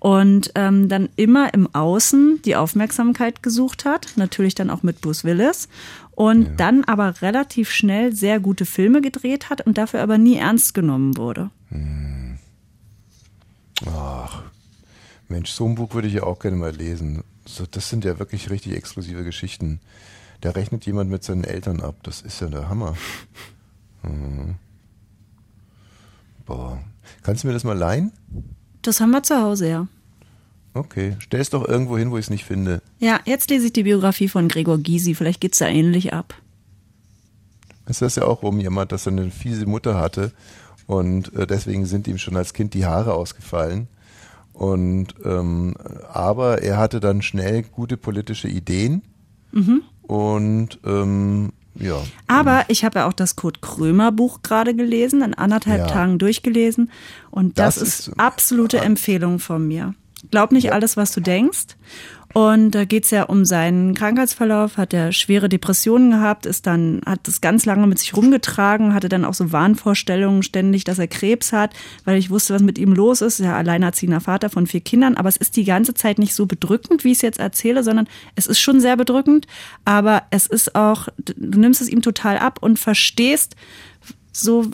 Und 0.00 0.52
ähm, 0.54 0.88
dann 0.88 1.08
immer 1.16 1.54
im 1.54 1.72
Außen 1.74 2.42
die 2.44 2.56
Aufmerksamkeit 2.56 3.42
gesucht 3.42 3.84
hat, 3.84 4.08
natürlich 4.16 4.54
dann 4.54 4.70
auch 4.70 4.82
mit 4.82 5.00
Bruce 5.00 5.22
Willis. 5.24 5.68
Und 6.18 6.56
dann 6.56 6.82
aber 6.82 7.22
relativ 7.22 7.70
schnell 7.70 8.12
sehr 8.12 8.40
gute 8.40 8.66
Filme 8.66 9.00
gedreht 9.00 9.50
hat 9.50 9.60
und 9.60 9.78
dafür 9.78 10.02
aber 10.02 10.18
nie 10.18 10.34
ernst 10.34 10.74
genommen 10.74 11.16
wurde. 11.16 11.50
Ach, 13.86 14.42
Mensch, 15.28 15.52
so 15.52 15.64
ein 15.64 15.76
Buch 15.76 15.94
würde 15.94 16.08
ich 16.08 16.14
ja 16.14 16.24
auch 16.24 16.40
gerne 16.40 16.56
mal 16.56 16.74
lesen. 16.74 17.22
So, 17.46 17.66
das 17.70 17.88
sind 17.88 18.04
ja 18.04 18.18
wirklich 18.18 18.50
richtig 18.50 18.74
exklusive 18.74 19.22
Geschichten. 19.22 19.78
Da 20.40 20.50
rechnet 20.50 20.86
jemand 20.86 21.08
mit 21.08 21.22
seinen 21.22 21.44
Eltern 21.44 21.80
ab. 21.80 21.94
Das 22.02 22.22
ist 22.22 22.40
ja 22.40 22.48
der 22.48 22.68
Hammer. 22.68 22.96
Mhm. 24.02 24.56
Boah. 26.46 26.82
Kannst 27.22 27.44
du 27.44 27.46
mir 27.46 27.54
das 27.54 27.62
mal 27.62 27.78
leihen? 27.78 28.10
Das 28.82 29.00
haben 29.00 29.12
wir 29.12 29.22
zu 29.22 29.40
Hause, 29.40 29.68
ja. 29.68 29.86
Okay. 30.78 31.16
Stell 31.18 31.40
es 31.40 31.50
doch 31.50 31.66
irgendwo 31.66 31.98
hin, 31.98 32.10
wo 32.10 32.18
ich 32.18 32.26
es 32.26 32.30
nicht 32.30 32.44
finde. 32.44 32.80
Ja, 32.98 33.20
jetzt 33.24 33.50
lese 33.50 33.66
ich 33.66 33.72
die 33.72 33.82
Biografie 33.82 34.28
von 34.28 34.48
Gregor 34.48 34.78
Gysi. 34.78 35.14
Vielleicht 35.14 35.40
geht's 35.40 35.58
da 35.58 35.66
ähnlich 35.66 36.12
ab. 36.12 36.34
Ist 37.86 38.02
das 38.02 38.16
ja 38.16 38.24
auch 38.24 38.42
rumjammert, 38.42 38.92
dass 38.92 39.06
er 39.06 39.12
eine 39.12 39.30
fiese 39.30 39.64
Mutter 39.66 39.98
hatte 39.98 40.32
und 40.86 41.32
äh, 41.34 41.46
deswegen 41.46 41.86
sind 41.86 42.06
ihm 42.06 42.18
schon 42.18 42.36
als 42.36 42.52
Kind 42.52 42.74
die 42.74 42.84
Haare 42.86 43.14
ausgefallen. 43.14 43.88
Und 44.52 45.14
ähm, 45.24 45.74
aber 46.12 46.62
er 46.62 46.76
hatte 46.78 46.98
dann 47.00 47.22
schnell 47.22 47.62
gute 47.62 47.96
politische 47.96 48.48
Ideen 48.48 49.02
und 50.02 50.78
ähm, 50.84 51.52
ja. 51.76 52.02
Aber 52.26 52.64
ich 52.68 52.84
habe 52.84 52.98
ja 52.98 53.06
auch 53.08 53.12
das 53.12 53.36
Kurt 53.36 53.62
Krömer 53.62 54.10
Buch 54.10 54.42
gerade 54.42 54.74
gelesen, 54.74 55.22
in 55.22 55.32
anderthalb 55.34 55.80
Ja. 55.82 55.86
Tagen 55.86 56.18
durchgelesen. 56.18 56.90
Und 57.30 57.58
das, 57.58 57.76
Das 57.76 57.82
ist, 57.88 58.08
ist- 58.08 58.18
absolute 58.20 58.78
Empfehlung 58.80 59.38
von 59.38 59.66
mir. 59.66 59.94
Glaub 60.30 60.52
nicht 60.52 60.72
alles, 60.72 60.96
was 60.96 61.12
du 61.12 61.20
denkst. 61.20 61.76
Und 62.34 62.72
da 62.72 62.84
geht's 62.84 63.10
ja 63.10 63.22
um 63.24 63.44
seinen 63.44 63.94
Krankheitsverlauf, 63.94 64.76
hat 64.76 64.92
er 64.92 65.12
schwere 65.12 65.48
Depressionen 65.48 66.10
gehabt, 66.10 66.44
ist 66.44 66.66
dann, 66.66 67.00
hat 67.06 67.20
das 67.26 67.40
ganz 67.40 67.64
lange 67.64 67.86
mit 67.86 67.98
sich 67.98 68.14
rumgetragen, 68.14 68.92
hatte 68.92 69.08
dann 69.08 69.24
auch 69.24 69.32
so 69.32 69.50
Wahnvorstellungen 69.50 70.42
ständig, 70.42 70.84
dass 70.84 70.98
er 70.98 71.08
Krebs 71.08 71.52
hat, 71.52 71.72
weil 72.04 72.18
ich 72.18 72.28
wusste, 72.28 72.52
was 72.52 72.62
mit 72.62 72.76
ihm 72.76 72.92
los 72.92 73.22
ist. 73.22 73.40
Er 73.40 73.56
alleinerziehender 73.56 74.20
Vater 74.20 74.50
von 74.50 74.66
vier 74.66 74.80
Kindern, 74.80 75.16
aber 75.16 75.30
es 75.30 75.38
ist 75.38 75.56
die 75.56 75.64
ganze 75.64 75.94
Zeit 75.94 76.18
nicht 76.18 76.34
so 76.34 76.44
bedrückend, 76.44 77.02
wie 77.02 77.12
ich 77.12 77.18
es 77.18 77.22
jetzt 77.22 77.40
erzähle, 77.40 77.82
sondern 77.82 78.06
es 78.34 78.46
ist 78.46 78.60
schon 78.60 78.80
sehr 78.80 78.96
bedrückend, 78.96 79.46
aber 79.86 80.24
es 80.30 80.46
ist 80.46 80.74
auch, 80.74 81.08
du 81.16 81.58
nimmst 81.58 81.80
es 81.80 81.88
ihm 81.88 82.02
total 82.02 82.38
ab 82.38 82.58
und 82.60 82.78
verstehst 82.78 83.56
so 84.32 84.70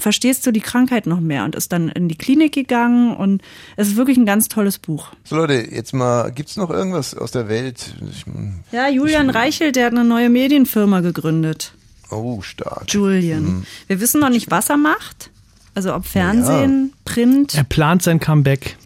verstehst 0.00 0.46
du 0.46 0.50
die 0.52 0.60
Krankheit 0.60 1.06
noch 1.06 1.20
mehr 1.20 1.44
und 1.44 1.54
ist 1.54 1.72
dann 1.72 1.88
in 1.88 2.08
die 2.08 2.16
Klinik 2.16 2.52
gegangen 2.52 3.14
und 3.16 3.42
es 3.76 3.88
ist 3.88 3.96
wirklich 3.96 4.16
ein 4.16 4.26
ganz 4.26 4.48
tolles 4.48 4.78
Buch. 4.78 5.08
So 5.24 5.36
Leute, 5.36 5.54
jetzt 5.54 5.92
mal, 5.94 6.30
gibt's 6.32 6.56
noch 6.56 6.70
irgendwas 6.70 7.14
aus 7.14 7.30
der 7.30 7.48
Welt? 7.48 7.94
Ich, 8.10 8.24
Ja, 8.72 8.88
Julian 8.88 9.30
Reichelt, 9.30 9.76
der 9.76 9.86
hat 9.86 9.92
eine 9.92 10.04
neue 10.04 10.30
Medienfirma 10.30 11.00
gegründet. 11.00 11.72
oh, 12.10 12.40
stark. 12.42 12.84
Julian. 12.88 13.64
Wir 13.86 14.00
wissen 14.00 14.20
noch 14.20 14.30
nicht, 14.30 14.50
was 14.50 14.68
er 14.70 14.76
macht. 14.76 15.30
Also 15.74 15.94
ob 15.94 16.04
Fernsehen, 16.04 16.92
Print. 17.04 17.54
Er 17.54 17.62
plant 17.64 18.02
sein 18.02 18.18
Comeback. 18.18 18.76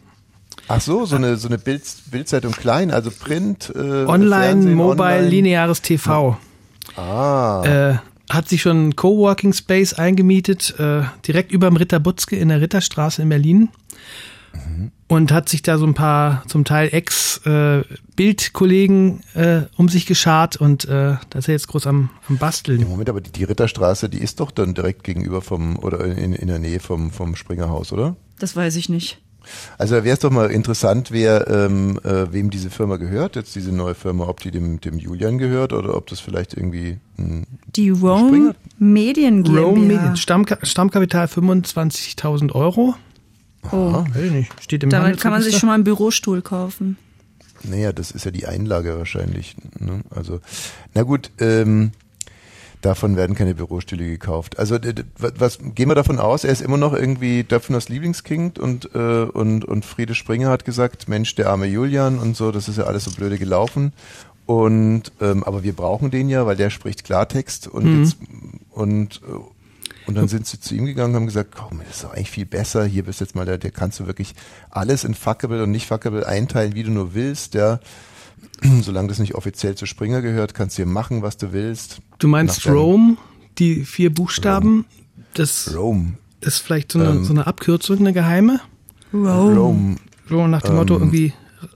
Ach 0.68 0.80
so, 0.80 1.04
so 1.06 1.16
eine 1.16 1.36
so 1.36 1.48
eine 1.48 1.58
Bild, 1.58 1.82
Bildzeitung 2.10 2.52
klein, 2.52 2.90
also 2.90 3.10
Print, 3.10 3.70
äh, 3.74 3.78
Online, 3.78 4.44
Fernsehen, 4.44 4.74
Mobile, 4.74 5.02
online. 5.16 5.28
lineares 5.28 5.82
TV. 5.82 6.36
Ah, 6.96 7.62
Äh, 7.64 7.94
hat 8.30 8.48
sich 8.48 8.62
schon 8.62 8.76
einen 8.76 8.96
Coworking 8.96 9.52
Space 9.52 9.92
eingemietet, 9.94 10.74
äh, 10.78 11.02
direkt 11.26 11.50
über 11.52 11.68
dem 11.68 11.76
Ritter 11.76 12.00
Butzke 12.00 12.34
in 12.36 12.48
der 12.48 12.60
Ritterstraße 12.60 13.22
in 13.22 13.28
Berlin. 13.28 13.68
Und 15.08 15.32
hat 15.32 15.48
sich 15.48 15.62
da 15.62 15.78
so 15.78 15.86
ein 15.86 15.94
paar 15.94 16.44
zum 16.46 16.64
Teil 16.64 16.88
Ex-Bildkollegen 16.92 19.24
äh, 19.34 19.62
um 19.76 19.88
sich 19.88 20.06
geschart 20.06 20.54
und 20.56 20.84
äh, 20.84 21.16
da 21.28 21.38
ist 21.38 21.48
er 21.48 21.54
jetzt 21.54 21.66
groß 21.66 21.88
am, 21.88 22.10
am 22.28 22.38
Basteln. 22.38 22.80
Im 22.80 22.88
Moment, 22.88 23.08
aber 23.08 23.20
die, 23.20 23.32
die 23.32 23.42
Ritterstraße, 23.42 24.08
die 24.08 24.18
ist 24.18 24.38
doch 24.38 24.52
dann 24.52 24.74
direkt 24.74 25.02
gegenüber 25.02 25.42
vom 25.42 25.76
oder 25.80 26.04
in, 26.04 26.34
in 26.34 26.46
der 26.46 26.60
Nähe 26.60 26.78
vom 26.78 27.10
vom 27.10 27.34
Springerhaus, 27.34 27.92
oder? 27.92 28.14
Das 28.38 28.54
weiß 28.54 28.76
ich 28.76 28.88
nicht. 28.88 29.23
Also 29.78 29.96
wäre 29.96 30.14
es 30.14 30.18
doch 30.20 30.30
mal 30.30 30.50
interessant, 30.50 31.10
wer 31.10 31.48
ähm, 31.48 31.98
äh, 32.04 32.32
wem 32.32 32.50
diese 32.50 32.70
Firma 32.70 32.96
gehört, 32.96 33.36
jetzt 33.36 33.54
diese 33.54 33.72
neue 33.72 33.94
Firma, 33.94 34.28
ob 34.28 34.40
die 34.40 34.50
dem 34.50 34.80
dem 34.80 34.98
Julian 34.98 35.38
gehört 35.38 35.72
oder 35.72 35.96
ob 35.96 36.06
das 36.08 36.20
vielleicht 36.20 36.54
irgendwie 36.54 36.98
hm, 37.16 37.44
Die 37.74 37.90
Rome 37.90 38.28
Springer? 38.28 38.54
Medien 38.78 39.42
GmbH. 39.42 39.62
Rome 39.62 39.80
Medien, 39.80 40.16
Stammka 40.16 40.58
Stammkapital 40.62 41.26
25.000 41.26 42.52
Euro. 42.52 42.94
Oh. 43.72 44.04
Weiß 44.14 44.22
ich 44.22 44.32
nicht. 44.32 44.62
Steht 44.62 44.82
im 44.82 44.90
Damit 44.90 45.20
kann 45.20 45.32
man 45.32 45.42
sich 45.42 45.56
schon 45.56 45.68
mal 45.68 45.74
einen 45.74 45.84
Bürostuhl 45.84 46.42
kaufen. 46.42 46.98
Naja, 47.62 47.92
das 47.92 48.10
ist 48.10 48.24
ja 48.24 48.30
die 48.30 48.46
Einlage 48.46 48.98
wahrscheinlich. 48.98 49.56
Ne? 49.78 50.02
Also, 50.10 50.40
na 50.92 51.02
gut, 51.02 51.30
ähm, 51.38 51.92
davon 52.84 53.16
werden 53.16 53.34
keine 53.34 53.54
Bürostühle 53.54 54.04
gekauft. 54.04 54.58
Also, 54.58 54.78
was, 55.18 55.58
gehen 55.74 55.88
wir 55.88 55.94
davon 55.94 56.18
aus? 56.18 56.44
Er 56.44 56.52
ist 56.52 56.62
immer 56.62 56.76
noch 56.76 56.92
irgendwie 56.92 57.44
Döpfners 57.44 57.88
Lieblingskind 57.88 58.58
und, 58.58 58.94
äh, 58.94 59.24
und, 59.24 59.64
und 59.64 59.84
Friede 59.84 60.14
Springer 60.14 60.50
hat 60.50 60.64
gesagt, 60.64 61.08
Mensch, 61.08 61.34
der 61.34 61.50
arme 61.50 61.66
Julian 61.66 62.18
und 62.18 62.36
so, 62.36 62.52
das 62.52 62.68
ist 62.68 62.78
ja 62.78 62.84
alles 62.84 63.04
so 63.04 63.10
blöde 63.12 63.38
gelaufen. 63.38 63.92
Und 64.46 65.12
ähm, 65.22 65.42
aber 65.44 65.62
wir 65.62 65.72
brauchen 65.72 66.10
den 66.10 66.28
ja, 66.28 66.44
weil 66.44 66.56
der 66.56 66.68
spricht 66.68 67.04
Klartext 67.04 67.66
und 67.66 68.00
jetzt 68.00 68.18
und 68.70 69.22
äh, 69.26 69.40
und 70.06 70.16
dann 70.16 70.28
sind 70.28 70.46
sie 70.46 70.60
zu 70.60 70.74
ihm 70.74 70.84
gegangen 70.84 71.14
und 71.14 71.20
haben 71.20 71.26
gesagt, 71.26 71.54
komm, 71.56 71.80
das 71.86 71.96
ist 71.96 72.04
doch 72.04 72.12
eigentlich 72.12 72.30
viel 72.30 72.44
besser. 72.44 72.84
Hier 72.84 73.04
bist 73.04 73.20
jetzt 73.20 73.34
mal 73.34 73.46
der, 73.46 73.56
der 73.56 73.70
kannst 73.70 74.00
du 74.00 74.06
wirklich 74.06 74.34
alles 74.68 75.04
in 75.04 75.14
fuckable 75.14 75.62
und 75.62 75.70
nicht 75.70 75.86
fuckable 75.86 76.26
einteilen, 76.26 76.74
wie 76.74 76.82
du 76.82 76.90
nur 76.90 77.14
willst, 77.14 77.54
ja. 77.54 77.80
Solange 78.82 79.08
das 79.08 79.18
nicht 79.18 79.34
offiziell 79.34 79.74
zu 79.74 79.86
Springer 79.86 80.22
gehört, 80.22 80.54
kannst 80.54 80.76
du 80.78 80.82
hier 80.84 80.90
machen, 80.90 81.22
was 81.22 81.36
du 81.36 81.52
willst. 81.52 81.98
Du 82.18 82.28
meinst 82.28 82.66
Rome, 82.66 83.16
die 83.58 83.84
vier 83.84 84.12
Buchstaben, 84.12 84.84
das 85.34 85.74
Rome. 85.74 86.14
ist 86.40 86.58
vielleicht 86.58 86.92
so 86.92 86.98
eine, 87.00 87.10
Ähm. 87.10 87.24
so 87.24 87.32
eine 87.32 87.46
Abkürzung, 87.46 87.98
eine 87.98 88.12
geheime? 88.12 88.60
Rome. 89.12 89.96
So 90.28 90.46
nach 90.46 90.62
dem 90.62 90.70
Ähm. 90.72 90.76
Motto 90.76 90.94
irgendwie, 90.94 91.32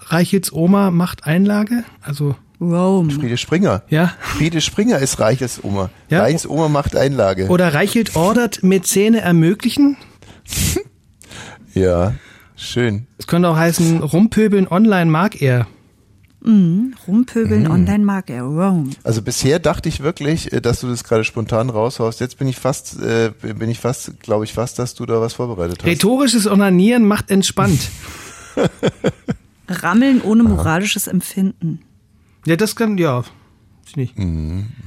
Reichels 0.07 0.53
Oma 0.53 0.91
macht 0.91 1.25
Einlage? 1.25 1.85
Also, 2.03 2.35
Rome. 2.61 3.11
Friede 3.13 3.37
Springer. 3.37 3.83
ja. 3.89 4.13
Friede 4.21 4.61
Springer 4.61 4.99
ist 4.99 5.21
Reichels 5.21 5.63
Oma. 5.63 5.91
Ja. 6.09 6.21
Reichels 6.23 6.49
Oma 6.49 6.69
macht 6.69 6.97
Einlage. 6.97 7.47
Oder 7.49 7.73
Reichelt 7.75 8.17
ordert 8.17 8.63
Mäzene 8.65 9.21
ermöglichen? 9.21 9.97
ja, 11.75 12.15
schön. 12.57 13.07
Es 13.19 13.27
könnte 13.27 13.49
auch 13.49 13.57
heißen, 13.57 14.03
rumpöbeln 14.03 14.67
online 14.69 15.11
mag 15.11 15.41
er. 15.41 15.67
Rumpöbeln 16.45 17.65
Mhm. 17.65 17.71
online 17.71 18.05
mag 18.05 18.31
er. 18.31 18.43
Rome. 18.43 18.91
Also 19.03 19.23
bisher 19.23 19.59
dachte 19.59 19.89
ich 19.89 20.01
wirklich, 20.01 20.53
äh, 20.53 20.61
dass 20.61 20.81
du 20.81 20.89
das 20.89 21.03
gerade 21.05 21.25
spontan 21.25 21.69
raushaust. 21.69 22.21
Jetzt 22.21 22.39
bin 22.39 22.47
ich 22.49 22.57
fast, 22.57 23.01
äh, 23.03 23.33
bin 23.43 23.69
ich 23.69 23.81
fast, 23.81 24.21
glaube 24.21 24.45
ich 24.45 24.53
fast, 24.53 24.79
dass 24.79 24.95
du 24.95 25.05
da 25.05 25.21
was 25.21 25.35
vorbereitet 25.35 25.79
hast. 25.81 25.87
Rhetorisches 25.87 26.47
Onanieren 26.47 27.05
macht 27.05 27.31
entspannt. 27.31 27.81
Rammeln 29.69 30.23
ohne 30.23 30.43
moralisches 30.45 31.07
Empfinden. 31.09 31.81
Ja, 32.47 32.57
das 32.57 32.75
kann, 32.77 32.97
ja. 32.99 33.19
Weiß 33.85 33.97
nicht. 33.97 34.15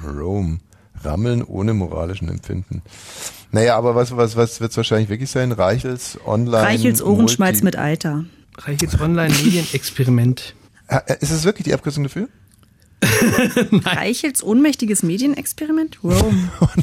Rome. 0.03 0.59
Rammeln 1.03 1.43
ohne 1.43 1.73
moralischen 1.73 2.29
Empfinden. 2.29 2.81
Naja, 3.51 3.75
aber 3.77 3.95
was, 3.95 4.15
was, 4.15 4.35
was 4.35 4.61
wird 4.61 4.71
es 4.71 4.77
wahrscheinlich 4.77 5.09
wirklich 5.09 5.29
sein? 5.29 5.51
Reichels 5.51 6.17
Online. 6.25 6.63
Reichels 6.63 7.01
Ohrenschmalz 7.03 7.55
Multi- 7.61 7.65
mit 7.65 7.75
Alter. 7.75 8.25
Reichels 8.57 8.99
Online-Medienexperiment. 8.99 10.55
Äh, 10.91 11.17
Ist 11.19 11.31
es 11.31 11.43
wirklich 11.43 11.65
die 11.65 11.73
Abkürzung 11.73 12.03
dafür? 12.03 12.27
Reichels 13.85 14.43
ohnmächtiges 14.43 15.03
Medienexperiment? 15.03 15.99
Rome. 16.03 16.51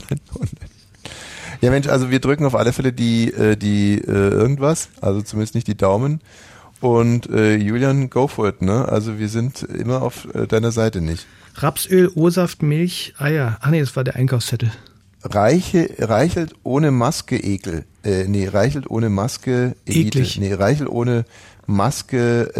Ja, 1.60 1.70
Mensch, 1.70 1.88
also 1.88 2.08
wir 2.08 2.20
drücken 2.20 2.44
auf 2.44 2.54
alle 2.54 2.72
Fälle 2.72 2.92
die, 2.92 3.32
äh, 3.32 3.56
die 3.56 3.94
äh, 3.94 4.04
irgendwas, 4.06 4.90
also 5.00 5.22
zumindest 5.22 5.56
nicht 5.56 5.66
die 5.66 5.76
Daumen. 5.76 6.20
Und 6.80 7.28
äh, 7.30 7.56
Julian, 7.56 8.10
go 8.10 8.28
for 8.28 8.48
it, 8.48 8.62
ne? 8.62 8.86
Also 8.88 9.18
wir 9.18 9.28
sind 9.28 9.64
immer 9.64 10.02
auf 10.02 10.32
äh, 10.34 10.46
deiner 10.46 10.70
Seite 10.70 11.00
nicht. 11.00 11.26
Rapsöl, 11.56 12.12
O-Saft, 12.14 12.62
Milch, 12.62 13.14
Eier. 13.18 13.58
Ach 13.60 13.70
nee, 13.70 13.80
das 13.80 13.96
war 13.96 14.04
der 14.04 14.14
Einkaufszettel. 14.14 14.70
Reiche, 15.24 15.90
reichelt 15.98 16.54
ohne 16.62 16.92
Maske 16.92 17.36
Ekel. 17.36 17.84
Äh, 18.04 18.28
nee, 18.28 18.46
reichelt 18.46 18.88
ohne 18.88 19.08
Maske 19.08 19.74
Elite. 19.84 20.20
Eklig. 20.20 20.38
Nee, 20.38 20.54
reichelt 20.54 20.88
ohne 20.88 21.24
Maske 21.68 22.50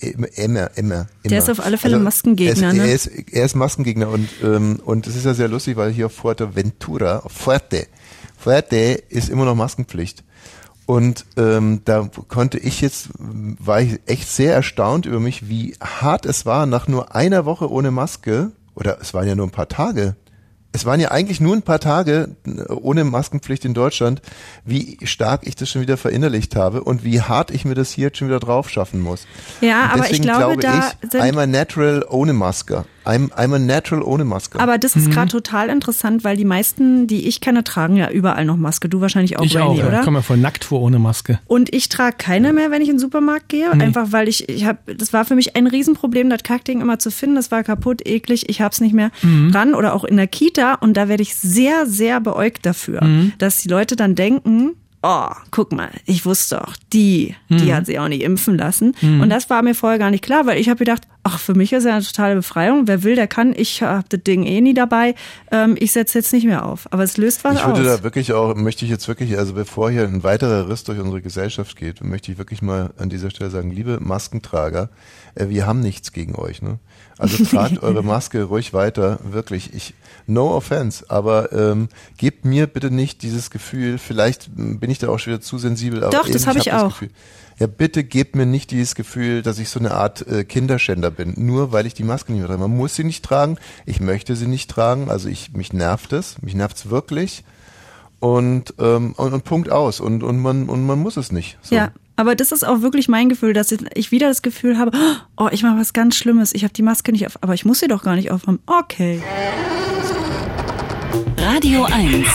äh, 0.00 0.10
immer, 0.12 0.28
immer, 0.36 0.70
immer. 0.76 1.06
Der 1.24 1.38
ist 1.38 1.50
auf 1.50 1.58
alle 1.58 1.76
Fälle 1.76 1.98
Maskengegner, 1.98 2.68
er 2.68 2.70
ist, 2.70 2.76
ne? 2.76 2.86
Er 2.86 2.94
ist, 2.94 3.06
er 3.32 3.44
ist 3.44 3.56
Maskengegner 3.56 4.08
und, 4.08 4.28
ähm, 4.44 4.80
und 4.84 5.08
das 5.08 5.16
ist 5.16 5.24
ja 5.26 5.34
sehr 5.34 5.48
lustig, 5.48 5.76
weil 5.76 5.90
hier 5.90 6.06
auf 6.06 6.12
Fuerteventura, 6.12 7.24
Fuerte, 7.26 7.88
Fuerte 8.38 8.76
ist 9.08 9.28
immer 9.28 9.44
noch 9.44 9.56
Maskenpflicht. 9.56 10.22
Und 10.86 11.24
ähm, 11.36 11.80
da 11.84 12.08
konnte 12.28 12.58
ich 12.58 12.80
jetzt, 12.80 13.08
war 13.18 13.80
ich 13.80 13.98
echt 14.06 14.28
sehr 14.28 14.54
erstaunt 14.54 15.04
über 15.06 15.18
mich, 15.18 15.48
wie 15.48 15.74
hart 15.80 16.24
es 16.24 16.46
war, 16.46 16.66
nach 16.66 16.86
nur 16.86 17.12
einer 17.14 17.46
Woche 17.46 17.68
ohne 17.68 17.90
Maske, 17.90 18.52
oder 18.76 18.98
es 19.00 19.14
waren 19.14 19.26
ja 19.26 19.34
nur 19.34 19.46
ein 19.46 19.50
paar 19.50 19.68
Tage, 19.68 20.14
es 20.74 20.84
waren 20.84 20.98
ja 21.00 21.10
eigentlich 21.12 21.40
nur 21.40 21.54
ein 21.54 21.62
paar 21.62 21.78
Tage 21.80 22.30
äh, 22.46 22.70
ohne 22.72 23.04
Maskenpflicht 23.04 23.64
in 23.64 23.72
Deutschland, 23.74 24.20
wie 24.64 24.98
stark 25.04 25.42
ich 25.46 25.54
das 25.56 25.70
schon 25.70 25.80
wieder 25.82 25.96
verinnerlicht 25.96 26.56
habe 26.56 26.82
und 26.82 27.04
wie 27.04 27.22
hart 27.22 27.50
ich 27.52 27.64
mir 27.64 27.74
das 27.74 27.90
hier 27.92 28.08
jetzt 28.08 28.18
schon 28.18 28.28
wieder 28.28 28.40
drauf 28.40 28.68
schaffen 28.68 29.00
muss. 29.00 29.26
Ja, 29.60 29.84
aber 29.86 30.02
ich 30.10 30.18
deswegen 30.20 30.24
glaube, 30.24 30.60
da 30.60 30.90
ich, 31.02 31.10
sind- 31.10 31.22
I'm 31.22 31.38
a 31.40 31.46
natural 31.46 32.04
ohne 32.10 32.32
Maske. 32.32 32.84
I'm, 33.04 33.30
I'm 33.32 33.54
a 33.54 33.58
natural 33.58 34.02
ohne 34.02 34.24
Maske. 34.24 34.58
Aber 34.58 34.78
das 34.78 34.96
ist 34.96 35.10
gerade 35.10 35.30
total 35.30 35.68
interessant, 35.68 36.24
weil 36.24 36.36
die 36.36 36.44
meisten, 36.44 37.06
die 37.06 37.28
ich 37.28 37.40
kenne, 37.40 37.64
tragen 37.64 37.96
ja 37.96 38.10
überall 38.10 38.44
noch 38.44 38.56
Maske. 38.56 38.88
Du 38.88 39.00
wahrscheinlich 39.00 39.38
auch, 39.38 39.44
Ich 39.44 39.56
Rainy, 39.56 39.66
auch, 39.66 39.76
ja. 39.76 39.86
oder? 39.88 39.98
Ich 39.98 40.04
komme 40.04 40.18
mir 40.18 40.22
voll 40.22 40.38
nackt 40.38 40.64
vor 40.64 40.80
ohne 40.80 40.98
Maske. 40.98 41.38
Und 41.46 41.74
ich 41.74 41.88
trage 41.88 42.16
keine 42.18 42.52
mehr, 42.52 42.70
wenn 42.70 42.82
ich 42.82 42.88
in 42.88 42.94
den 42.94 43.00
Supermarkt 43.00 43.48
gehe. 43.48 43.70
Einfach 43.70 44.12
weil 44.12 44.28
ich, 44.28 44.48
ich 44.48 44.64
habe, 44.64 44.94
das 44.94 45.12
war 45.12 45.24
für 45.24 45.34
mich 45.34 45.56
ein 45.56 45.66
Riesenproblem, 45.66 46.30
das 46.30 46.42
Kackding 46.42 46.80
immer 46.80 46.98
zu 46.98 47.10
finden. 47.10 47.36
Das 47.36 47.50
war 47.50 47.62
kaputt, 47.62 48.06
eklig, 48.06 48.48
ich 48.48 48.60
hab's 48.60 48.80
nicht 48.80 48.94
mehr 48.94 49.10
dran. 49.50 49.74
Oder 49.74 49.94
auch 49.94 50.04
in 50.04 50.16
der 50.16 50.26
Kita. 50.26 50.74
Und 50.74 50.96
da 50.96 51.08
werde 51.08 51.22
ich 51.22 51.34
sehr, 51.34 51.86
sehr 51.86 52.20
beäugt 52.20 52.64
dafür, 52.64 53.00
dass 53.38 53.58
die 53.58 53.68
Leute 53.68 53.96
dann 53.96 54.14
denken, 54.14 54.72
oh, 55.04 55.28
guck 55.50 55.72
mal, 55.72 55.90
ich 56.06 56.24
wusste 56.24 56.56
doch, 56.56 56.74
die, 56.92 57.34
die 57.50 57.74
hat 57.74 57.86
sie 57.86 57.98
auch 57.98 58.08
nicht 58.08 58.22
impfen 58.22 58.56
lassen. 58.56 58.94
Und 59.02 59.28
das 59.28 59.50
war 59.50 59.62
mir 59.62 59.74
vorher 59.74 59.98
gar 59.98 60.10
nicht 60.10 60.24
klar, 60.24 60.46
weil 60.46 60.58
ich 60.58 60.68
habe 60.68 60.78
gedacht, 60.78 61.02
ach, 61.24 61.38
für 61.38 61.54
mich 61.54 61.72
ist 61.72 61.84
ja 61.84 61.94
eine 61.94 62.04
totale 62.04 62.36
Befreiung. 62.36 62.86
Wer 62.86 63.02
will, 63.02 63.14
der 63.14 63.26
kann. 63.26 63.54
Ich 63.56 63.82
habe 63.82 64.04
das 64.08 64.22
Ding 64.22 64.44
eh 64.44 64.60
nie 64.60 64.74
dabei. 64.74 65.14
Ähm, 65.50 65.76
ich 65.78 65.92
setze 65.92 66.18
jetzt 66.18 66.32
nicht 66.32 66.46
mehr 66.46 66.64
auf. 66.64 66.86
Aber 66.90 67.02
es 67.02 67.16
löst 67.16 67.44
was 67.44 67.56
ich 67.56 67.66
würde 67.66 67.80
aus. 67.80 67.98
da 67.98 68.02
wirklich 68.02 68.32
auch, 68.32 68.54
möchte 68.54 68.84
ich 68.84 68.90
jetzt 68.90 69.06
wirklich, 69.08 69.36
also 69.38 69.54
bevor 69.54 69.90
hier 69.90 70.04
ein 70.04 70.22
weiterer 70.22 70.68
Riss 70.68 70.84
durch 70.84 70.98
unsere 70.98 71.20
Gesellschaft 71.20 71.76
geht, 71.76 72.02
möchte 72.02 72.32
ich 72.32 72.38
wirklich 72.38 72.62
mal 72.62 72.92
an 72.96 73.10
dieser 73.10 73.30
Stelle 73.30 73.50
sagen, 73.50 73.70
liebe 73.70 73.98
Maskentrager, 74.00 74.88
äh, 75.34 75.48
wir 75.48 75.66
haben 75.66 75.80
nichts 75.80 76.12
gegen 76.12 76.34
euch, 76.34 76.62
ne? 76.62 76.78
Also 77.18 77.44
tragt 77.44 77.78
eure 77.82 78.02
Maske 78.02 78.44
ruhig 78.44 78.72
weiter, 78.72 79.18
wirklich. 79.24 79.72
Ich, 79.74 79.94
no 80.26 80.54
offense, 80.54 81.04
aber 81.08 81.52
ähm, 81.52 81.88
gebt 82.16 82.44
mir 82.44 82.66
bitte 82.66 82.90
nicht 82.90 83.22
dieses 83.22 83.50
Gefühl, 83.50 83.98
vielleicht 83.98 84.50
bin 84.54 84.90
ich 84.90 84.98
da 84.98 85.08
auch 85.08 85.18
schon 85.18 85.34
wieder 85.34 85.42
zu 85.42 85.58
sensibel, 85.58 86.02
aber 86.02 86.16
Doch, 86.16 86.28
das 86.28 86.42
eben, 86.42 86.46
hab 86.46 86.56
ich 86.56 86.72
hab 86.72 86.82
auch. 86.82 86.88
Gefühl, 86.88 87.10
ja, 87.58 87.66
bitte 87.66 88.02
gebt 88.02 88.34
mir 88.34 88.46
nicht 88.46 88.70
dieses 88.70 88.94
Gefühl, 88.94 89.42
dass 89.42 89.58
ich 89.58 89.68
so 89.68 89.78
eine 89.78 89.92
Art 89.92 90.26
äh, 90.26 90.44
Kinderschänder 90.44 91.10
bin, 91.10 91.34
nur 91.36 91.72
weil 91.72 91.86
ich 91.86 91.94
die 91.94 92.02
Maske 92.02 92.32
nicht 92.32 92.40
mehr 92.40 92.48
trage. 92.48 92.60
Man 92.60 92.76
muss 92.76 92.94
sie 92.96 93.04
nicht 93.04 93.24
tragen, 93.24 93.58
ich 93.86 94.00
möchte 94.00 94.34
sie 94.34 94.46
nicht 94.46 94.70
tragen, 94.70 95.10
also 95.10 95.28
ich 95.28 95.52
mich 95.52 95.72
nervt 95.72 96.12
es, 96.12 96.42
mich 96.42 96.54
nervt's 96.54 96.90
wirklich 96.90 97.44
und, 98.18 98.74
ähm, 98.78 99.14
und, 99.16 99.32
und 99.32 99.44
Punkt 99.44 99.70
aus 99.70 100.00
und, 100.00 100.22
und, 100.22 100.38
man, 100.40 100.68
und 100.68 100.86
man 100.86 100.98
muss 100.98 101.16
es 101.16 101.30
nicht. 101.30 101.58
So. 101.62 101.74
Ja, 101.74 101.92
aber 102.16 102.34
das 102.34 102.52
ist 102.52 102.66
auch 102.66 102.80
wirklich 102.80 103.08
mein 103.08 103.28
Gefühl, 103.28 103.52
dass 103.52 103.72
ich 103.72 104.10
wieder 104.10 104.28
das 104.28 104.42
Gefühl 104.42 104.78
habe, 104.78 104.92
oh, 105.36 105.48
ich 105.52 105.62
mache 105.62 105.78
was 105.78 105.92
ganz 105.92 106.16
Schlimmes, 106.16 106.54
ich 106.54 106.64
habe 106.64 106.72
die 106.72 106.82
Maske 106.82 107.12
nicht 107.12 107.26
auf, 107.26 107.38
aber 107.42 107.54
ich 107.54 107.64
muss 107.64 107.80
sie 107.80 107.88
doch 107.88 108.02
gar 108.02 108.16
nicht 108.16 108.30
aufhaben. 108.30 108.60
Okay. 108.66 109.22
Radio 111.38 111.84
1. 111.84 112.26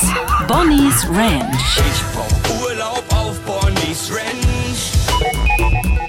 Bonnie's 0.48 1.06
Ranch 1.10 1.78
Ich 1.78 2.02
brauch 2.14 2.62
Urlaub 2.62 3.04
auf 3.10 3.38
Bonnie's 3.42 4.10
Ranch. 4.10 4.94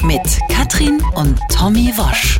mit 0.05 0.23
Katrin 0.49 1.03
und 1.17 1.39
Tommy 1.53 1.93
Wosch. 1.97 2.39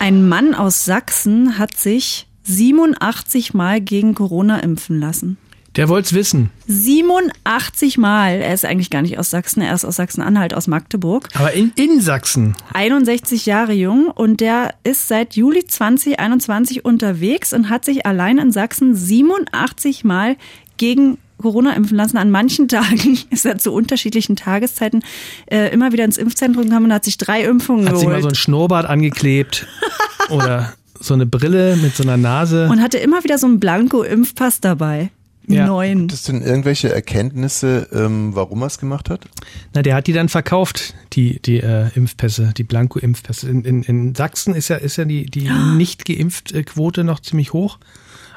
Ein 0.00 0.28
Mann 0.28 0.54
aus 0.54 0.84
Sachsen 0.84 1.56
hat 1.58 1.76
sich 1.76 2.26
87 2.44 3.54
Mal 3.54 3.80
gegen 3.80 4.14
Corona 4.14 4.58
impfen 4.58 4.98
lassen. 4.98 5.38
Der 5.80 5.88
wollt's 5.88 6.12
wissen. 6.12 6.50
87 6.66 7.96
Mal. 7.96 8.42
Er 8.42 8.52
ist 8.52 8.66
eigentlich 8.66 8.90
gar 8.90 9.00
nicht 9.00 9.18
aus 9.18 9.30
Sachsen, 9.30 9.62
er 9.62 9.74
ist 9.74 9.86
aus 9.86 9.96
Sachsen-Anhalt, 9.96 10.52
aus 10.52 10.66
Magdeburg. 10.66 11.26
Aber 11.32 11.54
in, 11.54 11.72
in 11.74 12.02
Sachsen. 12.02 12.54
61 12.74 13.46
Jahre 13.46 13.72
jung 13.72 14.08
und 14.08 14.42
der 14.42 14.74
ist 14.84 15.08
seit 15.08 15.36
Juli 15.36 15.64
2021 15.64 16.84
unterwegs 16.84 17.54
und 17.54 17.70
hat 17.70 17.86
sich 17.86 18.04
allein 18.04 18.36
in 18.36 18.52
Sachsen 18.52 18.94
87 18.94 20.04
Mal 20.04 20.36
gegen 20.76 21.16
Corona 21.38 21.72
impfen 21.72 21.96
lassen. 21.96 22.18
An 22.18 22.30
manchen 22.30 22.68
Tagen 22.68 23.18
ist 23.30 23.46
er 23.46 23.56
zu 23.56 23.72
unterschiedlichen 23.72 24.36
Tageszeiten 24.36 25.02
äh, 25.46 25.72
immer 25.72 25.92
wieder 25.92 26.04
ins 26.04 26.18
Impfzentrum 26.18 26.64
gekommen 26.64 26.84
und 26.84 26.92
hat 26.92 27.06
sich 27.06 27.16
drei 27.16 27.44
Impfungen 27.44 27.88
Hat 27.88 27.96
sich 27.96 28.04
mal 28.04 28.16
geholt. 28.16 28.24
so 28.24 28.28
ein 28.28 28.34
Schnurrbart 28.34 28.84
angeklebt. 28.84 29.66
oder 30.28 30.74
so 31.00 31.14
eine 31.14 31.24
Brille 31.24 31.76
mit 31.76 31.96
so 31.96 32.02
einer 32.02 32.18
Nase. 32.18 32.68
und 32.70 32.82
hatte 32.82 32.98
immer 32.98 33.24
wieder 33.24 33.38
so 33.38 33.46
einen 33.46 33.60
Blanko-Impfpass 33.60 34.60
dabei. 34.60 35.10
Ja. 35.46 35.66
Neun. 35.66 36.00
Gibt 36.00 36.12
es 36.12 36.22
denn 36.24 36.42
irgendwelche 36.42 36.92
Erkenntnisse, 36.92 37.88
ähm, 37.92 38.34
warum 38.34 38.62
er 38.62 38.66
es 38.66 38.78
gemacht 38.78 39.10
hat? 39.10 39.26
Na, 39.74 39.82
der 39.82 39.96
hat 39.96 40.06
die 40.06 40.12
dann 40.12 40.28
verkauft, 40.28 40.94
die, 41.12 41.40
die 41.40 41.58
äh, 41.60 41.88
Impfpässe, 41.94 42.52
die 42.56 42.62
Blanko-Impfpässe. 42.62 43.48
In, 43.48 43.64
in, 43.64 43.82
in 43.82 44.14
Sachsen 44.14 44.54
ist 44.54 44.68
ja, 44.68 44.76
ist 44.76 44.96
ja 44.96 45.04
die, 45.04 45.26
die 45.26 45.50
nicht 45.76 46.04
geimpft 46.04 46.52
äh, 46.52 46.62
Quote 46.62 47.04
noch 47.04 47.20
ziemlich 47.20 47.52
hoch. 47.52 47.78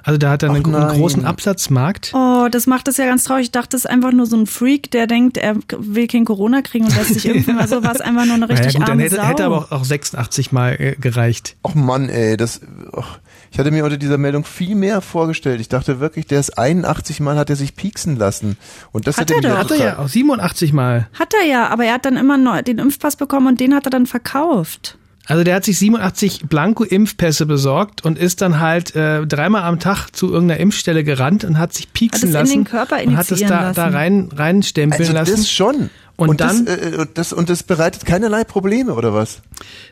Also 0.06 0.18
da 0.18 0.32
hat 0.32 0.43
er 0.43 0.49
einen, 0.49 0.76
einen 0.76 0.99
großen 0.99 1.26
Absatzmarkt. 1.26 2.12
Oh, 2.14 2.49
das 2.51 2.68
macht 2.68 2.89
es 2.89 2.97
ja 2.97 3.06
ganz 3.06 3.24
traurig. 3.24 3.45
Ich 3.45 3.51
dachte, 3.51 3.70
das 3.70 3.82
ist 3.82 3.89
einfach 3.89 4.12
nur 4.12 4.26
so 4.26 4.36
ein 4.36 4.47
Freak, 4.47 4.91
der 4.91 5.08
denkt, 5.08 5.38
er 5.38 5.56
will 5.78 6.08
kein 6.08 6.26
Corona 6.26 6.62
kriegen 6.62 6.86
und 6.86 6.95
lässt 6.95 7.14
sich 7.14 7.26
impfen. 7.34 7.58
Also 7.58 7.84
war 7.84 7.93
es 7.95 8.01
einfach 8.01 8.26
nur 8.26 8.36
eine 8.36 8.49
richtig 8.49 8.74
naja, 8.74 8.80
gut, 8.80 8.88
dann 8.89 8.99
arme 8.99 9.04
hätte, 9.04 9.16
Sau. 9.16 9.24
hätte 9.24 9.45
aber 9.45 9.58
auch, 9.60 9.72
auch 9.72 9.86
86 9.86 10.51
Mal 10.51 10.76
äh, 10.80 10.95
gereicht. 10.99 11.56
Ach 11.64 11.74
Mann, 11.74 12.10
ey, 12.10 12.36
das. 12.36 12.60
ach, 12.95 13.20
ich 13.54 13.60
hatte 13.60 13.70
mir 13.70 13.84
unter 13.86 13.97
dieser 13.97 14.18
Meldung 14.18 14.45
viel 14.45 14.74
mehr 14.74 14.99
vorgestellt. 15.01 15.62
Ich 15.62 15.70
dachte 15.70 15.99
wirklich, 15.99 16.26
der 16.26 16.39
ist 16.39 16.58
81 16.58 17.20
Mal 17.20 17.38
hat 17.38 17.51
er 17.51 17.56
sich 17.56 17.76
pieksen 17.76 18.16
lassen. 18.18 18.58
Und 18.91 19.06
das 19.06 19.18
Hat 19.18 19.30
hat, 19.30 19.43
er 19.43 19.49
er 19.51 19.56
doch. 19.56 19.60
Hat 19.60 19.72
er 19.72 19.78
ja 19.78 19.99
auch 19.99 20.08
87 20.08 20.74
Mal. 20.74 21.08
Hat 21.13 21.36
er 21.39 21.47
ja, 21.47 21.67
aber 21.67 21.86
er 21.86 21.93
hat 21.93 22.05
dann 22.05 22.17
immer 22.17 22.38
neu, 22.38 22.63
den 22.63 22.80
Impfpass 22.80 23.16
bekommen 23.16 23.46
und 23.46 23.59
den 23.59 23.75
hat 23.75 23.86
er 23.86 23.92
dann 23.92 24.08
verkauft. 24.08 24.97
Also 25.28 25.43
der 25.43 25.55
hat 25.55 25.66
sich 25.66 25.78
87 25.78 26.47
Blanko-Impfpässe 26.50 27.46
besorgt 27.46 28.04
und 28.04 28.17
ist 28.17 28.42
dann 28.42 28.59
halt 28.59 28.96
äh, 28.96 29.25
dreimal 29.28 29.62
am 29.63 29.80
Tag 29.80 30.09
zu 30.16 30.32
irgendeiner 30.34 30.59
Impfstelle 30.59 31.04
gerannt 31.04 31.43
und 31.46 31.59
hat 31.59 31.74
sich 31.74 31.93
pieksen 31.93 32.30
Hat 32.36 32.43
es 32.46 32.50
in 32.51 32.59
lassen 32.59 32.63
den 32.63 32.63
Körper 32.66 33.04
und 33.05 33.16
hat 33.17 33.32
es 33.32 33.39
da, 33.39 33.47
da 33.47 33.62
lassen. 33.67 33.80
rein 33.96 34.30
reinstempeln 34.36 35.00
Also 35.00 35.13
lassen. 35.13 35.32
das 35.32 35.50
schon. 35.51 35.89
Und, 36.16 36.30
Und, 36.30 36.42
dann, 36.42 36.66
das, 36.66 36.78
äh, 36.78 36.96
und 36.97 37.17
das, 37.20 37.34
und 37.34 37.50
das 37.50 37.62
bereitet 37.63 38.05
keinerlei 38.05 38.43
Probleme, 38.43 38.93
oder 38.96 39.13
was? 39.13 39.42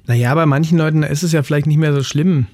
naja, 0.07 0.33
bei 0.35 0.45
manchen 0.47 0.79
Leuten 0.79 1.03
ist 1.03 1.23
es 1.23 1.31
ja 1.31 1.43
vielleicht 1.43 1.67
nicht 1.67 1.77
mehr 1.77 1.93
so 1.93 2.01
schlimm. 2.03 2.47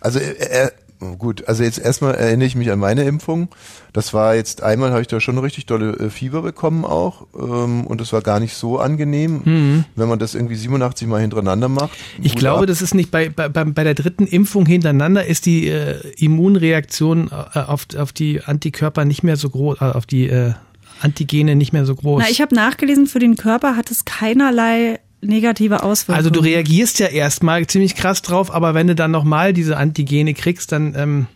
Also 0.00 0.18
äh, 0.18 0.66
äh, 0.66 0.70
gut, 1.18 1.46
also 1.46 1.62
jetzt 1.62 1.78
erstmal 1.78 2.14
erinnere 2.14 2.46
ich 2.46 2.56
mich 2.56 2.70
an 2.70 2.78
meine 2.78 3.04
Impfung. 3.04 3.48
Das 3.92 4.14
war 4.14 4.34
jetzt 4.34 4.62
einmal 4.62 4.90
habe 4.90 5.00
ich 5.00 5.06
da 5.06 5.20
schon 5.20 5.38
richtig 5.38 5.66
dolle 5.66 5.92
äh, 5.94 6.10
Fieber 6.10 6.42
bekommen 6.42 6.84
auch 6.84 7.26
ähm, 7.38 7.86
und 7.86 8.00
das 8.00 8.12
war 8.12 8.20
gar 8.20 8.40
nicht 8.40 8.54
so 8.54 8.78
angenehm, 8.78 9.84
wenn 9.94 10.08
man 10.08 10.18
das 10.18 10.34
irgendwie 10.34 10.56
87 10.56 11.06
Mal 11.06 11.20
hintereinander 11.20 11.68
macht. 11.68 11.90
Mhm. 12.18 12.24
Ich 12.24 12.34
glaube, 12.34 12.62
ab. 12.62 12.66
das 12.66 12.82
ist 12.82 12.94
nicht 12.94 13.10
bei, 13.10 13.28
bei, 13.28 13.48
bei 13.48 13.84
der 13.84 13.94
dritten 13.94 14.26
Impfung 14.26 14.66
hintereinander 14.66 15.26
ist 15.26 15.46
die 15.46 15.68
äh, 15.68 16.00
Immunreaktion 16.16 17.30
äh, 17.30 17.58
auf, 17.60 17.86
auf 17.96 18.12
die 18.12 18.42
Antikörper 18.42 19.04
nicht 19.04 19.22
mehr 19.22 19.36
so 19.36 19.50
groß, 19.50 19.80
äh, 19.80 19.84
auf 19.84 20.06
die 20.06 20.28
äh, 20.28 20.54
Antigene 21.00 21.56
nicht 21.56 21.72
mehr 21.72 21.84
so 21.84 21.94
groß. 21.94 22.22
Na, 22.24 22.30
ich 22.30 22.40
habe 22.40 22.54
nachgelesen, 22.54 23.06
für 23.06 23.18
den 23.18 23.36
Körper 23.36 23.76
hat 23.76 23.90
es 23.90 24.04
keinerlei 24.04 25.00
negative 25.20 25.82
Auswirkungen. 25.82 26.16
also 26.16 26.30
du 26.30 26.40
reagierst 26.40 26.98
ja 26.98 27.06
erstmal 27.06 27.66
ziemlich 27.66 27.94
krass 27.94 28.22
drauf, 28.22 28.52
aber 28.52 28.74
wenn 28.74 28.86
du 28.86 28.94
dann 28.94 29.10
nochmal 29.10 29.52
diese 29.52 29.76
Antigene 29.76 30.34
kriegst, 30.34 30.72
dann 30.72 30.94
ähm, 30.96 31.26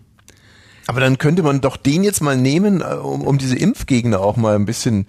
Aber 0.86 1.00
dann 1.00 1.18
könnte 1.18 1.42
man 1.42 1.60
doch 1.60 1.76
den 1.76 2.04
jetzt 2.04 2.20
mal 2.20 2.36
nehmen, 2.36 2.80
äh, 2.80 2.94
um, 2.94 3.22
um 3.22 3.38
diese 3.38 3.56
Impfgegner 3.56 4.20
auch 4.20 4.36
mal 4.36 4.54
ein 4.54 4.66
bisschen 4.66 5.06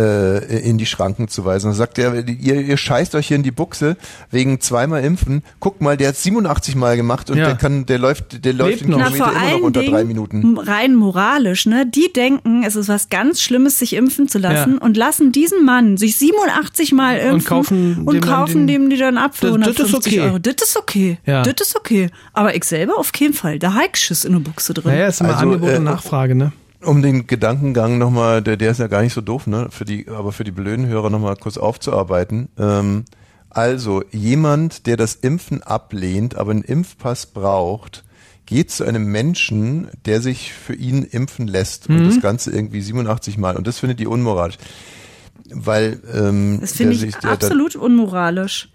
äh, 0.00 0.58
in 0.68 0.78
die 0.78 0.86
Schranken 0.86 1.28
zu 1.28 1.44
weisen. 1.44 1.66
Dann 1.68 1.74
sagt 1.76 1.98
er, 1.98 2.26
ihr, 2.28 2.60
ihr 2.60 2.76
scheißt 2.76 3.14
euch 3.14 3.28
hier 3.28 3.36
in 3.36 3.42
die 3.42 3.50
Buchse 3.50 3.96
wegen 4.30 4.60
zweimal 4.60 5.04
Impfen. 5.04 5.42
Guck 5.58 5.80
mal, 5.80 5.96
der 5.96 6.08
hat 6.08 6.16
87 6.16 6.74
Mal 6.76 6.96
gemacht 6.96 7.30
und 7.30 7.38
Ja. 7.38 7.46
der 7.46 7.56
kann, 7.56 7.86
der 7.86 7.98
läuft, 7.98 8.44
der 8.44 8.52
läuft 8.52 8.80
den. 8.82 8.90
Na, 8.90 9.08
Kilometer 9.10 9.32
immer 9.32 9.50
noch 9.58 9.60
unter 9.62 9.80
Dingen 9.80 9.92
drei 9.92 10.04
Minuten. 10.04 10.58
rein 10.58 10.94
moralisch, 10.94 11.66
ne? 11.66 11.86
Die 11.86 12.12
denken, 12.12 12.62
es 12.64 12.76
ist 12.76 12.88
was 12.88 13.08
ganz 13.08 13.42
Schlimmes, 13.42 13.78
sich 13.78 13.92
impfen 13.94 14.28
zu 14.28 14.38
lassen 14.38 14.74
Ja. 14.74 14.84
und 14.84 14.96
lassen 14.96 15.32
diesen 15.32 15.64
Mann 15.64 15.96
sich 15.96 16.16
87 16.16 16.92
Mal 16.92 17.18
impfen 17.18 17.44
kaufen 17.48 18.02
und 18.06 18.14
dem 18.14 18.20
kaufen 18.22 18.66
den- 18.66 18.82
dem 18.84 18.90
die 18.90 18.96
dann 18.96 19.18
ab 19.18 19.36
für 19.36 19.46
Das- 19.58 19.58
das 19.58 19.68
ist 19.68 19.76
150 19.94 20.12
okay. 20.20 20.20
Euro. 20.28 20.38
Das 20.38 20.54
ist 20.62 20.76
okay. 20.76 21.18
Ja. 21.26 21.42
Das 21.42 21.54
ist 21.68 21.76
okay. 21.76 22.10
Aber 22.32 22.54
ich 22.54 22.64
selber 22.64 22.98
auf 22.98 23.12
keinen 23.12 23.34
Fall. 23.34 23.58
Da 23.58 23.74
habe 23.74 23.84
ich 23.92 24.00
Schiss 24.00 24.24
in 24.24 24.32
der 24.32 24.40
Buchse 24.40 24.74
drin. 24.74 24.92
naja, 24.92 25.08
ist 25.08 25.20
immer 25.20 25.30
Also, 25.30 25.42
Angebot 25.42 25.70
äh, 25.70 25.76
und 25.76 25.84
Nachfrage, 25.84 26.34
ne? 26.34 26.52
Um 26.82 27.02
den 27.02 27.26
Gedankengang 27.26 27.98
nochmal, 27.98 28.40
der, 28.42 28.56
der 28.56 28.70
ist 28.70 28.78
ja 28.80 28.86
gar 28.86 29.02
nicht 29.02 29.12
so 29.12 29.20
doof, 29.20 29.46
ne? 29.46 29.68
Für 29.70 29.84
die, 29.84 30.08
aber 30.08 30.32
für 30.32 30.44
die 30.44 30.50
blöden 30.50 30.86
Hörer 30.86 31.10
nochmal 31.10 31.36
kurz 31.36 31.58
aufzuarbeiten. 31.58 32.48
Ähm, 32.58 33.04
also, 33.50 34.02
jemand, 34.12 34.86
der 34.86 34.96
das 34.96 35.14
Impfen 35.16 35.62
ablehnt, 35.62 36.36
aber 36.36 36.52
einen 36.52 36.62
Impfpass 36.62 37.26
braucht, 37.26 38.04
geht 38.46 38.70
zu 38.70 38.84
einem 38.84 39.04
Menschen, 39.06 39.88
der 40.06 40.20
sich 40.22 40.52
für 40.54 40.74
ihn 40.74 41.02
impfen 41.02 41.46
lässt. 41.48 41.88
Und 41.88 42.06
das 42.06 42.20
Ganze 42.20 42.50
irgendwie 42.50 42.80
87 42.80 43.36
Mal. 43.38 43.56
Und 43.56 43.66
das 43.66 43.78
findet 43.78 44.00
die 44.00 44.06
unmoralisch. 44.06 44.56
Weil, 45.52 46.00
ähm, 46.14 46.58
Das 46.60 46.72
finde 46.72 46.94
ich 46.94 47.00
sich- 47.00 47.16
der- 47.16 47.32
absolut 47.32 47.76
unmoralisch. 47.76 48.69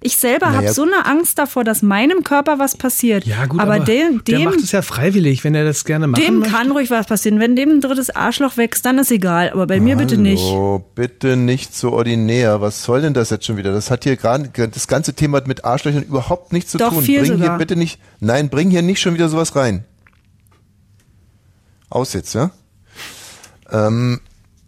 Ich 0.00 0.16
selber 0.16 0.46
Naja. 0.46 0.58
habe 0.58 0.72
so 0.72 0.82
eine 0.84 1.06
Angst 1.06 1.38
davor, 1.40 1.64
dass 1.64 1.82
meinem 1.82 2.22
Körper 2.22 2.60
was 2.60 2.76
passiert. 2.76 3.26
Ja 3.26 3.46
gut, 3.46 3.60
aber, 3.60 3.74
aber, 3.76 3.84
dem, 3.84 4.22
der 4.24 4.38
dem, 4.38 4.44
macht 4.44 4.60
es 4.60 4.70
ja 4.70 4.82
freiwillig, 4.82 5.42
wenn 5.42 5.56
er 5.56 5.64
das 5.64 5.84
gerne 5.84 6.06
machen 6.06 6.22
dem 6.22 6.38
möchte. 6.38 6.54
kann 6.54 6.70
ruhig 6.70 6.88
was 6.90 7.06
passieren. 7.06 7.40
Wenn 7.40 7.56
dem 7.56 7.70
ein 7.70 7.80
drittes 7.80 8.10
Arschloch 8.10 8.56
wächst, 8.56 8.86
dann 8.86 8.98
ist 8.98 9.10
egal. 9.10 9.50
Aber 9.50 9.66
bei 9.66 9.80
mir 9.80 9.96
bitte 9.96 10.16
nicht. 10.16 10.44
Oh, 10.44 10.84
bitte 10.94 11.36
nicht 11.36 11.74
so 11.74 11.92
ordinär. 11.92 12.60
Was 12.60 12.84
soll 12.84 13.00
denn 13.02 13.12
das 13.12 13.30
jetzt 13.30 13.44
schon 13.46 13.56
wieder? 13.56 13.72
Das 13.72 13.90
hat 13.90 14.04
hier 14.04 14.16
gerade, 14.16 14.48
das 14.68 14.86
ganze 14.86 15.14
Thema 15.14 15.38
hat 15.38 15.48
mit 15.48 15.64
Arschlöchern 15.64 16.04
überhaupt 16.04 16.52
nichts 16.52 16.70
zu 16.70 16.78
Doch, 16.78 16.92
tun. 16.92 17.02
viel 17.02 17.20
bring 17.20 17.32
hier 17.32 17.38
sogar. 17.44 17.58
bitte 17.58 17.74
nicht, 17.74 18.00
nein, 18.20 18.50
bring 18.50 18.70
hier 18.70 18.82
nicht 18.82 19.00
schon 19.00 19.14
wieder 19.14 19.28
sowas 19.28 19.56
rein. 19.56 19.84
Aus 21.90 22.12
jetzt, 22.12 22.34
ja? 22.34 22.50
Ähm, 23.70 24.20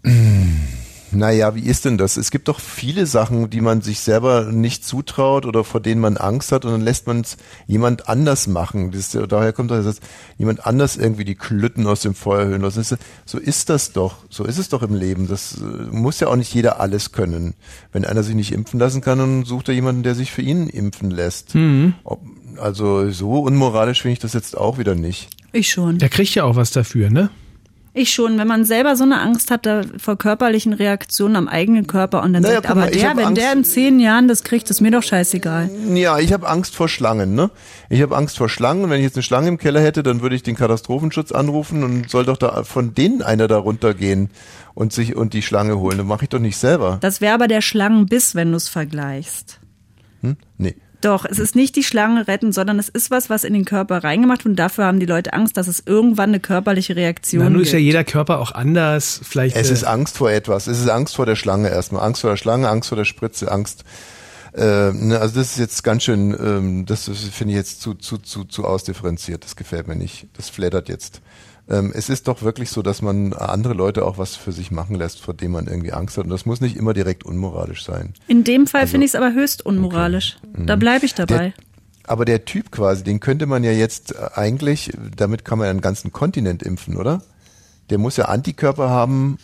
naja, 1.12 1.54
wie 1.54 1.60
ist 1.64 1.84
denn 1.84 1.98
das? 1.98 2.16
Es 2.16 2.30
gibt 2.30 2.48
doch 2.48 2.60
viele 2.60 3.06
Sachen, 3.06 3.50
die 3.50 3.60
man 3.60 3.80
sich 3.82 4.00
selber 4.00 4.44
nicht 4.52 4.84
zutraut 4.84 5.46
oder 5.46 5.64
vor 5.64 5.80
denen 5.80 6.00
man 6.00 6.16
Angst 6.16 6.52
hat 6.52 6.64
und 6.64 6.72
dann 6.72 6.80
lässt 6.80 7.06
man 7.06 7.20
es 7.20 7.36
jemand 7.66 8.08
anders 8.08 8.46
machen. 8.46 8.90
Das, 8.92 9.14
ist- 9.14 9.32
daher 9.32 9.52
kommt 9.52 9.70
doch 9.70 9.76
der 9.76 9.82
Satz, 9.84 10.00
jemand 10.38 10.66
anders 10.66 10.96
irgendwie 10.96 11.24
die 11.24 11.34
Klütten 11.34 11.86
aus 11.86 12.00
dem 12.00 12.14
Feuer 12.14 12.46
hören 12.46 12.62
lassen. 12.62 12.78
Das 12.80 12.92
ist- 12.92 13.00
So 13.24 13.38
ist 13.38 13.68
das 13.70 13.92
doch. 13.92 14.16
So 14.30 14.44
ist 14.44 14.58
es 14.58 14.68
doch 14.68 14.82
im 14.82 14.94
Leben. 14.94 15.28
Das 15.28 15.58
äh, 15.60 15.64
muss 15.90 16.20
ja 16.20 16.28
auch 16.28 16.36
nicht 16.36 16.52
jeder 16.54 16.80
alles 16.80 17.12
können. 17.12 17.54
Wenn 17.92 18.04
einer 18.04 18.22
sich 18.22 18.34
nicht 18.34 18.52
impfen 18.52 18.78
lassen 18.80 19.00
kann, 19.00 19.18
dann 19.18 19.44
sucht 19.44 19.68
er 19.68 19.74
jemanden, 19.74 20.02
der 20.02 20.14
sich 20.14 20.30
für 20.32 20.42
ihn 20.42 20.68
impfen 20.68 21.10
lässt. 21.10 21.54
Ob, 22.04 22.20
also 22.58 23.10
so 23.10 23.40
unmoralisch 23.40 24.02
finde 24.02 24.12
ich 24.14 24.18
das 24.18 24.32
jetzt 24.34 24.56
auch 24.56 24.78
wieder 24.78 24.94
nicht. 24.94 25.30
Ich 25.52 25.70
schon. 25.70 25.98
Der 25.98 26.08
kriegt 26.08 26.34
ja 26.34 26.44
auch 26.44 26.56
was 26.56 26.70
dafür, 26.70 27.10
ne? 27.10 27.30
Ich 27.92 28.12
schon, 28.14 28.38
wenn 28.38 28.46
man 28.46 28.64
selber 28.64 28.94
so 28.94 29.02
eine 29.02 29.20
Angst 29.20 29.50
hat 29.50 29.66
da 29.66 29.82
vor 29.98 30.16
körperlichen 30.16 30.72
Reaktionen 30.72 31.34
am 31.34 31.48
eigenen 31.48 31.88
Körper 31.88 32.22
und 32.22 32.32
dann 32.32 32.42
Naja, 32.42 32.56
sagt, 32.62 32.68
mal, 32.74 32.82
aber 32.82 32.90
der, 32.92 33.16
wenn 33.16 33.24
Angst- 33.26 33.42
der 33.42 33.52
in 33.52 33.64
zehn 33.64 33.98
Jahren 33.98 34.28
das 34.28 34.44
kriegt, 34.44 34.70
ist 34.70 34.80
mir 34.80 34.92
doch 34.92 35.02
scheißegal. 35.02 35.68
Ja, 35.94 36.18
ich 36.20 36.32
habe 36.32 36.48
Angst 36.48 36.76
vor 36.76 36.88
Schlangen, 36.88 37.34
ne? 37.34 37.50
Ich 37.88 38.00
habe 38.00 38.16
Angst 38.16 38.38
vor 38.38 38.48
Schlangen. 38.48 38.84
Und 38.84 38.90
wenn 38.90 38.98
ich 38.98 39.04
jetzt 39.06 39.16
eine 39.16 39.24
Schlange 39.24 39.48
im 39.48 39.58
Keller 39.58 39.80
hätte, 39.80 40.04
dann 40.04 40.22
würde 40.22 40.36
ich 40.36 40.44
den 40.44 40.54
Katastrophenschutz 40.54 41.32
anrufen 41.32 41.82
und 41.82 42.08
soll 42.08 42.24
doch 42.24 42.36
da 42.36 42.62
von 42.62 42.94
denen 42.94 43.22
einer 43.22 43.48
da 43.48 43.58
runtergehen 43.58 44.30
und 44.74 44.92
sich 44.92 45.16
und 45.16 45.34
die 45.34 45.42
Schlange 45.42 45.78
holen. 45.80 45.98
Das 45.98 46.06
mache 46.06 46.24
ich 46.24 46.28
doch 46.28 46.38
nicht 46.38 46.58
selber. 46.58 46.98
Das 47.00 47.20
wäre 47.20 47.34
aber 47.34 47.48
der 47.48 47.60
Schlangenbiss, 47.60 48.36
wenn 48.36 48.50
du 48.52 48.56
es 48.56 48.68
vergleichst. 48.68 49.58
Hm? 50.22 50.36
Nee. 50.58 50.76
Doch, 51.00 51.24
es 51.24 51.38
ist 51.38 51.56
nicht 51.56 51.76
die 51.76 51.82
Schlange 51.82 52.28
retten, 52.28 52.52
sondern 52.52 52.78
es 52.78 52.88
ist 52.88 53.10
was, 53.10 53.30
was 53.30 53.44
in 53.44 53.54
den 53.54 53.64
Körper 53.64 54.04
reingemacht 54.04 54.44
wird 54.44 54.52
und 54.52 54.56
dafür 54.56 54.84
haben 54.84 55.00
die 55.00 55.06
Leute 55.06 55.32
Angst, 55.32 55.56
dass 55.56 55.66
es 55.66 55.82
irgendwann 55.86 56.30
eine 56.30 56.40
körperliche 56.40 56.94
Reaktion 56.94 57.42
Na, 57.42 57.50
nun 57.50 57.58
gibt. 57.58 57.68
ist 57.68 57.72
ja 57.72 57.78
jeder 57.78 58.04
Körper 58.04 58.38
auch 58.38 58.52
anders. 58.52 59.20
Vielleicht. 59.22 59.56
Es 59.56 59.70
äh, 59.70 59.72
ist 59.72 59.84
Angst 59.84 60.18
vor 60.18 60.30
etwas. 60.30 60.66
Es 60.66 60.78
ist 60.78 60.88
Angst 60.90 61.16
vor 61.16 61.26
der 61.26 61.36
Schlange 61.36 61.70
erstmal. 61.70 62.04
Angst 62.04 62.20
vor 62.20 62.30
der 62.30 62.36
Schlange, 62.36 62.68
Angst 62.68 62.90
vor 62.90 62.96
der 62.96 63.06
Spritze, 63.06 63.50
Angst. 63.50 63.84
Äh, 64.52 64.92
ne, 64.92 65.18
also 65.20 65.36
das 65.36 65.52
ist 65.52 65.58
jetzt 65.58 65.84
ganz 65.84 66.02
schön, 66.02 66.36
ähm, 66.38 66.86
das, 66.86 67.06
das 67.06 67.18
finde 67.18 67.52
ich 67.52 67.58
jetzt 67.58 67.80
zu, 67.80 67.94
zu, 67.94 68.18
zu, 68.18 68.44
zu 68.44 68.64
ausdifferenziert. 68.64 69.44
Das 69.44 69.56
gefällt 69.56 69.88
mir 69.88 69.96
nicht. 69.96 70.26
Das 70.36 70.50
flattert 70.50 70.88
jetzt. 70.88 71.22
Ähm, 71.70 71.92
es 71.94 72.08
ist 72.08 72.26
doch 72.26 72.42
wirklich 72.42 72.70
so, 72.70 72.82
dass 72.82 73.00
man 73.00 73.32
andere 73.32 73.74
Leute 73.74 74.04
auch 74.04 74.18
was 74.18 74.34
für 74.34 74.50
sich 74.50 74.72
machen 74.72 74.96
lässt, 74.96 75.20
vor 75.20 75.34
dem 75.34 75.52
man 75.52 75.68
irgendwie 75.68 75.92
Angst 75.92 76.18
hat. 76.18 76.24
Und 76.24 76.30
das 76.30 76.44
muss 76.44 76.60
nicht 76.60 76.76
immer 76.76 76.94
direkt 76.94 77.24
unmoralisch 77.24 77.84
sein. 77.84 78.14
In 78.26 78.42
dem 78.42 78.66
Fall 78.66 78.88
finde 78.88 79.06
ich 79.06 79.12
es 79.12 79.14
aber 79.14 79.32
höchst 79.32 79.64
unmoralisch. 79.64 80.38
Da 80.52 80.74
bleibe 80.74 81.06
ich 81.06 81.14
dabei. 81.14 81.54
Der, 81.56 82.10
aber 82.10 82.24
der 82.24 82.44
Typ 82.44 82.72
quasi, 82.72 83.04
den 83.04 83.20
könnte 83.20 83.46
man 83.46 83.62
ja 83.62 83.70
jetzt 83.70 84.12
äh, 84.12 84.30
eigentlich, 84.34 84.90
damit 85.16 85.44
kann 85.44 85.58
man 85.58 85.66
ja 85.66 85.70
einen 85.70 85.80
ganzen 85.80 86.12
Kontinent 86.12 86.62
impfen, 86.62 86.96
oder? 86.96 87.22
Der 87.88 87.98
muss 87.98 88.16
ja 88.16 88.24
Antikörper 88.24 88.90
haben. 88.90 89.38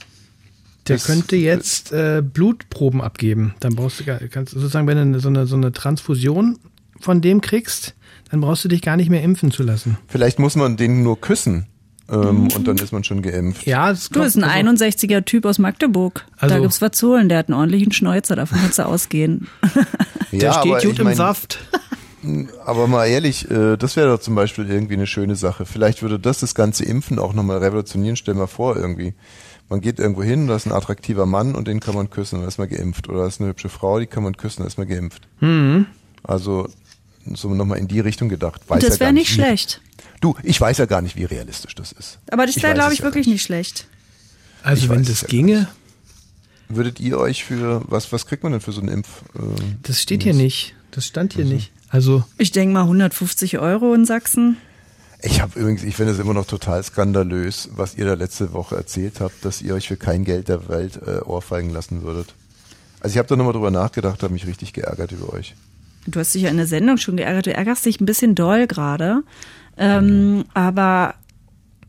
Der 0.89 0.99
könnte 0.99 1.37
jetzt 1.37 1.93
äh, 1.93 2.23
Blutproben 2.23 3.01
abgeben. 3.01 3.55
Dann 3.61 3.77
brauchst 3.77 4.01
du 4.01 4.05
gar, 4.05 4.19
kannst 4.19 4.53
du 4.53 4.59
sozusagen, 4.59 4.87
wenn 4.89 5.13
du 5.13 5.21
so 5.21 5.29
eine, 5.29 5.47
so 5.47 5.57
eine 5.57 5.73
Transfusion 5.73 6.59
von 7.01 7.21
dem 7.21 7.41
kriegst, 7.41 7.95
dann 8.31 8.41
brauchst 8.41 8.65
du 8.65 8.69
dich 8.69 8.83
gar 8.83 8.97
nicht 8.97 9.11
mehr 9.11 9.23
impfen 9.23 9.53
zu 9.53 9.63
lassen. 9.63 9.99
Vielleicht 10.09 10.39
muss 10.41 10.57
man 10.57 10.77
den 10.77 11.03
nur 11.03 11.21
küssen. 11.21 11.67
Ähm, 12.11 12.49
und 12.55 12.69
dann 12.69 12.77
ist 12.79 12.93
man 12.93 13.03
schon 13.05 13.21
geimpft. 13.23 13.67
Ja, 13.67 13.91
das 13.91 14.09
Du 14.11 14.21
bist 14.23 14.37
ein 14.37 14.45
also, 14.45 14.85
61er 14.85 15.25
Typ 15.25 15.45
aus 15.45 15.59
Magdeburg. 15.59 16.25
da 16.41 16.47
Also- 16.47 16.61
gibt's 16.63 16.81
was 16.81 16.93
zu 16.93 17.09
holen. 17.09 17.29
Der 17.29 17.39
hat 17.39 17.49
einen 17.49 17.59
ordentlichen 17.59 17.91
Schnäuzer, 17.93 18.37
davon 18.37 18.59
kannst 18.61 18.79
du 18.79 18.85
ausgehen. 18.87 19.49
Der 20.33 20.41
ja, 20.41 20.53
steht 20.61 20.73
aber 20.73 20.81
gut 20.83 20.99
im 20.99 21.05
mein, 21.05 21.17
Saft. 21.17 21.59
Aber 22.65 22.89
mal 22.89 23.07
ehrlich, 23.07 23.49
äh, 23.51 23.77
das 23.77 23.95
wäre 23.95 24.09
doch 24.09 24.19
zum 24.21 24.35
Beispiel 24.35 24.69
irgendwie 24.69 24.95
eine 24.95 25.07
schöne 25.07 25.37
Sache. 25.37 25.65
Vielleicht 25.65 26.03
würde 26.03 26.19
das 26.19 26.41
das 26.41 26.57
ganze 26.57 26.85
Impfen 26.85 27.21
auch 27.21 27.33
nochmal 27.35 27.59
revolutionieren. 27.59 28.17
Stell 28.17 28.35
mal 28.35 28.49
vor 28.49 28.77
irgendwie. 28.77 29.15
Man 29.69 29.81
geht 29.81 30.01
irgendwo 30.01 30.25
hin, 30.25 30.49
da 30.49 30.57
ist 30.57 30.67
ein 30.67 30.73
attraktiver 30.73 31.25
Mann 31.27 31.55
und 31.55 31.69
den 31.69 31.79
kann 31.79 31.95
man 31.95 32.11
küssen, 32.11 32.41
dann 32.41 32.49
ist 32.49 32.59
man 32.59 32.69
geimpft. 32.69 33.09
Oder 33.09 33.19
da 33.21 33.27
ist 33.29 33.41
eine 33.41 33.51
hübsche 33.51 33.69
Frau, 33.69 34.01
die 34.01 34.07
kann 34.07 34.25
man 34.25 34.37
küssen, 34.37 34.59
dann 34.63 34.67
ist 34.67 34.77
man 34.79 34.89
geimpft. 34.89 35.29
Mhm. 35.41 35.87
Also 36.25 36.69
so 37.33 37.49
nochmal 37.55 37.79
in 37.79 37.87
die 37.89 38.01
Richtung 38.01 38.29
gedacht. 38.29 38.63
Weiß 38.69 38.81
das 38.81 38.95
ja 38.95 38.97
gar 38.97 39.01
wäre 39.07 39.13
nicht 39.15 39.31
wie- 39.31 39.35
schlecht. 39.35 39.81
Du, 40.21 40.35
ich 40.43 40.61
weiß 40.61 40.79
ja 40.79 40.87
gar 40.87 41.03
nicht, 41.03 41.17
wie 41.17 41.25
realistisch 41.25 41.75
das 41.75 41.93
ist. 41.93 42.19
Aber 42.31 42.47
das 42.47 42.63
wäre, 42.63 42.75
glaube 42.75 42.95
ich, 42.95 43.03
wirklich 43.03 43.27
nicht 43.27 43.43
schlecht. 43.43 43.87
Also 44.63 44.85
Ich 44.85 44.89
wenn 44.91 45.01
das 45.03 45.11
es 45.11 45.21
ja 45.23 45.29
ginge, 45.29 45.69
Würdet 46.69 46.99
ihr 46.99 47.19
euch 47.19 47.45
für, 47.45 47.83
was, 47.87 48.11
was 48.13 48.27
kriegt 48.27 48.43
man 48.43 48.51
denn 48.53 48.61
für 48.61 48.73
so 48.73 48.81
einen 48.81 48.89
Impf? 48.89 49.09
ähm, 49.39 49.55
das 49.83 50.03
steht 50.03 50.25
hier 50.25 50.35
nicht. 50.35 50.75
Das 50.91 51.07
stand 51.07 51.35
hier 51.35 51.45
nicht. 51.45 51.71
Also 51.91 52.25
Ich 52.39 52.51
denke 52.51 52.73
mal 52.75 52.83
150 52.83 53.59
Euro 53.59 53.95
in 53.95 54.05
Sachsen. 54.05 54.57
Ich 55.23 55.41
habe 55.41 55.59
übrigens, 55.59 55.83
ich 55.85 55.95
finde 55.95 56.13
es 56.13 56.19
immer 56.19 56.35
noch 56.35 56.47
total 56.47 56.83
skandalös, 56.83 57.71
was 57.77 57.95
ihr 57.95 58.05
da 58.07 58.15
letzte 58.15 58.53
Woche 58.53 58.77
erzählt 58.77 59.21
habt, 59.21 59.45
dass 59.45 59.63
ihr 59.63 59.75
euch 59.75 59.87
für 59.89 59.97
kein 59.97 60.25
Geld 60.25 60.49
der 60.49 60.69
Welt 60.69 61.01
äh, 61.07 61.21
ohrfeigen 61.21 61.71
lassen 61.71 62.03
würdet. 62.03 62.35
Also 63.01 63.15
ich 63.15 63.19
habe 63.19 63.29
da 63.29 63.37
nochmal 63.37 63.53
drüber 63.53 63.71
nachgedacht, 63.71 64.23
habe 64.23 64.33
mich 64.33 64.47
richtig 64.47 64.73
geärgert 64.73 65.13
über 65.13 65.33
euch. 65.33 65.55
Du 66.09 66.19
hast 66.19 66.35
dich 66.35 66.43
ja 66.43 66.51
in 66.51 66.57
der 66.57 66.67
Sendung 66.67 66.99
schon 66.99 67.17
geärgert. 67.17 67.47
Du 67.47 67.55
ärgerst 67.55 67.85
dich 67.87 68.01
ein 68.01 68.07
bisschen 68.07 68.35
doll 68.35 68.67
gerade. 68.67 69.23
Ähm, 69.77 70.45
aber 70.55 71.15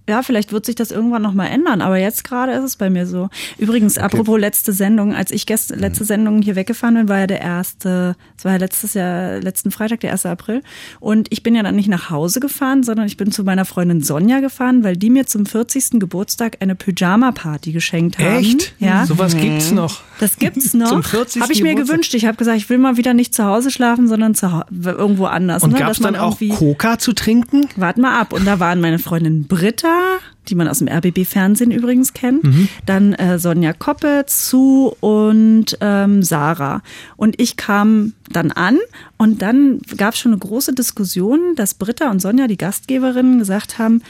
ja, 0.10 0.24
vielleicht 0.24 0.54
wird 0.54 0.66
sich 0.66 0.76
das 0.76 0.92
irgendwann 0.92 1.22
nochmal 1.22 1.50
ändern, 1.50 1.82
aber 1.82 1.98
jetzt 1.98 2.24
gerade 2.24 2.54
ist 2.54 2.64
es 2.64 2.76
bei 2.78 2.90
mir 2.90 3.06
so. 3.06 3.30
Übrigens, 3.58 3.98
apropos 3.98 4.40
letzte 4.40 4.72
Sendung, 4.72 5.14
als 5.14 5.32
ich 5.32 5.46
gest 5.46 5.76
letzte 5.76 6.06
Sendung 6.06 6.42
hier 6.42 6.56
weggefahren 6.56 6.96
bin, 6.96 7.10
war 7.10 7.20
ja 7.20 7.28
der 7.28 7.42
erste, 7.42 8.16
es 8.38 8.46
war 8.46 8.54
ja 8.54 8.58
letztes 8.58 8.94
Jahr, 8.94 9.42
letzten 9.42 9.70
Freitag, 9.70 10.00
der 10.00 10.14
1. 10.14 10.26
April. 10.26 10.64
Und 11.02 11.28
ich 11.32 11.44
bin 11.44 11.56
ja 11.56 11.64
dann 11.64 11.76
nicht 11.76 11.90
nach 11.90 12.10
Hause 12.10 12.40
gefahren, 12.40 12.84
sondern 12.84 13.06
ich 13.06 13.18
bin 13.18 13.34
zu 13.34 13.44
meiner 13.44 13.66
Freundin 13.66 14.02
Sonja 14.02 14.40
gefahren, 14.40 14.86
weil 14.86 14.96
die 14.96 15.10
mir 15.10 15.26
zum 15.26 15.46
40. 15.46 16.00
Geburtstag 16.00 16.58
eine 16.62 16.76
Pyjama-Party 16.76 17.74
geschenkt 17.74 18.18
haben. 18.18 18.38
Echt? 18.38 18.76
Ja. 18.80 19.06
Sowas 19.06 19.36
gibt's 19.36 19.72
noch. 19.72 20.02
Das 20.20 20.38
gibt's 20.38 20.74
noch. 20.74 20.90
Zum 20.90 21.04
40. 21.04 21.42
Habe 21.42 21.54
ich 21.54 21.62
mir 21.62 21.70
Geburtstag. 21.70 21.88
gewünscht. 21.94 22.14
Ich 22.16 22.26
habe 22.26 22.38
gesagt, 22.38 22.58
ich 22.58 22.70
will 22.70 22.78
mal 22.78 22.98
wieder 22.98 23.14
nicht 23.14 23.34
zu 23.36 23.46
Hause 23.46 23.72
schlafen, 23.72 24.08
sondern 24.08 24.36
zu 24.36 24.64
irgendwo 24.84 25.26
anders. 25.26 25.64
Und 25.64 25.74
ne? 25.74 25.80
gab's 25.80 26.00
dann 26.00 26.16
auch 26.16 26.40
Coca 26.58 26.98
zu 27.00 27.14
trinken? 27.14 27.68
Wart 27.76 27.98
mal 27.98 28.20
ab. 28.20 28.34
Und 28.34 28.46
da 28.46 28.60
waren 28.60 28.82
meine 28.82 29.00
Freundin 29.00 29.48
Britta, 29.48 30.18
die 30.48 30.56
man 30.56 30.68
aus 30.68 30.80
dem 30.80 30.88
RBB-Fernsehen 30.88 31.72
übrigens 31.72 32.14
kennt, 32.14 32.44
Mhm. 32.44 32.70
dann 32.86 33.14
äh, 33.14 33.38
Sonja 33.38 33.74
Koppitz, 33.74 34.50
Sue 34.50 34.92
und 35.02 35.78
ähm, 35.82 36.24
Sarah. 36.24 36.82
Und 37.18 37.40
ich 37.40 37.58
kam 37.58 38.14
dann 38.32 38.52
an 38.52 38.78
und 39.18 39.42
dann 39.42 39.80
gab 39.98 40.14
es 40.14 40.20
schon 40.20 40.32
eine 40.32 40.40
große 40.40 40.74
Diskussion, 40.74 41.56
dass 41.56 41.74
Britta 41.74 42.10
und 42.10 42.22
Sonja, 42.22 42.48
die 42.48 42.58
Gastgeberinnen, 42.58 43.40
gesagt 43.40 43.78
haben, 43.78 44.02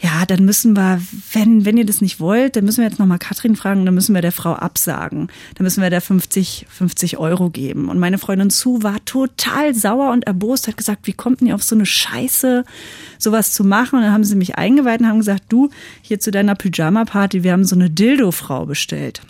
ja, 0.00 0.24
dann 0.26 0.44
müssen 0.44 0.76
wir, 0.76 1.00
wenn, 1.32 1.64
wenn 1.64 1.76
ihr 1.76 1.84
das 1.84 2.00
nicht 2.00 2.20
wollt, 2.20 2.54
dann 2.54 2.64
müssen 2.64 2.78
wir 2.78 2.88
jetzt 2.88 3.00
nochmal 3.00 3.18
Katrin 3.18 3.56
fragen, 3.56 3.84
dann 3.84 3.94
müssen 3.94 4.14
wir 4.14 4.22
der 4.22 4.30
Frau 4.32 4.52
absagen. 4.52 5.28
Dann 5.56 5.64
müssen 5.64 5.82
wir 5.82 5.90
der 5.90 6.00
50, 6.00 6.66
50 6.68 7.18
Euro 7.18 7.50
geben. 7.50 7.88
Und 7.88 7.98
meine 7.98 8.18
Freundin 8.18 8.50
Sue 8.50 8.84
war 8.84 9.04
total 9.04 9.74
sauer 9.74 10.12
und 10.12 10.24
erbost, 10.24 10.68
hat 10.68 10.76
gesagt, 10.76 11.08
wie 11.08 11.12
kommt 11.12 11.40
denn 11.40 11.48
ihr 11.48 11.54
auf 11.56 11.64
so 11.64 11.74
eine 11.74 11.86
Scheiße, 11.86 12.64
sowas 13.18 13.52
zu 13.52 13.64
machen? 13.64 13.96
Und 13.96 14.02
dann 14.02 14.12
haben 14.12 14.24
sie 14.24 14.36
mich 14.36 14.56
eingeweiht 14.56 15.00
und 15.00 15.08
haben 15.08 15.18
gesagt, 15.18 15.44
du, 15.48 15.70
hier 16.00 16.20
zu 16.20 16.30
deiner 16.30 16.54
Pyjama-Party, 16.54 17.42
wir 17.42 17.52
haben 17.52 17.64
so 17.64 17.74
eine 17.74 17.90
Dildo-Frau 17.90 18.66
bestellt. 18.66 19.22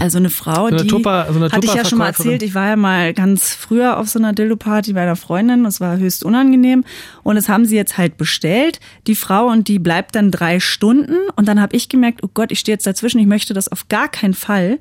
Also 0.00 0.18
eine 0.18 0.30
Frau, 0.30 0.66
Mhm. 0.66 0.70
So 0.70 0.74
eine 0.76 0.82
die 0.82 0.88
Tupper- 0.88 1.26
so 1.30 1.36
eine 1.38 1.50
hatte 1.50 1.66
ich 1.66 1.74
ja 1.74 1.84
schon 1.84 1.98
mal 1.98 2.06
erzählt. 2.08 2.42
Ich 2.42 2.54
war 2.54 2.68
ja 2.68 2.76
mal 2.76 3.12
ganz 3.12 3.54
früher 3.54 3.98
auf 3.98 4.08
so 4.08 4.18
einer 4.18 4.32
Dildo-Party 4.32 4.92
bei 4.92 5.02
einer 5.02 5.16
Freundin. 5.16 5.64
Das 5.64 5.80
war 5.80 5.96
höchst 5.98 6.24
unangenehm. 6.24 6.84
Und 7.24 7.34
das 7.36 7.48
haben 7.48 7.64
sie 7.64 7.74
jetzt 7.76 7.98
halt 7.98 8.16
bestellt, 8.16 8.78
die 9.06 9.14
Frau, 9.14 9.48
und 9.48 9.68
die 9.68 9.78
bleibt 9.78 10.14
dann 10.14 10.30
drei 10.30 10.60
Stunden. 10.60 11.16
Und 11.36 11.48
dann 11.48 11.60
habe 11.60 11.74
ich 11.76 11.88
gemerkt, 11.88 12.20
oh 12.22 12.28
Gott, 12.32 12.52
ich 12.52 12.60
stehe 12.60 12.74
jetzt 12.74 12.86
dazwischen. 12.86 13.18
Ich 13.18 13.26
möchte 13.26 13.52
das 13.54 13.70
auf 13.70 13.88
gar 13.88 14.08
keinen 14.08 14.34
Fall. 14.34 14.78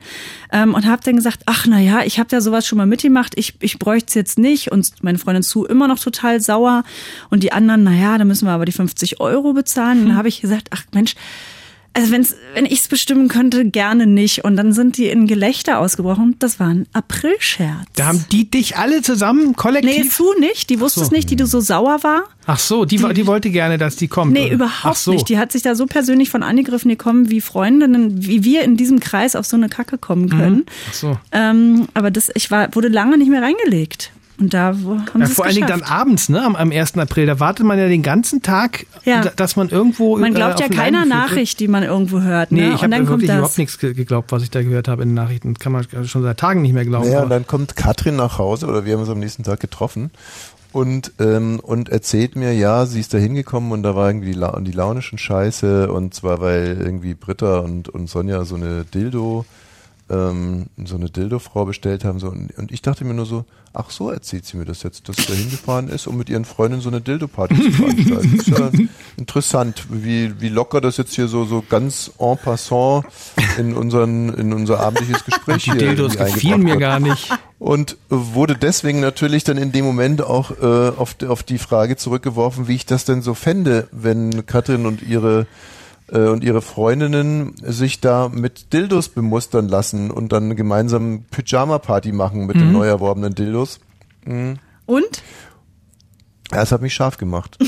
Ähm, 0.52 0.74
und 0.76 0.86
habe 0.86 1.02
dann 1.04 1.16
gesagt, 1.16 1.42
ach 1.46 1.66
na 1.68 1.80
ja, 1.80 2.02
ich 2.04 2.20
habe 2.20 2.30
ja 2.32 2.42
sowas 2.42 2.68
schon 2.68 2.78
mal 2.78 2.86
mitgemacht. 2.88 3.34
Ich, 3.38 3.56
ich 3.62 3.80
bräuchte 3.80 4.08
es 4.10 4.14
jetzt 4.14 4.38
nicht. 4.40 4.72
Und 4.72 4.92
meine 5.02 5.18
Freundin 5.18 5.44
zu 5.44 5.66
immer 5.66 5.88
noch 5.88 6.00
total 6.00 6.40
sauer. 6.42 6.84
Und 7.30 7.44
die 7.44 7.52
anderen, 7.52 7.84
na 7.84 7.94
ja, 7.94 8.18
dann 8.18 8.28
müssen 8.28 8.46
wir 8.46 8.52
aber 8.52 8.66
die 8.66 8.72
50 8.72 9.20
Euro 9.20 9.54
bezahlen. 9.54 10.02
Und 10.02 10.08
dann 10.10 10.18
habe 10.18 10.28
ich 10.28 10.42
gesagt, 10.42 10.68
ach 10.72 10.84
Mensch, 10.94 11.16
also 11.98 12.12
wenn's, 12.12 12.36
wenn 12.54 12.66
ich 12.66 12.82
es 12.82 12.88
bestimmen 12.88 13.28
könnte, 13.28 13.66
gerne 13.66 14.06
nicht. 14.06 14.44
Und 14.44 14.56
dann 14.56 14.72
sind 14.72 14.98
die 14.98 15.08
in 15.08 15.26
Gelächter 15.26 15.80
ausgebrochen. 15.80 16.36
Das 16.38 16.60
war 16.60 16.68
ein 16.68 16.86
Aprilscherz. 16.94 17.88
Da 17.96 18.06
haben 18.06 18.24
die 18.32 18.52
dich 18.52 18.78
alle 18.78 19.02
zusammen 19.02 19.48
Nee, 19.48 19.54
kollektiv. 19.56 20.16
Sue 20.16 20.40
nicht. 20.40 20.70
Die 20.70 20.80
wusste 20.80 21.02
es 21.02 21.10
nicht, 21.10 21.32
die 21.32 21.36
du 21.36 21.48
so 21.48 21.60
sauer 21.60 22.04
war. 22.04 22.26
Ach 22.46 22.60
so, 22.60 22.86
die, 22.86 22.98
die, 22.98 23.14
die 23.16 23.26
wollte 23.26 23.50
gerne, 23.50 23.80
dass 23.80 23.96
die 23.96 24.08
kommt. 24.08 24.32
Nee, 24.32 24.46
oder? 24.46 24.54
überhaupt 24.54 24.98
so. 24.98 25.12
nicht. 25.12 25.28
Die 25.28 25.40
hat 25.40 25.52
sich 25.52 25.64
da 25.64 25.74
so 25.74 25.88
persönlich 25.88 26.30
von 26.30 26.44
angegriffen 26.44 26.90
gekommen, 26.90 27.32
wie 27.32 27.42
Freundinnen, 27.42 28.24
wie 28.26 28.44
wir 28.44 28.62
in 28.62 28.78
diesem 28.78 29.00
Kreis 29.00 29.36
auf 29.36 29.48
so 29.48 29.58
eine 29.58 29.68
Kacke 29.68 29.98
kommen 29.98 30.30
können. 30.30 30.66
Ach 30.90 30.94
so. 30.94 31.18
Ähm, 31.32 31.88
aber 31.96 32.12
das, 32.12 32.30
ich 32.36 32.52
war, 32.52 32.74
wurde 32.76 32.90
lange 32.90 33.18
nicht 33.18 33.30
mehr 33.30 33.42
reingelegt. 33.42 34.12
Und 34.40 34.54
da 34.54 34.76
wo- 34.84 34.92
haben 34.92 35.06
Ja, 35.20 35.26
sie 35.26 35.32
es 35.32 35.34
vor 35.34 35.46
allen 35.46 35.56
Dingen 35.56 35.68
dann 35.68 35.82
abends, 35.82 36.30
ne, 36.30 36.44
am, 36.46 36.56
am 36.56 36.72
1. 36.72 36.98
April. 37.00 37.26
Da 37.26 37.40
wartet 37.40 37.66
man 37.66 37.80
ja 37.80 37.88
den 37.88 38.04
ganzen 38.04 38.44
Tag, 38.44 38.86
Ja. 39.04 39.22
da- 39.22 39.32
dass 39.36 39.56
man 39.56 39.70
irgendwo. 39.70 40.16
Man 40.18 40.32
äh, 40.32 40.36
glaubt 40.36 40.56
auf 40.56 40.60
ja 40.62 40.68
keiner. 40.70 41.06
Nachricht, 41.06 41.60
die 41.60 41.68
man 41.68 41.82
irgendwo 41.84 42.22
hört. 42.22 42.52
Nee, 42.52 42.62
ne? 42.62 42.68
ich 42.68 42.74
Und 42.74 42.82
habe 42.84 42.90
dann 42.92 43.00
kommt 43.00 43.10
wirklich 43.10 43.28
das. 43.30 43.38
überhaupt 43.38 43.58
nichts 43.58 43.80
ge- 43.80 43.94
geglaubt, 43.94 44.32
was 44.32 44.44
ich 44.44 44.52
da 44.52 44.62
gehört 44.62 44.88
habe 44.88 45.02
in 45.04 45.10
den 45.10 45.16
Nachrichten. 45.16 45.56
Kann 45.56 45.72
man 45.72 45.86
schon 46.06 46.22
seit 46.22 46.38
Tagen 46.38 46.62
nicht 46.62 46.74
mehr 46.74 46.86
glauben. 46.86 47.06
Naja, 47.08 47.20
und 47.20 47.26
aber- 47.26 47.36
dann 47.36 47.48
kommt 47.48 47.76
Katrin 47.76 48.16
nach 48.16 48.38
Hause 48.38 48.68
oder 48.68 48.86
wir 48.86 48.94
haben 48.94 49.00
uns 49.02 49.10
am 49.10 49.20
nächsten 49.20 49.42
Tag 49.44 49.60
getroffen 49.60 50.12
und, 50.72 51.14
ähm, 51.20 51.60
und 51.64 51.90
erzählt 51.90 52.36
mir, 52.36 52.54
ja, 52.54 52.86
sie 52.86 53.00
ist 53.00 53.14
da 53.16 53.18
hingekommen 53.18 53.72
und 53.72 53.82
da 53.82 53.96
war 53.96 54.08
irgendwie 54.08 54.34
die, 54.34 54.38
La 54.40 54.60
die 54.60 54.72
Laune 54.72 55.02
schon 55.02 55.18
scheiße 55.18 55.92
und 55.92 56.14
zwar 56.14 56.40
weil 56.42 56.78
irgendwie 56.80 57.16
Britta 57.16 57.60
und, 57.60 57.90
und 57.90 58.08
Sonja 58.08 58.46
so 58.46 58.54
eine 58.56 58.84
Dildo, 58.86 59.46
ähm, 60.10 60.68
so 60.86 60.96
eine 60.96 61.10
Dildo-Frau 61.10 61.66
bestellt 61.66 62.04
haben 62.06 62.20
so 62.20 62.28
und, 62.30 62.58
und 62.58 62.72
ich 62.72 62.82
dachte 62.82 63.04
mir 63.06 63.14
nur 63.14 63.26
so, 63.26 63.44
ach 63.74 63.90
so 63.90 64.10
erzählt 64.10 64.46
sie 64.46 64.58
mir 64.58 64.66
das 64.66 64.82
jetzt, 64.84 65.08
dass 65.10 65.18
sie 65.18 65.26
da 65.28 65.34
hingefahren 65.34 65.90
ist, 65.90 66.08
um 66.08 66.18
mit 66.18 66.30
ihren 66.30 66.46
Freundinnen 66.46 66.82
so 66.82 66.90
eine 66.90 67.02
Dildo-Party 67.02 67.56
zu 67.56 67.72
veranstalten. 67.72 68.36
ist 68.40 68.48
ja 68.48 68.70
interessant, 69.18 69.86
wie, 69.90 70.40
wie 70.40 70.50
locker 70.50 70.80
das 70.82 70.98
jetzt 70.98 71.14
hier 71.14 71.28
so, 71.28 71.46
so 71.46 71.64
ganz 71.68 72.12
en 72.20 72.38
passant 72.38 73.06
in 73.58 73.74
unseren, 73.76 74.30
in 74.34 74.54
unser 74.54 74.80
abendliches 74.80 75.26
Gespräch 75.26 75.64
die 75.66 75.72
hier 75.72 75.80
Dildos 75.80 76.16
irgendwie 76.16 76.34
gefielen 76.34 76.62
mir 76.64 76.70
wird. 76.72 76.80
gar 76.80 77.00
nicht. 77.00 77.30
Und 77.60 77.98
wurde 78.10 78.56
deswegen 78.56 79.00
natürlich 79.00 79.44
dann 79.44 79.58
in 79.58 79.72
dem 79.72 79.84
Moment 79.84 80.22
auch 80.22 80.52
äh, 80.62 80.90
auf, 80.98 81.16
die- 81.16 81.26
auf 81.26 81.44
die 81.44 81.58
Frage 81.58 81.98
zurückgeworfen, 81.98 82.68
wie 82.68 82.76
ich 82.76 82.86
das 82.86 83.04
denn 83.06 83.22
so 83.22 83.34
fände, 83.34 83.88
wenn 83.92 84.46
Katrin 84.46 84.86
und 84.86 85.02
ihre 85.02 85.48
und 86.12 86.44
ihre 86.44 86.62
Freundinnen 86.62 87.54
sich 87.62 88.00
da 88.00 88.30
mit 88.30 88.74
Dildos 88.74 89.10
bemustern 89.10 89.68
lassen 89.68 90.12
und 90.12 90.32
dann 90.32 90.56
gemeinsam 90.56 91.26
Pyjama-Party 91.32 92.12
machen 92.12 92.46
mit 92.46 92.56
den 92.56 92.72
neu 92.72 92.88
erworbenen 92.88 93.36
Dildos. 93.36 93.80
Und? 94.86 95.24
Ja, 96.52 96.60
Das 96.60 96.72
hat 96.72 96.82
mich 96.82 96.94
scharf 96.94 97.18
gemacht. 97.18 97.58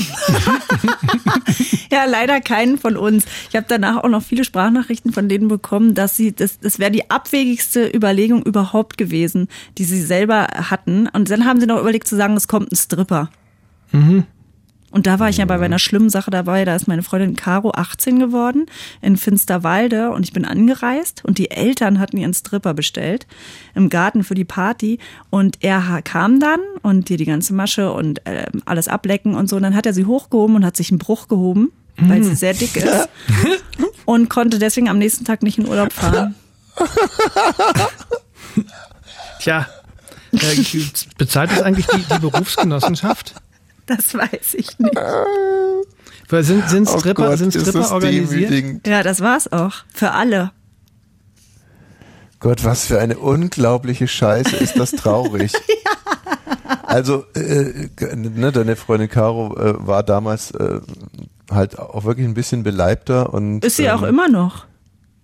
Ja, 1.92 2.04
leider 2.04 2.40
keinen 2.40 2.78
von 2.78 2.96
uns. 2.96 3.24
Ich 3.48 3.56
habe 3.56 3.66
danach 3.68 3.96
auch 4.04 4.08
noch 4.08 4.22
viele 4.22 4.44
Sprachnachrichten 4.44 5.12
von 5.12 5.28
denen 5.28 5.48
bekommen, 5.48 5.94
dass 5.94 6.16
sie, 6.16 6.32
das, 6.32 6.60
das 6.60 6.78
wäre 6.78 6.92
die 6.92 7.10
abwegigste 7.10 7.88
Überlegung 7.88 8.42
überhaupt 8.44 8.96
gewesen, 8.96 9.48
die 9.76 9.84
sie 9.84 10.00
selber 10.00 10.46
hatten. 10.70 11.08
Und 11.08 11.30
dann 11.30 11.44
haben 11.46 11.58
sie 11.60 11.66
noch 11.66 11.80
überlegt 11.80 12.06
zu 12.06 12.16
sagen, 12.16 12.36
es 12.36 12.46
kommt 12.46 12.70
ein 12.70 12.76
Stripper. 12.76 13.28
Und 14.90 15.06
da 15.06 15.18
war 15.18 15.28
ich 15.28 15.36
ja 15.38 15.44
bei 15.44 15.60
einer 15.60 15.78
schlimmen 15.78 16.10
Sache 16.10 16.30
dabei. 16.30 16.64
Da 16.64 16.74
ist 16.74 16.88
meine 16.88 17.02
Freundin 17.02 17.36
Caro 17.36 17.72
18 17.72 18.18
geworden 18.18 18.66
in 19.00 19.16
Finsterwalde 19.16 20.10
und 20.10 20.24
ich 20.24 20.32
bin 20.32 20.44
angereist 20.44 21.24
und 21.24 21.38
die 21.38 21.50
Eltern 21.50 21.98
hatten 21.98 22.16
ihren 22.16 22.34
Stripper 22.34 22.74
bestellt 22.74 23.26
im 23.74 23.88
Garten 23.88 24.24
für 24.24 24.34
die 24.34 24.44
Party 24.44 24.98
und 25.30 25.58
er 25.60 26.02
kam 26.02 26.40
dann 26.40 26.60
und 26.82 27.08
dir 27.08 27.16
die 27.16 27.24
ganze 27.24 27.54
Masche 27.54 27.92
und 27.92 28.26
äh, 28.26 28.46
alles 28.64 28.88
ablecken 28.88 29.34
und 29.34 29.48
so. 29.48 29.56
Und 29.56 29.62
dann 29.62 29.76
hat 29.76 29.86
er 29.86 29.94
sie 29.94 30.06
hochgehoben 30.06 30.56
und 30.56 30.64
hat 30.64 30.76
sich 30.76 30.90
einen 30.90 30.98
Bruch 30.98 31.28
gehoben, 31.28 31.70
weil 31.96 32.24
sie 32.24 32.34
sehr 32.34 32.54
dick 32.54 32.76
ist 32.76 33.08
und 34.04 34.28
konnte 34.28 34.58
deswegen 34.58 34.88
am 34.88 34.98
nächsten 34.98 35.24
Tag 35.24 35.42
nicht 35.42 35.58
in 35.58 35.68
Urlaub 35.68 35.92
fahren. 35.92 36.34
Tja, 39.40 39.66
äh, 40.32 40.84
bezahlt 41.16 41.50
das 41.50 41.62
eigentlich 41.62 41.86
die, 41.86 42.02
die 42.02 42.18
Berufsgenossenschaft? 42.18 43.34
Das 43.90 44.14
weiß 44.14 44.54
ich 44.54 44.78
nicht. 44.78 44.96
Weil 46.28 46.44
Sind, 46.44 46.68
sind 46.68 46.88
Oh 46.88 46.98
Stripper, 47.00 47.30
Gott, 47.30 47.38
sind 47.38 47.52
Stripper 47.52 47.90
organisiert? 47.90 48.86
Ja, 48.86 49.02
das 49.02 49.20
war's 49.20 49.50
auch. 49.52 49.74
Für 49.92 50.12
alle. 50.12 50.52
Gott, 52.38 52.62
was 52.64 52.86
für 52.86 53.00
eine 53.00 53.18
unglaubliche 53.18 54.06
Scheiße, 54.06 54.56
ist 54.56 54.78
das 54.78 54.92
traurig. 54.92 55.52
Also, 56.82 57.24
äh, 57.34 57.88
ne, 58.16 58.50
deine 58.50 58.74
Freundin 58.74 59.08
Caro 59.08 59.56
äh, 59.56 59.86
war 59.86 60.02
damals 60.02 60.50
äh, 60.50 60.80
halt 61.48 61.78
auch 61.78 62.02
wirklich 62.04 62.26
ein 62.26 62.34
bisschen 62.34 62.64
beleibter 62.64 63.32
und 63.32 63.64
Ist 63.64 63.76
sie 63.76 63.84
ähm, 63.84 63.92
auch 63.92 64.02
immer 64.02 64.28
noch. 64.28 64.66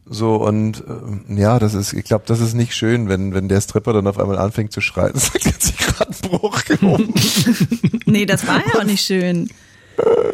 So 0.09 0.37
und 0.37 0.85
ähm, 0.89 1.37
ja, 1.37 1.59
das 1.59 1.75
ist, 1.75 1.93
ich 1.93 2.05
glaube, 2.05 2.25
das 2.27 2.41
ist 2.41 2.55
nicht 2.55 2.75
schön, 2.75 3.09
wenn 3.09 3.35
wenn 3.35 3.49
der 3.49 3.61
Stripper 3.61 3.93
dann 3.93 4.07
auf 4.07 4.19
einmal 4.19 4.39
anfängt 4.39 4.73
zu 4.73 4.81
schreien, 4.81 5.15
sagt 5.15 5.47
er 5.47 5.53
hat 5.53 5.63
sich 5.63 5.77
gerade 5.77 6.11
einen 6.11 6.31
Bruch 6.31 6.65
gehoben. 6.65 7.15
Nee, 8.09 8.25
das 8.25 8.47
war 8.47 8.59
ja 8.59 8.81
auch 8.81 8.85
nicht 8.85 9.05
schön. 9.05 9.51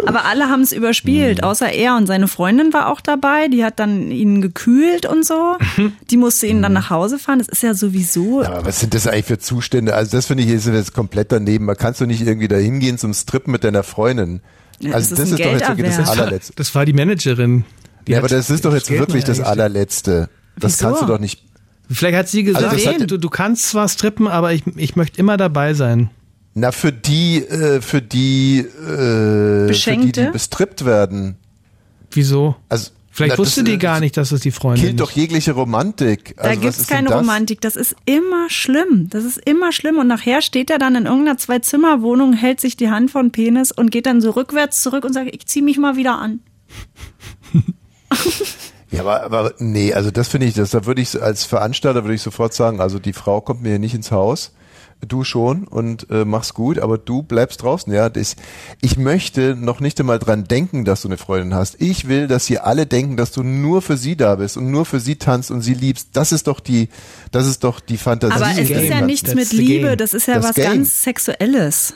Aber 0.07 0.25
alle 0.27 0.51
haben 0.51 0.61
es 0.61 0.73
überspielt, 0.73 1.43
außer 1.43 1.73
er 1.73 1.97
und 1.97 2.07
seine 2.07 2.29
Freundin 2.29 2.73
war 2.73 2.89
auch 2.89 3.01
dabei. 3.01 3.49
Die 3.49 3.65
hat 3.65 3.79
dann 3.79 4.11
ihn 4.11 4.43
gekühlt 4.43 5.07
und 5.07 5.25
so. 5.25 5.57
Die 6.11 6.17
musste 6.17 6.47
ihn 6.47 6.61
dann 6.61 6.75
nach 6.75 6.91
Hause 6.91 7.19
fahren. 7.19 7.39
Das 7.39 7.49
ist 7.49 7.63
ja 7.63 7.73
sowieso. 7.73 8.43
Aber 8.43 8.67
was 8.67 8.81
sind 8.81 8.93
das 8.93 9.07
eigentlich 9.07 9.27
für 9.27 9.39
Zustände? 9.39 9.95
Also 9.95 10.17
das 10.17 10.27
finde 10.27 10.43
ich 10.45 10.51
ist 10.51 10.67
jetzt 10.67 10.93
komplett 10.93 11.33
daneben. 11.33 11.65
Man 11.65 11.77
kannst 11.77 12.01
du 12.01 12.07
nicht 12.07 12.27
irgendwie 12.27 12.49
da 12.49 12.57
hingehen 12.57 12.99
zum 12.99 13.15
Strippen 13.15 13.53
mit 13.53 13.65
deiner 13.65 13.85
Freundin. 13.85 14.41
Ja, 14.81 14.95
also 14.95 15.11
das 15.11 15.19
das 15.19 15.31
ist 15.31 15.41
ist, 15.41 15.47
ein 15.47 15.77
doch 15.77 15.85
jetzt 15.85 15.99
das 15.99 16.09
allerletzte. 16.11 16.53
Das 16.57 16.75
war 16.75 16.85
die 16.85 16.93
Managerin. 16.93 17.65
Die 18.07 18.13
Ja, 18.13 18.19
aber 18.19 18.29
das 18.29 18.51
ist 18.51 18.65
doch 18.65 18.75
jetzt 18.75 18.91
wirklich 18.91 19.25
das 19.25 19.39
eingestellt. 19.39 19.49
allerletzte. 19.49 20.29
Das 20.59 20.73
Wieso? 20.79 20.85
kannst 20.87 21.03
du 21.03 21.07
doch 21.07 21.19
nicht. 21.19 21.43
Vielleicht 21.91 22.17
hat 22.17 22.29
sie 22.29 22.43
gesagt, 22.43 22.65
Also 22.65 22.89
hat- 22.91 23.11
du, 23.11 23.19
du 23.19 23.29
kannst 23.29 23.69
zwar 23.71 23.89
strippen, 23.89 24.27
aber 24.29 24.53
ich, 24.53 24.63
ich 24.77 24.97
möchte 24.97 25.19
immer 25.19 25.37
dabei 25.37 25.75
sein. 25.75 26.11
Na, 26.55 26.71
für 26.73 26.93
die, 26.93 27.39
äh, 27.39 27.81
für 27.81 28.03
die, 28.03 28.59
äh, 28.59 29.73
für 29.73 29.97
die, 29.97 30.13
die 30.13 30.27
bestrippt 30.33 30.85
werden. 30.85 31.37
Wieso? 32.11 32.57
Also, 32.69 32.91
Vielleicht 33.15 33.33
na, 33.35 33.39
wusste 33.39 33.63
das, 33.63 33.71
die 33.71 33.79
gar 33.79 34.01
nicht, 34.01 34.17
dass 34.17 34.33
es 34.33 34.41
die 34.41 34.51
Freundin 34.51 34.85
Killt 34.87 35.01
doch 35.01 35.11
ist. 35.11 35.17
jegliche 35.17 35.53
Romantik. 35.53 36.35
Da 36.37 36.45
Also, 36.45 36.61
gibt's 36.61 36.79
ist 36.79 36.91
denn 36.91 36.97
keine 36.97 37.09
das? 37.11 37.19
Romantik. 37.21 37.61
Das 37.63 37.77
ist 37.77 37.95
immer 38.07 38.49
schlimm. 38.49 39.09
Das 39.11 39.25
ist 39.25 39.39
immer 39.47 39.73
schlimm. 39.73 39.99
Und 39.99 40.07
nachher 40.09 40.41
steht 40.43 40.71
er 40.71 40.79
dann 40.79 40.95
in 40.95 41.05
irgendeiner 41.07 41.37
Zwei-Zimmer-Wohnung, 41.39 42.33
hält 42.35 42.61
sich 42.61 42.77
die 42.77 42.89
Hand 42.91 43.11
von 43.11 43.31
Penis 43.31 43.71
und 43.73 43.91
geht 43.91 44.07
dann 44.07 44.21
so 44.23 44.31
rückwärts 44.31 44.81
zurück 44.83 45.05
und 45.05 45.13
sagt, 45.13 45.35
ich 45.35 45.47
zieh 45.47 45.61
mich 45.63 45.77
mal 45.79 45.97
wieder 45.97 46.19
an. 46.19 46.41
Ja, 48.91 49.01
aber, 49.01 49.23
aber 49.23 49.55
nee, 49.59 49.95
also 49.95 50.11
das 50.11 50.29
finde 50.29 50.47
ich, 50.47 50.55
das, 50.55 50.71
da 50.71 50.85
würde 50.85 51.01
ich 51.01 51.21
als 51.23 51.45
Veranstalter 51.45 52.05
würde 52.05 52.15
ich 52.15 52.21
sofort 52.23 52.53
sagen, 52.53 52.81
also 52.81 52.99
die 52.99 53.15
Frau 53.15 53.41
kommt 53.41 53.63
mir 53.63 53.71
hier 53.71 53.79
nicht 53.79 53.95
ins 53.95 54.11
Haus, 54.11 54.53
du 55.07 55.25
schon 55.25 55.65
und 55.65 56.09
äh, 56.11 56.25
mach's 56.25 56.55
gut, 56.55 56.79
aber 56.79 56.99
du 56.99 57.23
bleibst 57.23 57.63
draußen. 57.63 57.93
Ja, 57.93 58.09
das, 58.09 58.37
ich 58.81 58.97
möchte 58.97 59.57
noch 59.57 59.81
nicht 59.81 59.99
einmal 59.99 60.19
dran 60.19 60.45
denken, 60.45 60.85
dass 60.85 61.03
du 61.03 61.09
eine 61.09 61.17
Freundin 61.17 61.55
hast. 61.55 61.81
Ich 61.81 62.07
will, 62.07 62.27
dass 62.29 62.47
sie 62.47 62.59
alle 62.59 62.87
denken, 62.87 63.17
dass 63.17 63.33
du 63.33 63.43
nur 63.43 63.83
für 63.83 63.97
sie 63.97 64.17
da 64.17 64.37
bist 64.37 64.57
und 64.57 64.71
nur 64.71 64.85
für 64.85 65.01
sie 65.01 65.17
tanzt 65.17 65.51
und 65.51 65.63
sie 65.63 65.75
liebst. 65.75 66.09
Das 66.13 66.31
ist 66.31 66.47
doch 66.47 66.61
die, 66.61 66.89
das 67.31 67.47
ist 67.47 67.65
doch 67.65 67.81
die 67.81 67.97
Fantasie. 67.97 68.35
Aber 68.35 68.51
es 68.51 68.71
ist 68.71 68.89
ja 68.89 69.01
nichts 69.01 69.31
That's 69.33 69.35
mit 69.35 69.53
Liebe, 69.53 69.97
das 69.97 70.15
ist 70.15 70.27
ja 70.29 70.35
Das 70.35 70.49
was 70.51 70.55
Game. 70.55 70.67
ganz 70.67 71.03
Sexuelles. 71.03 71.95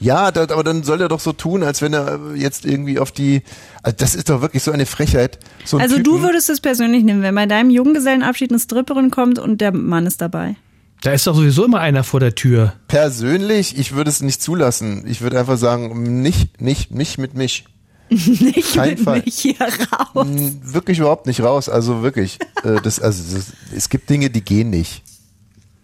Ja, 0.00 0.30
da, 0.30 0.42
aber 0.42 0.62
dann 0.62 0.84
soll 0.84 1.00
er 1.00 1.08
doch 1.08 1.18
so 1.20 1.32
tun, 1.32 1.62
als 1.64 1.82
wenn 1.82 1.92
er 1.92 2.20
jetzt 2.36 2.64
irgendwie 2.64 2.98
auf 3.00 3.10
die. 3.10 3.42
Also 3.82 3.96
das 3.98 4.14
ist 4.14 4.28
doch 4.30 4.40
wirklich 4.40 4.62
so 4.62 4.70
eine 4.70 4.86
Frechheit. 4.86 5.38
So 5.64 5.78
Also 5.78 5.96
du 5.96 6.02
Typen, 6.02 6.22
würdest 6.22 6.48
es 6.50 6.60
persönlich 6.60 7.02
nehmen, 7.04 7.22
wenn 7.22 7.34
bei 7.34 7.46
deinem 7.46 7.70
Junggesellenabschied 7.70 8.50
eine 8.50 8.60
Stripperin 8.60 9.10
kommt 9.10 9.38
und 9.38 9.60
der 9.60 9.72
Mann 9.72 10.06
ist 10.06 10.20
dabei. 10.20 10.54
Da 11.02 11.12
ist 11.12 11.26
doch 11.26 11.34
sowieso 11.34 11.64
immer 11.64 11.80
einer 11.80 12.02
vor 12.04 12.20
der 12.20 12.34
Tür. 12.34 12.74
persönlich, 12.88 13.78
ich 13.78 13.92
würde 13.94 14.10
es 14.10 14.20
nicht 14.20 14.42
zulassen. 14.42 15.04
Ich 15.06 15.20
würde 15.20 15.38
einfach 15.38 15.56
sagen, 15.58 16.22
nicht, 16.22 16.60
nicht, 16.60 16.90
nicht 16.92 17.18
mit 17.18 17.34
mich. 17.34 17.64
Nicht 18.10 18.74
Kein 18.74 18.90
mit 18.90 19.00
Fall. 19.00 19.22
mich 19.22 19.34
hier 19.38 19.54
raus. 19.60 20.26
Wirklich 20.62 20.98
überhaupt 20.98 21.26
nicht 21.26 21.42
raus. 21.42 21.68
Also 21.68 22.02
wirklich. 22.02 22.38
Äh, 22.64 22.80
das, 22.82 22.98
also 23.00 23.36
das, 23.36 23.52
es 23.76 23.88
gibt 23.88 24.10
Dinge, 24.10 24.30
die 24.30 24.40
gehen 24.44 24.70
nicht. 24.70 25.02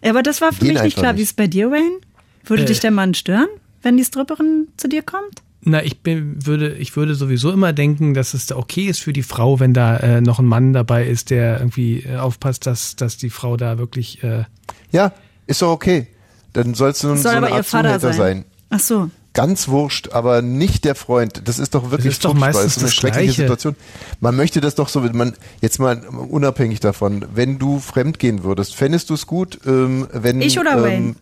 Ja, 0.03 0.09
aber 0.09 0.23
das 0.23 0.41
war 0.41 0.51
für 0.51 0.59
Gehen 0.65 0.73
mich 0.73 0.83
nicht 0.83 0.97
klar. 0.97 1.13
nicht. 1.13 1.19
Wie 1.19 1.23
ist 1.23 1.29
es 1.29 1.33
bei 1.35 1.47
dir, 1.47 1.71
Wayne? 1.71 1.99
Würde 2.43 2.63
Äh. 2.63 2.65
dich 2.65 2.81
der 2.81 2.91
Mann 2.91 3.13
stören, 3.13 3.47
wenn 3.85 3.97
die 3.97 4.03
Stripperin 4.03 4.67
zu 4.77 4.89
dir 4.89 5.03
kommt? 5.03 5.43
Na, 5.61 5.83
ich 5.83 6.01
bin, 6.01 6.45
würde, 6.45 6.73
ich 6.75 6.95
würde 6.95 7.15
sowieso 7.15 7.51
immer 7.51 7.73
denken, 7.73 8.13
dass 8.13 8.33
es 8.33 8.45
da 8.47 8.55
okay 8.55 8.85
ist 8.85 8.99
für 8.99 9.13
die 9.13 9.23
Frau, 9.23 9.59
wenn 9.59 9.73
da 9.73 9.97
äh, 9.97 10.21
noch 10.21 10.39
ein 10.39 10.45
Mann 10.45 10.73
dabei 10.73 11.05
ist, 11.07 11.29
der 11.29 11.59
irgendwie 11.59 12.01
äh, 12.01 12.17
aufpasst, 12.17 12.65
dass, 12.67 12.95
dass 12.95 13.17
die 13.17 13.29
Frau 13.31 13.57
da 13.57 13.77
wirklich. 13.77 14.23
Äh, 14.23 14.43
Ja, 14.91 15.11
ist 15.47 15.61
doch 15.61 15.71
okay. 15.71 16.07
Dann 16.53 16.73
sollst 16.73 17.03
du 17.03 17.07
nun 17.07 17.17
Soll 17.17 17.31
so 17.31 17.37
eine 17.37 17.51
Art 17.51 17.65
Vater 17.65 17.99
Zuhälter 17.99 18.13
sein. 18.13 18.37
sein. 18.37 18.45
Ach 18.69 18.79
so. 18.79 19.09
Ganz 19.33 19.67
wurscht, 19.67 20.09
aber 20.13 20.41
nicht 20.41 20.85
der 20.85 20.95
Freund. 20.95 21.41
Das 21.45 21.59
ist 21.59 21.75
doch 21.75 21.91
wirklich 21.91 22.13
ist 22.13 22.23
doch 22.25 22.33
meistens 22.33 22.67
ist 22.67 22.77
eine 22.77 22.85
das 22.85 22.95
schreckliche 22.95 23.25
Gleiche. 23.25 23.41
Situation. 23.41 23.75
Man 24.21 24.35
möchte 24.35 24.61
das 24.61 24.75
doch 24.75 24.87
so, 24.87 25.01
man 25.01 25.33
jetzt 25.61 25.79
mal 25.79 25.97
unabhängig 26.07 26.79
davon, 26.79 27.25
wenn 27.33 27.59
du 27.59 27.79
fremd 27.79 28.17
gehen 28.17 28.43
würdest, 28.43 28.75
fändest 28.75 29.09
du 29.09 29.15
es 29.15 29.27
gut, 29.27 29.59
ähm, 29.65 30.07
wenn 30.13 30.39
Ich 30.41 30.57
oder 30.57 30.77
ähm, 30.77 30.83
Wayne? 30.83 31.15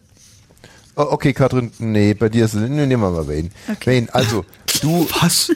Oh, 0.96 1.08
okay, 1.10 1.34
Katrin, 1.34 1.72
nee, 1.80 2.14
bei 2.14 2.30
dir 2.30 2.46
ist 2.46 2.54
es, 2.54 2.62
nee, 2.62 2.86
nehmen 2.86 3.02
wir 3.02 3.10
mal 3.10 3.28
Wayne. 3.28 3.50
Wayne, 3.84 4.14
also, 4.14 4.46
du, 4.82 5.08
was? 5.22 5.52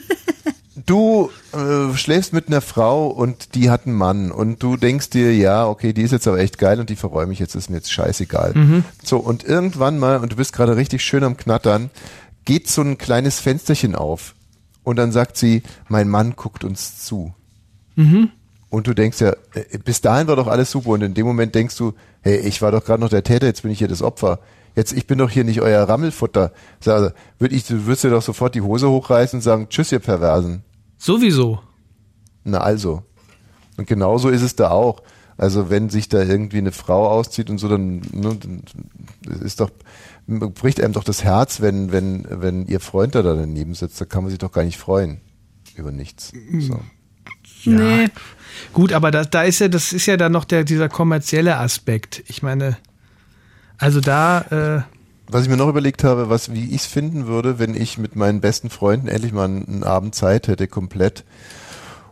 du 0.86 1.30
äh, 1.52 1.94
schläfst 1.96 2.32
mit 2.32 2.48
einer 2.48 2.60
Frau 2.60 3.08
und 3.08 3.54
die 3.54 3.70
hat 3.70 3.86
einen 3.86 3.94
Mann 3.96 4.30
und 4.32 4.62
du 4.62 4.76
denkst 4.76 5.10
dir, 5.10 5.34
ja, 5.34 5.66
okay, 5.66 5.92
die 5.92 6.02
ist 6.02 6.12
jetzt 6.12 6.26
aber 6.26 6.38
echt 6.38 6.58
geil 6.58 6.80
und 6.80 6.90
die 6.90 6.96
verräume 6.96 7.32
ich 7.32 7.38
jetzt, 7.38 7.54
ist 7.54 7.70
mir 7.70 7.76
jetzt 7.76 7.92
scheißegal. 7.92 8.54
So, 9.04 9.18
und 9.18 9.44
irgendwann 9.44 9.98
mal, 9.98 10.18
und 10.18 10.32
du 10.32 10.36
bist 10.36 10.52
gerade 10.52 10.76
richtig 10.76 11.02
schön 11.02 11.22
am 11.24 11.36
Knattern, 11.36 11.90
geht 12.44 12.68
so 12.68 12.82
ein 12.82 12.98
kleines 12.98 13.40
Fensterchen 13.40 13.94
auf 13.94 14.34
und 14.82 14.96
dann 14.96 15.12
sagt 15.12 15.36
sie, 15.36 15.62
mein 15.88 16.08
Mann 16.08 16.34
guckt 16.34 16.64
uns 16.64 17.04
zu. 17.04 17.32
Und 18.70 18.86
du 18.86 18.94
denkst 18.94 19.20
ja, 19.20 19.32
äh, 19.54 19.78
bis 19.84 20.00
dahin 20.00 20.26
war 20.26 20.36
doch 20.36 20.46
alles 20.46 20.70
super 20.70 20.90
und 20.90 21.02
in 21.02 21.14
dem 21.14 21.26
Moment 21.26 21.54
denkst 21.54 21.76
du, 21.76 21.94
hey, 22.22 22.38
ich 22.38 22.60
war 22.60 22.72
doch 22.72 22.84
gerade 22.84 23.00
noch 23.00 23.08
der 23.08 23.22
Täter, 23.24 23.46
jetzt 23.46 23.62
bin 23.62 23.70
ich 23.70 23.78
hier 23.78 23.88
das 23.88 24.02
Opfer. 24.02 24.40
Jetzt, 24.78 24.92
ich 24.92 25.08
bin 25.08 25.18
doch 25.18 25.28
hier 25.28 25.42
nicht 25.42 25.60
euer 25.60 25.88
Rammelfutter. 25.88 26.52
Sag, 26.78 26.94
Also, 26.94 27.10
würd 27.40 27.50
ich, 27.50 27.66
du 27.66 27.86
würdest 27.86 28.04
dir 28.04 28.10
doch 28.10 28.22
sofort 28.22 28.54
die 28.54 28.60
Hose 28.60 28.88
hochreißen 28.88 29.38
und 29.38 29.42
sagen, 29.42 29.66
tschüss, 29.68 29.90
ihr 29.90 29.98
Perversen. 29.98 30.62
Sowieso. 30.96 31.58
Na 32.44 32.58
also. 32.58 33.02
Und 33.76 33.88
genauso 33.88 34.28
ist 34.28 34.42
es 34.42 34.54
da 34.54 34.70
auch. 34.70 35.02
Also 35.36 35.68
wenn 35.68 35.90
sich 35.90 36.08
da 36.08 36.22
irgendwie 36.22 36.58
eine 36.58 36.70
Frau 36.70 37.08
auszieht 37.08 37.50
und 37.50 37.58
so, 37.58 37.68
dann, 37.68 38.02
ne, 38.12 38.38
dann 38.40 38.62
ist 39.42 39.58
doch, 39.58 39.70
bricht 40.28 40.80
einem 40.80 40.92
doch 40.92 41.02
das 41.02 41.24
Herz, 41.24 41.60
wenn, 41.60 41.90
wenn, 41.90 42.24
wenn 42.30 42.64
ihr 42.66 42.78
Freund 42.78 43.16
da 43.16 43.22
daneben 43.22 43.74
sitzt. 43.74 44.00
Da 44.00 44.04
kann 44.04 44.22
man 44.22 44.30
sich 44.30 44.38
doch 44.38 44.52
gar 44.52 44.62
nicht 44.62 44.78
freuen. 44.78 45.20
Über 45.74 45.90
nichts. 45.90 46.32
So. 46.60 46.78
Nee. 47.64 48.10
Gut, 48.72 48.92
aber 48.92 49.10
da, 49.10 49.24
da 49.24 49.42
ist 49.42 49.58
ja, 49.58 49.66
das 49.66 49.92
ist 49.92 50.06
ja 50.06 50.16
dann 50.16 50.30
noch 50.30 50.44
der, 50.44 50.62
dieser 50.62 50.88
kommerzielle 50.88 51.56
Aspekt. 51.56 52.22
Ich 52.28 52.44
meine, 52.44 52.76
also 53.78 54.00
da, 54.00 54.40
äh, 54.50 54.82
Was 55.30 55.42
ich 55.44 55.48
mir 55.48 55.56
noch 55.56 55.68
überlegt 55.68 56.04
habe, 56.04 56.28
was, 56.30 56.52
wie 56.52 56.66
ich 56.70 56.82
es 56.82 56.86
finden 56.86 57.26
würde, 57.26 57.58
wenn 57.58 57.74
ich 57.74 57.98
mit 57.98 58.16
meinen 58.16 58.40
besten 58.40 58.70
Freunden 58.70 59.08
endlich 59.08 59.32
mal 59.32 59.44
einen, 59.44 59.66
einen 59.68 59.82
Abend 59.84 60.14
Zeit 60.14 60.48
hätte, 60.48 60.66
komplett. 60.66 61.24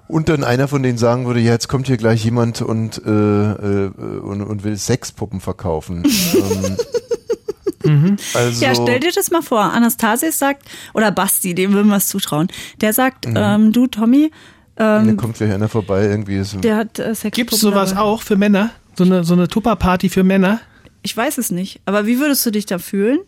Und 0.08 0.28
dann 0.28 0.44
einer 0.44 0.68
von 0.68 0.82
denen 0.84 0.98
sagen 0.98 1.26
würde, 1.26 1.40
ja, 1.40 1.52
jetzt 1.52 1.68
kommt 1.68 1.88
hier 1.88 1.96
gleich 1.96 2.24
jemand 2.24 2.62
und, 2.62 3.02
äh, 3.04 3.10
äh, 3.10 3.90
und, 4.20 4.42
und 4.42 4.62
will 4.62 4.76
Sexpuppen 4.76 5.40
verkaufen. 5.40 6.04
ähm, 7.84 8.16
also, 8.34 8.64
Ja, 8.64 8.74
stell 8.74 9.00
dir 9.00 9.10
das 9.12 9.30
mal 9.30 9.42
vor. 9.42 9.60
Anastasius 9.62 10.38
sagt, 10.38 10.62
oder 10.94 11.10
Basti, 11.10 11.54
dem 11.54 11.72
würden 11.72 11.88
wir 11.88 11.96
es 11.96 12.06
zutrauen. 12.08 12.48
Der 12.80 12.92
sagt, 12.92 13.26
Mhm. 13.26 13.34
ähm, 13.36 13.72
du, 13.72 13.86
Tommy, 13.86 14.30
da 14.76 15.00
ähm, 15.00 15.16
kommt 15.16 15.36
gleich 15.36 15.52
einer 15.52 15.68
vorbei, 15.68 16.04
irgendwie 16.04 16.36
ist 16.36 16.62
der 16.62 16.76
hat 16.76 16.98
äh, 16.98 17.14
Sex. 17.14 17.34
gibt's 17.34 17.60
sowas 17.60 17.96
auch 17.96 18.22
für 18.22 18.36
Männer? 18.36 18.70
So 18.96 19.04
eine, 19.04 19.24
so 19.24 19.34
eine 19.34 19.48
Tupperparty 19.48 20.08
für 20.08 20.22
Männer? 20.22 20.60
Ich 21.06 21.16
weiß 21.16 21.38
es 21.38 21.52
nicht. 21.52 21.80
Aber 21.84 22.04
wie 22.04 22.18
würdest 22.18 22.44
du 22.44 22.50
dich 22.50 22.66
da 22.66 22.80
fühlen? 22.80 23.20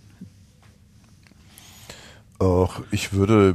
Och, 2.40 2.80
ich 2.90 3.12
würde. 3.12 3.54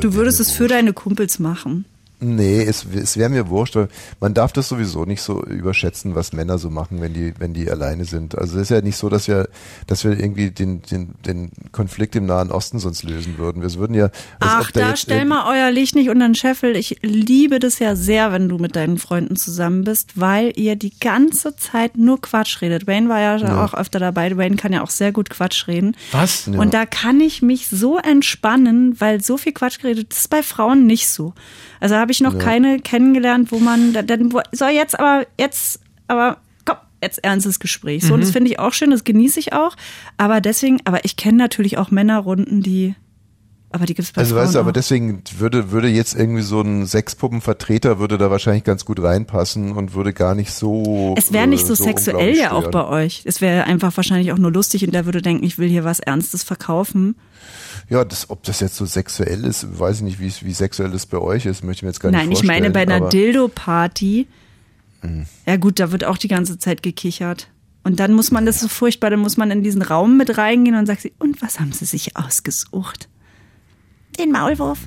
Du 0.00 0.14
würdest 0.14 0.40
es 0.40 0.50
für 0.50 0.68
deine 0.68 0.94
Kumpels 0.94 1.38
machen. 1.38 1.84
Nee, 2.20 2.62
es, 2.62 2.84
es 2.84 3.16
wäre 3.16 3.30
mir 3.30 3.48
wurscht. 3.48 3.76
weil 3.76 3.88
Man 4.18 4.34
darf 4.34 4.52
das 4.52 4.68
sowieso 4.68 5.04
nicht 5.04 5.22
so 5.22 5.44
überschätzen, 5.44 6.16
was 6.16 6.32
Männer 6.32 6.58
so 6.58 6.68
machen, 6.68 7.00
wenn 7.00 7.14
die, 7.14 7.32
wenn 7.38 7.54
die 7.54 7.70
alleine 7.70 8.04
sind. 8.04 8.36
Also 8.36 8.56
es 8.56 8.62
ist 8.62 8.70
ja 8.70 8.80
nicht 8.80 8.96
so, 8.96 9.08
dass 9.08 9.28
wir, 9.28 9.48
dass 9.86 10.02
wir 10.02 10.18
irgendwie 10.18 10.50
den, 10.50 10.82
den, 10.82 11.14
den 11.24 11.50
Konflikt 11.70 12.16
im 12.16 12.26
Nahen 12.26 12.50
Osten 12.50 12.80
sonst 12.80 13.04
lösen 13.04 13.38
würden. 13.38 13.62
Wir 13.62 13.72
würden 13.74 13.94
ja. 13.94 14.10
Ach, 14.40 14.70
da 14.72 14.88
da 14.88 14.96
stell 14.96 15.24
mal 15.24 15.44
euer 15.48 15.70
Licht 15.70 15.94
nicht 15.94 16.08
unter 16.08 16.26
den 16.26 16.34
Scheffel. 16.34 16.76
Ich 16.76 16.98
liebe 17.02 17.58
das 17.58 17.78
ja 17.78 17.94
sehr, 17.94 18.32
wenn 18.32 18.48
du 18.48 18.58
mit 18.58 18.76
deinen 18.76 18.98
Freunden 18.98 19.36
zusammen 19.36 19.84
bist, 19.84 20.20
weil 20.20 20.52
ihr 20.56 20.76
die 20.76 20.98
ganze 20.98 21.56
Zeit 21.56 21.96
nur 21.96 22.20
Quatsch 22.20 22.60
redet. 22.62 22.86
Wayne 22.86 23.08
war 23.08 23.20
ja, 23.20 23.64
auch 23.64 23.74
öfter 23.74 23.98
dabei. 23.98 24.36
Wayne 24.36 24.56
kann 24.56 24.72
ja 24.72 24.82
auch 24.82 24.90
sehr 24.90 25.12
gut 25.12 25.30
Quatsch 25.30 25.68
reden. 25.68 25.96
Was? 26.12 26.48
Und 26.48 26.74
da 26.74 26.86
kann 26.86 27.20
ich 27.20 27.42
mich 27.42 27.68
so 27.68 27.98
entspannen, 27.98 29.00
weil 29.00 29.22
so 29.22 29.36
viel 29.36 29.52
Quatsch 29.52 29.78
geredet, 29.80 30.10
das 30.10 30.20
ist 30.20 30.30
bei 30.30 30.42
Frauen 30.42 30.86
nicht 30.86 31.08
so. 31.08 31.34
Also 31.80 31.94
habe 32.08 32.12
ich 32.12 32.20
noch 32.22 32.38
keine 32.38 32.80
kennengelernt, 32.80 33.52
wo 33.52 33.58
man 33.58 33.92
da- 33.92 34.00
dann 34.00 34.32
so 34.52 34.66
jetzt 34.66 34.98
aber 34.98 35.26
jetzt 35.38 35.80
aber 36.06 36.38
komm, 36.64 36.78
jetzt 37.02 37.22
ernstes 37.22 37.60
Gespräch. 37.60 38.02
So, 38.04 38.14
und 38.14 38.20
das 38.20 38.30
finde 38.30 38.50
ich 38.50 38.58
auch 38.58 38.72
schön, 38.72 38.90
das 38.90 39.04
genieße 39.04 39.38
ich 39.38 39.52
auch, 39.52 39.76
aber 40.16 40.40
deswegen, 40.40 40.78
aber 40.86 41.04
ich 41.04 41.16
kenne 41.16 41.36
natürlich 41.36 41.76
auch 41.76 41.90
Männerrunden, 41.90 42.62
die 42.62 42.94
aber 43.70 43.84
die 43.86 43.94
gibt's 43.94 44.12
bei 44.12 44.20
Also 44.20 44.34
Frauen 44.34 44.44
weißt 44.46 44.54
du, 44.54 44.58
aber 44.60 44.68
auch. 44.70 44.72
deswegen 44.72 45.22
würde, 45.38 45.70
würde 45.70 45.88
jetzt 45.88 46.14
irgendwie 46.14 46.42
so 46.42 46.60
ein 46.60 46.86
Sexpuppenvertreter 46.86 47.98
würde 47.98 48.16
da 48.18 48.30
wahrscheinlich 48.30 48.64
ganz 48.64 48.84
gut 48.84 49.02
reinpassen 49.02 49.72
und 49.72 49.94
würde 49.94 50.12
gar 50.12 50.34
nicht 50.34 50.52
so. 50.52 51.14
es 51.18 51.32
wäre 51.32 51.46
nicht 51.46 51.64
äh, 51.64 51.66
so, 51.66 51.74
sexuell 51.74 52.16
unglaublich 52.16 52.40
ja 52.40 52.52
auch 52.52 52.70
bei 52.70 52.86
euch. 52.86 53.22
Es 53.24 53.40
wäre 53.40 53.64
einfach 53.64 53.96
wahrscheinlich 53.96 54.32
auch 54.32 54.38
nur 54.38 54.50
lustig 54.52 54.84
und 54.84 54.92
der 54.94 55.04
würde 55.04 55.20
denken, 55.22 55.44
ich 55.44 55.58
will 55.58 55.68
hier 55.68 55.84
was 55.84 56.00
Ernstes 56.00 56.44
verkaufen. 56.44 57.16
Ja, 57.90 58.04
das, 58.04 58.30
ob 58.30 58.42
das 58.42 58.60
jetzt 58.60 58.76
so 58.76 58.86
sexuell 58.86 59.44
ist, 59.44 59.78
weiß 59.78 59.96
ich 59.98 60.02
nicht, 60.02 60.20
wie, 60.20 60.32
wie 60.46 60.52
sexuell 60.52 60.90
das 60.90 61.06
bei 61.06 61.18
euch 61.18 61.46
ist, 61.46 61.62
möchte 61.64 61.80
ich 61.80 61.82
mir 61.84 61.88
jetzt 61.90 62.00
gar 62.00 62.10
Nein, 62.10 62.28
nicht 62.28 62.40
ich 62.42 62.46
vorstellen. 62.46 62.72
meine 62.72 62.86
bei 62.86 62.94
einer. 62.94 63.08
Dildo-Party. 63.08 64.26
Ja 65.46 65.56
gut, 65.56 65.78
da 65.78 65.92
wird 65.92 66.04
auch 66.04 66.18
die 66.18 66.28
ganze 66.28 66.58
Zeit 66.58 66.82
gekichert. 66.82 67.48
Und 67.84 68.00
dann 68.00 68.12
muss 68.12 68.30
man, 68.30 68.44
das 68.44 68.56
ist 68.56 68.62
so 68.62 68.68
furchtbar, 68.68 69.10
dann 69.10 69.20
muss 69.20 69.36
man 69.36 69.50
in 69.50 69.62
diesen 69.62 69.80
Raum 69.80 70.16
mit 70.16 70.36
reingehen 70.36 70.76
und 70.76 70.86
sagt 70.86 71.02
sie, 71.02 71.12
und 71.18 71.40
was 71.40 71.60
haben 71.60 71.72
sie 71.72 71.84
sich 71.84 72.16
ausgesucht? 72.16 73.08
Den 74.18 74.32
Maulwurf. 74.32 74.78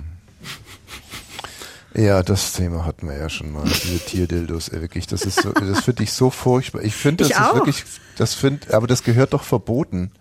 Ja, 1.93 2.23
das 2.23 2.53
Thema 2.53 2.85
hatten 2.85 3.07
wir 3.07 3.17
ja 3.17 3.29
schon 3.29 3.51
mal. 3.51 3.63
Diese 3.65 3.99
Tierdildos, 3.99 4.69
ey, 4.69 4.81
wirklich, 4.81 5.07
das 5.07 5.23
ist 5.23 5.41
so, 5.41 5.51
das 5.51 5.83
finde 5.83 6.03
ich 6.03 6.13
so 6.13 6.29
furchtbar. 6.29 6.83
Ich 6.83 6.95
finde, 6.95 7.25
das 7.25 7.31
Ich 7.31 7.37
ist 7.37 7.53
wirklich, 7.53 7.83
das 8.17 8.33
finde, 8.33 8.73
aber 8.73 8.87
das 8.87 9.03
gehört 9.03 9.33
doch 9.33 9.43
verboten. 9.43 10.11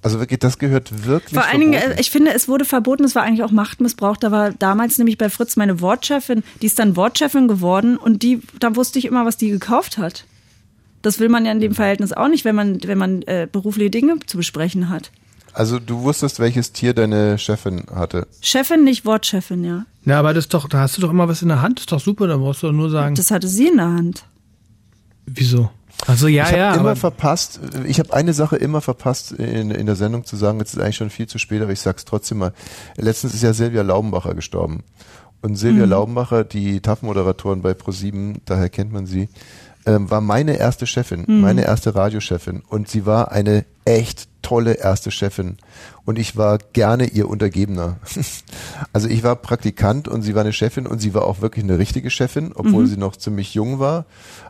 Also 0.00 0.20
wirklich, 0.20 0.38
das 0.38 0.58
gehört 0.58 1.06
wirklich 1.06 1.34
Vor 1.34 1.44
allen 1.44 1.60
Dingen, 1.60 1.72
äh, 1.72 2.00
ich 2.00 2.12
finde, 2.12 2.32
es 2.32 2.46
wurde 2.46 2.64
verboten, 2.64 3.02
es 3.02 3.16
war 3.16 3.24
eigentlich 3.24 3.42
auch 3.42 3.50
Machtmissbrauch. 3.50 4.16
Da 4.16 4.30
war 4.30 4.52
damals 4.52 4.96
nämlich 4.98 5.18
bei 5.18 5.28
Fritz 5.28 5.56
meine 5.56 5.80
Wortchefin, 5.80 6.44
die 6.62 6.66
ist 6.66 6.78
dann 6.78 6.94
Wortchefin 6.94 7.48
geworden 7.48 7.96
und 7.96 8.22
die, 8.22 8.40
da 8.60 8.76
wusste 8.76 9.00
ich 9.00 9.06
immer, 9.06 9.26
was 9.26 9.36
die 9.36 9.50
gekauft 9.50 9.98
hat. 9.98 10.24
Das 11.02 11.18
will 11.18 11.28
man 11.28 11.44
ja 11.44 11.50
in 11.52 11.60
dem 11.60 11.74
Verhältnis 11.74 12.12
auch 12.12 12.28
nicht, 12.28 12.44
wenn 12.44 12.54
man, 12.54 12.80
wenn 12.84 12.98
man 12.98 13.22
äh, 13.22 13.48
berufliche 13.50 13.90
Dinge 13.90 14.18
zu 14.26 14.36
besprechen 14.36 14.88
hat. 14.88 15.10
Also 15.58 15.80
du 15.80 16.02
wusstest, 16.02 16.38
welches 16.38 16.70
Tier 16.70 16.94
deine 16.94 17.36
Chefin 17.36 17.82
hatte. 17.92 18.28
Chefin, 18.40 18.84
nicht 18.84 19.04
Wortchefin, 19.04 19.64
ja. 19.64 19.86
Ja, 20.04 20.20
aber 20.20 20.32
das 20.32 20.44
ist 20.44 20.54
doch, 20.54 20.68
da 20.68 20.78
hast 20.78 20.96
du 20.96 21.00
doch 21.00 21.10
immer 21.10 21.26
was 21.26 21.42
in 21.42 21.48
der 21.48 21.60
Hand. 21.60 21.78
Das 21.78 21.82
ist 21.82 21.90
doch 21.90 21.98
super, 21.98 22.28
da 22.28 22.36
brauchst 22.36 22.62
du 22.62 22.68
doch 22.68 22.72
nur 22.72 22.90
sagen. 22.90 23.16
Das 23.16 23.32
hatte 23.32 23.48
sie 23.48 23.66
in 23.66 23.78
der 23.78 23.88
Hand. 23.88 24.24
Wieso? 25.26 25.68
Also 26.06 26.28
ja, 26.28 26.44
ich 26.44 26.50
habe 26.50 26.58
ja, 26.58 26.74
immer 26.76 26.94
verpasst, 26.94 27.58
ich 27.88 27.98
habe 27.98 28.14
eine 28.14 28.34
Sache 28.34 28.54
immer 28.54 28.80
verpasst 28.80 29.32
in, 29.32 29.72
in 29.72 29.86
der 29.86 29.96
Sendung 29.96 30.24
zu 30.24 30.36
sagen, 30.36 30.60
jetzt 30.60 30.74
ist 30.74 30.80
eigentlich 30.80 30.94
schon 30.94 31.10
viel 31.10 31.26
zu 31.26 31.38
spät, 31.38 31.60
aber 31.60 31.72
ich 31.72 31.80
sag's 31.80 32.04
trotzdem 32.04 32.38
mal. 32.38 32.52
Letztens 32.96 33.34
ist 33.34 33.42
ja 33.42 33.52
Silvia 33.52 33.82
Laubenbacher 33.82 34.36
gestorben. 34.36 34.84
Und 35.42 35.56
Silvia 35.56 35.86
Laubenbacher, 35.86 36.44
die 36.44 36.80
TAF-Moderatorin 36.80 37.62
bei 37.62 37.74
ProSieben, 37.74 38.42
daher 38.44 38.68
kennt 38.68 38.92
man 38.92 39.06
sie, 39.06 39.28
ähm, 39.86 40.08
war 40.08 40.20
meine 40.20 40.56
erste 40.56 40.86
Chefin, 40.86 41.24
meine 41.26 41.64
erste 41.64 41.96
Radiochefin. 41.96 42.62
Und 42.68 42.88
sie 42.88 43.06
war 43.06 43.32
eine 43.32 43.64
echt 43.84 44.28
tolle 44.48 44.78
erste 44.78 45.10
Chefin. 45.10 45.58
Und 46.06 46.18
ich 46.18 46.38
war 46.38 46.56
gerne 46.72 47.06
ihr 47.08 47.28
Untergebener. 47.28 47.98
also 48.94 49.06
ich 49.06 49.22
war 49.22 49.36
Praktikant 49.36 50.08
und 50.08 50.22
sie 50.22 50.34
war 50.34 50.40
eine 50.40 50.54
Chefin 50.54 50.86
und 50.86 51.00
sie 51.00 51.12
war 51.12 51.24
auch 51.24 51.42
wirklich 51.42 51.64
eine 51.64 51.78
richtige 51.78 52.08
Chefin, 52.08 52.52
obwohl 52.54 52.86
sie 52.86 52.96
noch 52.96 53.14
ziemlich 53.16 53.52
jung 53.52 53.78
war. 53.78 54.06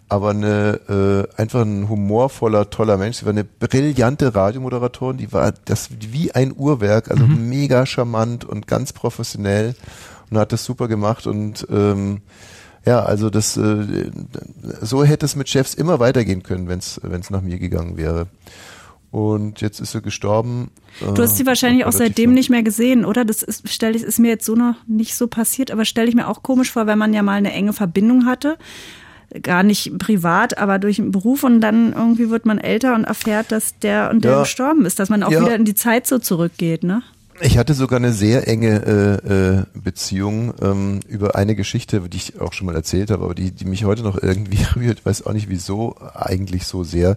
Aber 0.08 0.30
eine 0.30 1.26
äh, 1.36 1.40
einfach 1.40 1.62
ein 1.62 1.88
humorvoller, 1.88 2.70
toller 2.70 2.96
Mensch. 2.96 3.18
Sie 3.18 3.24
war 3.24 3.32
eine 3.32 3.42
brillante 3.42 4.36
Radiomoderatorin, 4.36 5.16
die 5.16 5.32
war 5.32 5.52
das 5.64 5.88
wie 6.12 6.30
ein 6.30 6.54
Uhrwerk, 6.56 7.10
also 7.10 7.26
mega 7.26 7.84
charmant 7.84 8.44
und 8.44 8.68
ganz 8.68 8.92
professionell 8.92 9.74
und 10.30 10.38
hat 10.38 10.52
das 10.52 10.64
super 10.64 10.86
gemacht 10.86 11.26
und 11.26 11.66
ähm, 11.70 12.20
ja, 12.86 13.02
also 13.02 13.30
das 13.30 13.56
äh, 13.56 14.12
so 14.80 15.04
hätte 15.04 15.26
es 15.26 15.34
mit 15.34 15.48
Chefs 15.48 15.74
immer 15.74 15.98
weitergehen 15.98 16.44
können, 16.44 16.68
wenn 16.68 16.78
es 16.78 17.30
nach 17.30 17.42
mir 17.42 17.58
gegangen 17.58 17.96
wäre. 17.96 18.28
Und 19.10 19.62
jetzt 19.62 19.80
ist 19.80 19.92
sie 19.92 20.02
gestorben. 20.02 20.70
Du 21.00 21.22
hast 21.22 21.36
sie 21.38 21.46
wahrscheinlich 21.46 21.86
auch 21.86 21.92
seitdem 21.92 22.34
nicht 22.34 22.50
mehr 22.50 22.62
gesehen, 22.62 23.04
oder? 23.06 23.24
Das 23.24 23.42
ist, 23.42 23.62
stell 23.68 23.96
ich, 23.96 24.02
ist 24.02 24.18
mir 24.18 24.28
jetzt 24.28 24.44
so 24.44 24.54
noch 24.54 24.74
nicht 24.86 25.14
so 25.14 25.28
passiert, 25.28 25.70
aber 25.70 25.84
stelle 25.86 26.08
ich 26.08 26.14
mir 26.14 26.28
auch 26.28 26.42
komisch 26.42 26.70
vor, 26.72 26.86
wenn 26.86 26.98
man 26.98 27.14
ja 27.14 27.22
mal 27.22 27.34
eine 27.34 27.52
enge 27.52 27.72
Verbindung 27.72 28.26
hatte. 28.26 28.58
Gar 29.42 29.62
nicht 29.62 29.98
privat, 29.98 30.58
aber 30.58 30.78
durch 30.78 30.98
einen 30.98 31.10
Beruf 31.10 31.42
und 31.44 31.60
dann 31.60 31.92
irgendwie 31.92 32.30
wird 32.30 32.46
man 32.46 32.58
älter 32.58 32.94
und 32.94 33.04
erfährt, 33.04 33.52
dass 33.52 33.78
der 33.78 34.10
und 34.10 34.24
der 34.24 34.32
Ja. 34.32 34.40
gestorben 34.40 34.84
ist, 34.86 34.98
dass 34.98 35.08
man 35.10 35.22
auch 35.22 35.30
Ja. 35.30 35.40
wieder 35.42 35.54
in 35.54 35.64
die 35.64 35.74
Zeit 35.74 36.06
so 36.06 36.18
zurückgeht, 36.18 36.82
ne? 36.82 37.02
Ich 37.40 37.56
hatte 37.56 37.72
sogar 37.74 37.98
eine 37.98 38.12
sehr 38.12 38.48
enge 38.48 39.20
äh, 39.24 39.58
äh, 39.58 39.62
Beziehung 39.74 40.54
ähm, 40.60 41.00
über 41.08 41.36
eine 41.36 41.54
Geschichte, 41.54 42.00
die 42.08 42.16
ich 42.16 42.40
auch 42.40 42.52
schon 42.52 42.66
mal 42.66 42.74
erzählt 42.74 43.10
habe, 43.12 43.22
aber 43.24 43.34
die, 43.34 43.52
die 43.52 43.64
mich 43.64 43.84
heute 43.84 44.02
noch 44.02 44.20
irgendwie 44.20 44.58
rührt, 44.76 45.06
weiß 45.06 45.24
auch 45.24 45.32
nicht 45.34 45.48
wieso, 45.48 45.94
eigentlich 46.14 46.64
so 46.66 46.82
sehr. 46.82 47.16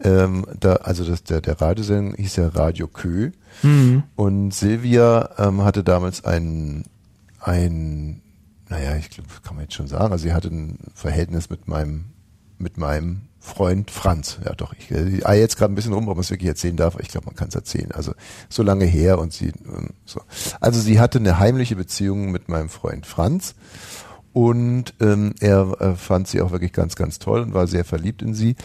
Ähm, 0.00 0.44
da, 0.60 0.74
also 0.74 1.04
das, 1.04 1.24
der, 1.24 1.40
der 1.40 1.60
Radiosendung 1.60 2.14
hieß 2.16 2.36
ja 2.36 2.48
Radio 2.48 2.86
Kö 2.86 3.30
und 4.14 4.52
Silvia 4.52 5.30
ähm, 5.38 5.64
hatte 5.64 5.82
damals 5.82 6.24
ein, 6.24 6.84
ein, 7.40 8.20
naja, 8.68 8.96
ich 8.96 9.08
glaube, 9.08 9.30
kann 9.42 9.56
man 9.56 9.64
jetzt 9.64 9.74
schon 9.74 9.86
sagen, 9.86 10.12
also 10.12 10.22
sie 10.22 10.34
hatte 10.34 10.48
ein 10.48 10.78
Verhältnis 10.94 11.48
mit 11.48 11.66
meinem, 11.66 12.06
mit 12.58 12.76
meinem 12.76 13.22
Freund 13.46 13.90
Franz. 13.90 14.38
Ja 14.44 14.54
doch, 14.54 14.74
ich, 14.78 14.90
ich 14.90 15.26
eier 15.26 15.40
jetzt 15.40 15.56
gerade 15.56 15.72
ein 15.72 15.76
bisschen 15.76 15.92
rum, 15.92 16.08
ob 16.08 16.16
man 16.16 16.22
es 16.24 16.30
wirklich 16.30 16.48
erzählen 16.48 16.76
darf, 16.76 16.94
aber 16.94 17.02
ich 17.02 17.08
glaube, 17.08 17.26
man 17.26 17.36
kann 17.36 17.48
es 17.48 17.54
erzählen. 17.54 17.92
Also 17.92 18.12
so 18.48 18.62
lange 18.62 18.84
her 18.84 19.18
und 19.18 19.32
sie 19.32 19.48
ähm, 19.48 19.90
so. 20.04 20.20
Also 20.60 20.80
sie 20.80 21.00
hatte 21.00 21.18
eine 21.18 21.38
heimliche 21.38 21.76
Beziehung 21.76 22.32
mit 22.32 22.48
meinem 22.48 22.68
Freund 22.68 23.06
Franz 23.06 23.54
und 24.32 24.94
ähm, 25.00 25.34
er 25.40 25.80
äh, 25.80 25.94
fand 25.94 26.28
sie 26.28 26.42
auch 26.42 26.50
wirklich 26.50 26.72
ganz, 26.72 26.96
ganz 26.96 27.18
toll 27.18 27.40
und 27.40 27.54
war 27.54 27.66
sehr 27.66 27.84
verliebt 27.84 28.20
in 28.20 28.34
sie. 28.34 28.56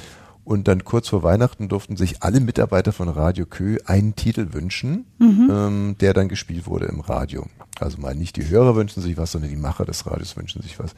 Und 0.44 0.68
dann 0.68 0.84
kurz 0.84 1.08
vor 1.08 1.22
Weihnachten 1.24 1.70
durften 1.70 1.96
sich 1.98 2.24
alle 2.24 2.40
Mitarbeiter 2.40 2.92
von 2.92 3.08
Radio 3.10 3.46
Kö 3.46 3.78
einen 3.86 4.16
Titel 4.16 4.54
wünschen, 4.54 5.06
ähm, 5.20 5.96
der 6.00 6.14
dann 6.14 6.30
gespielt 6.30 6.66
wurde 6.66 6.86
im 6.88 7.00
Radio. 7.00 7.46
Also 7.80 8.00
mal 8.00 8.16
nicht 8.16 8.36
die 8.38 8.48
Hörer 8.50 8.76
wünschen 8.76 9.02
sich 9.04 9.18
was, 9.18 9.32
sondern 9.32 9.52
die 9.52 9.56
Macher 9.56 9.86
des 9.86 10.06
Radios 10.08 10.36
wünschen 10.38 10.62
sich 10.62 10.80
was. 10.80 10.94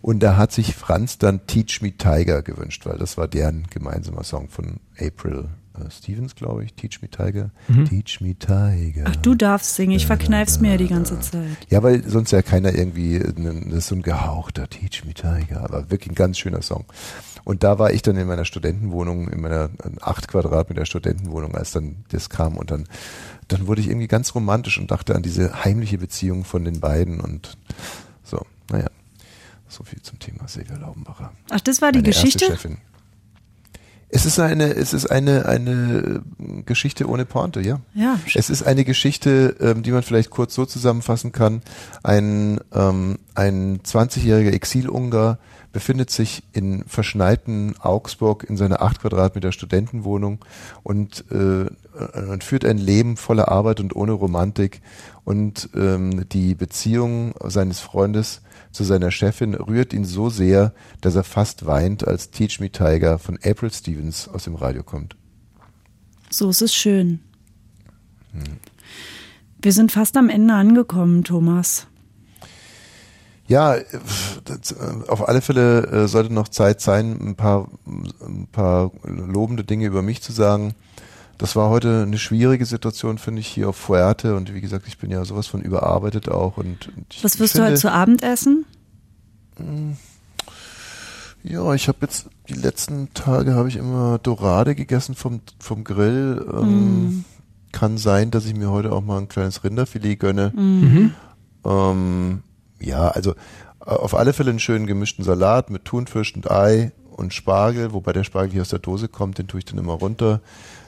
Und 0.00 0.20
da 0.20 0.36
hat 0.36 0.52
sich 0.52 0.74
Franz 0.74 1.18
dann 1.18 1.46
Teach 1.46 1.80
Me 1.82 1.92
Tiger 1.92 2.42
gewünscht, 2.42 2.86
weil 2.86 2.98
das 2.98 3.16
war 3.18 3.28
deren 3.28 3.66
gemeinsamer 3.70 4.24
Song 4.24 4.48
von 4.48 4.80
April 4.98 5.48
äh, 5.78 5.90
Stevens, 5.90 6.34
glaube 6.34 6.64
ich. 6.64 6.72
Teach 6.74 7.00
Me 7.02 7.08
Tiger. 7.10 7.50
Teach 7.88 8.20
Me 8.20 8.34
Tiger. 8.36 9.04
Ach, 9.06 9.16
du 9.16 9.34
darfst 9.34 9.74
singen, 9.74 9.92
ich 9.92 10.06
verkneif's 10.06 10.60
mir 10.60 10.76
die 10.78 10.88
ganze 10.88 11.20
Zeit. 11.20 11.44
Ja, 11.68 11.82
weil 11.82 12.08
sonst 12.08 12.30
ja 12.30 12.42
keiner 12.42 12.74
irgendwie, 12.74 13.16
einen- 13.22 13.68
das 13.70 13.78
ist 13.80 13.88
so 13.88 13.94
ein 13.96 14.02
gehauchter 14.02 14.68
Teach 14.68 15.04
Me 15.04 15.14
Tiger, 15.14 15.62
aber 15.62 15.90
wirklich 15.90 16.10
ein 16.12 16.14
ganz 16.16 16.38
schöner 16.38 16.62
Song. 16.62 16.84
Und 17.48 17.64
da 17.64 17.78
war 17.78 17.92
ich 17.92 18.02
dann 18.02 18.18
in 18.18 18.26
meiner 18.26 18.44
Studentenwohnung, 18.44 19.28
in 19.28 19.40
meiner 19.40 19.70
äh, 19.82 19.90
acht 20.02 20.28
Quadratmeter 20.28 20.84
Studentenwohnung, 20.84 21.54
als 21.54 21.70
dann 21.70 22.04
das 22.10 22.28
kam 22.28 22.58
und 22.58 22.70
dann, 22.70 22.86
dann 23.48 23.66
wurde 23.66 23.80
ich 23.80 23.88
irgendwie 23.88 24.06
ganz 24.06 24.34
romantisch 24.34 24.78
und 24.78 24.90
dachte 24.90 25.14
an 25.14 25.22
diese 25.22 25.64
heimliche 25.64 25.96
Beziehung 25.96 26.44
von 26.44 26.66
den 26.66 26.78
beiden 26.80 27.20
und 27.20 27.56
so, 28.22 28.44
naja. 28.70 28.88
So 29.66 29.82
viel 29.82 30.02
zum 30.02 30.18
Thema 30.18 30.46
Silvia 30.46 30.76
Laubenbacher. 30.76 31.32
Ach, 31.48 31.60
das 31.60 31.80
war 31.80 31.90
die 31.90 32.00
Meine 32.00 32.10
Geschichte? 32.10 32.44
Chefin. 32.44 32.76
Es 34.10 34.26
ist 34.26 34.38
eine, 34.38 34.74
es 34.74 34.92
ist 34.92 35.06
eine, 35.06 35.46
eine 35.46 36.22
äh, 36.38 36.62
Geschichte 36.66 37.08
ohne 37.08 37.24
Pointe, 37.24 37.62
ja. 37.62 37.80
Ja. 37.94 38.20
Es 38.34 38.50
ist 38.50 38.62
eine 38.62 38.84
Geschichte, 38.84 39.56
ähm, 39.58 39.82
die 39.82 39.92
man 39.92 40.02
vielleicht 40.02 40.28
kurz 40.28 40.54
so 40.54 40.66
zusammenfassen 40.66 41.32
kann. 41.32 41.62
Ein, 42.02 42.60
ähm, 42.74 43.18
ein 43.34 43.80
20-jähriger 43.80 44.52
Exil-Ungar 44.52 45.38
befindet 45.72 46.10
sich 46.10 46.42
in 46.52 46.84
verschneiten 46.86 47.74
Augsburg 47.78 48.44
in 48.48 48.56
seiner 48.56 48.82
acht 48.82 49.00
Quadratmeter 49.00 49.52
Studentenwohnung 49.52 50.44
und, 50.82 51.24
äh, 51.30 51.66
und 52.30 52.44
führt 52.44 52.64
ein 52.64 52.78
Leben 52.78 53.16
voller 53.16 53.48
Arbeit 53.48 53.80
und 53.80 53.94
ohne 53.94 54.12
Romantik. 54.12 54.80
Und 55.24 55.70
ähm, 55.74 56.28
die 56.30 56.54
Beziehung 56.54 57.34
seines 57.44 57.80
Freundes 57.80 58.40
zu 58.72 58.84
seiner 58.84 59.10
Chefin 59.10 59.54
rührt 59.54 59.92
ihn 59.92 60.04
so 60.04 60.30
sehr, 60.30 60.72
dass 61.00 61.14
er 61.14 61.24
fast 61.24 61.66
weint, 61.66 62.06
als 62.06 62.30
Teach 62.30 62.60
Me 62.60 62.70
Tiger 62.70 63.18
von 63.18 63.38
April 63.44 63.72
Stevens 63.72 64.28
aus 64.28 64.44
dem 64.44 64.54
Radio 64.54 64.82
kommt. 64.82 65.16
So 66.30 66.50
ist 66.50 66.62
es 66.62 66.74
schön. 66.74 67.20
Wir 69.60 69.72
sind 69.72 69.92
fast 69.92 70.16
am 70.16 70.28
Ende 70.28 70.54
angekommen, 70.54 71.24
Thomas. 71.24 71.86
Ja, 73.48 73.76
äh, 73.76 73.84
auf 75.08 75.26
alle 75.26 75.40
Fälle 75.40 75.86
äh, 75.86 76.06
sollte 76.06 76.32
noch 76.32 76.48
Zeit 76.48 76.80
sein, 76.80 77.18
ein 77.20 77.34
paar, 77.34 77.68
ein 77.86 78.46
paar 78.52 78.92
lobende 79.04 79.64
Dinge 79.64 79.86
über 79.86 80.02
mich 80.02 80.22
zu 80.22 80.32
sagen. 80.32 80.74
Das 81.38 81.56
war 81.56 81.70
heute 81.70 82.02
eine 82.02 82.18
schwierige 82.18 82.66
Situation, 82.66 83.16
finde 83.16 83.40
ich, 83.40 83.46
hier 83.46 83.70
auf 83.70 83.76
Fuerte. 83.76 84.36
Und 84.36 84.52
wie 84.54 84.60
gesagt, 84.60 84.86
ich 84.86 84.98
bin 84.98 85.10
ja 85.10 85.24
sowas 85.24 85.46
von 85.46 85.62
überarbeitet 85.62 86.28
auch. 86.28 86.58
Und, 86.58 86.88
und 86.88 87.18
Was 87.22 87.38
wirst 87.38 87.54
ich 87.54 87.58
du 87.58 87.64
heute 87.64 87.76
finde, 87.76 87.80
zu 87.80 87.92
Abend 87.92 88.22
essen? 88.22 88.66
Ja, 91.42 91.72
ich 91.74 91.88
habe 91.88 91.98
jetzt 92.02 92.28
die 92.48 92.54
letzten 92.54 93.14
Tage 93.14 93.54
habe 93.54 93.68
ich 93.68 93.76
immer 93.76 94.18
Dorade 94.18 94.74
gegessen 94.74 95.14
vom 95.14 95.40
vom 95.58 95.84
Grill. 95.84 96.44
Ähm, 96.52 97.24
Kann 97.72 97.98
sein, 97.98 98.30
dass 98.30 98.44
ich 98.44 98.54
mir 98.54 98.70
heute 98.70 98.92
auch 98.92 99.02
mal 99.02 99.18
ein 99.18 99.28
kleines 99.28 99.62
Rinderfilet 99.62 100.16
gönne. 100.16 100.52
Ähm, 101.64 102.42
ja, 102.80 103.08
also 103.08 103.32
äh, 103.32 103.90
auf 103.90 104.14
alle 104.14 104.32
Fälle 104.32 104.50
einen 104.50 104.60
schönen 104.60 104.86
gemischten 104.86 105.24
Salat 105.24 105.70
mit 105.70 105.84
Thunfisch 105.84 106.34
und 106.34 106.50
Ei 106.50 106.92
und 107.10 107.34
Spargel, 107.34 107.92
wobei 107.92 108.12
der 108.12 108.24
Spargel 108.24 108.52
hier 108.52 108.62
aus 108.62 108.68
der 108.68 108.78
Dose 108.78 109.08
kommt, 109.08 109.38
den 109.38 109.48
tue 109.48 109.58
ich 109.58 109.64
dann 109.64 109.78
immer 109.78 109.94
runter. 109.94 110.40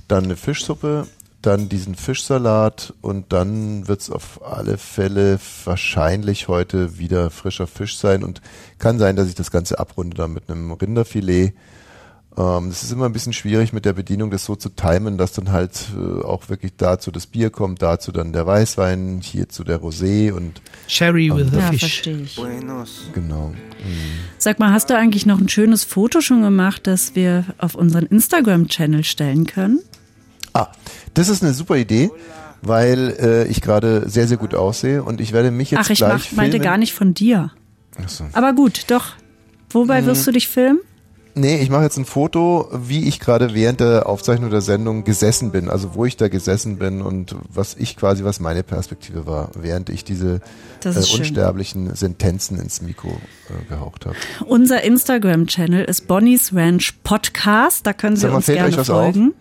Dann 0.08 0.24
eine 0.24 0.36
Fischsuppe, 0.36 1.06
dann 1.42 1.68
diesen 1.68 1.94
Fischsalat 1.94 2.94
und 3.00 3.32
dann 3.32 3.88
wird's 3.88 4.10
auf 4.10 4.44
alle 4.44 4.76
Fälle 4.76 5.38
wahrscheinlich 5.64 6.48
heute 6.48 6.98
wieder 6.98 7.30
frischer 7.30 7.66
Fisch 7.66 7.98
sein 7.98 8.22
und 8.22 8.42
kann 8.78 8.98
sein, 8.98 9.16
dass 9.16 9.28
ich 9.28 9.34
das 9.34 9.50
Ganze 9.50 9.78
abrunde 9.78 10.16
dann 10.16 10.32
mit 10.32 10.50
einem 10.50 10.72
Rinderfilet. 10.72 11.54
Ähm, 12.38 12.68
das 12.68 12.82
ist 12.84 12.92
immer 12.92 13.06
ein 13.06 13.12
bisschen 13.12 13.32
schwierig 13.32 13.72
mit 13.72 13.84
der 13.84 13.92
Bedienung, 13.92 14.30
das 14.30 14.44
so 14.44 14.54
zu 14.54 14.68
timen, 14.68 15.18
dass 15.18 15.32
dann 15.32 15.50
halt 15.50 15.88
äh, 15.96 16.22
auch 16.24 16.48
wirklich 16.48 16.72
dazu 16.76 17.10
das 17.10 17.26
Bier 17.26 17.50
kommt, 17.50 17.82
dazu 17.82 18.12
dann 18.12 18.32
der 18.32 18.46
Weißwein, 18.46 19.20
hierzu 19.22 19.64
der 19.64 19.80
Rosé 19.80 20.32
und 20.32 20.62
Sherry 20.86 21.30
with 21.34 21.52
a 21.52 21.56
Ja, 21.58 21.70
fish. 21.70 21.80
verstehe 21.80 22.18
ich. 22.22 22.36
genau. 23.12 23.52
Sag 24.38 24.58
mal, 24.60 24.72
hast 24.72 24.90
du 24.90 24.96
eigentlich 24.96 25.26
noch 25.26 25.40
ein 25.40 25.48
schönes 25.48 25.84
Foto 25.84 26.20
schon 26.20 26.42
gemacht, 26.42 26.86
das 26.86 27.14
wir 27.14 27.44
auf 27.58 27.74
unseren 27.74 28.06
Instagram-Channel 28.06 29.02
stellen 29.04 29.46
können? 29.46 29.80
Ah, 30.52 30.68
das 31.14 31.28
ist 31.28 31.42
eine 31.42 31.52
super 31.52 31.76
Idee, 31.76 32.10
weil 32.62 33.16
äh, 33.20 33.46
ich 33.48 33.60
gerade 33.60 34.08
sehr, 34.08 34.28
sehr 34.28 34.36
gut 34.36 34.54
aussehe 34.54 35.02
und 35.02 35.20
ich 35.20 35.32
werde 35.32 35.50
mich 35.50 35.70
jetzt 35.72 35.80
Ach, 35.86 35.90
ich 35.90 35.98
gleich 35.98 36.30
mach, 36.30 36.36
meinte 36.36 36.52
filmen. 36.52 36.64
gar 36.64 36.78
nicht 36.78 36.92
von 36.94 37.12
dir. 37.14 37.50
Achso. 38.02 38.24
Aber 38.32 38.52
gut, 38.52 38.84
doch. 38.88 39.14
Wobei 39.70 40.04
wirst 40.06 40.26
du 40.26 40.32
dich 40.32 40.48
filmen? 40.48 40.80
Nee, 41.34 41.60
ich 41.60 41.70
mache 41.70 41.84
jetzt 41.84 41.96
ein 41.96 42.04
Foto, 42.04 42.68
wie 42.72 43.06
ich 43.06 43.20
gerade 43.20 43.54
während 43.54 43.80
der 43.80 44.08
Aufzeichnung 44.08 44.50
der 44.50 44.60
Sendung 44.60 45.04
gesessen 45.04 45.52
bin, 45.52 45.68
also 45.68 45.94
wo 45.94 46.04
ich 46.04 46.16
da 46.16 46.28
gesessen 46.28 46.78
bin 46.78 47.02
und 47.02 47.36
was 47.48 47.74
ich 47.74 47.96
quasi, 47.96 48.24
was 48.24 48.40
meine 48.40 48.62
Perspektive 48.62 49.26
war, 49.26 49.50
während 49.54 49.90
ich 49.90 50.04
diese 50.04 50.40
äh, 50.84 50.88
ist 50.88 51.08
schön. 51.08 51.20
unsterblichen 51.20 51.94
Sentenzen 51.94 52.58
ins 52.58 52.82
Mikro 52.82 53.10
äh, 53.10 53.64
gehaucht 53.68 54.06
habe. 54.06 54.16
Unser 54.46 54.82
Instagram-Channel 54.82 55.84
ist 55.84 56.08
Bonnie's 56.08 56.54
Ranch 56.54 56.94
Podcast. 57.04 57.86
Da 57.86 57.92
können 57.92 58.16
Sie 58.16 58.22
Sag 58.22 58.30
mal, 58.30 58.36
uns 58.36 58.46
fällt 58.46 58.58
gerne 58.58 58.72
euch 58.72 58.78
was 58.78 58.88
folgen. 58.88 59.34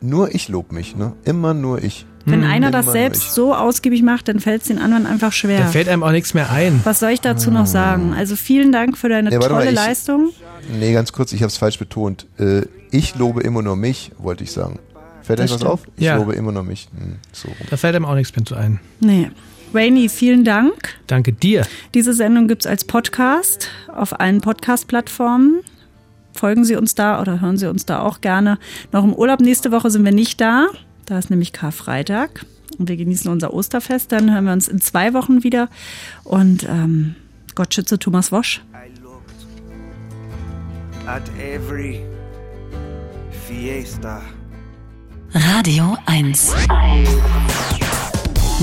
Nur 0.00 0.34
ich 0.34 0.48
lob 0.48 0.72
mich, 0.72 0.96
ne? 0.96 1.12
Immer 1.24 1.54
nur 1.54 1.82
ich. 1.84 2.06
Wenn 2.26 2.44
einer 2.44 2.68
Immer 2.68 2.70
das 2.82 2.92
selbst 2.92 3.22
ich. 3.24 3.30
so 3.30 3.54
ausgiebig 3.54 4.02
macht, 4.02 4.28
dann 4.28 4.40
fällt 4.40 4.62
es 4.62 4.68
den 4.68 4.78
anderen 4.78 5.06
einfach 5.06 5.28
Da 5.28 5.32
schwer. 5.32 5.66
fällt 5.68 5.88
einem 5.88 6.02
auch 6.02 6.12
nichts 6.12 6.34
mehr 6.34 6.50
ein. 6.50 6.80
Was 6.84 7.00
soll 7.00 7.10
ich 7.10 7.20
dazu 7.20 7.50
noch 7.50 7.66
sagen? 7.66 8.12
Also 8.14 8.36
vielen 8.36 8.72
Dank 8.72 8.98
für 8.98 9.08
deine 9.08 9.30
Nee, 9.30 9.36
warte 9.36 9.50
mal, 9.52 9.58
tolle 9.60 9.70
ich- 9.70 9.76
Leistung. 9.76 10.30
Nee, 10.78 10.92
ganz 10.92 11.12
kurz, 11.12 11.32
ich 11.32 11.40
habe 11.42 11.48
es 11.48 11.56
falsch 11.56 11.78
betont. 11.78 12.26
Äh, 12.38 12.62
ich 12.90 13.14
lobe 13.16 13.42
immer 13.42 13.62
nur 13.62 13.74
mich, 13.76 14.12
wollte 14.18 14.44
ich 14.44 14.52
sagen. 14.52 14.78
Fällt 15.22 15.40
euch 15.40 15.50
was 15.52 15.64
auf? 15.64 15.80
Ich 15.96 16.04
Ja. 16.04 16.16
lobe 16.16 16.34
immer 16.34 16.52
nur 16.52 16.62
mich. 16.62 16.88
Hm, 16.96 17.16
so. 17.32 17.48
Da 17.70 17.76
fällt 17.76 17.94
einem 17.96 18.04
auch 18.04 18.14
nichts 18.14 18.34
mehr 18.36 18.44
zu 18.44 18.54
ein. 18.56 18.80
Nee. 19.00 19.30
Rainy, 19.72 20.08
vielen 20.08 20.44
Dank. 20.44 20.72
Danke 21.06 21.32
dir. 21.32 21.64
Diese 21.94 22.12
Sendung 22.12 22.48
gibt 22.48 22.62
es 22.62 22.66
als 22.66 22.84
Podcast 22.84 23.68
auf 23.94 24.18
allen 24.18 24.40
Podcast-Plattformen. 24.40 25.60
Folgen 26.32 26.64
Sie 26.64 26.74
uns 26.76 26.94
da 26.96 27.20
oder 27.20 27.40
hören 27.40 27.56
Sie 27.56 27.68
uns 27.68 27.86
da 27.86 28.00
auch 28.00 28.20
gerne. 28.20 28.58
Noch 28.92 29.04
im 29.04 29.12
Urlaub 29.14 29.40
nächste 29.40 29.70
Woche 29.72 29.90
sind 29.90 30.04
wir 30.04 30.12
nicht 30.12 30.40
da. 30.40 30.66
Da 31.10 31.18
ist 31.18 31.28
nämlich 31.28 31.52
Karfreitag 31.52 32.46
und 32.78 32.88
wir 32.88 32.96
genießen 32.96 33.28
unser 33.32 33.52
Osterfest. 33.52 34.12
Dann 34.12 34.32
hören 34.32 34.44
wir 34.44 34.52
uns 34.52 34.68
in 34.68 34.80
zwei 34.80 35.12
Wochen 35.12 35.42
wieder. 35.42 35.68
Und 36.22 36.62
ähm, 36.68 37.16
Gott 37.56 37.74
schütze 37.74 37.98
Thomas 37.98 38.30
Wosch. 38.30 38.62
I 38.72 38.96
looked 39.02 39.34
at 41.08 41.22
every 41.40 42.04
fiesta. 43.48 44.22
Radio 45.34 45.96
1. 46.06 46.54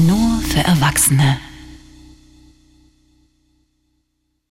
Nur 0.07 0.39
für 0.43 0.61
Erwachsene. 0.61 1.37